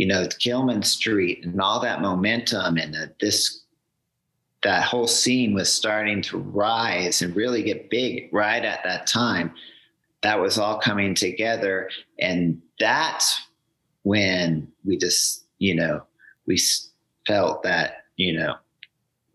you 0.00 0.06
know, 0.06 0.26
Gilman 0.38 0.82
Street 0.82 1.44
and 1.44 1.60
all 1.60 1.78
that 1.80 2.00
momentum 2.00 2.78
and 2.78 2.94
the, 2.94 3.12
this, 3.20 3.64
that 4.62 4.82
whole 4.82 5.06
scene 5.06 5.52
was 5.52 5.70
starting 5.70 6.22
to 6.22 6.38
rise 6.38 7.20
and 7.20 7.36
really 7.36 7.62
get 7.62 7.90
big 7.90 8.30
right 8.32 8.64
at 8.64 8.82
that 8.82 9.06
time. 9.06 9.52
That 10.22 10.40
was 10.40 10.56
all 10.56 10.78
coming 10.78 11.14
together. 11.14 11.90
And 12.18 12.62
that's 12.78 13.42
when 14.02 14.72
we 14.86 14.96
just, 14.96 15.44
you 15.58 15.74
know, 15.74 16.02
we 16.46 16.58
felt 17.26 17.62
that, 17.64 18.06
you 18.16 18.32
know, 18.38 18.54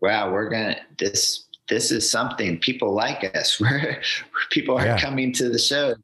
wow, 0.00 0.32
we're 0.32 0.48
going 0.48 0.74
to, 0.74 0.80
this, 0.98 1.44
this 1.68 1.92
is 1.92 2.10
something 2.10 2.58
people 2.58 2.92
like 2.92 3.36
us. 3.36 3.60
We're, 3.60 4.02
people 4.50 4.76
are 4.76 4.84
yeah. 4.84 4.98
coming 4.98 5.32
to 5.34 5.48
the 5.48 5.60
show, 5.60 5.94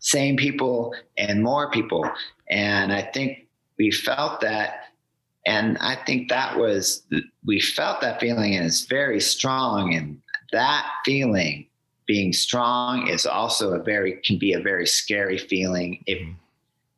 same 0.00 0.36
people 0.36 0.94
and 1.16 1.42
more 1.42 1.70
people. 1.70 2.04
And 2.50 2.92
I 2.92 3.00
think 3.00 3.46
we 3.80 3.90
felt 3.90 4.42
that 4.42 4.92
and 5.46 5.78
i 5.78 5.96
think 6.04 6.28
that 6.28 6.56
was 6.56 7.02
we 7.46 7.58
felt 7.58 8.00
that 8.02 8.20
feeling 8.20 8.54
and 8.54 8.66
it's 8.66 8.84
very 8.84 9.18
strong 9.18 9.94
and 9.94 10.20
that 10.52 10.86
feeling 11.02 11.66
being 12.06 12.30
strong 12.30 13.08
is 13.08 13.24
also 13.24 13.72
a 13.72 13.82
very 13.82 14.20
can 14.22 14.38
be 14.38 14.52
a 14.52 14.60
very 14.60 14.86
scary 14.86 15.38
feeling 15.38 16.04
if 16.06 16.18
mm-hmm. 16.18 16.32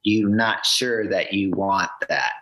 you're 0.03 0.29
not 0.29 0.67
sure 0.67 1.07
that 1.07 1.33
you 1.33 1.53
want 1.53 1.91
that 2.09 2.33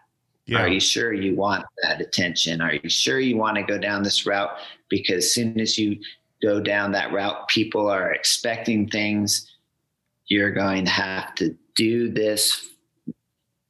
yeah. 0.46 0.62
are 0.62 0.68
you 0.68 0.80
sure 0.80 1.12
you 1.12 1.36
want 1.36 1.66
that 1.82 2.00
attention 2.00 2.62
are 2.62 2.74
you 2.74 2.88
sure 2.88 3.20
you 3.20 3.36
want 3.36 3.56
to 3.56 3.62
go 3.62 3.76
down 3.76 4.02
this 4.02 4.24
route 4.24 4.56
because 4.88 5.24
as 5.24 5.34
soon 5.34 5.60
as 5.60 5.76
you 5.76 5.98
go 6.40 6.62
down 6.62 6.92
that 6.92 7.12
route 7.12 7.46
people 7.48 7.90
are 7.90 8.12
expecting 8.12 8.88
things 8.88 9.52
you're 10.28 10.52
going 10.52 10.86
to 10.86 10.90
have 10.90 11.34
to 11.34 11.54
do 11.76 12.10
this 12.10 12.70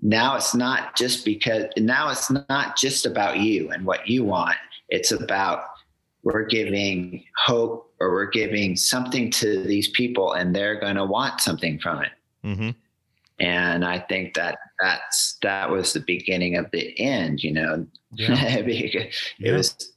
now 0.02 0.36
it's 0.36 0.54
not 0.54 0.96
just 0.96 1.24
because 1.24 1.64
now 1.76 2.10
it's 2.10 2.30
not 2.30 2.76
just 2.76 3.06
about 3.06 3.38
you 3.38 3.70
and 3.70 3.84
what 3.84 4.08
you 4.08 4.24
want 4.24 4.56
it's 4.88 5.12
about 5.12 5.64
we're 6.22 6.44
giving 6.44 7.24
hope 7.36 7.92
or 8.00 8.10
we're 8.10 8.30
giving 8.30 8.76
something 8.76 9.30
to 9.30 9.62
these 9.62 9.88
people 9.88 10.32
and 10.32 10.54
they're 10.54 10.80
going 10.80 10.96
to 10.96 11.04
want 11.04 11.40
something 11.40 11.78
from 11.78 12.02
it 12.02 12.12
mm-hmm. 12.44 12.70
and 13.40 13.84
i 13.84 13.98
think 13.98 14.34
that 14.34 14.58
that's 14.80 15.36
that 15.42 15.70
was 15.70 15.92
the 15.92 16.00
beginning 16.00 16.56
of 16.56 16.70
the 16.72 16.98
end 16.98 17.42
you 17.42 17.52
know 17.52 17.86
yeah. 18.12 18.34
it 18.56 19.14
yeah. 19.38 19.52
was 19.52 19.92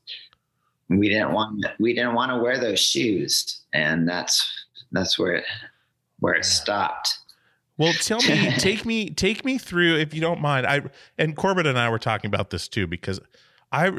we 0.90 1.10
didn't 1.10 1.32
want 1.32 1.66
we 1.80 1.94
didn't 1.94 2.14
want 2.14 2.32
to 2.32 2.38
wear 2.38 2.60
those 2.60 2.80
shoes 2.80 3.62
and 3.74 4.08
that's 4.08 4.66
that's 4.92 5.18
where 5.18 5.36
it 5.36 5.46
where 6.20 6.34
it 6.34 6.46
stopped 6.46 7.20
well, 7.78 7.94
tell 7.94 8.22
me, 8.22 8.52
take 8.58 8.86
me, 8.86 9.10
take 9.10 9.44
me 9.44 9.58
through 9.58 9.98
if 9.98 10.14
you 10.14 10.22
don't 10.22 10.42
mind. 10.42 10.66
I 10.66 10.82
and 11.18 11.36
Corbett 11.36 11.66
and 11.66 11.78
I 11.78 11.90
were 11.90 12.00
talking 12.00 12.28
about 12.28 12.50
this 12.50 12.68
too 12.68 12.88
because 12.88 13.20
I, 13.72 13.92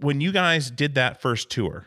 when 0.00 0.20
you 0.20 0.32
guys 0.32 0.70
did 0.70 0.94
that 0.94 1.20
first 1.20 1.50
tour, 1.50 1.86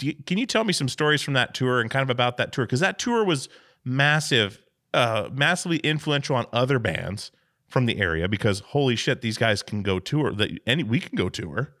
you, 0.00 0.14
can 0.26 0.38
you 0.38 0.46
tell 0.46 0.64
me 0.64 0.72
some 0.72 0.88
stories 0.88 1.22
from 1.22 1.34
that 1.34 1.54
tour 1.54 1.80
and 1.80 1.90
kind 1.90 2.02
of 2.02 2.10
about 2.10 2.36
that 2.38 2.52
tour 2.52 2.64
because 2.64 2.80
that 2.80 2.98
tour 2.98 3.24
was 3.24 3.48
massive, 3.84 4.62
uh, 4.94 5.28
massively 5.32 5.78
influential 5.78 6.36
on 6.36 6.46
other 6.52 6.78
bands 6.78 7.30
from 7.66 7.86
the 7.86 8.00
area 8.00 8.28
because 8.28 8.60
holy 8.60 8.96
shit, 8.96 9.20
these 9.20 9.36
guys 9.36 9.62
can 9.62 9.82
go 9.82 9.98
tour. 9.98 10.32
That 10.32 10.58
any 10.66 10.82
we 10.82 11.00
can 11.00 11.16
go 11.16 11.28
tour. 11.28 11.74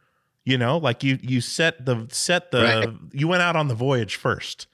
You 0.44 0.56
know, 0.56 0.78
like 0.78 1.02
you 1.04 1.18
you 1.22 1.40
set 1.42 1.84
the 1.84 2.06
set 2.10 2.50
the 2.50 2.62
right. 2.62 2.88
you 3.12 3.28
went 3.28 3.42
out 3.42 3.54
on 3.54 3.68
the 3.68 3.74
voyage 3.74 4.16
first 4.16 4.66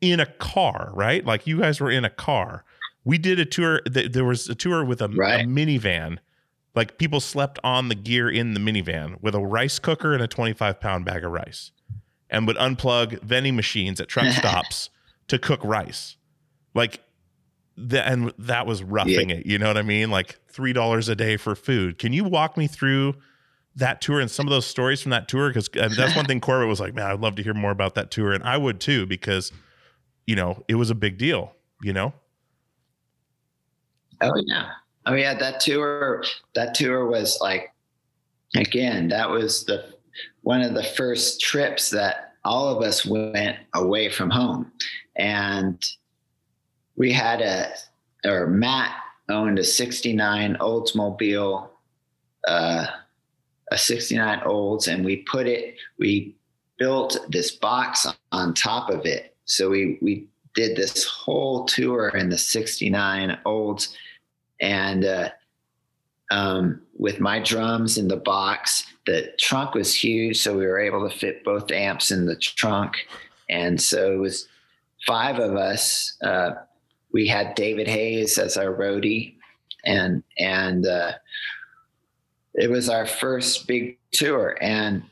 in 0.00 0.20
a 0.20 0.26
car, 0.26 0.90
right? 0.94 1.24
Like 1.24 1.46
you 1.46 1.60
guys 1.60 1.80
were 1.80 1.90
in 1.90 2.04
a 2.04 2.10
car 2.10 2.64
we 3.04 3.18
did 3.18 3.38
a 3.38 3.44
tour. 3.44 3.80
There 3.86 4.24
was 4.24 4.48
a 4.48 4.54
tour 4.54 4.84
with 4.84 5.00
a, 5.02 5.08
right. 5.08 5.44
a 5.44 5.48
minivan. 5.48 6.18
Like 6.74 6.98
people 6.98 7.20
slept 7.20 7.58
on 7.62 7.88
the 7.88 7.94
gear 7.94 8.30
in 8.30 8.54
the 8.54 8.60
minivan 8.60 9.20
with 9.20 9.34
a 9.34 9.40
rice 9.40 9.78
cooker 9.78 10.14
and 10.14 10.22
a 10.22 10.28
25 10.28 10.80
pound 10.80 11.04
bag 11.04 11.24
of 11.24 11.32
rice, 11.32 11.72
and 12.30 12.46
would 12.46 12.56
unplug 12.56 13.20
vending 13.22 13.56
machines 13.56 14.00
at 14.00 14.08
truck 14.08 14.32
stops 14.32 14.90
to 15.28 15.38
cook 15.38 15.62
rice. 15.64 16.16
Like 16.74 17.02
that, 17.76 18.10
and 18.10 18.32
that 18.38 18.66
was 18.66 18.82
roughing 18.82 19.30
yeah. 19.30 19.36
it. 19.36 19.46
You 19.46 19.58
know 19.58 19.66
what 19.66 19.76
I 19.76 19.82
mean? 19.82 20.10
Like 20.10 20.38
three 20.48 20.72
dollars 20.72 21.08
a 21.08 21.16
day 21.16 21.36
for 21.36 21.54
food. 21.54 21.98
Can 21.98 22.12
you 22.12 22.24
walk 22.24 22.56
me 22.56 22.66
through? 22.66 23.14
that 23.74 24.02
tour 24.02 24.20
and 24.20 24.30
some 24.30 24.46
of 24.46 24.50
those 24.50 24.66
stories 24.66 25.00
from 25.00 25.10
that 25.12 25.28
tour 25.28 25.48
because 25.48 25.70
that's 25.72 26.14
one 26.14 26.26
thing 26.26 26.40
Corbett 26.42 26.68
was 26.68 26.78
like, 26.78 26.94
man, 26.94 27.06
I'd 27.06 27.20
love 27.20 27.36
to 27.36 27.42
hear 27.42 27.54
more 27.54 27.70
about 27.70 27.94
that 27.94 28.10
tour, 28.10 28.32
and 28.32 28.44
I 28.44 28.58
would 28.58 28.80
too 28.80 29.06
because, 29.06 29.50
you 30.26 30.36
know, 30.36 30.62
it 30.68 30.74
was 30.74 30.90
a 30.90 30.94
big 30.94 31.16
deal. 31.16 31.54
You 31.82 31.94
know. 31.94 32.12
Oh 34.22 34.42
yeah. 34.46 34.70
Oh 35.06 35.14
yeah. 35.14 35.34
That 35.34 35.60
tour, 35.60 36.24
that 36.54 36.74
tour 36.74 37.06
was 37.06 37.38
like, 37.40 37.72
again, 38.56 39.08
that 39.08 39.28
was 39.28 39.64
the 39.64 39.92
one 40.42 40.62
of 40.62 40.74
the 40.74 40.82
first 40.82 41.40
trips 41.40 41.90
that 41.90 42.34
all 42.44 42.68
of 42.68 42.82
us 42.82 43.06
went 43.06 43.56
away 43.74 44.08
from 44.08 44.30
home, 44.30 44.72
and 45.16 45.82
we 46.96 47.12
had 47.12 47.40
a, 47.40 47.72
or 48.24 48.46
Matt 48.48 48.94
owned 49.28 49.58
a 49.58 49.64
'69 49.64 50.56
Oldsmobile, 50.60 51.68
uh, 52.46 52.86
a 53.70 53.78
'69 53.78 54.40
Olds, 54.44 54.88
and 54.88 55.04
we 55.04 55.18
put 55.18 55.46
it, 55.46 55.76
we 55.98 56.34
built 56.78 57.18
this 57.28 57.52
box 57.52 58.06
on 58.32 58.54
top 58.54 58.90
of 58.90 59.06
it. 59.06 59.36
So 59.44 59.70
we 59.70 59.98
we 60.02 60.26
did 60.54 60.76
this 60.76 61.04
whole 61.04 61.64
tour 61.64 62.08
in 62.08 62.28
the 62.28 62.38
69 62.38 63.38
olds 63.44 63.96
and 64.62 65.04
uh, 65.04 65.28
um, 66.30 66.80
with 66.96 67.20
my 67.20 67.38
drums 67.40 67.98
in 67.98 68.08
the 68.08 68.16
box. 68.16 68.86
The 69.04 69.32
trunk 69.38 69.74
was 69.74 69.94
huge, 69.94 70.38
so 70.38 70.56
we 70.56 70.66
were 70.66 70.80
able 70.80 71.06
to 71.08 71.14
fit 71.14 71.44
both 71.44 71.70
amps 71.70 72.10
in 72.10 72.24
the 72.24 72.36
trunk. 72.36 72.94
And 73.50 73.80
so 73.80 74.12
it 74.12 74.16
was 74.16 74.48
five 75.06 75.38
of 75.38 75.56
us. 75.56 76.16
Uh, 76.22 76.52
we 77.12 77.26
had 77.26 77.54
David 77.54 77.88
Hayes 77.88 78.38
as 78.38 78.56
our 78.56 78.72
roadie, 78.72 79.34
and 79.84 80.22
and 80.38 80.86
uh, 80.86 81.12
it 82.54 82.70
was 82.70 82.88
our 82.88 83.04
first 83.04 83.66
big 83.66 83.98
tour. 84.12 84.56
And 84.62 85.02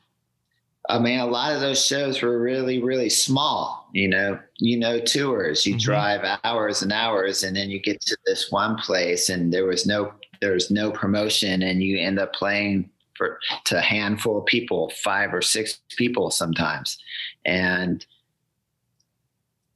I 0.91 0.99
mean, 0.99 1.21
a 1.21 1.27
lot 1.27 1.55
of 1.55 1.61
those 1.61 1.85
shows 1.85 2.21
were 2.21 2.41
really, 2.41 2.83
really 2.83 3.09
small. 3.09 3.89
You 3.93 4.09
know, 4.09 4.41
you 4.59 4.77
know, 4.77 4.99
tours. 4.99 5.65
You 5.65 5.75
Mhm. 5.75 5.81
drive 5.81 6.39
hours 6.45 6.83
and 6.83 6.93
hours, 6.93 7.45
and 7.45 7.57
then 7.57 7.71
you 7.71 7.79
get 7.81 8.01
to 8.03 8.17
this 8.27 8.51
one 8.51 8.77
place, 8.77 9.29
and 9.29 9.53
there 9.53 9.67
was 9.67 9.87
no 9.87 10.13
there 10.41 10.53
was 10.53 10.71
no 10.71 10.91
promotion, 10.91 11.63
and 11.63 11.83
you 11.83 11.99
end 11.99 12.19
up 12.19 12.33
playing 12.33 12.91
for 13.15 13.39
to 13.67 13.77
a 13.79 13.81
handful 13.83 14.39
of 14.39 14.47
people, 14.47 14.91
five 15.05 15.33
or 15.35 15.43
six 15.43 15.81
people 15.97 16.31
sometimes, 16.31 16.99
and 17.45 18.05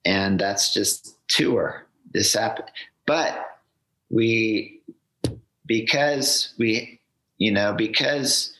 and 0.04 0.38
that's 0.40 0.74
just 0.74 1.16
tour. 1.28 1.86
This 2.12 2.34
happened, 2.34 2.70
but 3.06 3.60
we 4.10 4.80
because 5.66 6.54
we 6.58 7.00
you 7.38 7.52
know 7.52 7.72
because 7.72 8.53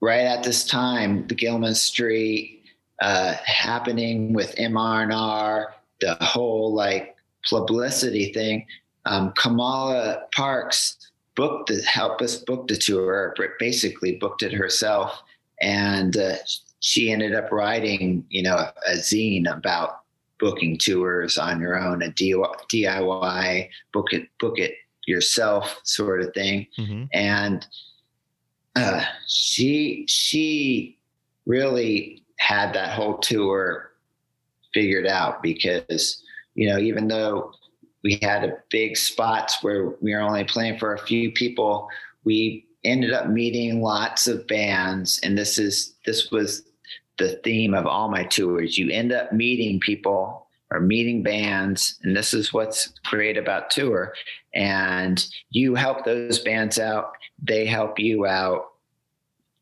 right 0.00 0.24
at 0.26 0.42
this 0.42 0.64
time 0.64 1.26
the 1.26 1.34
Gilman 1.34 1.74
Street 1.74 2.62
uh, 3.00 3.34
happening 3.44 4.32
with 4.32 4.54
MRNR, 4.56 5.66
the 6.00 6.14
whole 6.16 6.74
like 6.74 7.16
publicity 7.48 8.32
thing. 8.32 8.66
Um, 9.06 9.32
Kamala 9.32 10.24
Parks 10.34 10.96
booked 11.34 11.68
the 11.68 11.82
helped 11.82 12.20
us 12.22 12.36
book 12.36 12.68
the 12.68 12.76
tour, 12.76 13.34
but 13.36 13.50
basically 13.58 14.16
booked 14.16 14.42
it 14.42 14.52
herself, 14.52 15.22
and 15.60 16.16
uh, 16.16 16.36
she 16.80 17.10
ended 17.10 17.34
up 17.34 17.50
writing 17.50 18.24
you 18.28 18.42
know 18.42 18.56
a, 18.56 18.74
a 18.88 18.96
zine 18.96 19.50
about 19.50 20.00
booking 20.38 20.78
tours 20.78 21.38
on 21.38 21.60
your 21.60 21.78
own, 21.78 22.02
a 22.02 22.10
DIY 22.10 23.68
book 23.92 24.12
it 24.12 24.28
book 24.38 24.58
it 24.58 24.74
yourself 25.06 25.80
sort 25.84 26.20
of 26.20 26.32
thing 26.34 26.66
Mm-hmm. 26.78 27.04
and 27.12 27.66
uh, 28.76 29.02
she 29.26 30.04
she 30.08 30.98
really 31.46 32.22
had 32.38 32.72
that 32.72 32.90
whole 32.90 33.18
tour 33.18 33.90
figured 34.72 35.06
out 35.06 35.42
because 35.42 36.22
you 36.54 36.68
know 36.68 36.78
even 36.78 37.08
though 37.08 37.52
we 38.02 38.18
had 38.22 38.44
a 38.44 38.56
big 38.70 38.96
spots 38.96 39.62
where 39.62 39.90
we 40.00 40.14
were 40.14 40.20
only 40.20 40.44
playing 40.44 40.78
for 40.78 40.94
a 40.94 40.98
few 40.98 41.32
people 41.32 41.88
we 42.24 42.66
ended 42.84 43.12
up 43.12 43.28
meeting 43.28 43.82
lots 43.82 44.26
of 44.26 44.46
bands. 44.46 45.20
And 45.22 45.36
this 45.36 45.58
is 45.58 45.94
this 46.06 46.30
was 46.30 46.62
the 47.18 47.32
theme 47.44 47.74
of 47.74 47.86
all 47.86 48.08
my 48.08 48.24
tours. 48.24 48.78
You 48.78 48.90
end 48.90 49.12
up 49.12 49.32
meeting 49.32 49.80
people 49.80 50.46
or 50.70 50.80
meeting 50.80 51.22
bands 51.22 51.98
and 52.02 52.16
this 52.16 52.32
is 52.32 52.52
what's 52.52 52.88
great 53.04 53.36
about 53.36 53.70
tour. 53.70 54.12
And 54.54 55.24
you 55.50 55.74
help 55.74 56.04
those 56.04 56.38
bands 56.38 56.78
out 56.78 57.12
they 57.42 57.66
help 57.66 57.98
you 57.98 58.26
out. 58.26 58.72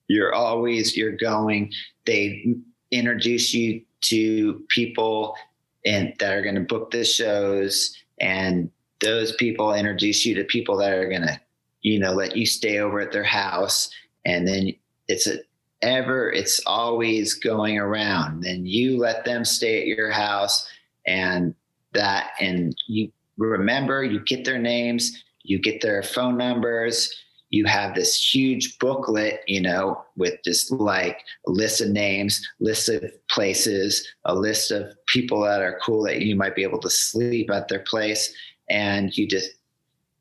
You're 0.08 0.34
always 0.34 0.96
you're 0.96 1.16
going. 1.16 1.72
They 2.06 2.54
introduce 2.90 3.52
you 3.54 3.82
to 4.00 4.62
people 4.68 5.36
and 5.84 6.14
that 6.18 6.32
are 6.32 6.42
going 6.42 6.54
to 6.54 6.60
book 6.62 6.90
the 6.90 7.04
shows 7.04 7.96
and 8.20 8.70
those 9.00 9.32
people 9.36 9.72
introduce 9.72 10.26
you 10.26 10.34
to 10.34 10.44
people 10.44 10.76
that 10.76 10.92
are 10.92 11.08
going 11.08 11.22
to 11.22 11.40
you 11.82 12.00
know 12.00 12.12
let 12.12 12.36
you 12.36 12.46
stay 12.46 12.78
over 12.78 13.00
at 13.00 13.12
their 13.12 13.24
house. 13.24 13.90
And 14.24 14.46
then 14.46 14.74
it's 15.06 15.26
a 15.26 15.38
ever 15.82 16.32
it's 16.32 16.60
always 16.66 17.34
going 17.34 17.78
around. 17.78 18.42
Then 18.42 18.66
you 18.66 18.98
let 18.98 19.24
them 19.24 19.44
stay 19.44 19.80
at 19.80 19.86
your 19.86 20.10
house 20.10 20.68
and 21.08 21.54
that 21.94 22.30
and 22.38 22.76
you 22.86 23.10
remember 23.38 24.04
you 24.04 24.20
get 24.24 24.44
their 24.44 24.58
names 24.58 25.24
you 25.42 25.58
get 25.58 25.80
their 25.80 26.02
phone 26.02 26.36
numbers 26.36 27.12
you 27.50 27.64
have 27.64 27.94
this 27.94 28.14
huge 28.14 28.78
booklet 28.78 29.40
you 29.46 29.60
know 29.60 30.04
with 30.16 30.34
just 30.44 30.70
like 30.70 31.24
a 31.46 31.50
list 31.50 31.80
of 31.80 31.88
names 31.88 32.46
list 32.60 32.88
of 32.90 33.02
places 33.28 34.06
a 34.26 34.34
list 34.34 34.70
of 34.70 34.92
people 35.06 35.40
that 35.40 35.62
are 35.62 35.80
cool 35.82 36.04
that 36.04 36.20
you 36.20 36.36
might 36.36 36.54
be 36.54 36.62
able 36.62 36.78
to 36.78 36.90
sleep 36.90 37.50
at 37.50 37.68
their 37.68 37.80
place 37.80 38.34
and 38.68 39.16
you 39.16 39.26
just 39.26 39.52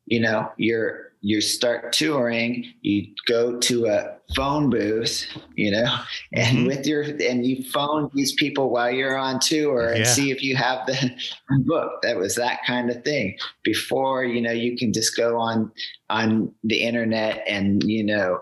you 0.06 0.20
know 0.20 0.50
you're 0.58 1.07
you 1.22 1.42
start 1.42 1.92
touring 1.94 2.64
you 2.82 3.06
go 3.28 3.58
to 3.60 3.88
a 3.88 4.16
phone 4.36 4.70
booth 4.70 5.26
you 5.56 5.72
know 5.72 5.86
and 6.34 6.60
Mhm. 6.60 6.66
with 6.68 6.86
your 6.86 7.02
and 7.04 7.46
you 7.46 7.64
phone 7.72 8.10
these 8.14 8.34
people 8.34 8.70
while 8.70 8.92
you're 8.92 9.18
on 9.18 9.40
tour 9.40 9.92
and 9.94 10.06
Yeah. 10.06 10.14
see 10.14 10.32
if 10.32 10.44
you 10.44 10.56
have 10.56 10.86
the 10.86 11.12
book 11.66 11.92
that 12.04 12.18
was 12.18 12.36
that 12.36 12.60
kind 12.68 12.90
of 12.90 13.04
thing 13.04 13.38
before 13.64 14.26
you 14.26 14.42
know 14.42 14.52
you 14.52 14.78
can 14.78 14.92
just 14.94 15.16
go 15.16 15.38
on 15.38 15.72
on 16.10 16.54
the 16.64 16.82
internet 16.84 17.44
and 17.48 17.84
you 17.84 18.04
know 18.04 18.40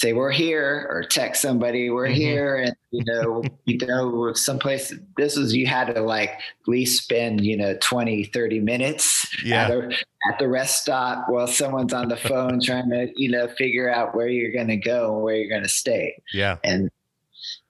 say 0.00 0.14
we're 0.14 0.30
here 0.30 0.86
or 0.90 1.02
text 1.02 1.42
somebody 1.42 1.90
we're 1.90 2.08
Mhm. 2.08 2.14
here 2.14 2.56
and 2.56 2.74
you 2.90 3.04
know 3.04 3.42
you 3.66 3.76
know 3.86 4.32
someplace 4.32 4.94
this 5.18 5.36
is 5.36 5.54
you 5.54 5.66
had 5.66 5.94
to 5.94 6.00
like 6.00 6.30
at 6.30 6.68
least 6.68 7.02
spend 7.04 7.44
you 7.44 7.56
know 7.56 7.76
20 7.80 8.24
30 8.24 8.60
minutes 8.60 9.26
Yeah. 9.44 9.64
at, 9.66 9.70
a, 9.70 9.88
at 10.30 10.38
the 10.38 10.48
rest 10.48 10.82
stop 10.82 11.26
while 11.28 11.46
someone's 11.46 11.92
on 11.92 12.08
the 12.08 12.16
phone 12.28 12.60
trying 12.60 12.88
to 12.90 13.08
you 13.14 13.30
know 13.30 13.48
figure 13.58 13.92
out 13.92 14.14
where 14.14 14.28
you're 14.28 14.52
going 14.52 14.68
to 14.68 14.76
go 14.76 15.14
and 15.14 15.22
where 15.22 15.36
you're 15.36 15.50
going 15.50 15.62
to 15.62 15.68
stay 15.68 16.14
Yeah. 16.32 16.56
and 16.64 16.90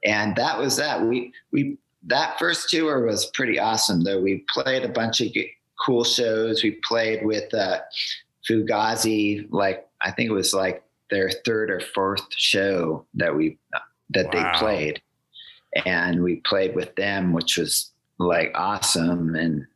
and 0.04 0.36
that 0.36 0.58
was 0.58 0.76
that 0.76 1.02
we 1.02 1.32
we 1.52 1.78
that 2.06 2.38
first 2.38 2.70
tour 2.70 3.04
was 3.04 3.26
pretty 3.26 3.58
awesome 3.58 4.02
though 4.04 4.20
we 4.20 4.44
played 4.54 4.84
a 4.84 4.88
bunch 4.88 5.20
of 5.20 5.32
g- 5.32 5.50
cool 5.84 6.04
shows 6.04 6.62
we 6.62 6.78
played 6.86 7.24
with 7.26 7.52
uh 7.54 7.78
fugazi 8.48 9.46
like 9.50 9.86
i 10.00 10.10
think 10.10 10.30
it 10.30 10.32
was 10.32 10.54
like 10.54 10.82
their 11.10 11.30
third 11.44 11.70
or 11.70 11.80
fourth 11.80 12.26
show 12.36 13.04
that 13.14 13.34
we 13.34 13.58
that 14.10 14.26
Wow. 14.26 14.52
they 14.52 14.58
played. 14.58 15.02
And 15.86 16.22
we 16.22 16.36
played 16.36 16.74
with 16.74 16.94
them 16.96 17.32
which 17.32 17.56
was 17.56 17.92
like 18.18 18.52
awesome. 18.54 19.34
And 19.34 19.66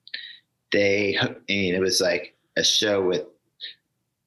they 0.73 1.17
and 1.17 1.39
it 1.49 1.81
was 1.81 2.01
like 2.01 2.35
a 2.57 2.65
show 2.65 3.03
with 3.03 3.25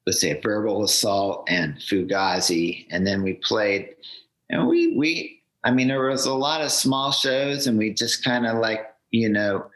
let's 0.06 0.20
say 0.20 0.40
verbal 0.40 0.84
assault 0.84 1.46
and 1.50 1.76
fugazi. 1.76 2.86
And 2.90 3.06
then 3.06 3.22
we 3.22 3.34
played 3.34 3.94
and 4.50 4.66
we 4.66 4.96
we 4.96 5.42
i 5.64 5.70
mean 5.70 5.88
there 5.88 6.08
was 6.08 6.26
a 6.26 6.34
lot 6.34 6.62
of 6.62 6.70
small 6.70 7.12
shows 7.12 7.66
and 7.66 7.78
we 7.78 7.92
just 7.92 8.24
kind 8.24 8.46
of 8.46 8.58
like 8.58 8.94
you 9.10 9.28
know 9.28 9.66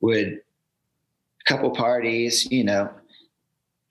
would 0.00 0.26
a 0.28 1.44
couple 1.46 1.70
parties 1.70 2.46
you 2.50 2.64
know 2.64 2.90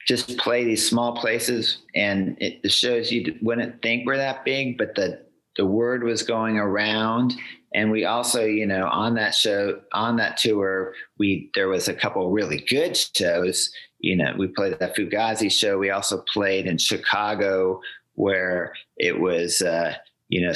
just 0.07 0.37
play 0.37 0.63
these 0.63 0.87
small 0.87 1.17
places 1.17 1.79
and 1.93 2.37
it, 2.39 2.71
shows 2.71 3.11
you 3.11 3.35
wouldn't 3.41 3.81
think 3.81 4.05
we're 4.05 4.17
that 4.17 4.45
big 4.45 4.77
but 4.77 4.95
the 4.95 5.21
the 5.57 5.65
word 5.65 6.03
was 6.03 6.21
going 6.21 6.59
around. 6.59 7.33
And 7.73 7.91
we 7.91 8.05
also 8.05 8.45
you 8.45 8.65
know 8.65 8.87
on 8.87 9.15
that 9.15 9.35
show 9.35 9.81
on 9.91 10.15
that 10.17 10.37
tour 10.37 10.93
we 11.17 11.51
there 11.55 11.67
was 11.67 11.87
a 11.87 11.93
couple 11.93 12.31
really 12.31 12.63
good 12.69 12.95
shows. 12.95 13.69
You 13.99 14.15
know 14.15 14.33
we 14.37 14.47
played 14.47 14.79
the 14.79 14.87
fugazi 14.87 15.51
show. 15.51 15.77
We 15.77 15.89
also 15.89 16.23
played 16.33 16.67
in 16.67 16.77
chicago 16.77 17.81
where 18.15 18.73
it 18.97 19.19
was 19.19 19.61
uh 19.61 19.95
you 20.29 20.47
know 20.47 20.53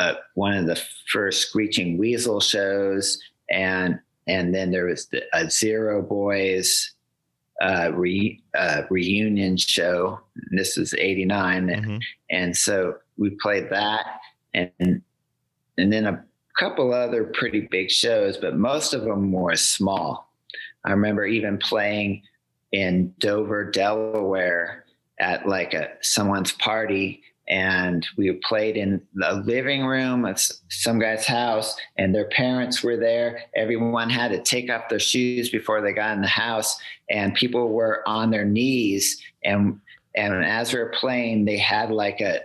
uh, 0.00 0.14
one 0.34 0.54
of 0.54 0.66
the 0.66 0.82
first 1.12 1.46
screeching 1.46 1.98
weasel 1.98 2.40
shows. 2.40 3.20
And 3.50 4.00
and 4.26 4.54
then 4.54 4.70
there 4.70 4.86
was 4.86 5.06
the 5.06 5.22
uh, 5.34 5.48
zero 5.48 6.02
boys 6.02 6.92
uh, 7.60 7.90
re, 7.94 8.42
uh, 8.56 8.82
reunion 8.90 9.56
show. 9.56 10.20
This 10.50 10.76
was 10.76 10.94
89 10.94 11.68
Mhm. 11.68 12.00
and 12.30 12.56
so 12.56 12.96
we 13.18 13.30
played 13.42 13.68
that 13.70 14.06
and 14.54 15.02
and 15.78 15.92
then 15.92 16.06
a 16.06 16.24
couple 16.58 16.92
other 16.92 17.24
pretty 17.24 17.68
big 17.70 17.90
shows 17.90 18.36
but 18.38 18.56
most 18.56 18.94
of 18.94 19.02
them 19.02 19.30
were 19.32 19.56
small. 19.56 20.32
I 20.84 20.90
remember 20.92 21.26
even 21.26 21.58
playing 21.58 22.22
in 22.72 23.12
dover 23.18 23.70
delaware 23.70 24.84
at 25.18 25.46
like 25.46 25.74
a 25.74 25.90
someone's 26.00 26.52
party 26.52 27.22
and 27.50 28.06
we 28.16 28.32
played 28.48 28.76
in 28.76 29.02
the 29.14 29.32
living 29.44 29.84
room 29.84 30.24
of 30.24 30.40
some 30.68 31.00
guy's 31.00 31.26
house 31.26 31.76
and 31.98 32.14
their 32.14 32.28
parents 32.28 32.82
were 32.82 32.96
there 32.96 33.42
everyone 33.56 34.08
had 34.08 34.30
to 34.30 34.40
take 34.40 34.70
off 34.70 34.88
their 34.88 35.00
shoes 35.00 35.50
before 35.50 35.82
they 35.82 35.92
got 35.92 36.14
in 36.14 36.22
the 36.22 36.28
house 36.28 36.80
and 37.10 37.34
people 37.34 37.70
were 37.72 38.02
on 38.08 38.30
their 38.30 38.44
knees 38.44 39.20
and 39.44 39.78
and 40.14 40.44
as 40.44 40.72
we 40.72 40.78
were 40.78 40.92
playing 40.98 41.44
they 41.44 41.58
had 41.58 41.90
like 41.90 42.20
a 42.20 42.40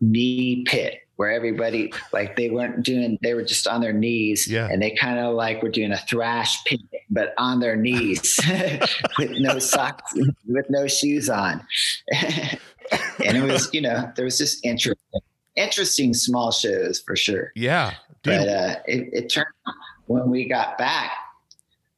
knee 0.00 0.64
pit 0.66 1.00
where 1.16 1.30
everybody 1.30 1.92
like 2.12 2.36
they 2.36 2.50
weren't 2.50 2.82
doing 2.82 3.18
they 3.22 3.34
were 3.34 3.44
just 3.44 3.66
on 3.66 3.80
their 3.80 3.92
knees 3.92 4.48
Yeah. 4.48 4.68
and 4.70 4.82
they 4.82 4.90
kind 4.90 5.18
of 5.18 5.34
like 5.34 5.62
were 5.62 5.70
doing 5.70 5.92
a 5.92 5.98
thrash 5.98 6.62
pit 6.64 6.80
but 7.10 7.34
on 7.38 7.60
their 7.60 7.76
knees 7.76 8.38
with 9.18 9.32
no 9.38 9.58
socks 9.58 10.14
with 10.46 10.66
no 10.70 10.86
shoes 10.86 11.28
on 11.28 11.66
and 13.24 13.36
it 13.36 13.42
was 13.42 13.68
you 13.74 13.80
know 13.80 14.10
there 14.16 14.24
was 14.24 14.38
just 14.38 14.64
interesting 14.64 15.20
interesting 15.56 16.12
small 16.12 16.52
shows 16.52 17.00
for 17.00 17.16
sure 17.16 17.52
Yeah. 17.54 17.94
Dude. 18.22 18.38
but 18.38 18.48
uh, 18.48 18.74
it, 18.86 19.08
it 19.12 19.28
turned 19.28 19.46
out 19.66 19.74
when 20.06 20.28
we 20.30 20.48
got 20.48 20.76
back 20.78 21.12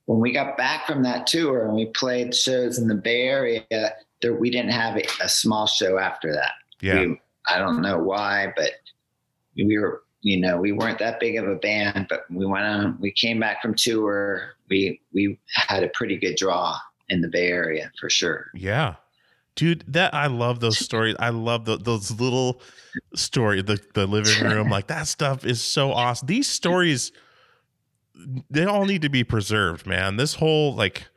when 0.09 0.20
we 0.20 0.32
got 0.32 0.57
back 0.57 0.86
from 0.86 1.03
that 1.03 1.26
tour 1.26 1.66
and 1.66 1.74
we 1.74 1.84
played 1.84 2.34
shows 2.34 2.78
in 2.78 2.89
the 2.89 2.95
Bay 2.95 3.24
Area, 3.28 3.62
there, 4.22 4.32
we 4.32 4.49
didn't 4.51 4.70
have 4.70 4.97
a, 4.97 5.03
a 5.22 5.28
small 5.28 5.66
show 5.66 5.99
after 5.99 6.32
that. 6.32 6.53
Yeah. 6.80 7.01
We, 7.01 7.20
I 7.47 7.59
don't 7.59 7.82
know 7.82 7.99
why, 7.99 8.55
but 8.57 8.70
we 9.55 9.78
were, 9.78 10.03
you 10.22 10.41
know, 10.41 10.57
we 10.57 10.72
weren't 10.72 10.99
that 11.01 11.20
big 11.20 11.36
of 11.36 11.47
a 11.47 11.57
band, 11.57 12.07
but 12.09 12.24
we 12.30 12.47
went 12.47 12.64
on, 12.64 12.97
we 12.99 13.12
came 13.12 13.39
back 13.39 13.61
from 13.61 13.74
tour. 13.74 14.55
We, 14.70 14.99
we 15.12 15.39
had 15.53 15.84
a 15.84 15.89
pretty 15.89 16.16
good 16.16 16.36
draw 16.36 16.78
in 17.11 17.20
the 17.20 17.28
Bay 17.28 17.49
Area 17.49 17.93
for 18.01 18.09
sure. 18.09 18.47
Yeah. 18.55 18.95
Dude, 19.59 19.83
that 19.89 20.15
I 20.15 20.29
love 20.29 20.61
those 20.61 20.79
stories. 20.79 21.17
I 21.19 21.31
love 21.31 21.65
the, 21.65 21.77
those 21.77 22.13
little 22.13 22.63
story, 23.17 23.61
the 23.61 23.81
the 23.93 24.07
living 24.07 24.45
room, 24.45 24.71
like 24.71 24.87
that 24.87 25.09
stuff 25.09 25.45
is 25.45 25.61
so 25.61 25.91
awesome. 25.91 26.29
These 26.29 26.47
stories, 26.47 27.11
they 28.49 28.65
all 28.67 28.85
need 28.85 29.03
to 29.03 29.09
be 29.09 29.25
preserved, 29.25 29.85
man. 29.85 30.17
This 30.17 30.35
whole 30.35 30.77
like 30.77 31.09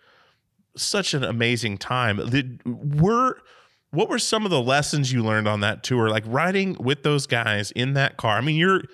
such 0.75 1.13
an 1.13 1.23
amazing 1.23 1.77
time. 1.77 2.17
The, 2.17 2.57
were 2.65 3.43
what 3.91 4.09
were 4.09 4.17
some 4.17 4.43
of 4.43 4.49
the 4.49 4.59
lessons 4.59 5.13
you 5.13 5.23
learned 5.23 5.47
on 5.47 5.59
that 5.59 5.83
tour? 5.83 6.09
Like 6.09 6.23
riding 6.25 6.73
with 6.79 7.03
those 7.03 7.27
guys 7.27 7.69
in 7.69 7.93
that 7.93 8.17
car. 8.17 8.39
I 8.39 8.41
mean, 8.41 8.55
you're 8.55 8.85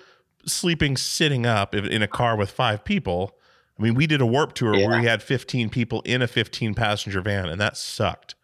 sleeping 0.44 0.98
sitting 0.98 1.46
up 1.46 1.74
in 1.74 1.86
in 1.86 2.02
a 2.02 2.08
car 2.08 2.36
with 2.36 2.50
five 2.50 2.84
people. 2.84 3.38
I 3.78 3.82
mean, 3.82 3.94
we 3.94 4.06
did 4.06 4.20
a 4.20 4.26
warp 4.26 4.52
tour 4.52 4.72
where 4.72 5.00
we 5.00 5.06
had 5.06 5.22
15 5.22 5.70
people 5.70 6.02
in 6.02 6.20
a 6.20 6.26
15 6.26 6.74
passenger 6.74 7.22
van, 7.22 7.48
and 7.48 7.58
that 7.58 7.78
sucked. 7.78 8.34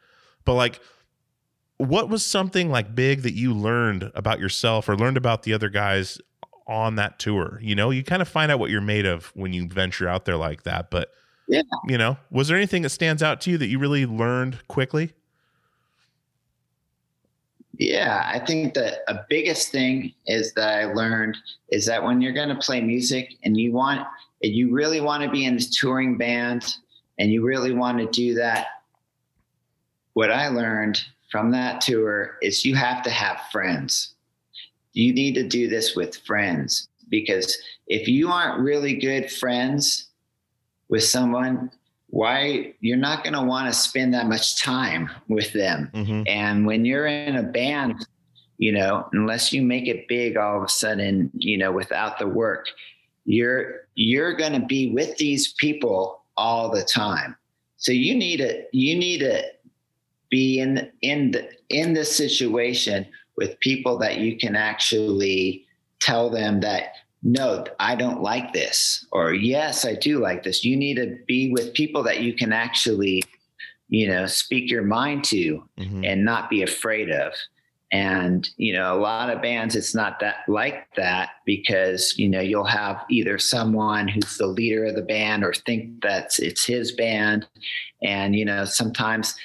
But 0.47 0.55
like, 0.55 0.81
what 1.89 2.09
was 2.09 2.25
something 2.25 2.71
like 2.71 2.95
big 2.95 3.23
that 3.23 3.35
you 3.35 3.55
learned 3.55 4.11
about 4.15 4.41
yourself 4.41 4.89
or 4.89 4.97
learned 4.97 5.17
about 5.17 5.43
the 5.43 5.53
other 5.53 5.69
guys 5.69 6.19
on 6.67 6.97
that 6.97 7.19
tour? 7.19 7.59
You 7.63 7.75
know, 7.75 7.91
you 7.91 8.03
kind 8.03 8.23
of 8.23 8.29
find 8.29 8.51
out 8.51 8.59
what 8.59 8.71
you're 8.71 8.81
made 8.81 9.07
of 9.07 9.27
when 9.35 9.53
you 9.53 9.69
venture 9.69 10.09
out 10.09 10.25
there 10.25 10.37
like 10.37 10.63
that. 10.65 10.91
But 10.91 11.11
Yeah. 11.49 11.63
you 11.87 11.99
know, 11.99 12.17
was 12.31 12.49
there 12.49 12.57
anything 12.57 12.83
that 12.83 12.91
stands 12.91 13.23
out 13.23 13.41
to 13.43 13.51
you 13.51 13.59
that 13.59 13.67
you 13.67 13.79
really 13.79 14.07
learned 14.07 14.67
quickly? 14.69 15.13
Yeah, 17.77 18.23
I 18.33 18.39
think 18.39 18.75
that 18.75 19.01
a 19.09 19.25
biggest 19.29 19.73
thing 19.73 20.15
is 20.27 20.53
that 20.55 20.79
I 20.79 20.85
learned 20.85 21.37
is 21.71 21.87
that 21.87 22.03
when 22.03 22.21
you're 22.21 22.33
going 22.33 22.49
to 22.51 22.55
play 22.55 22.81
music 22.81 23.35
and 23.43 23.57
you 23.57 23.73
want, 23.73 24.07
and 24.43 24.53
you 24.53 24.73
really 24.73 25.01
want 25.01 25.23
to 25.25 25.31
be 25.31 25.45
in 25.45 25.55
this 25.55 25.75
touring 25.75 26.17
band 26.17 26.77
and 27.19 27.33
you 27.33 27.45
really 27.45 27.73
want 27.73 27.99
to 27.99 28.07
do 28.07 28.35
that, 28.35 28.67
what 30.13 30.31
I 30.31 30.49
learned 30.49 31.03
from 31.35 31.51
that 31.51 31.81
tour 31.81 32.39
is 32.43 32.65
you 32.65 32.77
have 32.77 33.03
to 33.03 33.11
have 33.11 33.41
friends. 33.51 34.15
You 34.93 35.13
need 35.13 35.35
to 35.35 35.43
do 35.43 35.67
this 35.67 35.97
with 35.97 36.17
friends 36.19 36.87
because 37.09 37.59
if 37.89 38.07
you 38.07 38.29
aren't 38.29 38.61
really 38.61 38.95
good 38.95 39.29
friends 39.29 40.11
with 40.89 41.03
someone, 41.03 41.73
why 42.07 42.73
you're 42.79 42.97
not 42.97 43.25
going 43.25 43.35
to 43.35 43.43
want 43.43 43.67
to 43.67 43.73
spend 43.77 44.15
that 44.15 44.29
much 44.29 44.63
time 44.63 45.11
with 45.29 45.53
them. 45.53 45.91
Mm-hmm. 45.93 46.23
And 46.29 46.67
when 46.67 46.85
you're 46.85 47.09
in 47.09 47.35
a 47.35 47.43
band, 47.43 48.07
you 48.59 48.71
know, 48.71 49.09
unless 49.13 49.53
you 49.53 49.61
make 49.61 49.89
it 49.89 50.07
big 50.07 50.37
all 50.37 50.59
of 50.59 50.63
a 50.63 50.69
sudden, 50.69 51.33
you 51.35 51.59
know, 51.59 51.73
without 51.73 52.21
the 52.21 52.29
work, 52.29 52.69
you're 53.25 53.89
you're 53.97 54.37
going 54.37 54.53
to 54.53 54.65
be 54.65 54.93
with 54.93 55.17
these 55.17 55.53
people 55.55 56.23
all 56.37 56.71
the 56.71 56.85
time. 56.85 57.35
So 57.77 57.91
you 57.91 58.15
need 58.15 58.37
to 58.37 58.63
you 58.71 58.97
need 58.97 59.19
to 59.19 59.43
be 60.35 60.59
in 60.59 60.91
in 61.01 61.31
the 61.31 61.49
in 61.69 61.95
this 61.95 62.17
situation 62.17 63.07
with 63.37 63.61
people 63.61 63.97
that 63.99 64.19
you 64.19 64.37
can 64.37 64.57
actually 64.57 65.65
tell 66.01 66.29
them 66.29 66.59
that 66.59 66.95
no, 67.23 67.65
I 67.79 67.95
don't 67.95 68.21
like 68.21 68.53
this, 68.53 69.07
or 69.13 69.33
yes, 69.33 69.87
I 69.87 69.95
do 69.95 70.19
like 70.19 70.43
this. 70.43 70.65
You 70.65 70.77
need 70.77 70.97
to 70.97 71.17
be 71.29 71.53
with 71.53 71.73
people 71.73 72.03
that 72.03 72.21
you 72.21 72.35
can 72.35 72.53
actually, 72.53 73.23
you 73.89 74.09
know, 74.09 74.27
speak 74.27 74.71
your 74.71 74.83
mind 74.83 75.23
to 75.27 75.63
Mm-hmm. 75.79 76.05
and 76.05 76.25
not 76.25 76.51
be 76.51 76.63
afraid 76.63 77.11
of. 77.11 77.33
And, 77.93 78.49
you 78.57 78.73
know, 78.73 78.93
a 78.93 79.01
lot 79.01 79.31
of 79.31 79.41
bands, 79.41 79.77
it's 79.77 79.95
not 79.95 80.19
that 80.19 80.39
like 80.49 80.89
that 80.97 81.31
because, 81.47 82.15
you 82.19 82.29
know, 82.29 82.41
you'll 82.41 82.65
have 82.83 83.05
either 83.09 83.39
someone 83.39 84.09
who's 84.09 84.37
the 84.37 84.49
leader 84.49 84.85
of 84.87 84.97
the 84.97 85.03
band 85.03 85.45
or 85.45 85.55
think 85.55 86.03
that 86.03 86.33
it's 86.41 86.67
his 86.67 86.91
band. 86.93 87.47
And, 88.03 88.35
you 88.35 88.45
know, 88.45 88.65
sometimes 88.65 89.37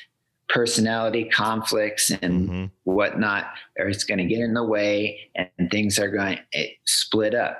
personality 0.49 1.25
conflicts 1.25 2.09
and 2.11 2.49
Mm-hmm. 2.49 2.65
whatnot, 2.83 3.45
or 3.77 3.87
it's 3.87 4.03
going 4.03 4.17
to 4.17 4.25
get 4.25 4.39
in 4.39 4.53
the 4.53 4.63
way 4.63 5.29
and 5.35 5.69
things 5.71 5.99
are 5.99 6.09
going 6.09 6.39
to 6.53 6.67
split 6.85 7.33
up. 7.35 7.57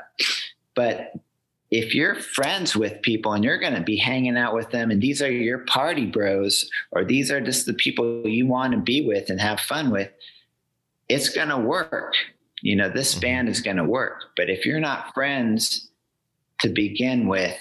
But 0.76 1.14
if 1.72 1.94
you're 1.94 2.16
friends 2.16 2.76
with 2.76 3.02
people 3.04 3.34
and 3.34 3.44
you're 3.44 3.60
going 3.60 3.76
to 3.76 3.82
be 3.82 3.96
hanging 3.98 4.38
out 4.38 4.56
with 4.56 4.72
them 4.72 4.90
and 4.90 5.00
these 5.02 5.22
are 5.22 5.32
your 5.32 5.60
party 5.60 6.08
bros 6.08 6.68
or 6.92 7.06
these 7.06 7.30
are 7.30 7.40
just 7.40 7.68
the 7.68 7.74
people 7.76 8.28
you 8.28 8.48
want 8.48 8.74
to 8.74 8.80
be 8.80 9.06
with 9.06 9.30
and 9.30 9.40
have 9.40 9.60
fun 9.60 9.92
with, 9.92 10.10
it's 11.10 11.30
going 11.30 11.50
to 11.50 11.58
work. 11.60 12.14
You 12.62 12.76
know, 12.76 12.90
this 12.90 13.14
Mhm. 13.16 13.22
band 13.22 13.50
is 13.50 13.62
going 13.62 13.78
to 13.78 13.84
work. 13.84 14.32
But 14.36 14.50
if 14.50 14.66
you're 14.66 14.80
not 14.80 15.14
friends 15.14 15.90
to 16.62 16.70
begin 16.70 17.28
with, 17.28 17.58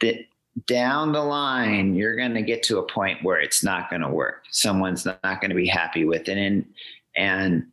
the, 0.00 0.26
down 0.66 1.12
the 1.12 1.22
line, 1.22 1.94
you're 1.94 2.16
going 2.16 2.34
to 2.34 2.42
get 2.42 2.62
to 2.64 2.78
a 2.78 2.86
point 2.86 3.22
where 3.22 3.40
it's 3.40 3.62
not 3.62 3.90
going 3.90 4.02
to 4.02 4.08
work. 4.08 4.44
Someone's 4.50 5.04
not 5.04 5.40
going 5.40 5.50
to 5.50 5.54
be 5.54 5.66
happy 5.66 6.04
with 6.04 6.28
it. 6.28 6.38
And, 6.38 6.64
and 7.16 7.66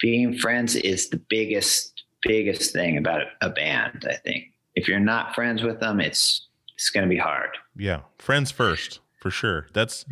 being 0.00 0.36
friends 0.38 0.76
is 0.76 1.08
the 1.08 1.20
biggest, 1.28 2.02
biggest 2.22 2.72
thing 2.72 2.96
about 2.96 3.22
a 3.40 3.50
band, 3.50 4.06
I 4.08 4.16
think. 4.16 4.44
If 4.74 4.88
you're 4.88 5.00
not 5.00 5.34
friends 5.34 5.62
with 5.62 5.80
them, 5.80 6.00
it's, 6.00 6.46
it's 6.74 6.90
going 6.90 7.06
to 7.06 7.10
be 7.10 7.18
hard. 7.18 7.50
Yeah, 7.76 8.00
friends 8.18 8.50
first 8.50 9.00
for 9.20 9.30
sure. 9.30 9.66
That's 9.72 10.04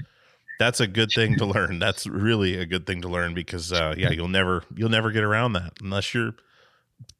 that's 0.58 0.80
a 0.80 0.86
good 0.86 1.10
thing 1.14 1.36
to 1.36 1.46
learn. 1.46 1.78
That's 1.78 2.06
really 2.06 2.58
a 2.58 2.66
good 2.66 2.86
thing 2.86 3.00
to 3.02 3.08
learn 3.08 3.32
because 3.32 3.72
uh, 3.72 3.94
yeah, 3.96 4.10
you'll 4.10 4.28
never 4.28 4.64
you'll 4.74 4.90
never 4.90 5.10
get 5.10 5.24
around 5.24 5.54
that 5.54 5.74
unless 5.80 6.12
you're 6.12 6.34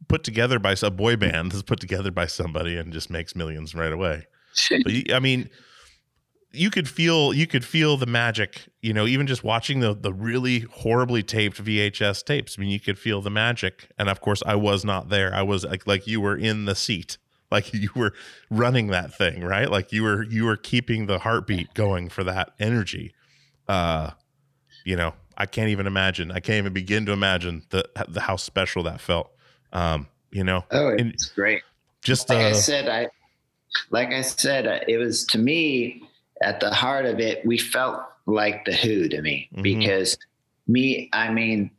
put 0.09 0.25
together 0.25 0.59
by 0.59 0.75
a 0.83 0.91
boy 0.91 1.17
band 1.17 1.53
that's 1.53 1.63
put 1.63 1.81
together 1.81 2.11
by 2.11 2.27
somebody 2.27 2.77
and 2.77 2.93
just 2.93 3.11
makes 3.11 3.37
millions 3.37 3.75
right 3.75 3.93
away. 3.93 4.27
But 4.85 4.93
you, 4.93 5.05
I 5.15 5.19
mean, 5.19 5.51
you 6.53 6.71
could 6.71 6.89
feel 6.89 7.35
you 7.35 7.47
could 7.47 7.65
feel 7.65 7.97
the 7.97 8.07
magic. 8.07 8.69
You 8.83 8.93
know, 8.93 9.07
even 9.07 9.27
just 9.27 9.45
watching 9.45 9.81
the 9.81 9.95
the 9.95 10.13
really 10.13 10.61
horribly 10.61 11.23
taped 11.23 11.63
VHS 11.63 12.25
tapes. 12.25 12.57
I 12.59 12.61
mean, 12.63 12.71
you 12.71 12.81
could 12.81 12.99
feel 12.99 13.21
the 13.21 13.31
magic. 13.31 13.89
And 13.99 14.09
of 14.09 14.21
course, 14.21 14.43
I 14.47 14.55
was 14.55 14.85
not 14.85 15.09
there. 15.11 15.35
I 15.35 15.43
was 15.43 15.65
like 15.65 15.87
like 15.87 16.07
you 16.07 16.21
were 16.21 16.37
in 16.37 16.65
the 16.65 16.75
seat, 16.75 17.19
like 17.51 17.73
you 17.75 17.91
were 17.95 18.15
running 18.51 18.89
that 18.89 19.15
thing, 19.15 19.43
right? 19.45 19.71
Like 19.71 19.93
you 19.93 20.03
were 20.03 20.23
you 20.25 20.45
were 20.45 20.57
keeping 20.57 21.07
the 21.07 21.19
heartbeat 21.19 21.75
going 21.75 22.09
for 22.09 22.25
that 22.25 22.53
energy. 22.59 23.13
Uh, 23.69 24.13
you 24.87 24.97
know, 24.97 25.13
I 25.37 25.45
can't 25.45 25.69
even 25.69 25.87
imagine. 25.87 26.33
I 26.33 26.41
can't 26.41 26.57
even 26.59 26.73
begin 26.73 27.05
to 27.07 27.13
imagine 27.13 27.65
the, 27.69 27.85
the 28.09 28.21
how 28.23 28.37
special 28.37 28.83
that 28.85 29.01
felt. 29.03 29.31
Um, 29.73 30.09
you 30.31 30.45
know, 30.45 30.65
Oh, 30.71 30.89
And- 30.89 31.13
it's 31.13 31.27
great. 31.27 31.63
just 32.03 32.31
like 32.31 32.39
I 32.39 32.51
uh, 32.53 32.55
said, 32.55 32.89
I 32.89 33.09
like 33.91 34.09
I 34.11 34.23
said, 34.23 34.67
uh, 34.67 34.81
it 34.89 34.99
was 34.99 35.25
to 35.27 35.39
me 35.39 36.03
at 36.43 36.61
the 36.61 36.71
heart 36.73 37.07
of 37.07 37.21
it. 37.21 37.45
We 37.45 37.59
felt 37.59 38.03
like 38.27 38.65
the 38.65 38.75
Who 38.75 39.09
to 39.09 39.23
me 39.23 39.49
Mhm. 39.55 39.63
because 39.63 40.17
me, 40.67 41.09
I 41.13 41.31
mean, 41.33 41.71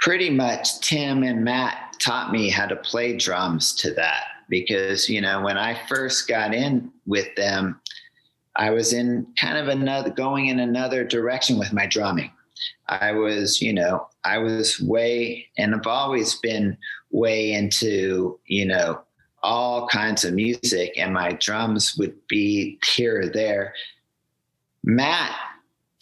pretty 0.00 0.30
much 0.30 0.80
Tim 0.80 1.22
and 1.22 1.44
Matt 1.44 1.96
taught 2.00 2.32
me 2.32 2.48
how 2.48 2.66
to 2.66 2.76
play 2.76 3.16
drums 3.16 3.74
to 3.76 3.92
that 3.94 4.24
because 4.48 5.08
you 5.08 5.20
know 5.20 5.40
when 5.42 5.56
I 5.56 5.78
first 5.86 6.26
got 6.28 6.52
in 6.54 6.90
with 7.06 7.34
them, 7.36 7.80
I 8.56 8.70
was 8.70 8.92
in 8.92 9.26
kind 9.38 9.56
of 9.56 9.68
another 9.68 10.10
going 10.10 10.48
in 10.48 10.58
another 10.58 11.04
direction 11.04 11.58
with 11.58 11.72
my 11.72 11.86
drumming. 11.86 12.30
I 12.88 13.12
was, 13.12 13.62
you 13.62 13.72
know, 13.72 14.08
I 14.24 14.38
was 14.38 14.80
way, 14.80 15.48
and 15.58 15.74
I've 15.74 15.86
always 15.86 16.34
been 16.36 16.76
way 17.10 17.52
into, 17.52 18.38
you 18.46 18.66
know, 18.66 19.00
all 19.42 19.88
kinds 19.88 20.24
of 20.24 20.34
music, 20.34 20.94
and 20.96 21.12
my 21.12 21.32
drums 21.32 21.96
would 21.98 22.14
be 22.28 22.78
here 22.94 23.22
or 23.22 23.26
there. 23.28 23.74
Matt 24.84 25.34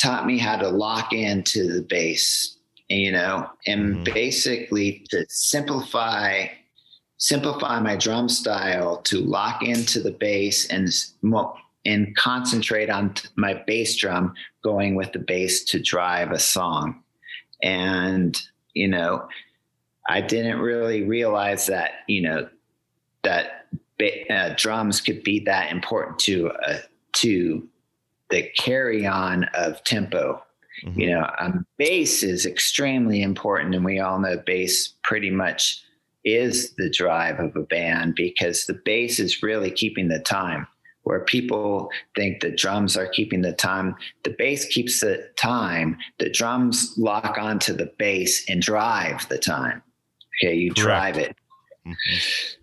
taught 0.01 0.27
me 0.27 0.39
how 0.39 0.57
to 0.57 0.69
lock 0.69 1.13
into 1.13 1.73
the 1.73 1.83
bass, 1.83 2.57
you 2.89 3.13
know, 3.13 3.49
and 3.67 3.97
Mhm. 3.97 4.05
basically 4.15 5.07
to 5.11 5.27
simplify 5.29 6.47
simplify 7.23 7.79
my 7.79 7.97
drum 7.97 8.31
style 8.31 8.97
to 9.03 9.21
lock 9.21 9.63
into 9.63 10.01
the 10.01 10.11
bass 10.11 10.67
and 10.69 10.89
and 11.85 12.17
concentrate 12.17 12.89
on 12.89 13.15
my 13.37 13.53
bass 13.67 13.95
drum 13.97 14.33
going 14.65 14.95
with 14.95 15.13
the 15.13 15.19
bass 15.19 15.63
to 15.65 15.79
drive 15.79 16.31
a 16.31 16.39
song 16.39 17.03
and 17.63 18.41
you 18.73 18.89
know 18.89 19.29
i 20.09 20.21
didn't 20.21 20.61
really 20.61 21.03
realize 21.03 21.67
that 21.67 21.91
you 22.09 22.23
know 22.23 22.49
that 23.23 23.67
uh, 24.31 24.55
drums 24.57 25.01
could 25.01 25.23
be 25.23 25.41
that 25.41 25.71
important 25.73 26.19
to 26.21 26.51
uh, 26.51 26.79
to 27.13 27.69
the 28.31 28.49
carry 28.59 29.07
on 29.07 29.45
of 29.55 29.83
tempo 29.85 30.43
Mhm. 30.85 30.97
you 30.97 31.11
know 31.11 31.29
um, 31.39 31.67
bass 31.77 32.23
is 32.23 32.47
extremely 32.47 33.21
important 33.23 33.75
and 33.75 33.85
we 33.85 33.99
all 33.99 34.19
know 34.19 34.39
bass 34.47 34.95
pretty 35.03 35.29
much 35.31 35.83
is 36.25 36.73
the 36.77 36.89
drive 36.91 37.39
of 37.41 37.55
a 37.57 37.63
band 37.63 38.15
because 38.15 38.67
the 38.67 38.81
bass 38.85 39.19
is 39.19 39.43
really 39.43 39.71
keeping 39.71 40.09
the 40.09 40.21
time. 40.21 40.67
Where 41.05 41.21
people 41.21 41.91
think 42.15 42.41
the 42.41 42.51
drums 42.51 42.95
are 42.97 43.09
keeping 43.09 43.41
the 43.41 43.55
time, 43.55 43.97
the 44.23 44.35
bass 44.39 44.67
keeps 44.67 45.01
the 45.01 45.27
time. 45.37 45.97
The 46.19 46.29
drums 46.31 46.93
lock 46.99 47.39
onto 47.39 47.73
the 47.73 47.91
bass 47.99 48.45
and 48.51 48.61
drive 48.61 49.27
the 49.31 49.39
time. 49.39 49.83
Okay, 50.43 50.55
you 50.55 50.73
Correct. 50.75 50.83
drive 50.85 51.17
it 51.19 51.37
Mhm. 51.87 52.57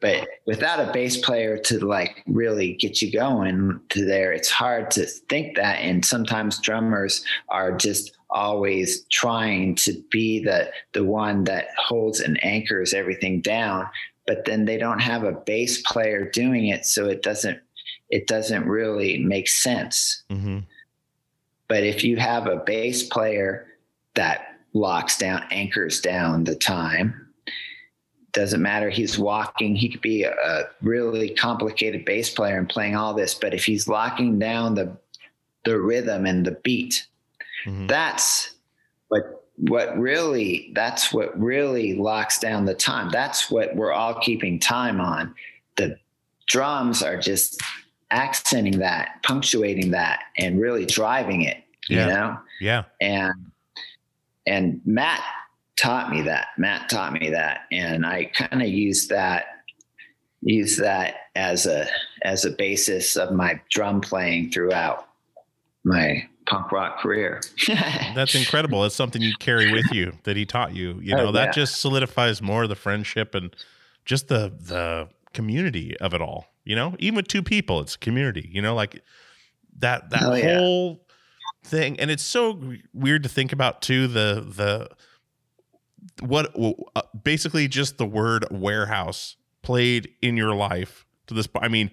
But 0.00 0.28
without 0.46 0.80
a 0.80 0.92
bass 0.92 1.16
player 1.16 1.56
to 1.58 1.84
like 1.84 2.22
really 2.26 2.74
get 2.74 3.00
you 3.02 3.12
going 3.12 3.80
to 3.88 4.04
there 4.04 4.32
it's 4.32 4.50
hard 4.50 4.90
to 4.90 5.04
think 5.06 5.56
that 5.56 5.76
and 5.76 6.04
sometimes 6.04 6.60
drummers 6.60 7.24
are 7.48 7.76
just 7.76 8.16
always 8.30 9.04
trying 9.10 9.74
to 9.74 9.92
be 10.10 10.42
the 10.42 10.70
the 10.92 11.04
one 11.04 11.44
that 11.44 11.66
holds 11.78 12.20
and 12.20 12.42
anchors 12.44 12.92
everything 12.94 13.40
down 13.40 13.86
but 14.26 14.44
then 14.44 14.64
they 14.64 14.76
don't 14.76 15.00
have 15.00 15.24
a 15.24 15.32
bass 15.32 15.80
player 15.82 16.28
doing 16.30 16.66
it 16.66 16.84
so 16.84 17.06
it 17.08 17.22
doesn't 17.22 17.58
it 18.10 18.26
doesn't 18.26 18.66
really 18.66 19.18
make 19.18 19.48
sense 19.48 20.22
Mhm. 20.30 20.64
but 21.68 21.82
if 21.82 22.04
you 22.04 22.16
have 22.16 22.46
a 22.46 22.56
bass 22.56 23.02
player 23.02 23.66
that 24.14 24.52
locks 24.72 25.16
down, 25.18 25.42
anchors 25.50 26.00
down 26.00 26.44
the 26.44 26.54
time, 26.54 27.25
doesn't 28.36 28.62
matter. 28.62 28.90
He's 28.90 29.18
walking. 29.18 29.74
He 29.74 29.88
could 29.88 30.02
be 30.02 30.22
a, 30.24 30.64
really 30.82 31.30
complicated 31.30 32.04
bass 32.04 32.30
player 32.30 32.58
and 32.58 32.68
playing 32.68 32.94
all 32.94 33.14
this, 33.14 33.34
but 33.34 33.54
if 33.54 33.64
he's 33.64 33.88
locking 33.88 34.38
down 34.38 34.74
the 34.76 34.96
the 35.64 35.80
rhythm 35.80 36.26
and 36.26 36.46
the 36.46 36.52
beat, 36.62 37.08
Mhm. 37.64 37.88
that's 37.88 38.54
what 39.08 39.42
what 39.56 39.98
really 39.98 40.70
that's 40.74 41.12
what 41.12 41.36
really 41.40 41.94
locks 41.94 42.38
down 42.38 42.66
the 42.66 42.74
time. 42.74 43.08
That's 43.10 43.50
what 43.50 43.74
we're 43.74 43.92
all 43.92 44.14
keeping 44.20 44.60
time 44.60 45.00
on. 45.00 45.34
The 45.76 45.98
drums 46.46 47.02
are 47.02 47.16
just 47.16 47.60
accenting 48.12 48.78
that, 48.78 49.20
punctuating 49.24 49.90
that, 49.90 50.20
and 50.38 50.60
really 50.60 50.84
driving 50.86 51.42
it. 51.42 51.64
Yeah. 51.88 52.06
You 52.06 52.12
know, 52.12 52.38
Yeah. 52.60 52.82
and 53.00 53.34
and 54.46 54.80
Matt 54.84 55.24
taught 55.76 56.10
me 56.10 56.22
that. 56.22 56.48
Matt 56.58 56.88
taught 56.88 57.12
me 57.12 57.30
that, 57.30 57.62
and 57.72 58.04
I 58.06 58.26
kind 58.26 58.62
of 58.62 58.68
used 58.68 59.08
that 59.10 59.46
use 60.42 60.76
that 60.76 61.14
as 61.34 61.66
a 61.66 61.88
as 62.22 62.44
a 62.44 62.50
basis 62.50 63.16
of 63.16 63.32
my 63.32 63.60
drum 63.70 64.00
playing 64.00 64.50
throughout 64.50 65.08
my 65.84 66.22
punk 66.46 66.70
rock 66.70 67.00
career. 67.00 67.40
That's 68.14 68.34
incredible. 68.34 68.84
It's 68.84 68.94
something 68.94 69.20
you 69.22 69.32
carry 69.40 69.72
with 69.72 69.86
you 69.92 70.12
that 70.24 70.36
he 70.36 70.46
taught 70.46 70.74
you. 70.74 71.00
You 71.02 71.14
Oh, 71.14 71.24
know, 71.26 71.32
that 71.32 71.46
yeah. 71.46 71.52
just 71.52 71.80
solidifies 71.80 72.40
more 72.42 72.62
of 72.64 72.68
the 72.68 72.76
friendship 72.76 73.34
and 73.34 73.54
just 74.04 74.28
the 74.28 74.52
the 74.60 75.08
community 75.32 75.96
of 75.98 76.14
it 76.14 76.20
all. 76.20 76.46
You 76.64 76.76
know, 76.76 76.94
even 76.98 77.16
with 77.16 77.28
two 77.28 77.42
people, 77.42 77.80
it's 77.80 77.94
a 77.94 77.98
community. 77.98 78.48
You 78.52 78.62
know, 78.62 78.74
like 78.74 79.02
that 79.78 80.10
that 80.10 80.22
Oh, 80.22 80.34
yeah. 80.34 80.58
whole 80.58 81.04
thing. 81.64 81.98
And 81.98 82.10
it's 82.10 82.22
so 82.24 82.74
weird 82.92 83.22
to 83.24 83.28
think 83.28 83.52
about 83.52 83.82
too. 83.82 84.06
The 84.06 84.44
the 84.46 84.88
what 86.20 86.54
uh, 86.94 87.02
basically 87.22 87.68
just 87.68 87.98
the 87.98 88.06
word 88.06 88.46
warehouse 88.50 89.36
played 89.62 90.08
in 90.22 90.36
your 90.36 90.54
life 90.54 91.06
to 91.26 91.34
this. 91.34 91.48
I 91.60 91.68
mean, 91.68 91.90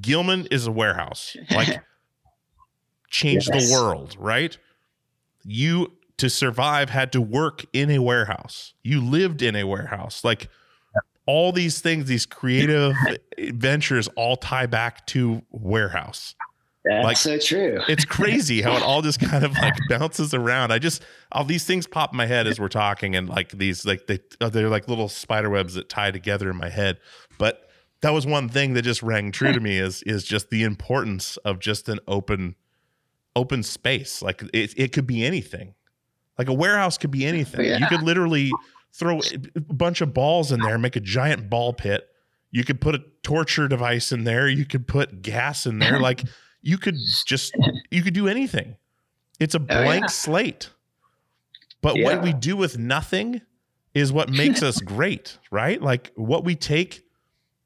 Gilman 0.00 0.46
is 0.50 0.66
a 0.66 0.72
warehouse. 0.72 1.36
Like 1.50 1.80
changed 3.10 3.50
Yes. 3.52 3.68
the 3.68 3.74
world, 3.74 4.16
right? 4.18 4.56
You 5.44 5.92
to 6.18 6.28
survive 6.28 6.90
had 6.90 7.12
to 7.12 7.20
work 7.20 7.64
in 7.72 7.90
a 7.90 8.00
warehouse. 8.00 8.74
You 8.82 9.00
lived 9.00 9.40
in 9.42 9.54
a 9.54 9.64
warehouse. 9.64 10.24
Like 10.24 10.48
all 11.26 11.52
these 11.52 11.80
things, 11.80 12.06
these 12.06 12.26
creative 12.26 12.94
ventures 13.38 14.08
all 14.16 14.36
tie 14.36 14.66
back 14.66 15.06
to 15.08 15.42
warehouse. 15.50 16.34
That's 16.88 17.04
Like- 17.04 17.16
so 17.16 17.38
true. 17.38 17.80
It's 17.88 18.04
crazy 18.18 18.62
how 18.62 18.76
it 18.76 18.82
all 18.82 19.02
just 19.02 19.20
kind 19.20 19.44
of 19.44 19.52
like 19.52 19.74
bounces 19.88 20.32
around. 20.34 20.72
I 20.72 20.78
just 20.78 21.02
all 21.32 21.44
these 21.44 21.64
things 21.64 21.86
pop 21.86 22.12
in 22.12 22.16
my 22.16 22.26
head 22.26 22.46
as 22.46 22.58
we're 22.58 22.68
talking, 22.68 23.14
and 23.14 23.28
like 23.28 23.50
these 23.50 23.84
like 23.84 24.06
they 24.06 24.20
uh, 24.40 24.48
they're 24.48 24.68
like 24.68 24.88
little 24.88 25.08
spider 25.08 25.50
webs 25.50 25.74
that 25.74 25.88
tie 25.88 26.10
together 26.10 26.50
in 26.50 26.56
my 26.56 26.68
head. 26.70 26.98
But 27.38 27.68
that 28.00 28.10
was 28.10 28.26
one 28.26 28.48
thing 28.48 28.74
that 28.74 28.82
just 28.82 29.02
rang 29.02 29.32
true 29.32 29.52
to 29.52 29.60
me 29.68 29.78
is 29.78 30.02
is 30.04 30.24
just 30.24 30.50
the 30.50 30.62
importance 30.64 31.36
of 31.38 31.58
just 31.58 31.88
an 31.88 31.98
open 32.08 32.54
open 33.36 33.62
space. 33.62 34.22
Like 34.22 34.42
it 34.52 34.74
it 34.76 34.92
could 34.92 35.06
be 35.06 35.24
anything. 35.24 35.74
Like 36.38 36.48
a 36.48 36.54
warehouse 36.54 36.96
could 36.98 37.10
be 37.10 37.26
anything. 37.26 37.64
Yeah. 37.66 37.78
You 37.78 37.86
could 37.88 38.02
literally 38.02 38.52
throw 38.92 39.20
a 39.56 39.60
bunch 39.74 40.00
of 40.00 40.14
balls 40.14 40.52
in 40.52 40.60
there, 40.60 40.78
make 40.78 40.96
a 40.96 41.00
giant 41.00 41.50
ball 41.50 41.72
pit. 41.72 42.08
You 42.50 42.64
could 42.64 42.80
put 42.80 42.94
a 42.94 43.02
torture 43.22 43.68
device 43.68 44.12
in 44.12 44.24
there. 44.24 44.48
You 44.48 44.64
could 44.64 44.86
put 44.86 45.20
gas 45.20 45.66
in 45.66 45.80
there. 45.80 45.98
Like 46.00 46.22
you 46.68 46.76
could 46.76 46.96
just 47.26 47.54
you 47.90 48.02
could 48.02 48.14
do 48.14 48.28
anything. 48.28 48.76
It's 49.40 49.54
a 49.54 49.58
Oh, 49.60 49.64
blank 49.84 50.02
yeah. 50.04 50.06
slate. 50.24 50.70
But 51.80 51.96
Yeah. 51.96 52.04
what 52.04 52.22
we 52.22 52.32
do 52.32 52.56
with 52.56 52.76
nothing 52.76 53.40
is 53.94 54.12
what 54.12 54.28
makes 54.28 54.62
us 54.62 54.80
great, 54.94 55.38
right? 55.50 55.80
Like 55.80 56.12
what 56.14 56.44
we 56.44 56.54
take 56.54 57.04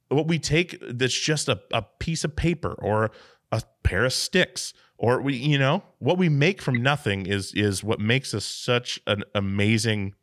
what 0.08 0.28
we 0.28 0.38
take 0.38 0.78
that's 0.88 1.18
just 1.18 1.48
a, 1.48 1.60
a 1.72 1.82
piece 1.98 2.22
of 2.22 2.36
paper 2.36 2.74
or 2.78 3.10
a 3.50 3.62
pair 3.82 4.04
of 4.04 4.12
sticks 4.12 4.74
or 4.98 5.20
we 5.22 5.34
you 5.36 5.58
know 5.58 5.82
what 5.98 6.18
we 6.18 6.28
make 6.28 6.60
from 6.62 6.82
nothing 6.82 7.24
is 7.26 7.52
is 7.54 7.82
what 7.82 7.98
makes 7.98 8.34
us 8.34 8.44
such 8.44 9.00
an 9.06 9.24
amazing 9.34 10.14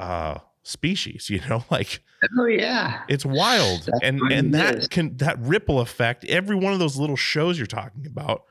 uh 0.00 0.38
species 0.70 1.28
you 1.28 1.40
know 1.48 1.64
like 1.70 2.00
Oh 2.38 2.44
yeah. 2.46 3.02
it's 3.08 3.24
wild 3.24 3.82
That's 3.86 3.98
and 4.02 4.20
and 4.32 4.54
that 4.54 4.74
is. 4.78 4.88
can 4.88 5.16
that 5.18 5.38
ripple 5.40 5.80
effect 5.80 6.24
every 6.26 6.54
one 6.56 6.72
of 6.72 6.78
those 6.78 6.96
little 6.98 7.16
shows 7.16 7.56
you're 7.58 7.66
talking 7.66 8.06
about 8.06 8.44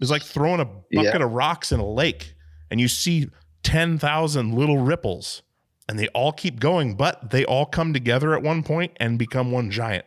is 0.00 0.10
like 0.10 0.22
throwing 0.22 0.60
a 0.60 0.64
bucket 0.64 0.82
Yeah. 0.90 1.22
of 1.22 1.32
rocks 1.32 1.70
in 1.72 1.80
a 1.80 1.86
lake 1.88 2.34
and 2.70 2.80
you 2.80 2.88
see 2.88 3.28
10,000 3.62 4.54
little 4.54 4.78
ripples 4.78 5.42
and 5.88 5.98
they 5.98 6.08
all 6.08 6.32
keep 6.32 6.58
going 6.60 6.94
but 6.96 7.30
they 7.30 7.44
all 7.44 7.66
come 7.66 7.92
together 7.92 8.34
at 8.34 8.42
one 8.42 8.62
point 8.62 8.92
and 8.98 9.18
become 9.18 9.52
one 9.52 9.70
giant 9.70 10.04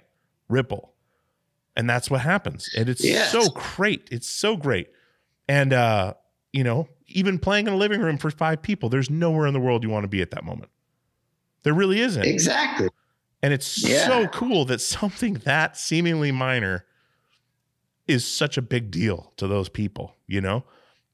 ripple 0.50 0.94
and 1.76 1.90
that's 1.90 2.10
what 2.12 2.22
happens 2.22 2.70
and 2.78 2.90
it's 2.90 3.04
Yes. 3.04 3.32
so 3.32 3.50
great 3.50 4.08
it's 4.12 4.28
so 4.30 4.58
great 4.58 4.90
and 5.48 5.72
uh 5.72 6.14
you 6.52 6.64
know 6.64 6.88
even 7.08 7.40
playing 7.40 7.68
in 7.68 7.74
a 7.74 7.78
living 7.78 8.02
room 8.02 8.18
for 8.18 8.30
five 8.30 8.62
people 8.62 8.90
there's 8.90 9.10
nowhere 9.10 9.48
in 9.48 9.54
the 9.54 9.60
world 9.60 9.84
you 9.84 9.90
want 9.90 10.04
to 10.04 10.08
be 10.10 10.22
at 10.22 10.32
that 10.32 10.44
moment 10.44 10.70
there 11.64 11.74
really 11.74 12.00
isn't 12.00 12.24
Exactly. 12.24 12.90
and 13.44 13.54
it's 13.54 13.88
Yeah. 13.88 14.08
so 14.08 14.28
cool 14.28 14.66
that 14.66 14.82
something 14.82 15.36
that 15.46 15.78
seemingly 15.78 16.32
minor 16.32 16.86
is 18.08 18.26
such 18.26 18.58
a 18.58 18.62
big 18.62 18.92
deal 18.92 19.34
to 19.38 19.48
those 19.48 19.70
people, 19.70 20.16
you 20.28 20.42
know? 20.42 20.64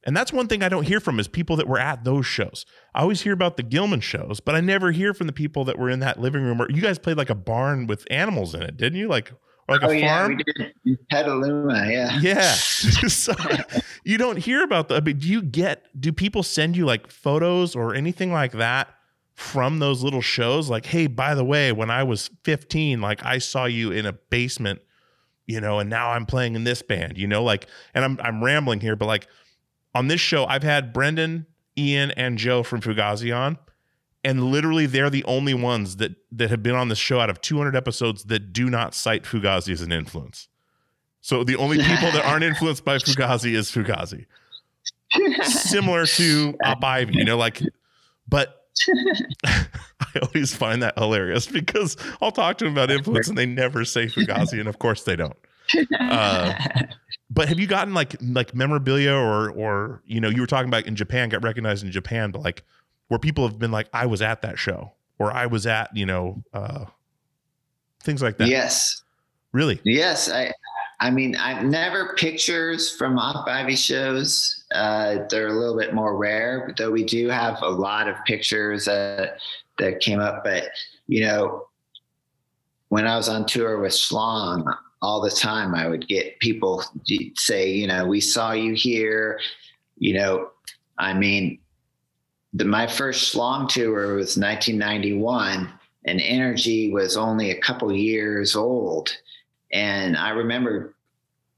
And 0.07 0.15
that's 0.15 0.31
one 0.31 0.47
thing 0.47 0.61
I 0.61 0.69
don't 0.69 0.85
hear 0.87 0.99
from 0.99 1.19
is 1.19 1.27
people 1.27 1.55
that 1.57 1.67
were 1.67 1.79
at 1.79 2.03
those 2.03 2.25
shows. 2.27 2.65
I 2.93 3.01
always 3.01 3.21
hear 3.21 3.33
about 3.33 3.57
the 3.57 3.63
Gilman 3.63 4.01
shows, 4.01 4.39
but 4.39 4.53
I 4.55 4.61
never 4.61 4.91
hear 4.91 5.13
from 5.15 5.25
the 5.27 5.33
people 5.33 5.65
that 5.65 5.79
were 5.79 5.89
in 5.89 5.99
that 6.01 6.19
living 6.21 6.43
room. 6.43 6.61
Or 6.61 6.69
you 6.69 6.79
guys 6.81 6.99
played 6.99 7.17
like 7.17 7.31
a 7.31 7.35
barn 7.35 7.87
with 7.87 8.05
animals 8.11 8.53
in 8.53 8.61
it, 8.61 8.77
didn't 8.77 8.99
you? 8.99 9.07
Like, 9.07 9.31
or 9.67 9.75
like 9.77 9.83
oh 9.83 9.89
a 9.89 9.95
yeah, 9.97 10.17
farm? 10.19 10.37
we 10.37 10.43
did 10.43 10.73
in 10.85 10.97
Petaluma. 11.09 11.87
Yeah. 11.91 12.19
Yeah. 12.21 12.51
so 12.53 13.33
you 14.03 14.19
don't 14.19 14.37
hear 14.37 14.63
about 14.63 14.89
that. 14.89 15.03
But 15.05 15.17
do 15.17 15.27
you 15.27 15.41
get, 15.41 15.85
do 15.99 16.13
people 16.13 16.43
send 16.43 16.77
you 16.77 16.85
like 16.85 17.09
photos 17.11 17.75
or 17.75 17.95
anything 17.95 18.31
like 18.31 18.51
that 18.51 18.89
from 19.35 19.79
those 19.79 20.03
little 20.03 20.21
shows? 20.21 20.69
Like, 20.69 20.85
hey, 20.87 21.07
by 21.07 21.35
the 21.35 21.45
way, 21.45 21.71
when 21.71 21.91
I 21.91 22.03
was 22.03 22.29
15, 22.43 23.01
like 23.01 23.23
I 23.23 23.37
saw 23.37 23.65
you 23.65 23.91
in 23.91 24.05
a 24.05 24.13
basement, 24.13 24.81
you 25.45 25.61
know, 25.61 25.79
and 25.79 25.89
now 25.89 26.11
I'm 26.11 26.25
playing 26.25 26.55
in 26.55 26.63
this 26.63 26.81
band, 26.81 27.17
you 27.17 27.27
know, 27.27 27.43
like, 27.43 27.67
and 27.93 28.03
I'm, 28.03 28.19
I'm 28.23 28.43
rambling 28.43 28.79
here, 28.79 28.95
but 28.95 29.05
like 29.05 29.27
on 29.93 30.07
this 30.07 30.21
show, 30.21 30.45
I've 30.45 30.63
had 30.63 30.91
Brendan, 30.91 31.45
Ian, 31.77 32.11
and 32.11 32.37
Joe 32.37 32.63
from 32.63 32.81
Fugazi 32.81 33.35
on. 33.35 33.57
And 34.23 34.45
literally, 34.45 34.87
they're 34.87 35.11
the 35.11 35.23
only 35.25 35.53
ones 35.53 35.97
that 35.97 36.15
that 36.31 36.49
have 36.49 36.63
been 36.63 36.73
on 36.73 36.89
the 36.89 36.95
show 36.95 37.19
out 37.19 37.29
of 37.29 37.41
200 37.41 37.75
episodes 37.75 38.23
that 38.23 38.51
do 38.51 38.71
not 38.71 38.95
cite 38.95 39.23
Fugazi 39.23 39.71
as 39.71 39.81
an 39.81 39.91
influence. 39.91 40.47
So 41.21 41.43
the 41.43 41.55
only 41.57 41.77
people 41.77 42.11
that 42.11 42.25
aren't 42.25 42.43
influenced 42.43 42.83
by 42.83 42.97
Fugazi 42.97 43.55
is 43.55 43.71
Fugazi. 43.71 44.25
Similar 45.43 46.07
to 46.07 46.55
Ivy, 46.63 47.13
you 47.13 47.23
know, 47.23 47.37
like, 47.37 47.61
but 48.27 48.64
I 49.45 50.19
always 50.21 50.55
find 50.55 50.81
that 50.83 50.97
hilarious 50.97 51.47
because 51.47 51.97
I'll 52.21 52.31
talk 52.31 52.57
to 52.59 52.65
them 52.65 52.73
about 52.73 52.91
influence 52.91 53.27
and 53.27 53.37
they 53.37 53.45
never 53.45 53.85
say 53.85 54.07
Fugazi, 54.07 54.59
and 54.59 54.67
of 54.67 54.79
course 54.79 55.03
they 55.03 55.15
don't. 55.15 55.37
Uh, 55.99 56.53
but 57.29 57.49
have 57.49 57.59
you 57.59 57.67
gotten 57.67 57.93
like 57.93 58.15
like 58.21 58.53
memorabilia 58.53 59.13
or 59.13 59.49
or 59.51 60.01
you 60.05 60.21
know 60.21 60.29
you 60.29 60.41
were 60.41 60.47
talking 60.47 60.67
about 60.67 60.85
in 60.85 60.95
Japan 60.95 61.29
got 61.29 61.43
recognized 61.43 61.83
in 61.83 61.91
Japan, 61.91 62.31
but 62.31 62.41
like 62.43 62.63
where 63.07 63.19
people 63.19 63.47
have 63.47 63.59
been 63.59 63.71
like 63.71 63.87
I 63.93 64.05
was 64.05 64.21
at 64.21 64.41
that 64.41 64.59
show 64.59 64.93
or 65.19 65.31
I 65.31 65.45
was 65.47 65.65
at 65.65 65.95
you 65.95 66.05
know 66.05 66.43
uh, 66.53 66.85
things 68.03 68.21
like 68.21 68.37
that. 68.37 68.47
yes. 68.47 69.01
Really? 69.51 69.79
Yes, 69.85 70.29
I 70.29 70.51
I 70.99 71.11
mean 71.11 71.35
I've 71.35 71.63
never 71.63 72.13
pictures 72.15 72.93
from 72.95 73.17
off 73.17 73.47
Ivy 73.47 73.75
shows. 73.75 74.64
Uh, 74.75 75.25
they're 75.29 75.47
a 75.47 75.53
little 75.53 75.77
bit 75.77 75.93
more 75.93 76.17
rare, 76.17 76.73
though 76.77 76.91
we 76.91 77.03
do 77.03 77.29
have 77.29 77.61
a 77.61 77.69
lot 77.69 78.07
of 78.07 78.15
pictures 78.25 78.85
that 78.85 79.39
that 79.77 79.99
came 80.01 80.19
up. 80.19 80.43
But 80.43 80.69
you 81.07 81.21
know, 81.25 81.67
when 82.89 83.07
I 83.07 83.17
was 83.17 83.29
on 83.29 83.45
tour 83.45 83.79
with 83.79 83.93
Schlong, 83.93 84.65
all 85.01 85.21
the 85.21 85.31
time 85.31 85.75
I 85.75 85.87
would 85.87 86.07
get 86.07 86.39
people 86.39 86.83
say, 87.35 87.71
you 87.71 87.87
know, 87.87 88.05
we 88.05 88.21
saw 88.21 88.51
you 88.51 88.73
here. 88.73 89.39
You 89.97 90.15
know, 90.15 90.49
I 90.97 91.13
mean, 91.13 91.59
the, 92.53 92.65
my 92.65 92.87
first 92.87 93.33
Schlong 93.33 93.67
tour 93.69 94.15
was 94.15 94.37
1991, 94.37 95.71
and 96.05 96.21
Energy 96.21 96.91
was 96.91 97.17
only 97.17 97.51
a 97.51 97.59
couple 97.59 97.91
years 97.93 98.55
old. 98.55 99.15
And 99.71 100.15
I 100.15 100.29
remember 100.29 100.95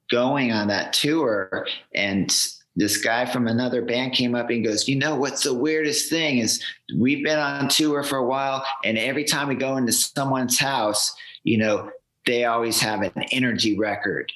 going 0.10 0.52
on 0.52 0.68
that 0.68 0.94
tour 0.94 1.68
and 1.94 2.35
this 2.78 2.98
guy 2.98 3.26
from 3.26 3.48
another 3.48 3.82
band 3.82 4.14
came 4.14 4.36
up 4.36 4.52
and 4.52 4.64
goes, 4.64 4.88
You 4.88 4.95
know 4.95 5.16
what's 5.16 5.44
the 5.44 5.54
weirdest 5.54 6.10
thing 6.10 6.38
is 6.38 6.64
we've 6.95 7.24
been 7.26 7.40
on 7.40 7.68
tour 7.68 8.04
for 8.04 8.18
a 8.18 8.26
while, 8.26 8.64
and 8.86 8.98
every 8.98 9.24
time 9.24 9.48
we 9.49 9.56
go 9.56 9.78
into 9.78 9.91
someone's 9.91 10.60
house, 10.60 11.14
you 11.44 11.58
know, 11.58 11.90
they 12.28 12.45
always 12.45 12.80
have 12.80 13.02
an 13.02 13.24
energy 13.32 13.78
record. 13.78 14.32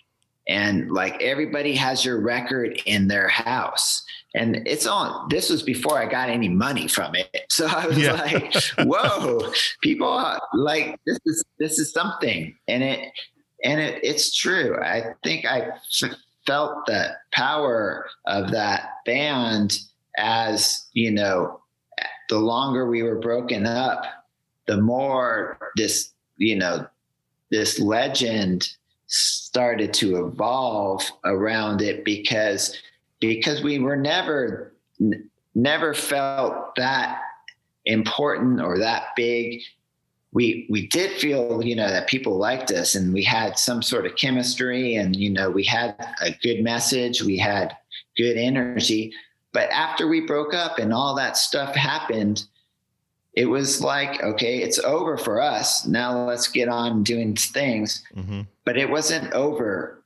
And 0.49 0.91
like 0.91 1.21
everybody 1.21 1.75
has 1.75 2.03
your 2.03 2.19
record 2.19 2.81
in 2.87 3.07
their 3.07 3.27
house. 3.27 4.03
And 4.33 4.67
it's 4.67 4.87
on. 4.87 5.27
This 5.29 5.49
was 5.49 5.61
before 5.61 5.99
I 5.99 6.09
got 6.09 6.29
any 6.29 6.49
money 6.49 6.87
from 6.87 7.13
it, 7.15 7.45
so 7.49 7.67
I 7.67 7.85
was 7.85 7.97
Yeah. 7.97 8.13
like, 8.13 8.55
"Whoa, 8.79 9.51
people 9.83 10.07
are 10.07 10.41
like 10.53 10.99
this 11.05 11.19
is 11.25 11.43
this 11.59 11.77
is 11.77 11.91
something." 11.91 12.55
And 12.67 12.81
it 12.81 13.11
and 13.63 13.79
it, 13.79 13.99
it's 14.03 14.33
true. 14.35 14.79
I 14.81 15.13
think 15.23 15.45
I 15.45 15.67
felt 16.45 16.85
the 16.85 17.15
power 17.31 18.07
of 18.25 18.51
that 18.51 18.89
band 19.05 19.79
as 20.17 20.87
you 20.93 21.11
know, 21.11 21.61
the 22.29 22.39
longer 22.39 22.89
we 22.89 23.03
were 23.03 23.19
broken 23.19 23.65
up, 23.65 24.03
the 24.67 24.77
more 24.77 25.71
this 25.75 26.13
you 26.37 26.55
know 26.55 26.85
this 27.49 27.79
legend 27.79 28.69
started 29.07 29.93
to 29.93 30.25
evolve 30.25 31.03
around 31.25 31.81
it 31.81 32.05
because 32.05 32.77
because 33.19 33.61
we 33.61 33.79
were 33.79 33.97
never 33.97 34.73
n- 34.99 35.29
never 35.53 35.93
felt 35.93 36.75
that 36.75 37.19
important 37.85 38.61
or 38.61 38.77
that 38.77 39.07
big 39.15 39.61
we 40.33 40.65
we 40.69 40.87
did 40.87 41.11
feel 41.19 41.63
you 41.63 41.75
know 41.75 41.89
that 41.89 42.07
people 42.07 42.37
liked 42.37 42.71
us 42.71 42.95
and 42.95 43.13
we 43.13 43.23
had 43.23 43.57
some 43.57 43.81
sort 43.81 44.05
of 44.05 44.15
chemistry 44.15 44.95
and 44.95 45.15
you 45.15 45.29
know 45.29 45.49
we 45.49 45.63
had 45.63 45.95
a 46.21 46.31
good 46.41 46.63
message 46.63 47.21
we 47.21 47.37
had 47.37 47.75
good 48.17 48.37
energy. 48.37 49.13
But 49.53 49.69
after 49.71 50.07
we 50.07 50.21
broke 50.21 50.53
up 50.53 50.79
and 50.79 50.93
all 50.93 51.15
that 51.15 51.37
stuff 51.37 51.75
happened 51.75 52.45
it 53.33 53.45
was 53.45 53.81
like 53.81 54.21
okay 54.23 54.59
it's 54.59 54.79
over 54.79 55.17
for 55.17 55.41
us. 55.41 55.85
Now 55.85 56.25
let's 56.25 56.47
get 56.47 56.69
on 56.69 57.03
doing 57.03 57.35
things. 57.35 58.03
Mm-hmm. 58.15 58.41
but 58.65 58.77
it 58.77 58.89
wasn't 58.89 59.31
over. 59.33 60.03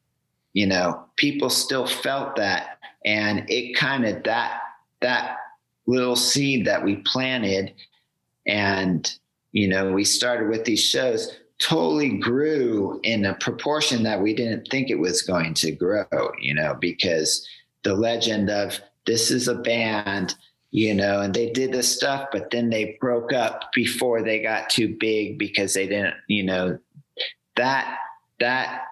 You 0.54 0.68
know 0.68 1.06
people 1.18 1.50
still 1.50 1.86
felt 1.86 2.36
that. 2.38 2.80
And 3.06 3.46
it 3.50 3.76
kind 3.76 4.06
of 4.06 4.24
that 4.24 4.62
that 5.02 5.38
little 5.86 6.16
seed 6.16 6.66
that 6.66 6.84
we 6.84 6.96
planted 6.98 7.74
and 8.48 9.16
you 9.56 9.68
know 9.70 9.92
we 9.92 10.04
started 10.04 10.50
with 10.50 10.66
these 10.66 10.84
shows 10.84 11.32
totally 11.60 12.10
grew 12.10 13.00
in 13.04 13.26
a 13.26 13.34
proportion 13.36 14.04
that 14.04 14.22
we 14.22 14.36
didn't 14.36 14.68
think 14.70 14.90
it 14.90 15.00
was 15.00 15.22
going 15.22 15.54
to 15.54 15.72
grow 15.72 16.06
you 16.40 16.54
know 16.54 16.76
because 16.80 17.48
the 17.84 17.96
legend 17.96 18.50
of 18.50 18.80
this 19.06 19.32
is 19.32 19.48
a 19.48 19.56
band 19.56 20.36
you 20.72 20.94
know 20.94 21.22
and 21.22 21.34
they 21.34 21.50
did 21.50 21.72
this 21.72 21.96
stuff 21.96 22.28
but 22.32 22.52
then 22.52 22.70
they 22.70 22.98
broke 23.00 23.32
up 23.32 23.72
before 23.74 24.22
they 24.22 24.42
got 24.42 24.70
too 24.70 24.96
big 25.00 25.40
because 25.40 25.74
they 25.74 25.88
didn't 25.88 26.16
you 26.28 26.44
know 26.44 26.78
that 27.56 27.98
that 28.42 28.84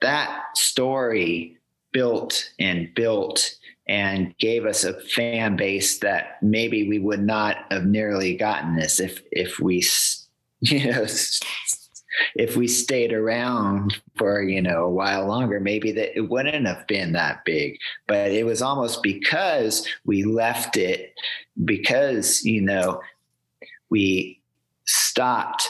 that 0.00 0.42
story 0.56 1.56
built 1.92 2.50
and 2.58 2.92
built 2.94 3.54
and 3.88 4.36
gave 4.38 4.66
us 4.66 4.84
a 4.84 5.00
fan 5.00 5.56
base 5.56 5.98
that 6.00 6.36
maybe 6.42 6.88
we 6.88 6.98
would 6.98 7.22
not 7.22 7.56
have 7.70 7.86
nearly 7.86 8.36
gotten 8.36 8.76
this 8.76 9.00
if 9.00 9.22
if 9.32 9.58
we 9.58 9.82
you 10.60 10.90
know 10.92 11.06
if 12.34 12.56
we 12.56 12.66
stayed 12.66 13.12
around 13.12 13.96
for 14.16 14.42
you 14.42 14.60
know 14.60 14.84
a 14.84 14.90
while 14.90 15.26
longer 15.26 15.60
maybe 15.60 15.92
that 15.92 16.16
it 16.16 16.28
wouldn't 16.28 16.66
have 16.66 16.86
been 16.86 17.12
that 17.12 17.44
big. 17.44 17.78
But 18.06 18.32
it 18.32 18.44
was 18.44 18.62
almost 18.62 19.02
because 19.02 19.86
we 20.04 20.24
left 20.24 20.76
it 20.76 21.14
because 21.64 22.44
you 22.44 22.60
know 22.60 23.00
we 23.90 24.40
stopped 24.86 25.68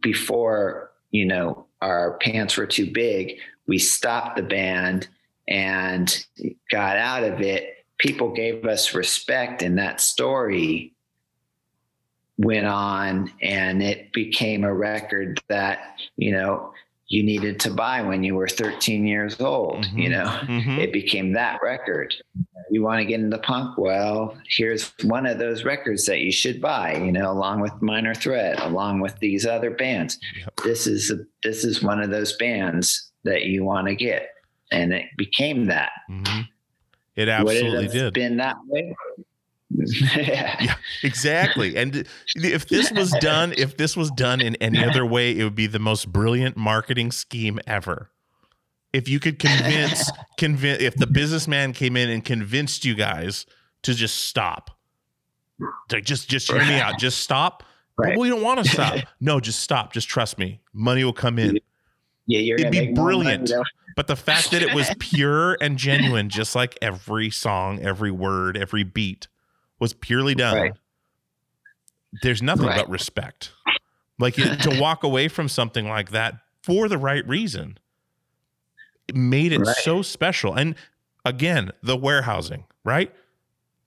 before 0.00 0.90
you 1.10 1.26
know 1.26 1.66
our 1.80 2.18
pants 2.18 2.56
were 2.56 2.66
too 2.66 2.90
big 2.90 3.38
we 3.66 3.78
stopped 3.78 4.36
the 4.36 4.42
band 4.42 5.08
and 5.52 6.24
got 6.70 6.96
out 6.96 7.22
of 7.24 7.40
it 7.42 7.84
people 7.98 8.32
gave 8.32 8.64
us 8.64 8.94
respect 8.94 9.62
and 9.62 9.78
that 9.78 10.00
story 10.00 10.94
went 12.38 12.66
on 12.66 13.30
and 13.42 13.82
it 13.82 14.12
became 14.12 14.64
a 14.64 14.72
record 14.74 15.40
that 15.48 15.96
you 16.16 16.32
know 16.32 16.72
you 17.08 17.22
needed 17.22 17.60
to 17.60 17.70
buy 17.70 18.00
when 18.00 18.22
you 18.24 18.34
were 18.34 18.48
13 18.48 19.06
years 19.06 19.38
old 19.40 19.84
you 19.94 20.08
Mhm. 20.08 20.10
know 20.10 20.24
Mhm. 20.48 20.78
it 20.78 20.92
became 20.92 21.32
that 21.34 21.60
record. 21.62 22.14
You 22.70 22.82
want 22.82 23.00
to 23.00 23.04
get 23.04 23.20
into 23.20 23.36
punk? 23.36 23.76
Well, 23.76 24.38
here's 24.48 24.94
one 25.02 25.26
of 25.26 25.38
those 25.38 25.62
records 25.62 26.06
that 26.06 26.20
you 26.20 26.32
should 26.32 26.58
buy, 26.58 26.94
you 26.96 27.12
know, 27.12 27.30
along 27.30 27.60
with 27.60 27.82
Minor 27.82 28.14
Threat, 28.14 28.58
along 28.62 29.00
with 29.00 29.18
these 29.18 29.44
other 29.44 29.70
bands. 29.70 30.18
Yep. 30.38 30.56
This 30.64 30.86
is 30.86 31.10
a, 31.10 31.18
this 31.42 31.64
is 31.64 31.82
one 31.82 32.00
of 32.00 32.08
those 32.08 32.34
bands 32.38 33.12
that 33.24 33.42
you 33.44 33.62
want 33.62 33.88
to 33.88 33.94
get. 33.94 34.30
And 34.72 34.92
it 34.92 35.06
became 35.16 35.66
that. 35.66 35.90
Mhm. 36.10 36.48
It 37.14 37.20
Would 37.22 37.28
absolutely 37.28 37.78
it 37.78 37.82
have 37.82 37.92
did. 37.92 38.14
been 38.14 38.36
that 38.38 38.56
way? 38.66 38.94
yeah. 40.16 40.74
Exactly. 41.02 41.76
And 41.76 42.06
if 42.34 42.68
this 42.68 42.90
was 42.92 43.10
done, 43.20 43.54
if 43.56 43.76
this 43.76 43.96
was 43.96 44.10
done 44.12 44.40
in 44.40 44.56
any 44.56 44.82
other 44.84 45.04
way, 45.06 45.36
it 45.38 45.44
would 45.44 45.54
be 45.54 45.66
the 45.66 45.78
most 45.78 46.10
brilliant 46.12 46.56
marketing 46.56 47.10
scheme 47.12 47.58
ever. 47.66 48.10
If 48.92 49.08
you 49.08 49.18
could 49.20 49.38
convince, 49.38 50.10
convince, 50.38 50.82
if 50.82 50.94
the 50.96 51.06
businessman 51.06 51.72
came 51.72 51.96
in 51.96 52.10
and 52.10 52.22
convinced 52.24 52.84
you 52.84 52.94
guys 52.94 53.46
to 53.82 53.94
just 53.94 54.26
stop, 54.26 54.70
like 55.90 56.04
just, 56.04 56.28
just 56.28 56.50
hear 56.50 56.60
me 56.64 56.78
out, 56.80 56.98
just 56.98 57.18
stop. 57.20 57.62
Right. 57.98 58.10
Well, 58.10 58.20
we 58.20 58.28
don't 58.28 58.42
want 58.42 58.62
to 58.64 58.68
stop. 58.70 58.98
No, 59.20 59.38
just 59.40 59.60
stop. 59.60 59.92
Just 59.92 60.08
trust 60.08 60.38
me. 60.38 60.60
Money 60.74 61.04
will 61.04 61.12
come 61.12 61.38
in. 61.38 61.58
Yeah, 62.26 62.40
you're 62.40 62.58
It'd 62.58 62.70
be 62.72 62.80
money, 62.80 62.92
brilliant. 62.92 63.48
though. 63.48 63.64
But 63.96 64.06
the 64.06 64.16
fact 64.16 64.50
that 64.52 64.62
it 64.62 64.74
was 64.74 64.90
pure 64.98 65.56
and 65.60 65.76
genuine, 65.76 66.28
just 66.28 66.54
like 66.54 66.78
every 66.80 67.30
song, 67.30 67.80
every 67.80 68.10
word, 68.10 68.56
every 68.56 68.84
beat 68.84 69.28
was 69.78 69.92
purely 69.92 70.34
done. 70.34 70.56
Right. 70.56 70.72
There's 72.22 72.42
nothing 72.42 72.66
Right. 72.66 72.76
but 72.78 72.88
respect. 72.90 73.52
Like 74.18 74.34
to 74.34 74.78
walk 74.80 75.02
away 75.02 75.28
from 75.28 75.48
something 75.48 75.88
like 75.88 76.10
that 76.10 76.34
for 76.62 76.88
the 76.88 76.98
right 76.98 77.26
reason, 77.26 77.78
it 79.08 79.16
made 79.16 79.52
it 79.52 79.58
Right. 79.60 79.76
so 79.78 80.02
special. 80.02 80.54
And 80.54 80.74
again, 81.24 81.72
the 81.82 81.96
warehousing, 81.96 82.64
right? 82.84 83.12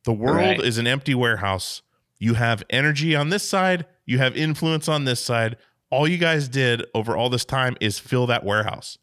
The 0.03 0.13
world 0.13 0.61
is 0.63 0.77
an 0.77 0.87
empty 0.87 1.15
warehouse. 1.15 1.81
You 2.19 2.33
have 2.35 2.63
energy 2.69 3.15
on 3.15 3.29
this 3.29 3.47
side, 3.47 3.85
you 4.05 4.17
have 4.19 4.35
influence 4.35 4.87
on 4.87 5.05
this 5.05 5.19
side. 5.23 5.57
All 5.89 6.07
you 6.07 6.17
guys 6.17 6.49
did 6.49 6.85
over 6.93 7.15
all 7.15 7.29
this 7.29 7.45
time 7.45 7.77
is 7.79 7.99
fill 7.99 8.27
that 8.27 8.43
warehouse 8.43 8.97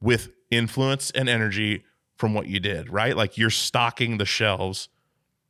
with 0.00 0.30
influence 0.50 1.10
and 1.10 1.28
energy 1.28 1.84
from 2.16 2.34
what 2.34 2.46
you 2.48 2.60
did, 2.60 2.90
right? 2.92 3.16
Like 3.16 3.38
you're 3.38 3.50
stocking 3.50 4.18
the 4.18 4.24
shelves 4.24 4.88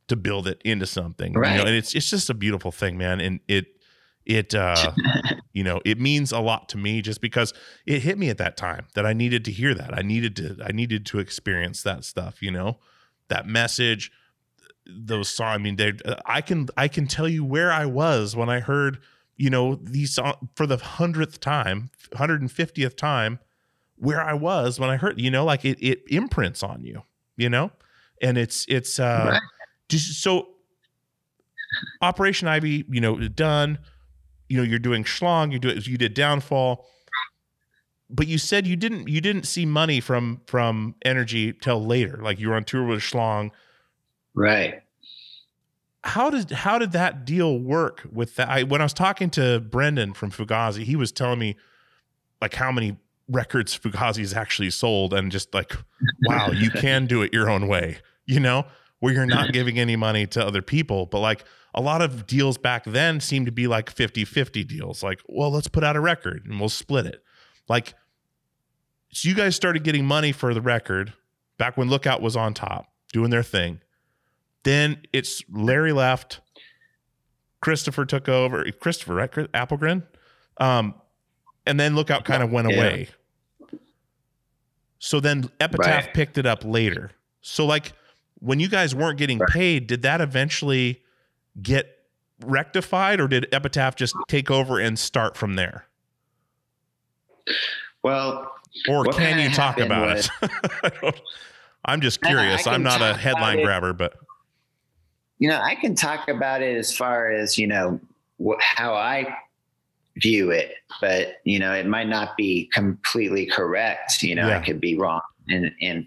to 0.07 0.15
build 0.15 0.47
it 0.47 0.61
into 0.65 0.85
something. 0.85 1.33
You 1.33 1.39
Right. 1.39 1.57
know, 1.57 1.65
and 1.65 1.75
it's 1.75 1.93
it's 1.95 2.09
just 2.09 2.29
a 2.29 2.33
beautiful 2.33 2.71
thing, 2.71 2.97
man. 2.97 3.19
And 3.19 3.39
it 3.47 3.65
it 4.25 4.53
uh 4.53 4.93
you 5.53 5.63
know, 5.63 5.81
it 5.83 5.99
means 5.99 6.31
a 6.31 6.39
lot 6.39 6.69
to 6.69 6.77
me 6.77 7.01
just 7.01 7.21
because 7.21 7.53
it 7.85 8.01
hit 8.03 8.17
me 8.17 8.29
at 8.29 8.37
that 8.37 8.55
time 8.55 8.85
that 8.93 9.05
I 9.05 9.13
needed 9.13 9.43
to 9.45 9.51
hear 9.51 9.73
that. 9.73 9.97
I 9.97 10.01
needed 10.01 10.35
to 10.37 10.57
I 10.63 10.71
needed 10.71 11.05
to 11.07 11.19
experience 11.19 11.81
that 11.83 12.03
stuff, 12.03 12.41
you 12.41 12.51
know? 12.51 12.79
That 13.29 13.47
message 13.47 14.11
those 14.85 15.29
songs. 15.29 15.55
I 15.55 15.57
mean, 15.59 15.75
they 15.75 15.93
I 16.25 16.41
can 16.41 16.67
I 16.77 16.87
can 16.87 17.07
tell 17.07 17.27
you 17.27 17.43
where 17.43 17.71
I 17.71 17.85
was 17.85 18.35
when 18.35 18.49
I 18.49 18.59
heard, 18.59 18.99
you 19.37 19.49
know, 19.49 19.75
these 19.75 20.13
songs 20.15 20.35
for 20.55 20.65
the 20.65 20.77
hundredth 20.77 21.39
time, 21.39 21.91
hundred 22.15 22.41
and 22.41 22.51
fiftieth 22.51 22.95
time, 22.95 23.39
where 23.99 24.21
I 24.21 24.33
was 24.33 24.79
when 24.79 24.89
I 24.89 24.97
heard, 24.97 25.19
you 25.19 25.29
know, 25.31 25.45
like 25.45 25.65
it 25.65 25.77
it 25.81 26.03
imprints 26.07 26.63
on 26.63 26.83
you, 26.83 27.03
you 27.37 27.49
know, 27.49 27.71
and 28.21 28.37
it's 28.37 28.65
it's 28.67 28.99
uh, 28.99 29.29
Right. 29.33 29.41
just 29.89 30.21
so 30.21 30.47
Operation 32.01 32.47
Ivy, 32.47 32.85
you 32.89 33.01
know, 33.01 33.17
done. 33.27 33.79
You 34.47 34.57
know, 34.57 34.63
you're 34.63 34.79
doing 34.79 35.03
Schlong, 35.03 35.51
you 35.51 35.59
do 35.59 35.69
it, 35.69 35.85
you 35.85 35.97
did 35.97 36.13
Downfall, 36.15 36.85
but 38.09 38.25
you 38.27 38.37
said 38.39 38.65
you 38.65 38.75
didn't 38.75 39.07
you 39.07 39.21
didn't 39.21 39.43
see 39.43 39.65
money 39.65 39.99
from 39.99 40.41
from 40.47 40.95
Energy 41.05 41.53
till 41.53 41.85
later. 41.85 42.19
Like 42.23 42.39
you 42.39 42.49
were 42.49 42.55
on 42.55 42.63
tour 42.63 42.85
with 42.85 43.01
Schlong. 43.01 43.51
Right. 44.33 44.81
how 46.03 46.29
did 46.29 46.49
how 46.51 46.79
did 46.79 46.93
that 46.93 47.25
deal 47.25 47.59
work 47.59 48.07
with 48.11 48.35
that? 48.37 48.49
I, 48.49 48.63
when 48.63 48.81
I 48.81 48.85
was 48.85 48.93
talking 48.93 49.29
to 49.31 49.59
Brendan 49.59 50.13
from 50.13 50.31
Fugazi, 50.31 50.83
he 50.83 50.95
was 50.95 51.11
telling 51.11 51.39
me 51.39 51.55
like 52.41 52.55
how 52.55 52.71
many 52.71 52.97
records 53.29 53.77
Fugazi's 53.77 54.33
actually 54.33 54.69
sold, 54.71 55.13
and 55.13 55.31
just 55.31 55.53
like, 55.53 55.75
wow, 56.23 56.51
you 56.51 56.69
can 56.81 57.05
do 57.05 57.21
it 57.21 57.33
your 57.33 57.49
own 57.49 57.67
way, 57.67 57.97
you 58.25 58.39
know, 58.39 58.65
where 58.99 59.13
you're 59.13 59.25
not 59.25 59.53
giving 59.53 59.79
any 59.79 59.95
money 59.95 60.25
to 60.27 60.45
other 60.45 60.61
people, 60.61 61.05
but 61.05 61.19
like 61.19 61.43
a 61.75 61.81
lot 61.81 62.01
of 62.01 62.25
deals 62.25 62.57
back 62.57 62.83
then 62.85 63.19
seemed 63.19 63.45
to 63.45 63.51
be 63.51 63.67
like 63.67 63.93
50-50 63.93 64.67
deals. 64.67 65.03
Like, 65.03 65.21
well, 65.27 65.51
let's 65.51 65.67
put 65.67 65.83
out 65.83 65.95
a 65.95 65.99
record 66.01 66.45
and 66.45 66.59
we'll 66.59 66.67
split 66.69 67.05
it. 67.05 67.23
Like, 67.67 67.93
so 69.13 69.29
you 69.29 69.35
guys 69.35 69.55
started 69.55 69.83
getting 69.83 70.05
money 70.05 70.31
for 70.31 70.53
the 70.53 70.61
record 70.61 71.13
back 71.57 71.77
when 71.77 71.87
Lookout 71.89 72.21
was 72.21 72.35
on 72.35 72.53
top, 72.55 72.87
doing 73.13 73.29
their 73.29 73.43
thing. 73.43 73.81
Then 74.63 75.01
it's 75.13 75.43
Larry 75.49 75.93
left. 75.93 76.41
Christopher 77.61 78.05
took 78.05 78.27
over. 78.27 78.65
Christopher, 78.79 79.13
right? 79.15 79.31
Appelgren. 79.31 80.03
Um, 80.59 80.95
and 81.65 81.79
then 81.79 81.95
Lookout 81.95 82.25
kind 82.25 82.41
of 82.43 82.51
went 82.51 82.69
Yeah. 82.69 82.75
away. 82.77 83.09
So 84.99 85.19
then 85.19 85.49
Epitaph 85.59 86.05
Right. 86.05 86.13
picked 86.13 86.37
it 86.37 86.45
up 86.45 86.63
later. 86.63 87.11
So 87.41 87.65
like 87.65 87.93
when 88.39 88.59
you 88.59 88.67
guys 88.67 88.93
weren't 88.93 89.17
getting 89.17 89.39
Right. 89.39 89.49
paid, 89.49 89.87
did 89.87 90.01
that 90.03 90.21
eventually 90.21 91.01
get 91.61 91.97
rectified, 92.45 93.19
or 93.19 93.27
did 93.27 93.47
Epitaph 93.53 93.95
just 93.95 94.15
take 94.27 94.49
over 94.51 94.79
and 94.79 94.97
start 94.97 95.35
from 95.35 95.55
there? 95.55 95.85
Well, 98.03 98.51
Or 98.87 99.05
can 99.05 99.39
you 99.39 99.49
talk 99.49 99.79
about 99.79 100.17
it? 100.17 100.29
I 100.43 101.11
I'm 101.85 102.01
just 102.01 102.23
I- 102.23 102.27
I 102.27 102.31
curious. 102.31 102.67
I'm 102.67 102.83
not 102.83 103.01
a 103.01 103.13
headline 103.15 103.61
grabber, 103.63 103.93
but 103.93 104.13
you 105.39 105.47
know, 105.49 105.59
I 105.61 105.75
can 105.75 105.95
talk 105.95 106.27
about 106.27 106.61
it 106.61 106.75
as 106.77 106.95
far 106.95 107.31
as, 107.31 107.57
you 107.57 107.65
know, 107.65 107.99
wh- 108.45 108.59
how 108.59 108.93
I 108.93 109.37
view 110.21 110.51
it, 110.51 110.73
but, 111.01 111.35
you 111.43 111.59
know, 111.59 111.73
it 111.73 111.85
might 111.85 112.07
not 112.07 112.35
be 112.37 112.69
completely 112.73 113.45
correct. 113.45 114.23
You 114.23 114.35
know, 114.35 114.47
Yeah. 114.47 114.59
I 114.59 114.65
could 114.65 114.79
be 114.81 114.97
wrong. 114.97 115.21
And, 115.47 115.71
and, 115.81 116.05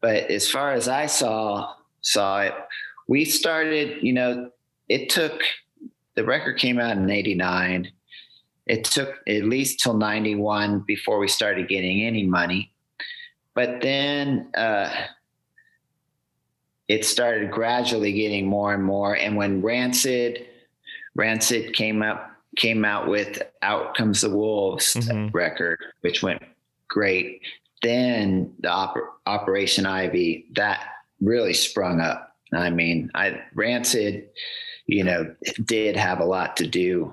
but 0.00 0.30
as 0.30 0.50
far 0.50 0.72
as 0.72 0.88
I 0.88 1.06
saw, 1.06 1.74
saw 2.00 2.42
it, 2.42 2.54
we 3.08 3.24
started, 3.24 4.02
you 4.02 4.12
know, 4.12 4.50
it 4.88 5.08
took, 5.08 5.42
the 6.14 6.24
record 6.24 6.58
came 6.58 6.78
out 6.78 6.96
in 6.96 7.10
89. 7.10 7.90
It 8.66 8.84
took 8.84 9.14
at 9.28 9.44
least 9.44 9.80
till 9.80 9.94
91 9.94 10.80
before 10.80 11.18
we 11.18 11.28
started 11.28 11.68
getting 11.68 12.02
any 12.02 12.24
money. 12.24 12.72
But 13.54 13.80
then, 13.80 14.50
uh, 14.56 14.90
it 16.88 17.04
started 17.04 17.50
gradually 17.50 18.12
getting 18.12 18.46
more 18.46 18.72
and 18.72 18.84
more. 18.84 19.16
And 19.16 19.36
when 19.36 19.60
Rancid, 19.60 20.46
Rancid 21.14 21.74
came 21.74 22.02
up, 22.02 22.30
came 22.56 22.84
out 22.84 23.08
with 23.08 23.42
"Out 23.62 23.94
Comes 23.96 24.20
the 24.22 24.30
Wolves" 24.30 24.94
Mhm. 24.94 25.32
record, 25.32 25.78
which 26.00 26.22
went 26.22 26.42
great. 26.88 27.40
Then 27.82 28.54
the 28.60 28.68
Oper- 28.68 29.08
Operation 29.26 29.86
Ivy 29.86 30.46
that 30.54 30.80
really 31.20 31.52
sprung 31.54 32.00
up. 32.00 32.34
I 32.52 32.70
mean, 32.70 33.10
I 33.14 33.42
Rancid, 33.54 34.28
you 34.86 35.04
know, 35.04 35.34
did 35.64 35.96
have 35.96 36.20
a 36.20 36.24
lot 36.24 36.56
to 36.58 36.66
do 36.66 37.12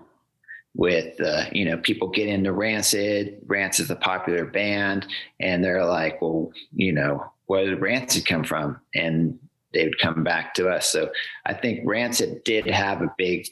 with 0.75 1.19
uh, 1.21 1.45
you 1.51 1.65
know 1.65 1.77
people 1.77 2.07
get 2.09 2.27
into 2.27 2.51
Rancid. 2.51 3.37
Rancid's 3.45 3.91
a 3.91 3.95
popular 3.95 4.45
band, 4.45 5.05
and 5.39 5.63
they're 5.63 5.85
like, 5.85 6.21
well, 6.21 6.51
you 6.73 6.91
know, 6.91 7.25
where 7.47 7.65
did 7.65 7.81
Rancid 7.81 8.25
come 8.25 8.43
from? 8.43 8.79
And 8.95 9.37
they 9.73 9.85
would 9.85 9.99
come 9.99 10.23
back 10.23 10.53
to 10.55 10.69
us. 10.69 10.87
So 10.87 11.11
I 11.45 11.53
think 11.53 11.81
Rancid 11.83 12.43
did 12.43 12.67
have 12.67 13.01
a 13.01 13.13
big, 13.17 13.47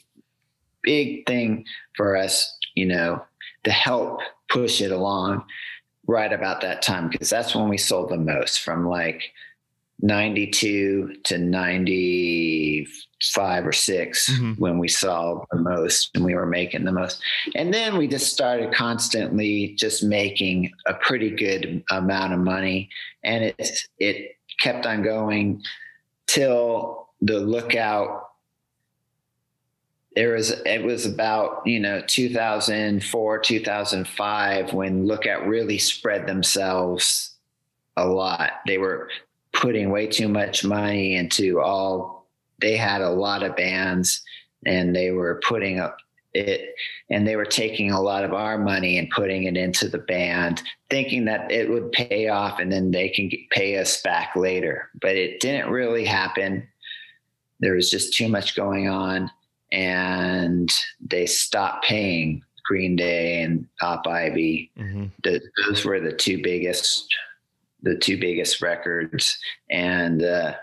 big 0.82 1.26
thing 1.26 1.64
for 1.96 2.16
us, 2.16 2.56
you 2.74 2.86
know, 2.86 3.22
to 3.64 3.70
help 3.70 4.20
push 4.48 4.80
it 4.80 4.90
along 4.92 5.44
right 6.06 6.32
about 6.32 6.60
that 6.60 6.82
time 6.82 7.08
because 7.08 7.30
that's 7.30 7.54
when 7.54 7.68
we 7.68 7.78
sold 7.78 8.10
the 8.10 8.16
most 8.16 8.60
from 8.60 8.88
like 8.88 9.22
92 10.00 11.14
to 11.24 11.38
95 11.38 13.66
or 13.66 13.72
6 13.72 14.28
Mhm. 14.30 14.58
when 14.58 14.78
we 14.78 14.88
saw 14.88 15.44
the 15.52 15.58
most 15.58 16.10
and 16.14 16.24
we 16.24 16.34
were 16.34 16.46
making 16.46 16.84
the 16.84 16.90
most 16.92 17.22
and 17.54 17.72
then 17.72 17.96
we 17.96 18.08
just 18.08 18.32
started 18.32 18.74
constantly 18.74 19.74
just 19.78 20.02
making 20.02 20.72
a 20.86 20.94
pretty 20.94 21.30
good 21.30 21.84
amount 21.90 22.32
of 22.32 22.40
money 22.40 22.88
and 23.22 23.44
it 23.44 23.86
it 23.98 24.36
kept 24.60 24.86
on 24.86 25.02
going 25.04 25.62
till 26.26 27.08
the 27.20 27.38
lookout 27.38 28.30
there 30.14 30.34
was 30.34 30.50
it 30.66 30.82
was 30.82 31.06
about 31.06 31.62
you 31.66 31.80
know 31.80 32.02
2004 32.06 33.38
2005 33.38 34.72
when 34.72 35.06
lookout 35.06 35.46
really 35.46 35.78
spread 35.78 36.26
themselves 36.26 37.34
a 37.96 38.06
lot. 38.06 38.50
They 38.66 38.78
were 38.78 39.10
putting 39.52 39.90
way 39.90 40.06
too 40.06 40.28
much 40.28 40.64
money 40.64 41.16
into 41.16 41.60
all 41.60 42.26
they 42.60 42.76
had 42.76 43.02
a 43.02 43.10
lot 43.10 43.42
of 43.42 43.56
bands 43.56 44.22
and 44.64 44.94
they 44.94 45.10
were 45.10 45.40
putting 45.46 45.78
up 45.78 45.96
it 46.34 46.74
and 47.10 47.28
they 47.28 47.36
were 47.36 47.44
taking 47.44 47.90
a 47.90 48.00
lot 48.00 48.24
of 48.24 48.32
our 48.32 48.56
money 48.56 48.96
and 48.96 49.10
putting 49.10 49.44
it 49.44 49.56
into 49.56 49.86
the 49.88 49.98
band 49.98 50.62
thinking 50.88 51.26
that 51.26 51.50
it 51.52 51.68
would 51.68 51.92
pay 51.92 52.28
off 52.28 52.58
and 52.58 52.72
then 52.72 52.90
they 52.90 53.10
can 53.10 53.30
pay 53.50 53.76
us 53.76 54.00
back 54.00 54.34
later. 54.34 54.88
But 55.00 55.16
it 55.16 55.40
didn't 55.40 55.70
really 55.70 56.06
happen. 56.06 56.66
There 57.60 57.74
was 57.74 57.90
just 57.90 58.14
too 58.14 58.28
much 58.28 58.56
going 58.56 58.88
on 58.88 59.30
and 59.72 60.70
they 61.00 61.26
stopped 61.26 61.84
paying 61.84 62.42
green 62.64 62.94
day 62.94 63.42
and 63.42 63.66
op 63.80 64.06
ivy. 64.06 64.70
Mhm. 64.78 65.10
the, 65.24 65.40
those 65.64 65.84
were 65.84 65.98
the 66.00 66.12
two 66.12 66.40
biggest 66.42 67.12
the 67.82 67.96
two 67.96 68.16
biggest 68.18 68.62
records. 68.62 69.36
And 69.70 70.22
uh 70.22 70.54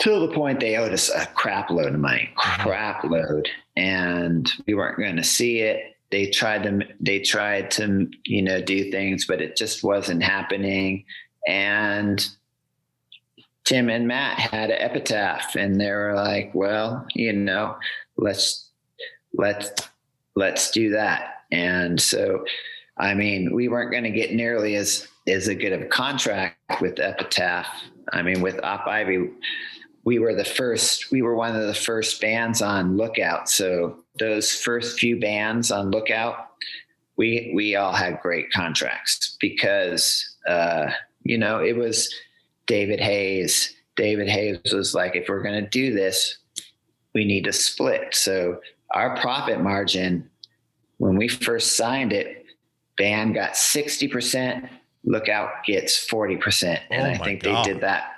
till 0.00 0.26
the 0.26 0.34
point 0.34 0.60
they 0.60 0.76
owed 0.76 0.92
us 0.92 1.08
a 1.10 1.26
crap 1.26 1.70
load 1.70 1.94
of 1.94 2.00
money 2.00 2.30
crap 2.36 3.04
load. 3.04 3.48
And 3.76 4.50
we 4.66 4.74
weren't 4.74 4.98
going 4.98 5.16
to 5.16 5.24
see 5.24 5.60
it. 5.60 5.94
They 6.10 6.30
tried 6.30 6.64
to 6.64 6.80
they 6.98 7.20
tried 7.20 7.70
to 7.72 8.08
you 8.24 8.42
know 8.42 8.60
do 8.60 8.90
things 8.90 9.26
but 9.26 9.40
it 9.40 9.56
just 9.56 9.84
wasn't 9.84 10.22
happening. 10.22 11.04
And 11.46 12.26
tim 13.68 13.90
and 13.90 14.08
matt 14.08 14.38
had 14.38 14.70
an 14.70 14.80
epitaph 14.80 15.54
and 15.54 15.78
they 15.78 15.90
were 15.90 16.14
like 16.14 16.50
well 16.54 17.06
you 17.14 17.32
know 17.32 17.76
let's 18.16 18.70
let's 19.34 19.70
let's 20.34 20.70
do 20.70 20.90
that. 20.90 21.34
And 21.50 22.00
so 22.00 22.44
i 22.98 23.14
mean 23.14 23.54
we 23.54 23.68
weren't 23.68 23.92
going 23.92 24.04
to 24.04 24.10
get 24.10 24.32
nearly 24.32 24.74
as 24.74 25.06
as 25.26 25.48
a 25.48 25.54
good 25.54 25.72
of 25.72 25.82
a 25.82 25.86
contract 25.86 26.80
with 26.80 26.98
epitaph. 26.98 27.68
I 28.12 28.22
mean 28.22 28.40
with 28.40 28.62
op 28.62 28.86
ivy 28.86 29.30
we 30.04 30.18
were 30.18 30.34
the 30.34 30.44
first 30.44 31.10
we 31.10 31.22
were 31.22 31.34
one 31.34 31.54
of 31.54 31.66
the 31.66 31.74
first 31.74 32.20
bands 32.20 32.62
on 32.62 32.96
lookout. 32.96 33.48
So 33.48 33.98
those 34.18 34.52
first 34.52 34.98
few 34.98 35.20
bands 35.20 35.70
on 35.70 35.90
lookout 35.90 36.46
we 37.16 37.52
we 37.54 37.76
all 37.76 37.92
had 37.92 38.20
great 38.20 38.50
contracts 38.50 39.36
because 39.40 40.36
uh 40.48 40.90
you 41.22 41.38
know 41.38 41.62
it 41.62 41.76
was 41.76 42.12
david 42.68 43.00
hayes 43.00 43.74
david 43.96 44.28
hayes 44.28 44.58
was 44.72 44.94
like 44.94 45.16
if 45.16 45.28
we're 45.28 45.42
going 45.42 45.62
to 45.62 45.68
do 45.70 45.92
this 45.92 46.38
we 47.14 47.24
need 47.24 47.44
to 47.44 47.52
split 47.52 48.14
so 48.14 48.60
our 48.94 49.16
profit 49.16 49.60
margin 49.60 50.28
when 50.98 51.16
we 51.16 51.26
first 51.28 51.76
signed 51.76 52.12
it 52.12 52.44
band 52.96 53.34
got 53.34 53.52
60% 53.52 54.68
lookout 55.04 55.50
gets 55.64 56.08
40% 56.08 56.78
and 56.90 57.02
Oh 57.02 57.10
i 57.10 57.18
think 57.24 57.42
God. 57.42 57.64
they 57.64 57.72
did 57.72 57.80
that 57.82 58.12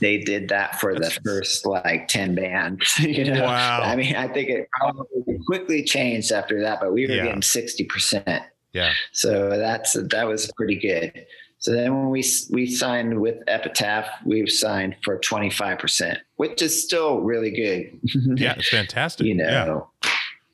they 0.00 0.18
did 0.18 0.48
that 0.50 0.78
for 0.78 0.94
the 0.94 1.10
first 1.24 1.64
like 1.66 2.06
10 2.08 2.34
bands 2.34 2.98
you 3.00 3.24
know 3.24 3.44
Wow. 3.44 3.80
i 3.82 3.96
mean 3.96 4.14
i 4.14 4.28
think 4.28 4.48
it 4.50 4.68
probably 4.80 5.38
quickly 5.46 5.82
changed 5.82 6.30
after 6.32 6.60
that 6.62 6.80
but 6.80 6.92
we 6.92 7.06
were 7.06 7.14
Yeah. 7.14 7.24
getting 7.24 7.40
60% 7.40 8.44
Yeah. 8.72 8.92
so 9.12 9.50
that's 9.56 9.94
that 9.94 10.26
was 10.26 10.50
pretty 10.56 10.76
good 10.76 11.26
so 11.62 11.70
then 11.70 11.94
when 11.96 12.10
we 12.10 12.24
we 12.50 12.66
signed 12.66 13.20
with 13.20 13.36
epitaph 13.46 14.06
we've 14.26 14.50
signed 14.50 14.94
for 15.04 15.18
25% 15.18 16.16
which 16.36 16.60
is 16.60 16.82
still 16.84 17.20
really 17.20 17.50
good 17.50 17.82
Yeah. 18.40 18.54
It's 18.58 18.68
fantastic. 18.68 19.26
you 19.28 19.36
Yeah. 19.36 19.64
know 19.64 19.90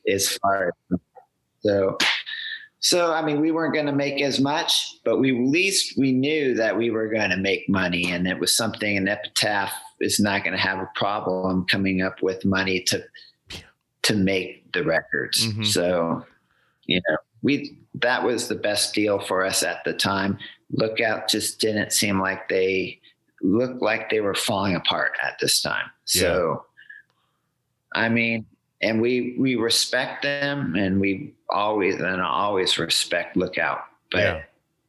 as 0.07 0.37
far 0.37 0.67
as 0.91 0.99
so 1.61 1.97
so 2.79 3.11
i 3.13 3.21
mean 3.25 3.41
we 3.41 3.51
weren't 3.51 3.73
going 3.73 3.85
to 3.87 3.91
make 4.05 4.21
as 4.21 4.39
much 4.39 4.71
but 5.03 5.17
we 5.19 5.35
at 5.35 5.47
least 5.49 5.97
we 5.97 6.11
knew 6.13 6.53
that 6.55 6.77
we 6.77 6.89
were 6.89 7.07
going 7.09 7.29
to 7.31 7.37
make 7.37 7.67
money 7.67 8.11
and 8.11 8.27
it 8.27 8.39
was 8.39 8.55
something 8.55 8.95
an 8.97 9.07
epitaph 9.07 9.73
is 9.99 10.19
not 10.19 10.43
going 10.43 10.55
to 10.55 10.61
have 10.61 10.79
a 10.79 10.89
problem 10.95 11.65
coming 11.69 12.01
up 12.01 12.21
with 12.21 12.45
money 12.45 12.79
to 12.81 13.03
to 14.03 14.15
make 14.15 14.71
the 14.73 14.83
records 14.83 15.45
Mhm. 15.47 15.65
so 15.65 16.23
you 16.85 17.01
know 17.09 17.17
we 17.41 17.77
that 17.95 18.23
was 18.23 18.47
the 18.47 18.55
best 18.55 18.93
deal 18.93 19.19
for 19.19 19.43
us 19.45 19.61
at 19.63 19.83
the 19.83 19.93
time 19.93 20.37
lookout 20.71 21.27
just 21.29 21.59
didn't 21.59 21.91
seem 21.93 22.19
like 22.19 22.47
they 22.49 22.99
looked 23.41 23.81
like 23.81 24.09
they 24.09 24.19
were 24.21 24.35
falling 24.35 24.75
apart 24.75 25.13
at 25.23 25.37
this 25.39 25.61
time. 25.61 25.85
So, 26.05 26.65
I 27.93 28.09
mean, 28.09 28.45
and 28.81 29.01
we 29.01 29.35
we 29.37 29.55
respect 29.55 30.23
them, 30.23 30.75
and 30.75 30.99
we 30.99 31.33
always 31.49 31.95
and 31.95 32.21
always 32.21 32.77
respect 32.77 33.35
Lookout. 33.35 33.81
But 34.11 34.19
Yeah. 34.19 34.41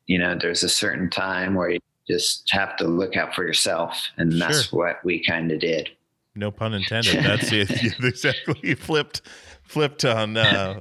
you 0.07 0.19
know, 0.19 0.36
there's 0.40 0.62
a 0.62 0.69
certain 0.69 1.11
time 1.11 1.55
where 1.55 1.70
you 1.70 1.81
just 2.09 2.51
have 2.52 2.77
to 2.77 2.85
look 2.86 3.16
out 3.16 3.35
for 3.35 3.44
yourself, 3.47 4.09
and 4.16 4.32
that's 4.40 4.73
what 4.73 5.05
we 5.05 5.24
kind 5.24 5.51
of 5.51 5.61
did. 5.61 5.90
No 6.36 6.51
pun 6.51 6.74
intended. 6.74 7.24
That's 7.24 7.51
it. 7.52 7.70
Exactly 8.05 8.74
flipped 8.74 9.23
flipped 9.65 10.05
on. 10.05 10.36
Uh, 10.36 10.81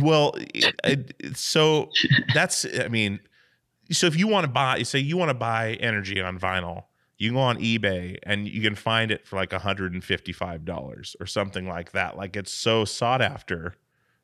well, 0.00 0.34
it, 0.36 0.74
it- 0.84 1.36
so 1.36 1.90
that's. 2.34 2.64
I 2.80 2.88
mean, 2.88 3.20
so 3.90 4.06
if 4.06 4.16
you 4.16 4.26
want 4.28 4.44
to 4.44 4.50
buy, 4.50 4.82
say 4.82 4.98
you 4.98 5.16
want 5.16 5.30
to 5.30 5.34
buy 5.34 5.74
energy 5.80 6.20
on 6.20 6.38
vinyl, 6.38 6.84
you 7.18 7.32
go 7.32 7.38
on 7.38 7.58
eBay 7.58 8.18
and 8.24 8.46
you 8.46 8.60
can 8.60 8.74
find 8.74 9.10
it 9.10 9.26
for 9.26 9.36
like 9.36 9.52
hundred 9.52 9.92
and 9.94 10.04
fifty 10.04 10.32
five 10.32 10.64
dollars 10.64 11.16
or 11.20 11.26
something 11.26 11.66
like 11.66 11.92
that. 11.92 12.16
Like 12.16 12.36
it's 12.36 12.52
so 12.52 12.84
sought 12.84 13.22
after. 13.22 13.74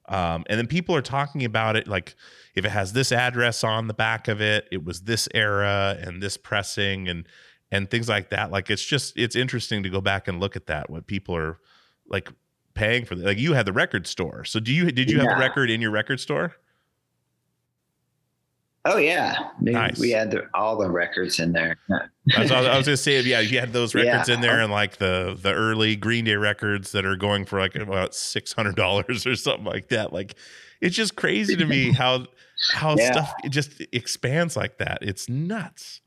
Um, 0.08 0.44
and 0.48 0.58
then 0.58 0.66
people 0.66 0.94
are 0.96 1.00
talking 1.02 1.44
about 1.44 1.76
it 1.76 1.86
like 1.86 2.16
if 2.54 2.64
it 2.64 2.70
has 2.70 2.92
this 2.92 3.12
address 3.12 3.62
on 3.64 3.86
the 3.86 3.94
back 3.94 4.28
of 4.28 4.40
it, 4.40 4.68
it 4.72 4.84
was 4.84 5.02
this 5.02 5.28
era 5.34 5.96
and 6.00 6.22
this 6.22 6.36
pressing 6.36 7.08
and 7.08 7.26
and 7.70 7.90
things 7.90 8.08
like 8.08 8.28
that. 8.30 8.50
Like 8.50 8.68
it's 8.68 8.84
just 8.84 9.16
it's 9.16 9.36
interesting 9.36 9.82
to 9.84 9.88
go 9.88 10.00
back 10.00 10.28
and 10.28 10.40
look 10.40 10.56
at 10.56 10.66
that. 10.66 10.90
What 10.90 11.06
people 11.06 11.34
are 11.36 11.58
like 12.08 12.30
paying 12.74 13.04
for. 13.04 13.14
Like 13.14 13.38
you 13.38 13.54
had 13.54 13.64
the 13.64 13.72
record 13.72 14.06
store. 14.06 14.44
So 14.44 14.60
do 14.60 14.72
you 14.72 14.90
did 14.92 15.10
you 15.10 15.18
have 15.20 15.28
Yeah. 15.28 15.36
a 15.36 15.38
record 15.40 15.70
in 15.70 15.80
your 15.80 15.92
record 15.92 16.20
store? 16.20 16.56
Oh 18.84 18.96
yeah, 18.96 19.50
Nice. 19.60 19.96
we 20.00 20.10
had 20.10 20.32
the, 20.32 20.42
all 20.54 20.76
the 20.76 20.90
records 20.90 21.38
in 21.38 21.52
there. 21.52 21.78
I 22.36 22.40
was, 22.42 22.50
I 22.50 22.76
was 22.76 22.86
gonna 22.86 22.96
say, 22.96 23.20
yeah, 23.20 23.38
you 23.38 23.60
had 23.60 23.72
those 23.72 23.94
records 23.94 24.28
Yeah. 24.28 24.34
in 24.34 24.40
there, 24.40 24.60
and 24.60 24.72
like 24.72 24.96
the 24.96 25.38
the 25.40 25.52
early 25.54 25.94
Green 25.94 26.24
Day 26.24 26.34
records 26.34 26.90
that 26.92 27.04
are 27.06 27.14
going 27.14 27.44
for 27.44 27.60
like 27.60 27.76
about 27.76 28.12
six 28.14 28.52
hundred 28.52 28.74
dollars 28.74 29.24
or 29.26 29.36
something 29.36 29.64
like 29.64 29.88
that. 29.90 30.12
Like, 30.12 30.34
it's 30.80 30.96
just 30.96 31.14
crazy 31.14 31.54
to 31.56 31.64
me 31.64 31.92
how 31.96 32.26
how 32.72 32.96
Yeah. 32.96 33.12
stuff 33.12 33.32
it 33.44 33.50
just 33.50 33.80
expands 33.92 34.56
like 34.56 34.78
that. 34.78 34.98
It's 35.02 35.28
nuts. 35.28 36.00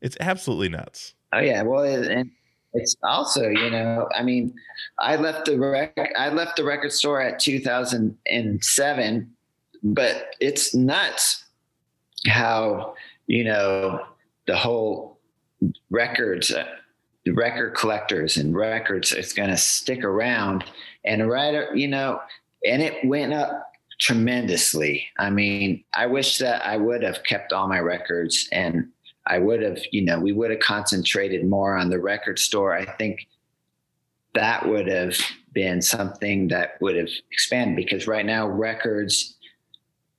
It's 0.00 0.16
absolutely 0.20 0.68
nuts. 0.68 1.14
Oh 1.32 1.40
yeah, 1.40 1.62
well, 1.62 1.82
and 1.82 2.30
it's 2.72 2.94
also 3.02 3.48
you 3.48 3.68
know, 3.70 4.08
I 4.16 4.22
mean, 4.22 4.54
I 5.00 5.16
left 5.16 5.46
the 5.46 5.58
rec- 5.58 6.12
I 6.16 6.28
left 6.28 6.56
the 6.56 6.62
record 6.64 6.92
store 6.92 7.20
at 7.20 7.40
2007, 7.40 9.30
but 9.82 10.34
it's 10.40 10.74
nuts 10.74 11.42
how 12.26 12.94
you 13.26 13.44
know 13.44 14.00
the 14.46 14.56
whole 14.56 15.18
records, 15.90 16.50
uh, 16.50 16.64
the 17.24 17.32
record 17.32 17.74
collectors 17.74 18.36
and 18.36 18.54
records 18.54 19.12
is 19.12 19.32
going 19.32 19.50
to 19.50 19.56
stick 19.56 20.04
around, 20.04 20.64
and 21.04 21.28
right, 21.28 21.74
you 21.74 21.88
know, 21.88 22.20
and 22.66 22.82
it 22.82 23.04
went 23.04 23.32
up 23.32 23.72
tremendously. 23.98 25.06
I 25.18 25.30
mean, 25.30 25.84
I 25.94 26.06
wish 26.06 26.38
that 26.38 26.64
I 26.66 26.76
would 26.76 27.02
have 27.02 27.24
kept 27.24 27.52
all 27.52 27.68
my 27.68 27.80
records 27.80 28.48
and 28.52 28.88
I 29.26 29.38
would 29.38 29.62
have, 29.62 29.78
you 29.90 30.04
know, 30.04 30.20
we 30.20 30.32
would 30.32 30.50
have 30.50 30.60
concentrated 30.60 31.46
more 31.46 31.76
on 31.76 31.90
the 31.90 31.98
record 31.98 32.38
store. 32.38 32.74
I 32.74 32.84
think 32.84 33.26
that 34.34 34.68
would 34.68 34.86
have 34.86 35.16
been 35.52 35.80
something 35.80 36.48
that 36.48 36.80
would 36.80 36.96
have 36.96 37.08
expanded 37.32 37.76
because 37.76 38.06
right 38.06 38.26
now 38.26 38.46
records 38.46 39.35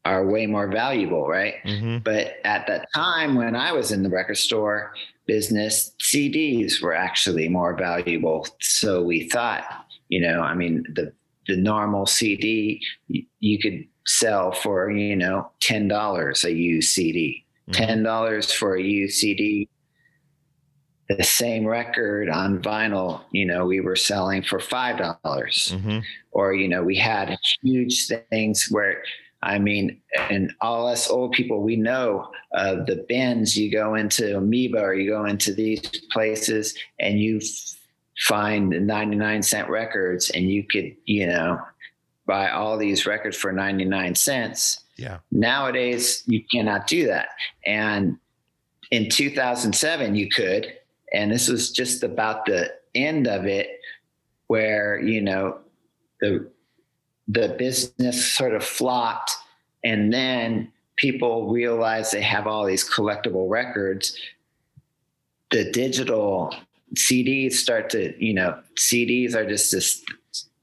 are 0.08 0.26
way 0.26 0.46
more 0.48 0.68
valuable, 0.68 1.28
right? 1.28 1.56
Mm-hmm. 1.66 2.00
But 2.04 2.36
at 2.44 2.66
that 2.68 2.88
time 2.96 3.36
when 3.36 3.56
I 3.56 3.72
was 3.74 3.92
in 3.92 4.04
the 4.04 4.10
record 4.10 4.38
store 4.38 4.94
business, 5.26 5.94
CDs 6.02 6.82
were 6.82 6.96
actually 6.96 7.50
more 7.50 7.76
valuable. 7.76 8.48
So 8.62 9.04
we 9.04 9.30
thought, 9.30 9.64
you 10.10 10.22
know, 10.22 10.42
I 10.42 10.54
mean, 10.56 10.84
the 10.96 11.14
the 11.48 11.58
normal 11.58 12.06
CD 12.06 12.82
you, 13.08 13.24
you 13.40 13.58
could 13.60 13.86
sell 14.06 14.52
for, 14.52 14.90
you 14.92 15.16
know, 15.16 15.52
ten 15.60 15.88
dollars 15.88 16.44
a 16.46 16.52
used 16.54 16.90
CD. 16.90 17.46
Ten 17.74 18.04
dollars 18.04 18.52
for 18.52 18.76
a 18.76 18.82
used 18.82 19.18
CD. 19.18 19.68
The 21.10 21.24
same 21.24 21.66
record 21.66 22.30
on 22.30 22.62
vinyl, 22.62 23.22
you 23.32 23.46
know, 23.46 23.66
we 23.66 23.80
were 23.82 23.96
selling 23.96 24.42
for 24.44 24.60
five 24.60 24.98
dollars 24.98 25.74
Mm-hmm. 25.76 26.00
or 26.32 26.54
you 26.54 26.68
know 26.68 26.84
we 26.84 26.96
had 26.96 27.38
huge 27.62 28.08
things 28.30 28.68
where 28.70 29.02
i 29.44 29.60
mean 29.60 30.00
and 30.30 30.52
all 30.62 30.88
us 30.88 31.10
old 31.10 31.32
people 31.32 31.62
we 31.62 31.76
know 31.76 32.30
uh, 32.56 32.76
the 32.86 33.06
bins 33.08 33.58
you 33.58 33.72
go 33.72 33.96
into 33.96 34.38
amoeba 34.38 34.80
or 34.80 34.94
you 34.94 35.10
go 35.10 35.26
into 35.26 35.54
these 35.54 35.82
places 36.12 36.76
and 37.00 37.20
you 37.20 37.40
find 38.20 38.70
99 38.70 39.44
cent 39.44 39.70
records 39.70 40.30
and 40.32 40.50
you 40.50 40.64
could 40.64 40.96
you 41.06 41.28
know 41.28 41.60
buy 42.28 42.52
all 42.52 42.78
these 42.78 43.08
records 43.08 43.36
for 43.36 43.52
99 43.52 44.14
cents. 44.14 44.84
Yeah. 44.98 45.20
nowadays 45.32 46.24
you 46.26 46.44
cannot 46.52 46.88
do 46.88 47.06
that. 47.06 47.30
And 47.68 48.18
in 48.90 49.10
2007 49.10 50.16
you 50.16 50.28
could. 50.28 50.74
And 51.14 51.32
this 51.32 51.48
was 51.48 51.72
just 51.72 52.04
about 52.04 52.46
the 52.48 52.74
end 52.96 53.28
of 53.28 53.46
it 53.46 53.80
where 54.48 55.00
you 55.00 55.22
know 55.22 55.60
the 56.20 56.50
the 57.28 57.50
business 57.58 58.34
sort 58.34 58.54
of 58.54 58.64
flopped 58.64 59.32
and 59.84 60.14
then 60.14 60.72
people 60.96 61.50
realize 61.50 62.12
they 62.12 62.22
have 62.22 62.48
all 62.48 62.66
these 62.66 62.90
collectible 62.90 63.50
records 63.50 64.18
the 65.52 65.72
digital 65.72 66.54
CDs 66.96 67.54
start 67.54 67.90
to, 67.92 68.14
you 68.24 68.34
know, 68.34 68.60
CDs 68.76 69.36
are 69.36 69.48
just 69.48 69.72
this 69.72 70.04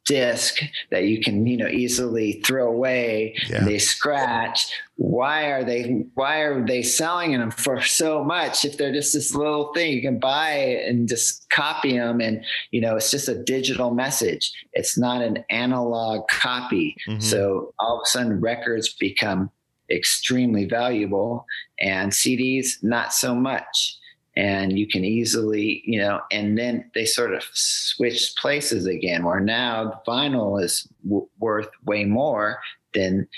disc 0.05 0.61
that 0.91 1.05
you 1.05 1.21
can, 1.21 1.47
you 1.47 1.57
know, 1.57 1.69
easily 1.69 2.41
throw 2.45 2.69
away. 2.69 3.35
Yeah. 3.49 3.65
They 3.65 3.79
scratch. 3.79 4.73
Why 4.97 5.47
are 5.47 5.65
they 5.65 6.05
why 6.15 6.41
are 6.41 6.65
they 6.65 6.83
selling 6.83 7.33
them 7.33 7.51
for 7.51 7.81
so 7.83 8.23
much 8.23 8.65
if 8.65 8.77
they're 8.77 8.93
just 8.93 9.13
this 9.13 9.35
little 9.35 9.73
thing 9.73 9.93
you 9.93 10.03
can 10.03 10.19
buy 10.19 10.53
and 10.87 11.09
just 11.09 11.49
copy 11.51 11.99
them 11.99 12.21
and 12.21 12.45
you 12.71 12.81
know 12.81 12.97
it's 12.97 13.11
just 13.11 13.29
a 13.29 13.43
digital 13.43 13.93
message. 13.93 14.53
It's 14.73 14.97
not 14.97 15.23
an 15.23 15.45
analog 15.51 16.29
copy. 16.29 16.97
Mhm. 17.09 17.23
So 17.23 17.75
all 17.79 17.97
of 17.97 18.03
a 18.05 18.09
sudden 18.09 18.41
records 18.41 18.93
become 18.93 19.51
extremely 19.91 20.65
valuable 20.65 21.45
and 21.81 22.13
CDs 22.13 22.83
not 22.83 23.13
so 23.13 23.35
much 23.35 23.99
and 24.37 24.79
you 24.79 24.87
can 24.87 25.05
easily 25.05 25.83
you 25.85 25.99
know 25.99 26.21
and 26.33 26.59
then 26.59 26.91
they 26.95 27.05
sort 27.05 27.35
of 27.35 27.45
switch 27.53 28.35
places 28.37 28.87
again 28.87 29.25
where 29.25 29.41
now 29.41 30.01
vinyl 30.07 30.63
is 30.63 30.89
w- 31.05 31.29
worth 31.39 31.69
way 31.85 32.05
more 32.05 32.59
than 32.95 33.29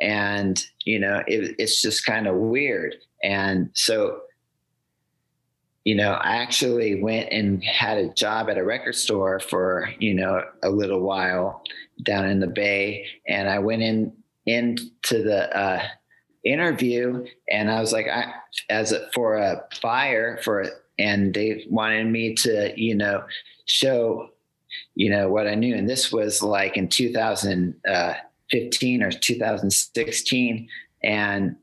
and 0.00 0.66
you 0.84 0.98
know 0.98 1.22
it, 1.26 1.54
it's 1.58 1.82
just 1.82 2.04
kind 2.04 2.26
of 2.26 2.36
weird. 2.36 2.94
And 3.22 3.70
so 3.74 4.20
you 5.84 5.94
know 5.94 6.12
i 6.12 6.36
actually 6.36 7.02
went 7.02 7.32
and 7.32 7.64
had 7.64 7.98
a 7.98 8.12
job 8.12 8.50
at 8.50 8.58
a 8.58 8.64
record 8.64 8.94
store 8.94 9.40
for 9.40 9.88
you 9.98 10.12
know 10.12 10.42
a 10.62 10.68
little 10.68 11.00
while 11.00 11.62
down 12.02 12.28
in 12.28 12.40
the 12.40 12.46
bay 12.46 13.06
and 13.26 13.48
i 13.48 13.58
went 13.58 13.80
in 13.80 14.12
into 14.44 15.22
the 15.22 15.56
uh 15.56 15.82
interview 16.44 17.26
and 17.50 17.70
i 17.70 17.80
was 17.80 17.92
like 17.92 18.06
i 18.06 18.32
as 18.70 18.92
a, 18.92 19.08
for 19.12 19.36
a 19.36 19.62
buyer 19.82 20.38
for 20.42 20.66
and 20.98 21.34
they 21.34 21.66
wanted 21.68 22.06
me 22.06 22.34
to 22.34 22.72
you 22.76 22.94
know 22.94 23.22
show 23.66 24.28
you 24.94 25.10
know 25.10 25.28
what 25.28 25.46
i 25.46 25.54
knew 25.54 25.74
and 25.74 25.88
this 25.88 26.12
was 26.12 26.42
like 26.42 26.76
in 26.76 26.88
2015 26.88 29.02
uh, 29.02 29.06
or 29.06 29.10
2016 29.10 30.68
and 31.02 31.56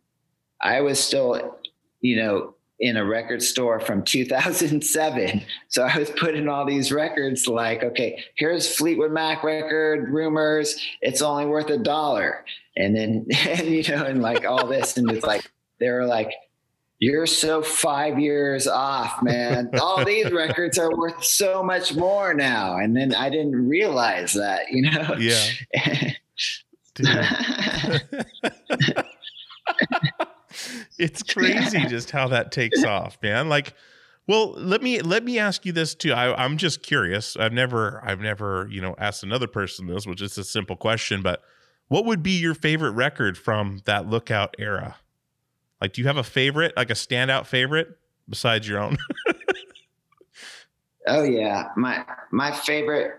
i 0.62 0.82
was 0.82 1.00
still 1.00 1.58
you 2.02 2.18
know 2.18 2.55
in 2.80 2.98
a 2.98 3.06
record 3.06 3.42
store 3.42 3.80
from 3.80 4.04
2007 4.04 5.42
so 5.70 5.84
i 5.84 5.98
was 5.98 6.10
putting 6.12 6.50
all 6.50 6.66
these 6.66 6.92
records 6.92 7.48
like 7.48 7.84
okay 7.84 8.22
here's 8.36 8.76
fleetwood 8.76 9.12
mac 9.12 9.44
record 9.44 10.10
Rumours. 10.10 10.76
It's 11.02 11.22
only 11.22 11.46
worth 11.46 11.70
a 11.70 11.78
dollar. 11.78 12.46
And 12.76 12.96
then 12.96 13.28
and 13.48 13.68
you 13.68 13.84
know 13.84 14.04
and 14.06 14.22
like 14.22 14.46
all 14.46 14.68
this. 14.68 14.98
And 14.98 15.10
it's 15.12 15.26
like 15.26 15.50
they 15.80 15.90
were 15.90 16.06
like 16.06 16.32
you're 17.00 17.26
so 17.26 17.62
five 17.62 18.20
years 18.20 18.68
off 18.68 19.22
man. 19.22 19.70
All 19.82 20.04
these 20.06 20.32
records 20.32 20.78
are 20.80 20.96
worth 20.96 21.24
so 21.24 21.62
much 21.62 21.94
more 21.94 22.34
now. 22.34 22.78
And 22.78 22.96
then 22.96 23.14
i 23.14 23.30
didn't 23.30 23.68
realize 23.68 24.34
that 24.34 24.72
you 24.72 24.90
know? 24.90 25.16
Yeah. 25.20 26.12
It's 30.98 31.24
crazy 31.34 31.86
just 31.86 32.12
how 32.12 32.28
that 32.30 32.52
takes 32.52 32.84
off, 32.86 33.18
man. 33.22 33.50
Like, 33.50 33.74
well, 34.28 34.54
let 34.54 34.82
me 34.82 35.02
let 35.02 35.24
me 35.24 35.40
ask 35.40 35.66
you 35.66 35.72
this 35.72 35.96
too. 35.96 36.14
I, 36.14 36.44
I'm 36.44 36.58
just 36.58 36.82
curious. 36.82 37.38
I've 37.38 37.54
never 37.54 38.02
I've 38.04 38.20
never 38.20 38.68
you 38.72 38.82
know 38.82 38.96
asked 38.98 39.24
another 39.24 39.48
person 39.48 39.88
this, 39.88 40.06
which 40.08 40.22
is 40.22 40.38
a 40.38 40.44
simple 40.44 40.76
question, 40.76 41.22
but 41.22 41.42
what 41.88 42.06
would 42.06 42.24
be 42.24 42.32
your 42.32 42.56
favorite 42.56 42.92
record 42.92 43.38
from 43.38 43.82
that 43.86 44.08
Lookout 44.08 44.56
era? 44.58 44.96
Like, 45.80 45.94
do 45.94 46.02
you 46.02 46.08
have 46.08 46.18
a 46.18 46.24
favorite, 46.24 46.74
like 46.76 46.90
a 46.90 46.94
standout 46.94 47.46
favorite 47.46 47.90
besides 48.28 48.68
your 48.68 48.80
own? 48.80 48.98
Oh 51.08 51.24
yeah, 51.24 51.70
my 51.76 52.04
my 52.32 52.52
favorite 52.52 53.14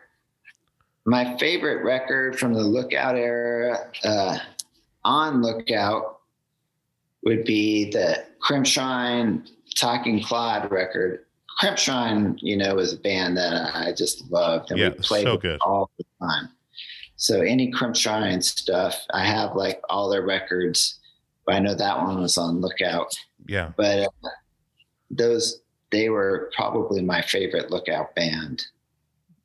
my 1.04 1.36
favorite 1.38 1.84
record 1.84 2.38
from 2.38 2.52
the 2.52 2.62
Lookout 2.62 3.14
era 3.16 3.90
uh, 4.02 4.38
on 5.04 5.40
Lookout 5.40 6.15
would 7.26 7.44
be 7.44 7.90
the 7.90 8.24
Crimpshrine 8.40 9.46
Talking 9.76 10.22
Claude 10.22 10.70
record. 10.70 11.26
Crimpshrine, 11.60 12.36
you 12.40 12.56
know, 12.56 12.76
was 12.76 12.92
a 12.94 12.98
band 12.98 13.36
that 13.36 13.74
I 13.74 13.92
just 13.92 14.30
loved 14.30 14.70
and 14.70 14.78
Yeah, 14.80 14.88
we 14.90 14.94
played 15.00 15.24
so 15.24 15.58
all 15.60 15.90
the 15.98 16.04
time. 16.20 16.48
So 17.16 17.40
any 17.40 17.70
Crimpshrine 17.72 18.42
stuff, 18.42 18.98
I 19.12 19.26
have 19.26 19.54
like 19.56 19.80
all 19.90 20.08
their 20.08 20.22
records, 20.22 20.98
but 21.44 21.56
I 21.56 21.58
know 21.58 21.74
that 21.74 21.98
one 21.98 22.20
was 22.20 22.38
on 22.38 22.60
Lookout 22.60 23.14
Yeah. 23.48 23.72
but 23.76 24.08
uh, 24.24 24.28
those 25.10 25.60
they 25.90 26.08
were 26.10 26.50
probably 26.56 27.00
my 27.02 27.22
favorite 27.22 27.70
lookout 27.70 28.12
band 28.16 28.66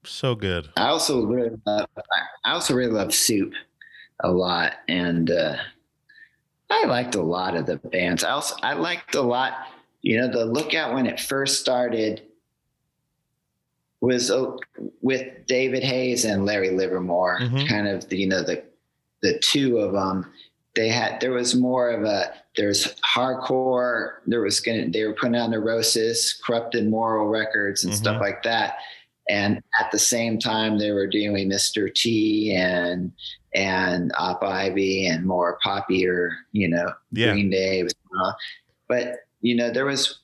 So 0.04 0.34
good. 0.34 0.70
i 0.76 0.88
also 0.88 1.24
really 1.26 1.56
love 1.68 1.88
i 2.46 2.52
also 2.52 2.74
really 2.74 2.92
love 2.92 3.14
soup 3.14 3.54
a 4.22 4.32
lot 4.32 4.74
and 4.88 5.30
uh 5.30 5.58
i 6.72 6.86
liked 6.86 7.16
a 7.16 7.22
lot 7.22 7.56
of 7.56 7.66
the 7.66 7.78
bands 7.78 8.24
i 8.24 8.32
also 8.32 8.56
i 8.64 8.74
liked 8.74 9.14
a 9.16 9.22
lot 9.22 9.68
you 10.02 10.18
know 10.20 10.28
the 10.28 10.46
lookout 10.46 10.94
when 10.94 11.06
it 11.06 11.20
first 11.20 11.60
started 11.60 12.22
was 14.02 14.32
uh, 14.32 14.56
with 15.02 15.28
david 15.48 15.84
hayes 15.84 16.26
and 16.26 16.46
larry 16.46 16.72
livermore 16.72 17.40
Mhm. 17.42 17.68
kind 17.68 17.88
of 17.88 18.08
the, 18.10 18.18
you 18.18 18.28
know 18.28 18.42
the 18.44 18.64
the 19.22 19.38
two 19.40 19.78
of 19.78 19.94
them 19.94 20.32
they 20.76 20.88
had 20.90 21.20
there 21.22 21.32
was 21.34 21.54
more 21.56 21.90
of 21.90 22.04
a 22.04 22.34
there's 22.58 22.96
hardcore 23.02 24.14
there 24.26 24.42
was 24.42 24.60
gonna 24.60 24.90
they 24.90 25.04
were 25.04 25.14
putting 25.14 25.36
out 25.36 25.50
neurosis 25.50 26.34
corrupted 26.46 26.90
moral 26.90 27.28
records 27.28 27.84
and 27.84 27.94
stuff 27.94 28.18
Mhm. 28.18 28.22
like 28.22 28.44
that 28.44 28.76
and 29.30 29.62
at 29.80 29.92
the 29.92 30.00
same 30.00 30.40
time 30.40 30.80
they 30.80 30.92
were 30.92 31.08
doing 31.08 31.48
mr 31.50 31.94
t 31.94 32.54
and 32.56 33.12
and 33.54 34.12
op 34.18 34.44
ivy 34.44 35.06
and 35.08 35.26
more 35.26 35.58
poppier 35.66 36.30
you 36.52 36.68
know 36.70 36.92
Yeah. 37.12 37.34
green 37.34 37.50
day 37.50 37.84
was 37.84 37.94
going 37.94 38.22
on. 38.26 38.34
but 38.88 39.16
you 39.42 39.56
know 39.56 39.72
there 39.72 39.86
was 39.86 40.20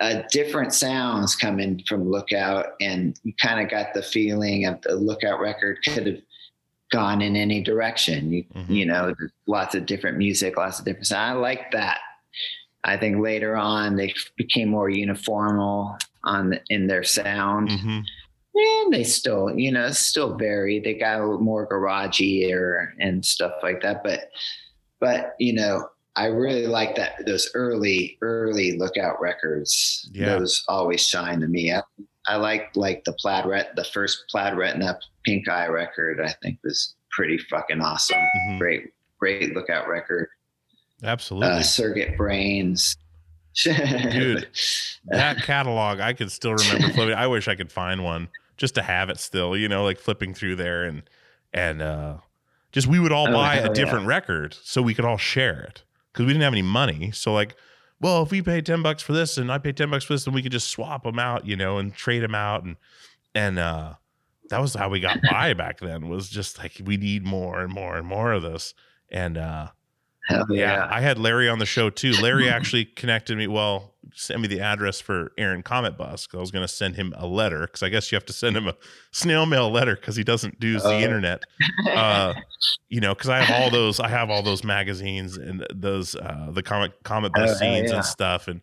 uh, 0.00 0.22
different 0.32 0.74
sounds 0.74 1.36
coming 1.36 1.80
from 1.86 2.10
lookout 2.10 2.66
and 2.80 3.16
you 3.22 3.32
kind 3.40 3.60
of 3.64 3.70
got 3.70 3.94
the 3.94 4.02
feeling 4.02 4.64
of 4.66 4.80
the 4.82 4.96
lookout 4.96 5.38
record 5.38 5.78
could 5.84 6.06
have 6.06 6.18
gone 6.90 7.22
in 7.22 7.36
any 7.36 7.62
direction 7.62 8.32
you, 8.32 8.44
Mhm. 8.54 8.68
you 8.68 8.86
know 8.86 9.14
lots 9.46 9.74
of 9.76 9.86
different 9.86 10.18
music 10.18 10.56
lots 10.56 10.78
of 10.80 10.84
different 10.84 11.06
sound. 11.06 11.38
i 11.38 11.40
like 11.40 11.70
that 11.70 12.00
i 12.84 12.96
think 12.96 13.18
later 13.22 13.56
on 13.56 13.94
they 13.96 14.12
became 14.36 14.68
more 14.68 14.90
uniformal 14.90 15.96
on 16.24 16.58
in 16.68 16.88
their 16.88 17.04
sound 17.04 17.70
hmm 17.70 18.00
and 18.54 18.92
they 18.92 19.04
still, 19.04 19.50
you 19.56 19.72
know, 19.72 19.90
still 19.90 20.34
vary. 20.36 20.80
They 20.80 20.94
got 20.94 21.20
a 21.20 21.24
little 21.24 21.40
more 21.40 21.68
garagey 21.68 22.52
or 22.52 22.94
and 22.98 23.24
stuff 23.24 23.52
like 23.62 23.80
that. 23.82 24.02
But, 24.02 24.30
but 25.00 25.34
you 25.38 25.54
know, 25.54 25.88
I 26.16 26.26
really 26.26 26.66
like 26.66 26.94
that 26.96 27.24
those 27.24 27.50
early, 27.54 28.18
early 28.20 28.78
lookout 28.78 29.20
records. 29.20 30.10
Yeah. 30.12 30.38
Those 30.38 30.62
always 30.68 31.06
shine 31.06 31.40
to 31.40 31.48
me. 31.48 31.72
I, 31.72 31.82
I 32.26 32.36
like 32.36 32.70
like 32.76 33.04
the 33.04 33.14
plaid 33.14 33.46
ret, 33.46 33.74
the 33.74 33.84
first 33.84 34.24
plaid 34.30 34.56
retina 34.56 34.98
pink 35.24 35.48
eye 35.48 35.66
record. 35.66 36.20
I 36.20 36.34
think 36.42 36.58
was 36.62 36.94
pretty 37.10 37.38
fucking 37.38 37.80
awesome. 37.80 38.20
Mhm. 38.48 38.58
Great, 38.58 38.90
great 39.18 39.54
lookout 39.54 39.88
record. 39.88 40.28
Absolutely. 41.02 41.48
Uh, 41.48 41.62
Circuit 41.62 42.16
Brains. 42.16 42.96
Dude. 43.64 44.48
that 45.06 45.42
catalog, 45.42 46.00
I 46.00 46.14
could 46.14 46.30
still 46.32 46.54
remember 46.54 46.88
flipping. 46.94 47.14
I 47.14 47.26
wish 47.26 47.48
I 47.48 47.54
could 47.54 47.70
find 47.70 48.02
one 48.02 48.28
just 48.62 48.76
to 48.76 48.82
have 48.82 49.10
it 49.10 49.18
still, 49.18 49.56
you 49.56 49.68
know, 49.68 49.82
like 49.84 49.98
flipping 49.98 50.32
through 50.32 50.54
there 50.56 50.84
and, 50.84 51.02
and, 51.52 51.82
uh, 51.82 52.16
just 52.70 52.86
we 52.86 52.98
would 53.00 53.10
all 53.12 53.28
Oh, 53.28 53.32
buy 53.32 53.56
a 53.56 53.62
yeah. 53.66 53.72
different 53.74 54.06
record 54.06 54.56
so 54.62 54.80
we 54.80 54.94
could 54.94 55.04
all 55.04 55.18
share 55.18 55.60
it 55.62 55.82
because 56.12 56.24
we 56.26 56.32
didn't 56.32 56.44
have 56.44 56.54
any 56.54 56.62
money. 56.62 57.10
So, 57.10 57.32
like, 57.34 57.56
well, 58.00 58.22
if 58.22 58.30
we 58.30 58.40
pay 58.40 58.60
10 58.62 58.80
bucks 58.82 59.02
for 59.02 59.12
this 59.12 59.36
and 59.36 59.50
I 59.50 59.58
pay 59.58 59.72
10 59.72 59.90
bucks 59.90 60.04
for 60.04 60.14
this, 60.14 60.24
then 60.24 60.32
we 60.32 60.42
could 60.42 60.52
just 60.52 60.70
swap 60.70 61.02
them 61.02 61.18
out, 61.18 61.44
you 61.44 61.56
know, 61.56 61.78
and 61.78 61.92
trade 61.92 62.20
them 62.22 62.34
out. 62.36 62.62
And, 62.62 62.76
and, 63.34 63.58
uh, 63.58 63.94
that 64.50 64.60
was 64.60 64.74
how 64.74 64.88
we 64.88 65.00
got 65.00 65.18
by 65.30 65.54
back 65.54 65.80
then 65.80 66.08
was 66.08 66.28
just 66.30 66.58
like, 66.58 66.80
we 66.84 66.96
need 66.96 67.24
more 67.26 67.60
and 67.60 67.72
more 67.72 67.96
and 67.96 68.06
more 68.06 68.32
of 68.32 68.42
this. 68.42 68.74
And, 69.10 69.36
uh, 69.36 69.68
Hell 70.26 70.46
yeah, 70.50 70.56
yeah. 70.76 70.88
I 70.90 71.00
had 71.00 71.18
Larry 71.18 71.48
on 71.48 71.58
the 71.58 71.66
show 71.66 71.90
too. 71.90 72.12
Larry 72.12 72.48
actually 72.48 72.84
connected 72.84 73.36
me. 73.36 73.46
Well, 73.48 73.92
sent 74.14 74.40
me 74.40 74.46
the 74.48 74.60
address 74.60 75.00
for 75.00 75.32
Aaron 75.38 75.62
Cometbus. 75.62 76.28
'cause 76.28 76.34
I 76.34 76.38
was 76.38 76.50
going 76.50 76.62
to 76.64 76.68
send 76.72 76.96
him 76.96 77.12
a 77.16 77.26
letter 77.26 77.62
because 77.66 77.82
I 77.82 77.88
guess 77.88 78.12
you 78.12 78.16
have 78.16 78.26
to 78.26 78.32
send 78.32 78.56
him 78.56 78.68
a 78.68 78.74
snail 79.10 79.46
mail 79.46 79.70
letter 79.70 79.96
because 79.96 80.14
he 80.16 80.22
doesn't 80.24 80.60
do 80.60 80.78
the 80.78 80.88
Oh. 80.88 81.00
internet. 81.00 81.42
Uh, 81.88 82.34
you 82.88 83.00
know, 83.00 83.14
because 83.14 83.30
I 83.30 83.40
have 83.42 83.62
all 83.62 83.70
those. 83.70 83.98
I 84.00 84.08
have 84.08 84.30
all 84.30 84.42
those 84.42 84.62
magazines 84.64 85.36
and 85.38 85.66
those 85.74 86.14
uh, 86.14 86.50
the 86.52 86.62
comic 86.62 87.02
Cometbus 87.04 87.48
Oh, 87.60 87.64
zines 87.64 87.88
yeah. 87.88 87.94
and 87.96 88.04
stuff, 88.04 88.48
and 88.48 88.60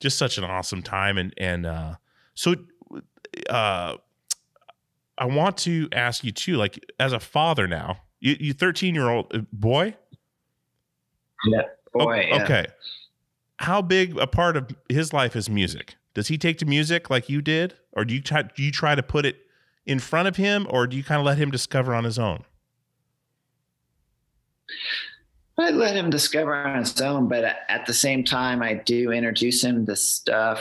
just 0.00 0.18
such 0.18 0.38
an 0.38 0.44
awesome 0.44 0.82
time. 0.82 1.18
And 1.18 1.32
and 1.38 1.66
uh, 1.66 1.94
so, 2.34 2.54
uh, 3.48 3.96
I 5.18 5.24
want 5.26 5.56
to 5.58 5.88
ask 5.92 6.24
you 6.24 6.32
too, 6.32 6.56
like 6.56 6.78
as 6.98 7.12
a 7.12 7.20
father 7.20 7.66
now, 7.66 7.98
you 8.20 8.36
you 8.40 8.52
thirteen 8.52 8.94
year 8.94 9.08
old 9.08 9.46
boy. 9.52 9.94
Yeah. 11.46 11.62
O- 11.94 12.04
Boy. 12.04 12.28
Okay. 12.32 12.66
How 13.58 13.80
big 13.82 14.16
a 14.18 14.26
part 14.26 14.56
of 14.56 14.68
his 14.88 15.12
life 15.12 15.34
is 15.34 15.48
music? 15.48 15.96
Does 16.14 16.28
he 16.28 16.36
take 16.38 16.58
to 16.58 16.66
music 16.66 17.08
like 17.10 17.28
you 17.28 17.40
did, 17.42 17.74
or 17.92 18.04
do 18.04 18.14
you 18.14 18.20
try, 18.22 18.42
do 18.42 18.62
you 18.62 18.70
try 18.70 18.94
to 18.94 19.02
put 19.02 19.24
it 19.26 19.36
in 19.86 19.98
front 19.98 20.28
of 20.28 20.36
him, 20.36 20.66
or 20.70 20.86
do 20.86 20.96
you 20.96 21.04
kind 21.04 21.20
of 21.20 21.26
let 21.26 21.38
him 21.38 21.50
discover 21.50 21.94
on 21.94 22.04
his 22.04 22.18
own? 22.18 22.44
I 25.58 25.70
let 25.70 25.96
him 25.96 26.10
discover 26.10 26.54
on 26.54 26.78
his 26.80 27.00
own, 27.00 27.28
but 27.28 27.44
at 27.68 27.86
the 27.86 27.94
same 27.94 28.24
time, 28.24 28.62
I 28.62 28.74
do 28.74 29.10
introduce 29.10 29.64
him 29.64 29.86
to 29.86 29.96
stuff. 29.96 30.60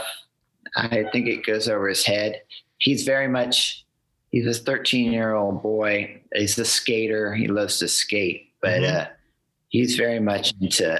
I 0.78 1.06
think 1.12 1.28
it 1.28 1.46
goes 1.46 1.68
over 1.68 1.90
his 1.90 2.06
head. 2.06 2.42
He's 2.78 3.04
very 3.04 3.28
much, 3.28 3.86
he's 4.32 4.46
a 4.48 4.54
13 4.54 5.12
year 5.12 5.34
old 5.34 5.62
boy. 5.62 6.22
He's 6.34 6.58
a 6.58 6.66
skater. 6.66 7.34
He 7.34 7.48
loves 7.48 7.80
to 7.80 7.88
skate, 7.90 8.54
but 8.62 8.82
Mhm. 8.82 8.96
uh, 8.96 9.08
he's 9.70 9.96
very 9.96 10.20
much 10.20 10.54
into 10.62 11.00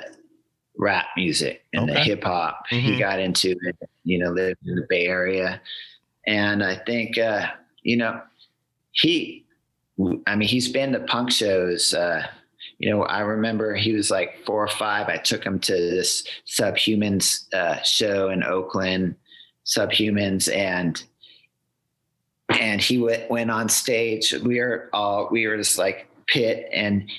rap 0.78 1.06
music 1.16 1.64
and 1.74 1.88
the 1.88 2.00
hip 2.00 2.24
hop. 2.24 2.66
Mhm. 2.70 2.82
He 2.82 3.00
got 3.00 3.20
into 3.20 3.56
it, 3.62 3.78
you 4.04 4.20
know, 4.20 4.32
lived 4.32 4.60
in 4.66 4.76
the 4.76 4.86
Bay 4.90 5.08
Area. 5.08 5.62
And 6.28 6.64
I 6.64 6.76
think, 6.76 7.18
uh, 7.18 7.48
you 7.84 7.98
know, 7.98 8.22
he, 8.92 9.46
I 10.28 10.36
mean, 10.36 10.50
he's 10.50 10.68
been 10.70 10.92
to 10.94 11.00
punk 11.02 11.32
shows. 11.32 11.94
Uh, 11.94 12.28
you 12.80 12.90
know, 12.90 13.04
I 13.04 13.22
remember 13.22 13.76
he 13.76 13.94
was 13.94 14.12
like 14.12 14.44
four 14.46 14.64
or 14.64 14.68
five. 14.68 15.08
I 15.08 15.18
took 15.18 15.44
him 15.44 15.60
to 15.60 15.72
this 15.74 16.28
Subhumans 16.46 17.54
uh, 17.54 17.82
show 17.84 18.30
in 18.30 18.44
Oakland, 18.44 19.16
Subhumans, 19.66 20.54
and 20.54 21.02
and 22.50 22.82
he 22.82 22.98
went 22.98 23.30
went 23.30 23.50
on 23.50 23.70
stage. 23.70 24.34
We 24.44 24.60
were 24.60 24.90
all 24.92 25.30
we 25.32 25.48
were 25.48 25.58
just 25.58 25.78
like 25.78 26.08
pit, 26.28 26.68
and 26.74 27.10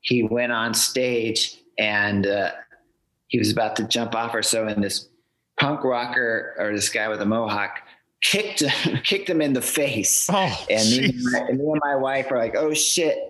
he 0.00 0.22
went 0.22 0.52
on 0.52 0.74
stage, 0.74 1.58
and 1.78 2.26
uh, 2.26 2.50
he 3.28 3.38
was 3.38 3.50
about 3.50 3.76
to 3.76 3.84
jump 3.84 4.14
off 4.14 4.34
or 4.34 4.42
so, 4.42 4.66
and 4.66 4.82
this 4.82 5.08
punk 5.58 5.84
rocker 5.84 6.54
or 6.58 6.72
this 6.72 6.88
guy 6.88 7.08
with 7.08 7.20
a 7.20 7.26
mohawk 7.26 7.80
kicked 8.22 8.60
him, 8.60 8.98
kicked 9.04 9.28
him 9.28 9.40
in 9.40 9.52
the 9.52 9.62
face. 9.62 10.28
Oh, 10.30 10.66
And 10.70 10.90
me, 10.90 11.04
and 11.06 11.22
my, 11.22 11.38
and 11.38 11.58
me 11.58 11.64
and 11.64 11.80
my 11.84 11.96
wife 11.96 12.30
are 12.30 12.38
like, 12.38 12.56
oh 12.56 12.74
shit. 12.74 13.18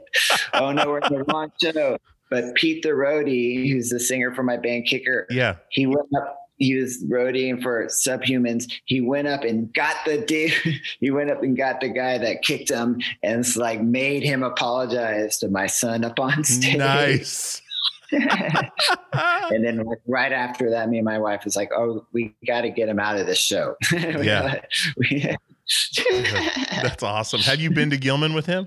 Oh 0.55 0.73
no, 0.73 0.87
we're 0.89 0.99
in 1.01 1.13
the 1.13 1.25
wrong 1.25 1.53
show. 1.63 1.99
But 2.31 2.55
Pete 2.55 2.83
the 2.83 2.91
roadie, 2.91 3.71
who's 3.71 3.91
the 3.91 4.01
singer 4.01 4.35
for 4.35 4.43
my 4.43 4.57
band 4.57 4.87
Kicker, 4.87 5.27
yeah. 5.31 5.57
he 5.71 5.87
went 5.87 6.09
up, 6.17 6.48
he 6.59 6.77
was 6.77 7.03
roadieing 7.05 7.63
for 7.63 7.87
Subhumans. 7.87 8.71
He 8.85 9.01
went 9.01 9.29
up 9.29 9.45
and 9.45 9.73
got 9.73 9.97
the 10.05 10.19
dude, 10.19 10.53
he 11.01 11.11
went 11.11 11.31
up 11.31 11.43
and 11.43 11.57
got 11.57 11.81
the 11.81 11.89
guy 11.89 12.19
that 12.19 12.43
kicked 12.43 12.71
him 12.71 13.01
and 13.23 13.41
it's 13.41 13.57
like 13.57 13.81
made 13.81 14.23
him 14.23 14.43
apologize 14.43 15.39
to 15.39 15.49
my 15.49 15.67
son 15.67 16.05
up 16.05 16.19
on 16.19 16.45
stage. 16.45 16.77
Nice. 16.77 17.63
and 18.11 19.65
then 19.65 19.85
right 20.07 20.33
after 20.33 20.71
that, 20.71 20.89
me 20.89 20.99
and 20.99 21.05
my 21.05 21.19
wife 21.19 21.45
was 21.45 21.57
like, 21.57 21.71
oh, 21.77 22.07
we 22.13 22.35
got 22.47 22.63
to 22.63 22.71
get 22.71 22.89
him 22.89 22.99
out 22.99 23.19
of 23.19 23.27
this 23.27 23.39
show. 23.39 23.77
Yeah. 23.93 24.61
That's 26.83 27.03
awesome. 27.03 27.41
Have 27.41 27.61
you 27.61 27.71
been 27.71 27.91
to 27.91 27.99
Gilman 27.99 28.33
with 28.33 28.47
him? 28.47 28.67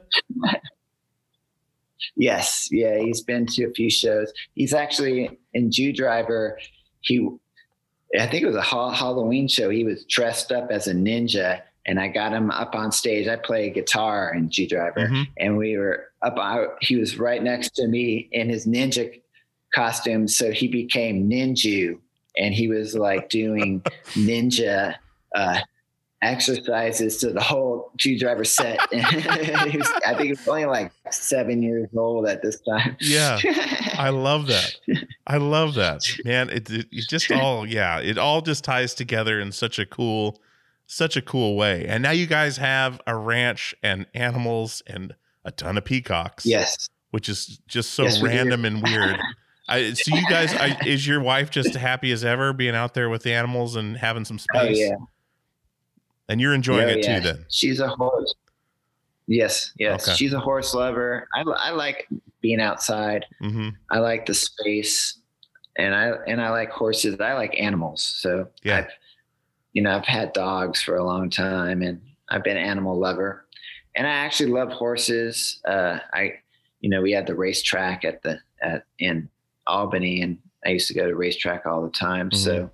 Yes, 2.16 2.68
yeah, 2.72 3.00
he's 3.00 3.22
been 3.22 3.46
to 3.48 3.66
a 3.66 3.72
few 3.72 3.90
shows. 3.90 4.32
He's 4.54 4.74
actually 4.74 5.40
in 5.54 5.72
Jew 5.72 5.94
Driver. 5.94 6.60
He, 7.02 7.28
I 8.20 8.28
think 8.28 8.44
it 8.44 8.48
was 8.48 8.56
a 8.56 8.62
ha- 8.62 8.92
Halloween 8.92 9.48
show. 9.48 9.70
He 9.70 9.84
was 9.84 10.04
dressed 10.06 10.52
up 10.52 10.70
as 10.70 10.88
a 10.88 10.94
ninja, 10.94 11.62
and 11.86 12.00
I 12.00 12.08
got 12.10 12.34
him 12.34 12.52
up 12.52 12.76
on 12.76 12.92
stage. 12.92 13.28
I 13.28 13.38
play 13.38 13.70
guitar 13.70 14.34
in 14.34 14.50
Jew 14.50 14.68
Driver, 14.68 15.08
Mhm. 15.08 15.28
and 15.38 15.58
we 15.58 15.78
were 15.78 16.08
up. 16.22 16.38
I, 16.38 16.66
he 16.82 16.96
was 16.98 17.18
right 17.18 17.42
next 17.42 17.76
to 17.76 17.88
me 17.88 18.28
in 18.32 18.50
his 18.50 18.68
ninja 18.68 19.22
costume, 19.74 20.28
so 20.28 20.52
he 20.52 20.68
became 20.68 21.30
Ninju, 21.30 21.98
and 22.38 22.54
he 22.54 22.68
was 22.68 22.94
like 22.96 23.30
doing 23.30 23.82
ninja. 24.14 24.96
Uh, 25.34 25.60
exercises 26.22 27.18
to 27.18 27.32
the 27.32 27.42
whole 27.42 27.92
Jew 27.98 28.18
Driver 28.18 28.44
set. 28.44 28.80
Was- 28.92 29.92
I 30.06 30.14
think 30.18 30.30
was 30.38 30.48
only 30.48 30.66
like 30.66 30.92
seven 31.12 31.62
years 31.62 31.90
old 31.96 32.28
at 32.28 32.42
this 32.42 32.60
time. 32.62 32.96
Yeah. 33.00 33.40
I 33.98 34.10
love 34.10 34.48
that. 34.48 34.76
I 35.28 35.38
love 35.38 35.76
that, 35.76 36.02
man. 36.26 36.50
It, 36.50 36.70
it, 36.70 36.88
it 36.92 37.08
just 37.10 37.32
all, 37.32 37.68
yeah, 37.68 38.00
it 38.00 38.18
all 38.18 38.42
just 38.42 38.64
ties 38.64 38.94
together 38.94 39.40
in 39.40 39.52
such 39.52 39.80
a 39.80 39.86
cool, 39.86 40.42
such 40.88 41.16
a 41.18 41.22
cool 41.22 41.56
way. 41.56 41.86
And 41.88 42.04
now 42.04 42.12
you 42.12 42.28
guys 42.28 42.58
have 42.58 43.02
a 43.08 43.16
ranch 43.16 43.74
and 43.84 44.06
animals 44.14 44.82
and 44.88 45.16
a 45.44 45.52
ton 45.52 45.78
of 45.78 45.86
peacocks. 45.86 46.46
yes. 46.46 46.88
which 47.12 47.28
is 47.30 47.60
just 47.68 47.92
so 47.92 48.04
Yes, 48.04 48.22
random 48.22 48.64
and 48.66 48.82
weird. 48.84 49.18
I, 49.68 49.94
so 49.94 50.16
you 50.16 50.28
guys, 50.30 50.54
I, 50.54 50.78
is 50.86 51.08
your 51.08 51.22
wife 51.22 51.50
just 51.50 51.76
happy 51.76 52.12
as 52.12 52.24
ever 52.26 52.52
being 52.54 52.76
out 52.76 52.94
there 52.94 53.10
with 53.10 53.24
the 53.24 53.34
animals 53.34 53.76
and 53.76 53.98
having 53.98 54.26
some 54.26 54.38
Oh 54.54 54.60
space? 54.64 54.80
yeah. 54.80 54.96
And 56.32 56.40
you're 56.40 56.54
enjoying 56.54 56.86
Oh, 56.86 56.92
it 56.94 57.04
yeah. 57.06 57.20
too, 57.20 57.22
then. 57.28 57.46
She's 57.50 57.80
a 57.82 57.90
horse. 57.90 58.34
Yes, 59.28 59.72
yes. 59.78 60.08
Okay. 60.08 60.16
She's 60.16 60.32
a 60.34 60.40
horse 60.40 60.74
lover. 60.74 61.28
I, 61.36 61.42
I 61.42 61.72
like 61.72 62.08
being 62.42 62.62
outside. 62.62 63.26
hmm 63.40 63.70
I 63.90 64.00
like 64.00 64.26
the 64.26 64.34
space, 64.34 65.20
and 65.78 65.94
I 65.94 66.12
and 66.28 66.42
I 66.42 66.50
like 66.50 66.70
horses. 66.72 67.20
I 67.20 67.34
like 67.34 67.54
animals. 67.60 68.02
So 68.04 68.48
Yeah. 68.64 68.78
I've, 68.80 68.88
you 69.74 69.82
know, 69.82 69.96
I've 69.96 70.06
had 70.06 70.32
dogs 70.34 70.82
for 70.82 70.96
a 70.96 71.04
long 71.04 71.30
time, 71.30 71.82
and 71.82 72.02
I've 72.30 72.44
been 72.44 72.58
an 72.58 72.64
animal 72.66 72.98
lover. 72.98 73.46
And 73.96 74.08
I 74.08 74.12
actually 74.12 74.52
love 74.52 74.70
horses. 74.72 75.60
Uh, 75.68 76.00
I, 76.14 76.36
you 76.80 76.90
know, 76.90 77.02
we 77.02 77.12
had 77.12 77.28
the 77.28 77.36
racetrack 77.36 78.06
at 78.06 78.24
the 78.24 78.40
at 78.62 78.86
in 79.00 79.30
Albany, 79.68 80.22
and 80.22 80.38
I 80.66 80.70
used 80.70 80.88
to 80.88 80.94
go 80.94 81.08
to 81.08 81.16
racetrack 81.16 81.66
all 81.66 81.82
the 81.84 81.92
time. 81.92 82.32
So. 82.32 82.72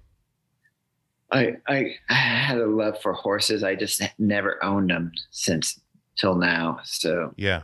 I, 1.31 1.57
I 1.67 1.95
I 2.09 2.13
had 2.13 2.57
a 2.57 2.65
love 2.67 3.01
for 3.01 3.13
horses. 3.13 3.63
I 3.63 3.75
just 3.75 4.01
never 4.17 4.63
owned 4.63 4.89
them 4.89 5.11
since 5.31 5.79
till 6.17 6.35
now. 6.35 6.79
So 6.83 7.33
Yeah. 7.37 7.63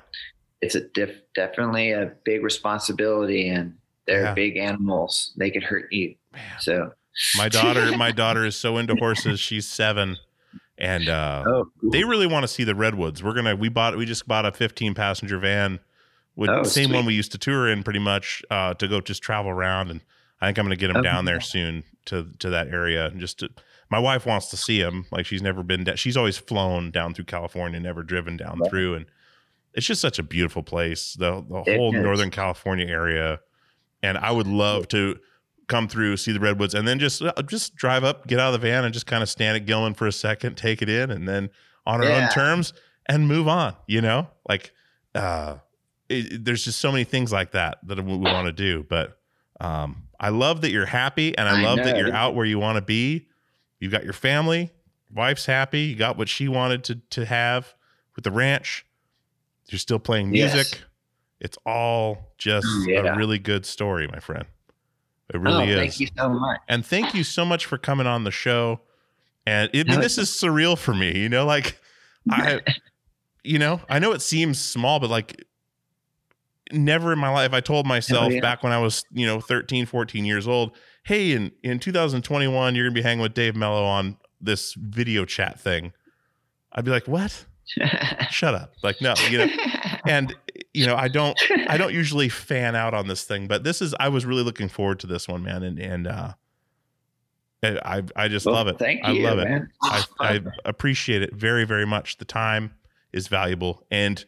it's 0.61 0.75
a 0.75 0.81
diff, 0.81 1.11
definitely 1.35 1.91
a 1.91 2.11
big 2.25 2.43
responsibility 2.43 3.49
and 3.49 3.75
they're 4.05 4.23
Yeah. 4.23 4.33
big 4.33 4.57
animals 4.57 5.31
they 5.37 5.49
could 5.49 5.63
hurt 5.63 5.91
you 5.93 6.15
Man. 6.33 6.41
so 6.59 6.91
My 7.37 7.47
daughter, 7.49 7.97
my 7.97 8.11
daughter 8.23 8.45
is 8.45 8.55
so 8.55 8.77
into 8.77 8.95
horses. 8.95 9.39
She's 9.39 9.67
seven, 9.67 10.17
and 10.77 11.07
uh, 11.07 11.43
oh 11.47 11.65
they 11.91 12.03
really 12.03 12.27
want 12.27 12.43
to 12.43 12.47
see 12.49 12.63
the 12.65 12.75
redwoods. 12.75 13.23
We're 13.23 13.33
gonna 13.33 13.55
we 13.55 13.69
bought 13.69 13.95
we 13.97 14.05
just 14.05 14.27
bought 14.27 14.45
a 14.45 14.51
15 14.51 14.93
passenger 14.93 15.37
van 15.39 15.79
with 16.35 16.49
Oh, 16.49 16.63
the 16.63 16.69
same 16.69 16.85
sweet. 16.87 16.95
one 16.95 17.05
we 17.05 17.13
used 17.13 17.31
to 17.31 17.37
tour 17.37 17.69
in 17.69 17.83
pretty 17.83 17.99
much 17.99 18.43
uh, 18.51 18.73
to 18.73 18.87
go 18.87 18.99
just 18.99 19.21
travel 19.23 19.51
around. 19.51 19.89
And 19.91 20.01
I 20.43 20.47
think 20.47 20.59
I'm 20.59 20.65
gonna 20.65 20.75
get 20.75 20.89
him 20.89 20.97
Oh, 20.97 21.01
down 21.01 21.25
there 21.25 21.41
soon 21.41 21.83
to 22.05 22.27
to 22.39 22.49
that 22.51 22.67
area. 22.67 23.07
And 23.07 23.19
just 23.19 23.39
to, 23.39 23.49
my 23.89 23.99
wife 23.99 24.25
wants 24.25 24.49
to 24.49 24.57
see 24.57 24.79
him. 24.79 25.05
Like 25.11 25.25
she's 25.25 25.41
never 25.41 25.63
been. 25.63 25.83
Da- 25.83 25.95
she's 25.95 26.17
always 26.17 26.37
flown 26.37 26.91
down 26.91 27.13
through 27.13 27.25
California, 27.25 27.79
never 27.79 28.03
driven 28.03 28.37
down 28.37 28.59
Right. 28.59 28.69
through. 28.69 28.95
And 28.95 29.05
it's 29.73 29.85
just 29.87 30.01
such 30.01 30.19
a 30.19 30.23
beautiful 30.23 30.63
place. 30.63 31.13
The 31.13 31.43
the 31.47 31.63
It 31.71 31.77
whole 31.77 31.95
is. 31.95 32.01
Northern 32.01 32.29
California 32.29 32.85
area. 32.87 33.39
And 34.01 34.17
I 34.17 34.31
would 34.31 34.47
love 34.47 34.87
to 34.89 35.17
come 35.67 35.87
through, 35.87 36.17
see 36.17 36.33
the 36.33 36.39
redwoods, 36.41 36.73
and 36.75 36.85
then 36.87 36.99
just 36.99 37.21
uh, 37.21 37.31
just 37.47 37.75
drive 37.75 38.03
up, 38.03 38.27
get 38.27 38.37
out 38.39 38.53
of 38.53 38.61
the 38.61 38.67
van, 38.67 38.83
and 38.83 38.93
just 38.93 39.05
kind 39.05 39.23
of 39.23 39.29
stand 39.29 39.55
at 39.55 39.65
Gilman 39.65 39.93
for 39.93 40.05
a 40.07 40.11
second, 40.11 40.57
take 40.57 40.81
it 40.81 40.89
in, 40.89 41.09
and 41.09 41.25
then 41.27 41.49
on 41.85 42.03
our 42.03 42.11
own 42.11 42.29
terms 42.29 42.73
and 43.07 43.27
move 43.27 43.47
on. 43.47 43.75
You 43.87 44.01
know, 44.01 44.27
like 44.47 44.73
uh, 45.15 45.55
it, 46.09 46.33
it- 46.33 46.45
there's 46.45 46.65
just 46.65 46.79
so 46.79 46.91
many 46.91 47.05
things 47.05 47.31
like 47.31 47.51
that 47.51 47.77
that 47.87 48.03
we 48.03 48.17
want 48.17 48.47
to 48.47 48.51
do. 48.51 48.85
But 48.89 49.17
um, 49.61 50.03
I 50.23 50.29
love 50.29 50.61
that 50.61 50.71
you're 50.71 50.85
happy, 50.85 51.37
and 51.37 51.49
I, 51.49 51.59
I 51.59 51.63
love 51.63 51.79
that 51.79 51.97
you're 51.97 52.13
out 52.13 52.33
where 52.33 52.45
you 52.45 52.57
want 52.57 52.77
to 52.77 52.81
be. 52.81 53.27
You've 53.79 53.91
got 53.91 54.05
your 54.05 54.13
family, 54.13 54.71
wife's 55.13 55.45
happy. 55.45 55.81
You 55.81 55.95
got 55.97 56.17
what 56.17 56.29
she 56.29 56.47
wanted 56.47 56.85
to 56.85 56.95
to 57.11 57.25
have 57.25 57.73
with 58.15 58.23
the 58.23 58.31
ranch. 58.31 58.85
You're 59.69 59.79
still 59.79 59.99
playing 59.99 60.33
Yes. 60.33 60.53
music. 60.53 60.81
It's 61.41 61.57
all 61.65 62.33
just 62.37 62.65
mm, 62.65 62.87
Yeah. 62.87 63.13
a 63.13 63.17
really 63.17 63.37
good 63.37 63.65
story, 63.65 64.07
my 64.07 64.19
friend. 64.19 64.45
It 65.33 65.35
oh, 65.35 65.39
really 65.39 65.69
is. 65.69 65.77
thank 65.77 65.99
you 65.99 66.07
so 66.17 66.29
much 66.29 66.59
And 66.69 66.85
thank 66.85 67.13
you 67.13 67.23
so 67.23 67.43
much 67.43 67.65
for 67.65 67.77
coming 67.77 68.07
on 68.07 68.23
the 68.23 68.31
show. 68.31 68.79
And 69.45 69.69
it, 69.73 69.87
I 69.87 69.91
mean, 69.91 69.95
No, 69.97 70.01
this 70.01 70.17
is 70.17 70.29
surreal 70.29 70.77
for 70.77 70.93
me, 70.93 71.17
you 71.19 71.27
know, 71.27 71.45
like 71.45 71.77
I, 72.29 72.61
you 73.43 73.59
know, 73.59 73.81
I 73.89 73.99
know 73.99 74.13
it 74.13 74.21
seems 74.21 74.59
small, 74.61 75.01
but 75.01 75.09
like 75.09 75.43
never 76.73 77.13
in 77.13 77.19
my 77.19 77.29
life, 77.29 77.53
I 77.53 77.61
told 77.61 77.85
myself 77.85 78.33
yeah. 78.33 78.41
back 78.41 78.63
when 78.63 78.71
I 78.71 78.79
was, 78.79 79.03
you 79.11 79.25
know, 79.25 79.39
13, 79.39 79.85
14 79.85 80.25
years 80.25 80.47
old, 80.47 80.75
Hey, 81.05 81.33
in, 81.33 81.51
in 81.63 81.79
2021, 81.79 82.75
you're 82.75 82.85
gonna 82.85 82.93
be 82.93 83.01
hanging 83.01 83.21
with 83.21 83.33
Dave 83.33 83.55
Mello 83.55 83.83
on 83.83 84.17
this 84.39 84.73
video 84.73 85.25
chat 85.25 85.59
thing. 85.59 85.91
I'd 86.71 86.85
be 86.85 86.91
like, 86.91 87.07
what? 87.07 87.45
Shut 88.29 88.55
up. 88.55 88.73
Like, 88.83 89.01
no, 89.01 89.13
you 89.29 89.39
know, 89.39 89.47
and 90.07 90.33
you 90.73 90.85
know, 90.85 90.95
I 90.95 91.09
don't, 91.09 91.37
I 91.67 91.77
don't 91.77 91.93
usually 91.93 92.29
fan 92.29 92.75
out 92.75 92.93
on 92.93 93.07
this 93.07 93.25
thing, 93.25 93.47
but 93.47 93.63
this 93.63 93.81
is, 93.81 93.93
I 93.99 94.09
was 94.09 94.25
really 94.25 94.43
looking 94.43 94.69
forward 94.69 94.99
to 95.01 95.07
this 95.07 95.27
one, 95.27 95.43
man. 95.43 95.63
And, 95.63 95.79
and, 95.79 96.07
uh, 96.07 96.33
I, 97.63 98.03
I, 98.15 98.27
just 98.27 98.45
Well, 98.45 98.55
love 98.55 98.67
it. 98.67 98.77
thank 98.79 99.01
you. 99.01 99.09
I 99.09 99.11
you 99.11 99.23
love 99.23 99.39
it. 99.39 99.61
I, 99.83 100.03
I 100.19 100.41
appreciate 100.65 101.21
it 101.21 101.33
very, 101.33 101.63
very 101.63 101.85
much. 101.85 102.17
The 102.17 102.25
time 102.25 102.73
is 103.13 103.27
valuable, 103.27 103.85
and 103.89 104.23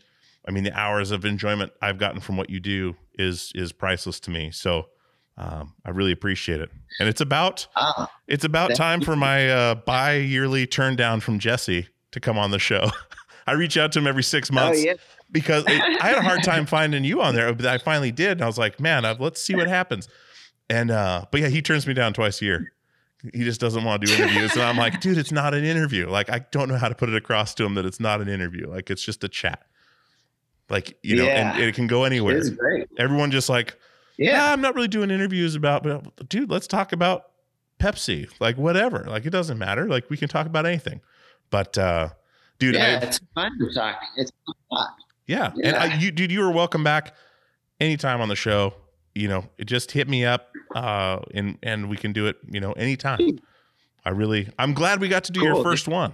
I 0.48 0.52
mean 0.52 0.64
the 0.64 0.78
hours 0.78 1.12
of 1.12 1.26
enjoyment 1.26 1.72
I've 1.82 1.98
gotten 1.98 2.22
from 2.22 2.38
what 2.38 2.50
you 2.50 2.60
do 2.60 2.96
is 3.18 3.52
is 3.56 3.72
priceless 3.72 4.20
to 4.22 4.32
me. 4.32 4.52
So 4.52 4.88
um, 5.38 5.74
I 5.86 5.90
really 5.90 6.12
appreciate 6.12 6.62
it. 6.62 6.70
And 7.00 7.10
it's 7.10 7.22
about 7.22 7.68
Ah, 7.76 8.12
it's 8.28 8.46
about 8.46 8.76
time 8.76 9.02
for 9.02 9.16
my 9.16 9.50
uh, 9.50 9.76
bi-yearly 9.76 10.68
turn 10.68 10.96
down 10.96 11.20
from 11.20 11.40
Jesse 11.40 11.88
to 12.12 12.20
come 12.20 12.38
on 12.38 12.52
the 12.52 12.60
show. 12.60 12.90
I 13.48 13.52
reach 13.52 13.78
out 13.78 13.92
to 13.92 14.00
him 14.00 14.08
every 14.08 14.24
six 14.24 14.52
months 14.52 14.84
yeah 14.84 14.94
because 15.32 15.64
it, 15.68 15.82
I 16.02 16.08
had 16.08 16.18
a 16.18 16.22
hard 16.22 16.44
time 16.44 16.66
finding 16.66 17.04
you 17.04 17.22
on 17.22 17.36
there, 17.36 17.54
but 17.54 17.66
I 17.66 17.78
finally 17.78 18.12
did, 18.12 18.34
and 18.34 18.42
I 18.42 18.48
was 18.48 18.58
like, 18.58 18.80
man, 18.80 19.06
uh, 19.06 19.16
let's 19.20 19.42
see 19.42 19.56
what 19.56 19.68
happens. 19.68 20.08
And 20.70 20.92
uh, 20.92 21.26
but 21.32 21.42
yeah, 21.42 21.48
he 21.50 21.62
turns 21.62 21.86
me 21.86 21.94
down 21.94 22.14
twice 22.14 22.42
a 22.42 22.46
year. 22.46 22.72
He 23.34 23.44
just 23.44 23.60
doesn't 23.60 23.84
want 23.84 24.02
to 24.02 24.08
do 24.08 24.14
interviews, 24.24 24.54
and 24.54 24.62
I'm 24.62 24.78
like, 24.78 25.00
dude, 25.00 25.18
it's 25.18 25.32
not 25.32 25.54
an 25.54 25.64
interview. 25.64 26.10
Like 26.10 26.30
I 26.30 26.40
don't 26.52 26.70
know 26.70 26.78
how 26.78 26.90
to 26.90 26.96
put 26.96 27.10
it 27.10 27.16
across 27.16 27.54
to 27.56 27.66
him 27.66 27.76
that 27.76 27.86
it's 27.86 28.00
not 28.00 28.22
an 28.22 28.28
interview. 28.28 28.70
Like 28.70 28.90
it's 28.90 29.04
just 29.04 29.24
a 29.24 29.30
chat. 29.30 29.64
Like 30.70 30.98
you 31.04 31.16
know, 31.18 31.26
and, 31.26 31.58
Yeah. 31.60 31.66
it 31.66 31.76
can 31.76 31.88
go 31.88 32.04
anywhere. 32.04 32.38
it's 32.38 32.50
great 32.50 32.88
Everyone 32.98 33.32
just 33.32 33.50
like, 33.50 33.78
yeah 34.18 34.32
yeah, 34.32 34.52
I'm 34.54 34.62
not 34.62 34.74
really 34.76 34.88
doing 34.88 35.12
interviews 35.12 35.56
about, 35.56 35.84
but 35.84 36.28
dude, 36.30 36.50
let's 36.50 36.68
talk 36.68 36.92
about 36.92 37.26
Pepsi, 37.80 38.30
like 38.40 38.58
whatever. 38.58 39.06
Like 39.08 39.26
it 39.26 39.30
doesn't 39.32 39.58
matter. 39.58 39.88
Like 39.88 40.10
we 40.10 40.18
can 40.18 40.28
talk 40.30 40.48
about 40.48 40.66
anything. 40.66 41.02
But 41.52 41.78
uh, 41.78 42.10
dude, 42.58 42.76
yeah 42.76 43.00
I, 43.02 43.06
it's 43.06 43.20
fun 43.36 43.52
to 43.60 43.74
talk 43.74 43.98
it's 44.18 44.32
fun 44.46 44.56
to 44.56 44.76
talk. 44.76 44.96
yeah. 45.28 45.52
And 45.64 45.76
I, 45.76 45.96
you, 45.98 46.12
dude, 46.12 46.32
you 46.32 46.40
were 46.42 46.52
welcome 46.52 46.84
back 46.84 47.14
anytime 47.80 48.22
on 48.22 48.30
the 48.30 48.36
show. 48.36 48.74
You 49.14 49.28
know, 49.30 49.46
it 49.58 49.66
just 49.66 49.92
hit 49.92 50.10
me 50.10 50.26
up, 50.26 50.50
uh, 50.76 51.20
and 51.34 51.58
and 51.64 51.90
we 51.90 51.96
can 51.96 52.12
do 52.12 52.28
it. 52.28 52.38
You 52.50 52.60
know, 52.60 52.74
anytime. 52.74 53.20
I 54.04 54.10
really, 54.12 54.50
I'm 54.60 54.74
glad 54.74 55.00
we 55.02 55.08
got 55.08 55.24
to 55.26 55.32
do 55.32 55.42
your 55.42 55.64
first 55.64 55.88
one. 55.88 56.14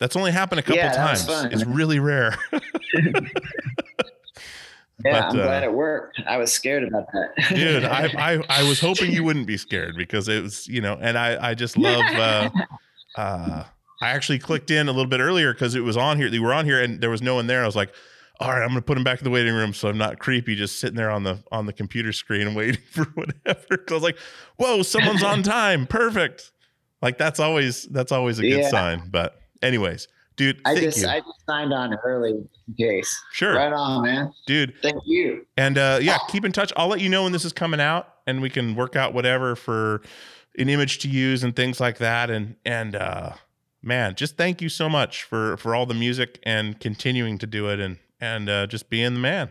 That's 0.00 0.16
only 0.16 0.32
happened 0.32 0.58
a 0.60 0.62
couple 0.62 0.76
Yeah, 0.78 0.92
times. 0.92 1.26
It's 1.52 1.64
really 1.66 1.98
rare. 2.00 2.36
yeah 2.52 3.20
But, 5.02 5.12
i'm 5.24 5.28
uh, 5.40 5.44
glad 5.44 5.62
it 5.62 5.72
worked. 5.72 6.20
I 6.26 6.36
was 6.36 6.52
scared 6.52 6.84
about 6.84 7.06
that. 7.12 7.54
Dude 7.54 7.84
I, 7.84 8.06
I 8.34 8.42
i 8.48 8.68
was 8.68 8.80
hoping 8.80 9.12
you 9.12 9.24
wouldn't 9.24 9.46
be 9.46 9.56
scared 9.56 9.96
because 9.96 10.28
it 10.28 10.42
was 10.42 10.66
you 10.68 10.80
know 10.82 10.98
and 11.00 11.16
i 11.16 11.50
i 11.50 11.54
just 11.54 11.78
love 11.78 12.04
uh 12.16 12.50
uh 13.16 13.64
i 14.02 14.08
actually 14.10 14.38
clicked 14.38 14.70
in 14.70 14.88
a 14.88 14.92
little 14.92 15.08
bit 15.08 15.20
earlier 15.20 15.52
because 15.54 15.74
it 15.74 15.80
was 15.80 15.96
on 15.96 16.16
here 16.18 16.28
they 16.28 16.38
were 16.38 16.52
on 16.52 16.64
here 16.66 16.82
and 16.82 17.00
there 17.00 17.08
was 17.10 17.22
no 17.22 17.34
one 17.34 17.46
there. 17.46 17.62
I 17.62 17.66
was 17.66 17.76
like 17.76 17.94
all 18.40 18.50
right 18.50 18.62
i'm 18.62 18.68
gonna 18.68 18.82
put 18.82 18.96
him 18.98 19.04
back 19.04 19.18
in 19.18 19.24
the 19.24 19.30
waiting 19.30 19.54
room 19.54 19.72
so 19.72 19.88
i'm 19.88 19.98
not 19.98 20.18
creepy 20.18 20.54
just 20.54 20.80
sitting 20.80 20.96
there 20.96 21.10
on 21.10 21.22
the 21.24 21.42
on 21.50 21.64
the 21.66 21.72
computer 21.72 22.12
screen 22.12 22.54
waiting 22.54 22.80
for 22.90 23.04
whatever. 23.14 23.64
Because 23.70 23.90
i 23.90 23.94
was 23.94 24.02
like 24.02 24.18
whoa 24.56 24.82
someone's 24.82 25.22
on 25.22 25.42
time. 25.42 25.86
Perfect. 25.86 26.52
Like 27.00 27.16
that's 27.16 27.40
always 27.40 27.84
that's 27.84 28.12
always 28.12 28.38
a 28.38 28.42
good 28.42 28.60
Yeah. 28.60 28.68
sign 28.68 29.08
but 29.10 29.39
anyways 29.62 30.08
dude 30.36 30.60
i 30.64 30.74
thank 30.74 30.84
just 30.84 30.98
you 30.98 31.08
i 31.08 31.18
just 31.18 31.46
signed 31.46 31.72
on 31.72 31.94
early 32.04 32.30
in 32.30 32.74
case 32.78 33.22
sure 33.32 33.54
right 33.54 33.72
on 33.72 34.02
man 34.02 34.32
dude 34.46 34.74
thank 34.82 35.00
you 35.04 35.44
And 35.56 35.76
uh, 35.76 35.98
yeah, 36.00 36.16
keep 36.28 36.46
in 36.46 36.52
touch. 36.52 36.72
I'll 36.74 36.88
let 36.88 37.00
you 37.02 37.10
know 37.10 37.24
when 37.24 37.32
this 37.32 37.44
is 37.44 37.52
coming 37.52 37.80
out, 37.80 38.14
and 38.26 38.40
we 38.40 38.48
can 38.48 38.74
work 38.74 38.96
out 38.96 39.12
whatever 39.12 39.54
for 39.54 40.00
an 40.56 40.70
image 40.70 41.00
to 41.00 41.08
use 41.08 41.44
and 41.44 41.54
things 41.54 41.80
like 41.80 41.98
that. 41.98 42.30
And 42.30 42.56
and 42.64 42.94
uh, 42.96 43.34
man, 43.82 44.14
just 44.14 44.38
thank 44.38 44.62
you 44.62 44.70
so 44.70 44.88
much 44.88 45.22
for 45.22 45.58
for 45.58 45.74
all 45.74 45.84
the 45.84 45.92
music 45.94 46.38
and 46.44 46.80
continuing 46.80 47.36
to 47.38 47.46
do 47.46 47.68
it 47.68 47.78
and 47.78 47.98
and 48.20 48.48
uh, 48.48 48.66
just 48.66 48.88
being 48.88 49.12
the 49.12 49.20
man. 49.20 49.50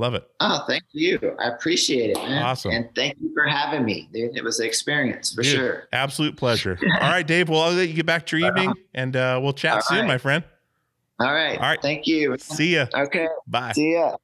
Love 0.00 0.14
it. 0.14 0.30
Oh, 0.38 0.64
thank 0.68 0.84
you. 0.92 1.18
I 1.40 1.48
appreciate 1.48 2.10
it, 2.10 2.16
man. 2.16 2.40
Awesome. 2.42 2.70
And 2.70 2.88
thank 2.94 3.16
you 3.20 3.32
for 3.34 3.48
having 3.48 3.84
me. 3.84 4.08
Dude, 4.12 4.36
it 4.36 4.44
was 4.44 4.60
an 4.60 4.66
experience 4.66 5.34
for 5.34 5.42
Dude, 5.42 5.52
sure. 5.52 5.88
Absolute 5.92 6.36
pleasure. 6.36 6.78
All 7.00 7.10
right, 7.10 7.26
Dave. 7.26 7.48
Well, 7.48 7.62
I'll 7.62 7.72
let 7.72 7.88
you 7.88 7.94
get 7.94 8.06
back 8.06 8.24
to 8.26 8.38
your 8.38 8.48
evening, 8.48 8.72
and 8.94 9.16
uh, 9.16 9.40
we'll 9.42 9.52
chat 9.52 9.74
All 9.74 9.82
soon, 9.82 9.98
right. 9.98 10.06
my 10.06 10.18
friend. 10.18 10.44
All 11.18 11.32
right. 11.32 11.58
All 11.58 11.64
right. 11.64 11.82
Thank 11.82 12.06
you. 12.06 12.36
See 12.38 12.76
ya. 12.76 12.86
Okay. 12.94 13.26
Bye. 13.48 13.72
See 13.72 13.94
ya. 13.94 14.16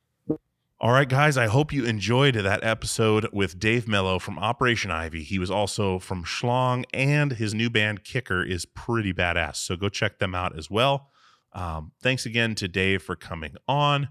All 0.80 0.92
right, 0.92 1.08
guys, 1.08 1.36
I 1.36 1.46
hope 1.46 1.72
you 1.72 1.86
enjoyed 1.86 2.34
that 2.34 2.62
episode 2.62 3.28
with 3.32 3.58
Dave 3.58 3.88
Mello 3.88 4.18
from 4.18 4.38
Operation 4.38 4.90
Ivy. 4.90 5.22
He 5.22 5.38
was 5.38 5.50
also 5.50 5.98
from 5.98 6.24
Schlong, 6.24 6.84
and 6.92 7.32
his 7.32 7.54
new 7.54 7.70
band 7.70 8.04
Kicker 8.04 8.44
is 8.44 8.66
pretty 8.66 9.12
badass. 9.12 9.56
So 9.56 9.76
go 9.76 9.88
check 9.88 10.18
them 10.18 10.34
out 10.34 10.56
as 10.58 10.70
well. 10.70 11.10
Um, 11.52 11.92
thanks 12.02 12.26
again 12.26 12.54
to 12.56 12.68
Dave 12.68 13.02
for 13.02 13.16
coming 13.16 13.56
on. 13.66 14.08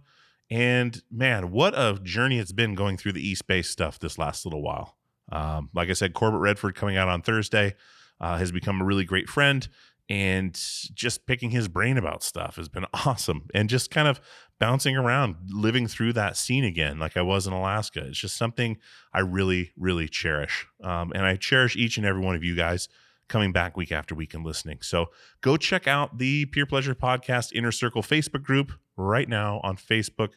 And 0.54 1.02
man, 1.10 1.50
what 1.50 1.74
a 1.76 2.00
journey 2.04 2.38
it's 2.38 2.52
been 2.52 2.76
going 2.76 2.96
through 2.96 3.14
the 3.14 3.28
East 3.28 3.48
Bay 3.48 3.64
stuff 3.64 3.98
this 3.98 4.20
last 4.20 4.46
little 4.46 4.62
while. 4.62 4.98
Um, 5.32 5.72
like 5.74 5.90
I 5.90 5.94
said, 5.94 6.14
Corbett 6.14 6.42
Redford 6.42 6.76
coming 6.76 6.96
out 6.96 7.08
on 7.08 7.24
Thursday 7.24 7.74
uh, 8.22 8.38
has 8.38 8.52
become 8.52 8.80
a 8.80 8.86
really 8.86 9.04
great 9.04 9.28
friend 9.28 9.68
and 10.10 10.54
just 10.94 11.26
picking 11.26 11.50
his 11.50 11.68
brain 11.68 11.98
about 11.98 12.22
stuff 12.22 12.58
has 12.58 12.70
been 12.70 12.86
awesome 12.94 13.48
and 13.56 13.68
just 13.68 13.90
kind 13.90 14.08
of 14.08 14.22
bouncing 14.60 14.96
around 14.96 15.38
living 15.50 15.88
through 15.88 16.14
that 16.14 16.38
scene 16.38 16.66
again 16.66 17.00
like 17.00 17.16
i 17.16 17.22
was 17.22 17.48
in 17.48 17.54
alaska. 17.54 18.06
It's 18.06 18.20
just 18.20 18.36
something 18.36 18.78
i 19.14 19.22
really 19.22 19.72
really 19.78 20.10
cherish 20.10 20.68
um, 20.84 21.14
and 21.16 21.26
i 21.26 21.38
cherish 21.38 21.78
each 21.78 21.96
and 21.96 22.06
every 22.06 22.22
one 22.22 22.36
of 22.36 22.44
you 22.44 22.54
guys 22.54 22.90
coming 23.30 23.52
back 23.52 23.78
week 23.78 23.92
after 23.92 24.14
week 24.14 24.34
and 24.34 24.46
listening. 24.46 24.80
So 24.82 25.08
go 25.42 25.58
check 25.58 25.88
out 25.88 26.18
the 26.18 26.46
peer 26.48 26.66
pleasure 26.66 26.94
podcast 26.94 27.54
inner 27.54 27.72
circle 27.72 28.02
facebook 28.04 28.44
group 28.44 28.74
right 28.96 29.28
now 29.28 29.60
on 29.64 29.78
facebook 29.78 30.34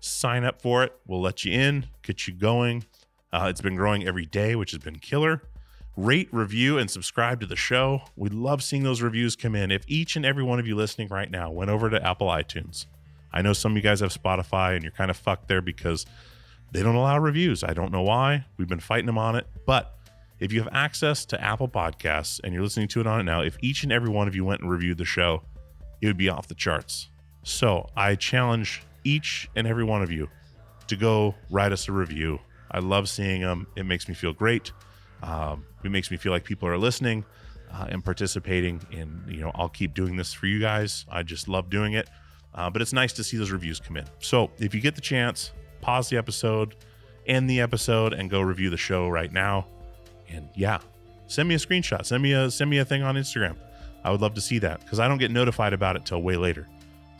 sign 0.00 0.44
up 0.44 0.60
for 0.60 0.82
it 0.82 0.92
we'll 1.06 1.20
let 1.20 1.44
you 1.44 1.52
in 1.52 1.86
get 2.02 2.26
you 2.26 2.34
going 2.34 2.84
uh, 3.32 3.46
it's 3.48 3.60
been 3.60 3.76
growing 3.76 4.06
every 4.06 4.26
day 4.26 4.56
which 4.56 4.72
has 4.72 4.80
been 4.80 4.98
killer 4.98 5.42
rate, 5.96 6.28
review, 6.32 6.78
and 6.78 6.90
subscribe 6.90 7.40
to 7.40 7.46
the 7.46 7.56
show. 7.56 8.02
We 8.16 8.28
love 8.30 8.62
seeing 8.62 8.82
those 8.82 9.02
reviews 9.02 9.36
come 9.36 9.54
in. 9.54 9.70
If 9.70 9.84
each 9.86 10.16
and 10.16 10.24
every 10.24 10.42
one 10.42 10.58
of 10.58 10.66
you 10.66 10.74
listening 10.74 11.08
right 11.08 11.30
now 11.30 11.50
went 11.50 11.70
over 11.70 11.90
to 11.90 12.06
Apple 12.06 12.28
iTunes, 12.28 12.86
I 13.32 13.42
know 13.42 13.52
some 13.52 13.72
of 13.72 13.76
you 13.76 13.82
guys 13.82 14.00
have 14.00 14.12
Spotify 14.12 14.74
and 14.74 14.82
you're 14.82 14.92
kind 14.92 15.10
of 15.10 15.16
fucked 15.16 15.48
there 15.48 15.60
because 15.60 16.06
they 16.72 16.82
don't 16.82 16.94
allow 16.94 17.18
reviews. 17.18 17.62
I 17.62 17.74
don't 17.74 17.92
know 17.92 18.02
why. 18.02 18.46
We've 18.56 18.68
been 18.68 18.80
fighting 18.80 19.06
them 19.06 19.18
on 19.18 19.36
it. 19.36 19.46
But 19.66 19.94
if 20.38 20.52
you 20.52 20.60
have 20.62 20.72
access 20.72 21.24
to 21.26 21.40
Apple 21.40 21.68
Podcasts 21.68 22.40
and 22.42 22.54
you're 22.54 22.62
listening 22.62 22.88
to 22.88 23.00
it 23.00 23.06
on 23.06 23.20
it 23.20 23.24
now, 23.24 23.42
if 23.42 23.56
each 23.60 23.82
and 23.82 23.92
every 23.92 24.10
one 24.10 24.26
of 24.26 24.34
you 24.34 24.44
went 24.44 24.62
and 24.62 24.70
reviewed 24.70 24.98
the 24.98 25.04
show, 25.04 25.42
it 26.00 26.06
would 26.06 26.16
be 26.16 26.28
off 26.28 26.48
the 26.48 26.54
charts. 26.54 27.08
So 27.42 27.88
I 27.96 28.14
challenge 28.14 28.82
each 29.04 29.48
and 29.56 29.66
every 29.66 29.84
one 29.84 30.02
of 30.02 30.10
you 30.10 30.28
to 30.88 30.96
go 30.96 31.34
write 31.50 31.72
us 31.72 31.88
a 31.88 31.92
review. 31.92 32.38
I 32.70 32.80
love 32.80 33.08
seeing 33.08 33.40
them. 33.42 33.66
It 33.76 33.84
makes 33.84 34.08
me 34.08 34.14
feel 34.14 34.32
great. 34.32 34.72
Um, 35.22 35.64
it 35.84 35.90
makes 35.90 36.10
me 36.10 36.16
feel 36.16 36.32
like 36.32 36.44
people 36.44 36.68
are 36.68 36.78
listening 36.78 37.24
uh, 37.72 37.86
and 37.88 38.04
participating. 38.04 38.80
And 38.92 39.22
you 39.28 39.40
know, 39.40 39.52
I'll 39.54 39.68
keep 39.68 39.94
doing 39.94 40.16
this 40.16 40.32
for 40.32 40.46
you 40.46 40.60
guys. 40.60 41.04
I 41.10 41.22
just 41.22 41.48
love 41.48 41.70
doing 41.70 41.94
it. 41.94 42.08
Uh, 42.54 42.68
but 42.68 42.82
it's 42.82 42.92
nice 42.92 43.12
to 43.14 43.24
see 43.24 43.36
those 43.36 43.50
reviews 43.50 43.78
come 43.78 43.96
in. 43.96 44.04
So 44.18 44.50
if 44.58 44.74
you 44.74 44.80
get 44.80 44.94
the 44.94 45.00
chance, 45.00 45.52
pause 45.80 46.08
the 46.08 46.16
episode, 46.16 46.74
end 47.26 47.48
the 47.48 47.60
episode, 47.60 48.12
and 48.12 48.28
go 48.28 48.40
review 48.40 48.70
the 48.70 48.76
show 48.76 49.08
right 49.08 49.32
now. 49.32 49.66
And 50.28 50.48
yeah, 50.54 50.78
send 51.26 51.48
me 51.48 51.54
a 51.54 51.58
screenshot. 51.58 52.04
Send 52.04 52.22
me 52.22 52.32
a 52.32 52.50
send 52.50 52.70
me 52.70 52.78
a 52.78 52.84
thing 52.84 53.02
on 53.02 53.14
Instagram. 53.14 53.56
I 54.02 54.10
would 54.10 54.20
love 54.20 54.34
to 54.34 54.40
see 54.40 54.58
that 54.60 54.80
because 54.80 54.98
I 54.98 55.08
don't 55.08 55.18
get 55.18 55.30
notified 55.30 55.72
about 55.72 55.96
it 55.96 56.04
till 56.04 56.22
way 56.22 56.36
later. 56.36 56.66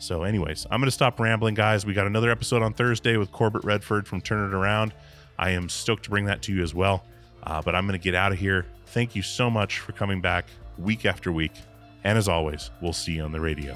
So, 0.01 0.23
anyways, 0.23 0.65
I'm 0.71 0.81
going 0.81 0.87
to 0.87 0.91
stop 0.91 1.19
rambling, 1.19 1.53
guys. 1.53 1.85
We 1.85 1.93
got 1.93 2.07
another 2.07 2.31
episode 2.31 2.63
on 2.63 2.73
Thursday 2.73 3.17
with 3.17 3.31
Corbett 3.31 3.63
Redford 3.63 4.07
from 4.07 4.19
Turn 4.19 4.49
It 4.49 4.55
Around. 4.55 4.95
I 5.37 5.51
am 5.51 5.69
stoked 5.69 6.05
to 6.05 6.09
bring 6.09 6.25
that 6.25 6.41
to 6.43 6.53
you 6.53 6.63
as 6.63 6.73
well. 6.73 7.05
Uh, 7.43 7.61
but 7.61 7.75
I'm 7.75 7.85
going 7.85 7.99
to 7.99 8.03
get 8.03 8.15
out 8.15 8.31
of 8.31 8.39
here. 8.39 8.65
Thank 8.87 9.15
you 9.15 9.21
so 9.21 9.47
much 9.51 9.77
for 9.77 9.91
coming 9.91 10.19
back 10.19 10.47
week 10.79 11.05
after 11.05 11.31
week. 11.31 11.53
And 12.03 12.17
as 12.17 12.27
always, 12.27 12.71
we'll 12.81 12.93
see 12.93 13.11
you 13.13 13.21
on 13.21 13.31
the 13.31 13.39
radio. 13.39 13.75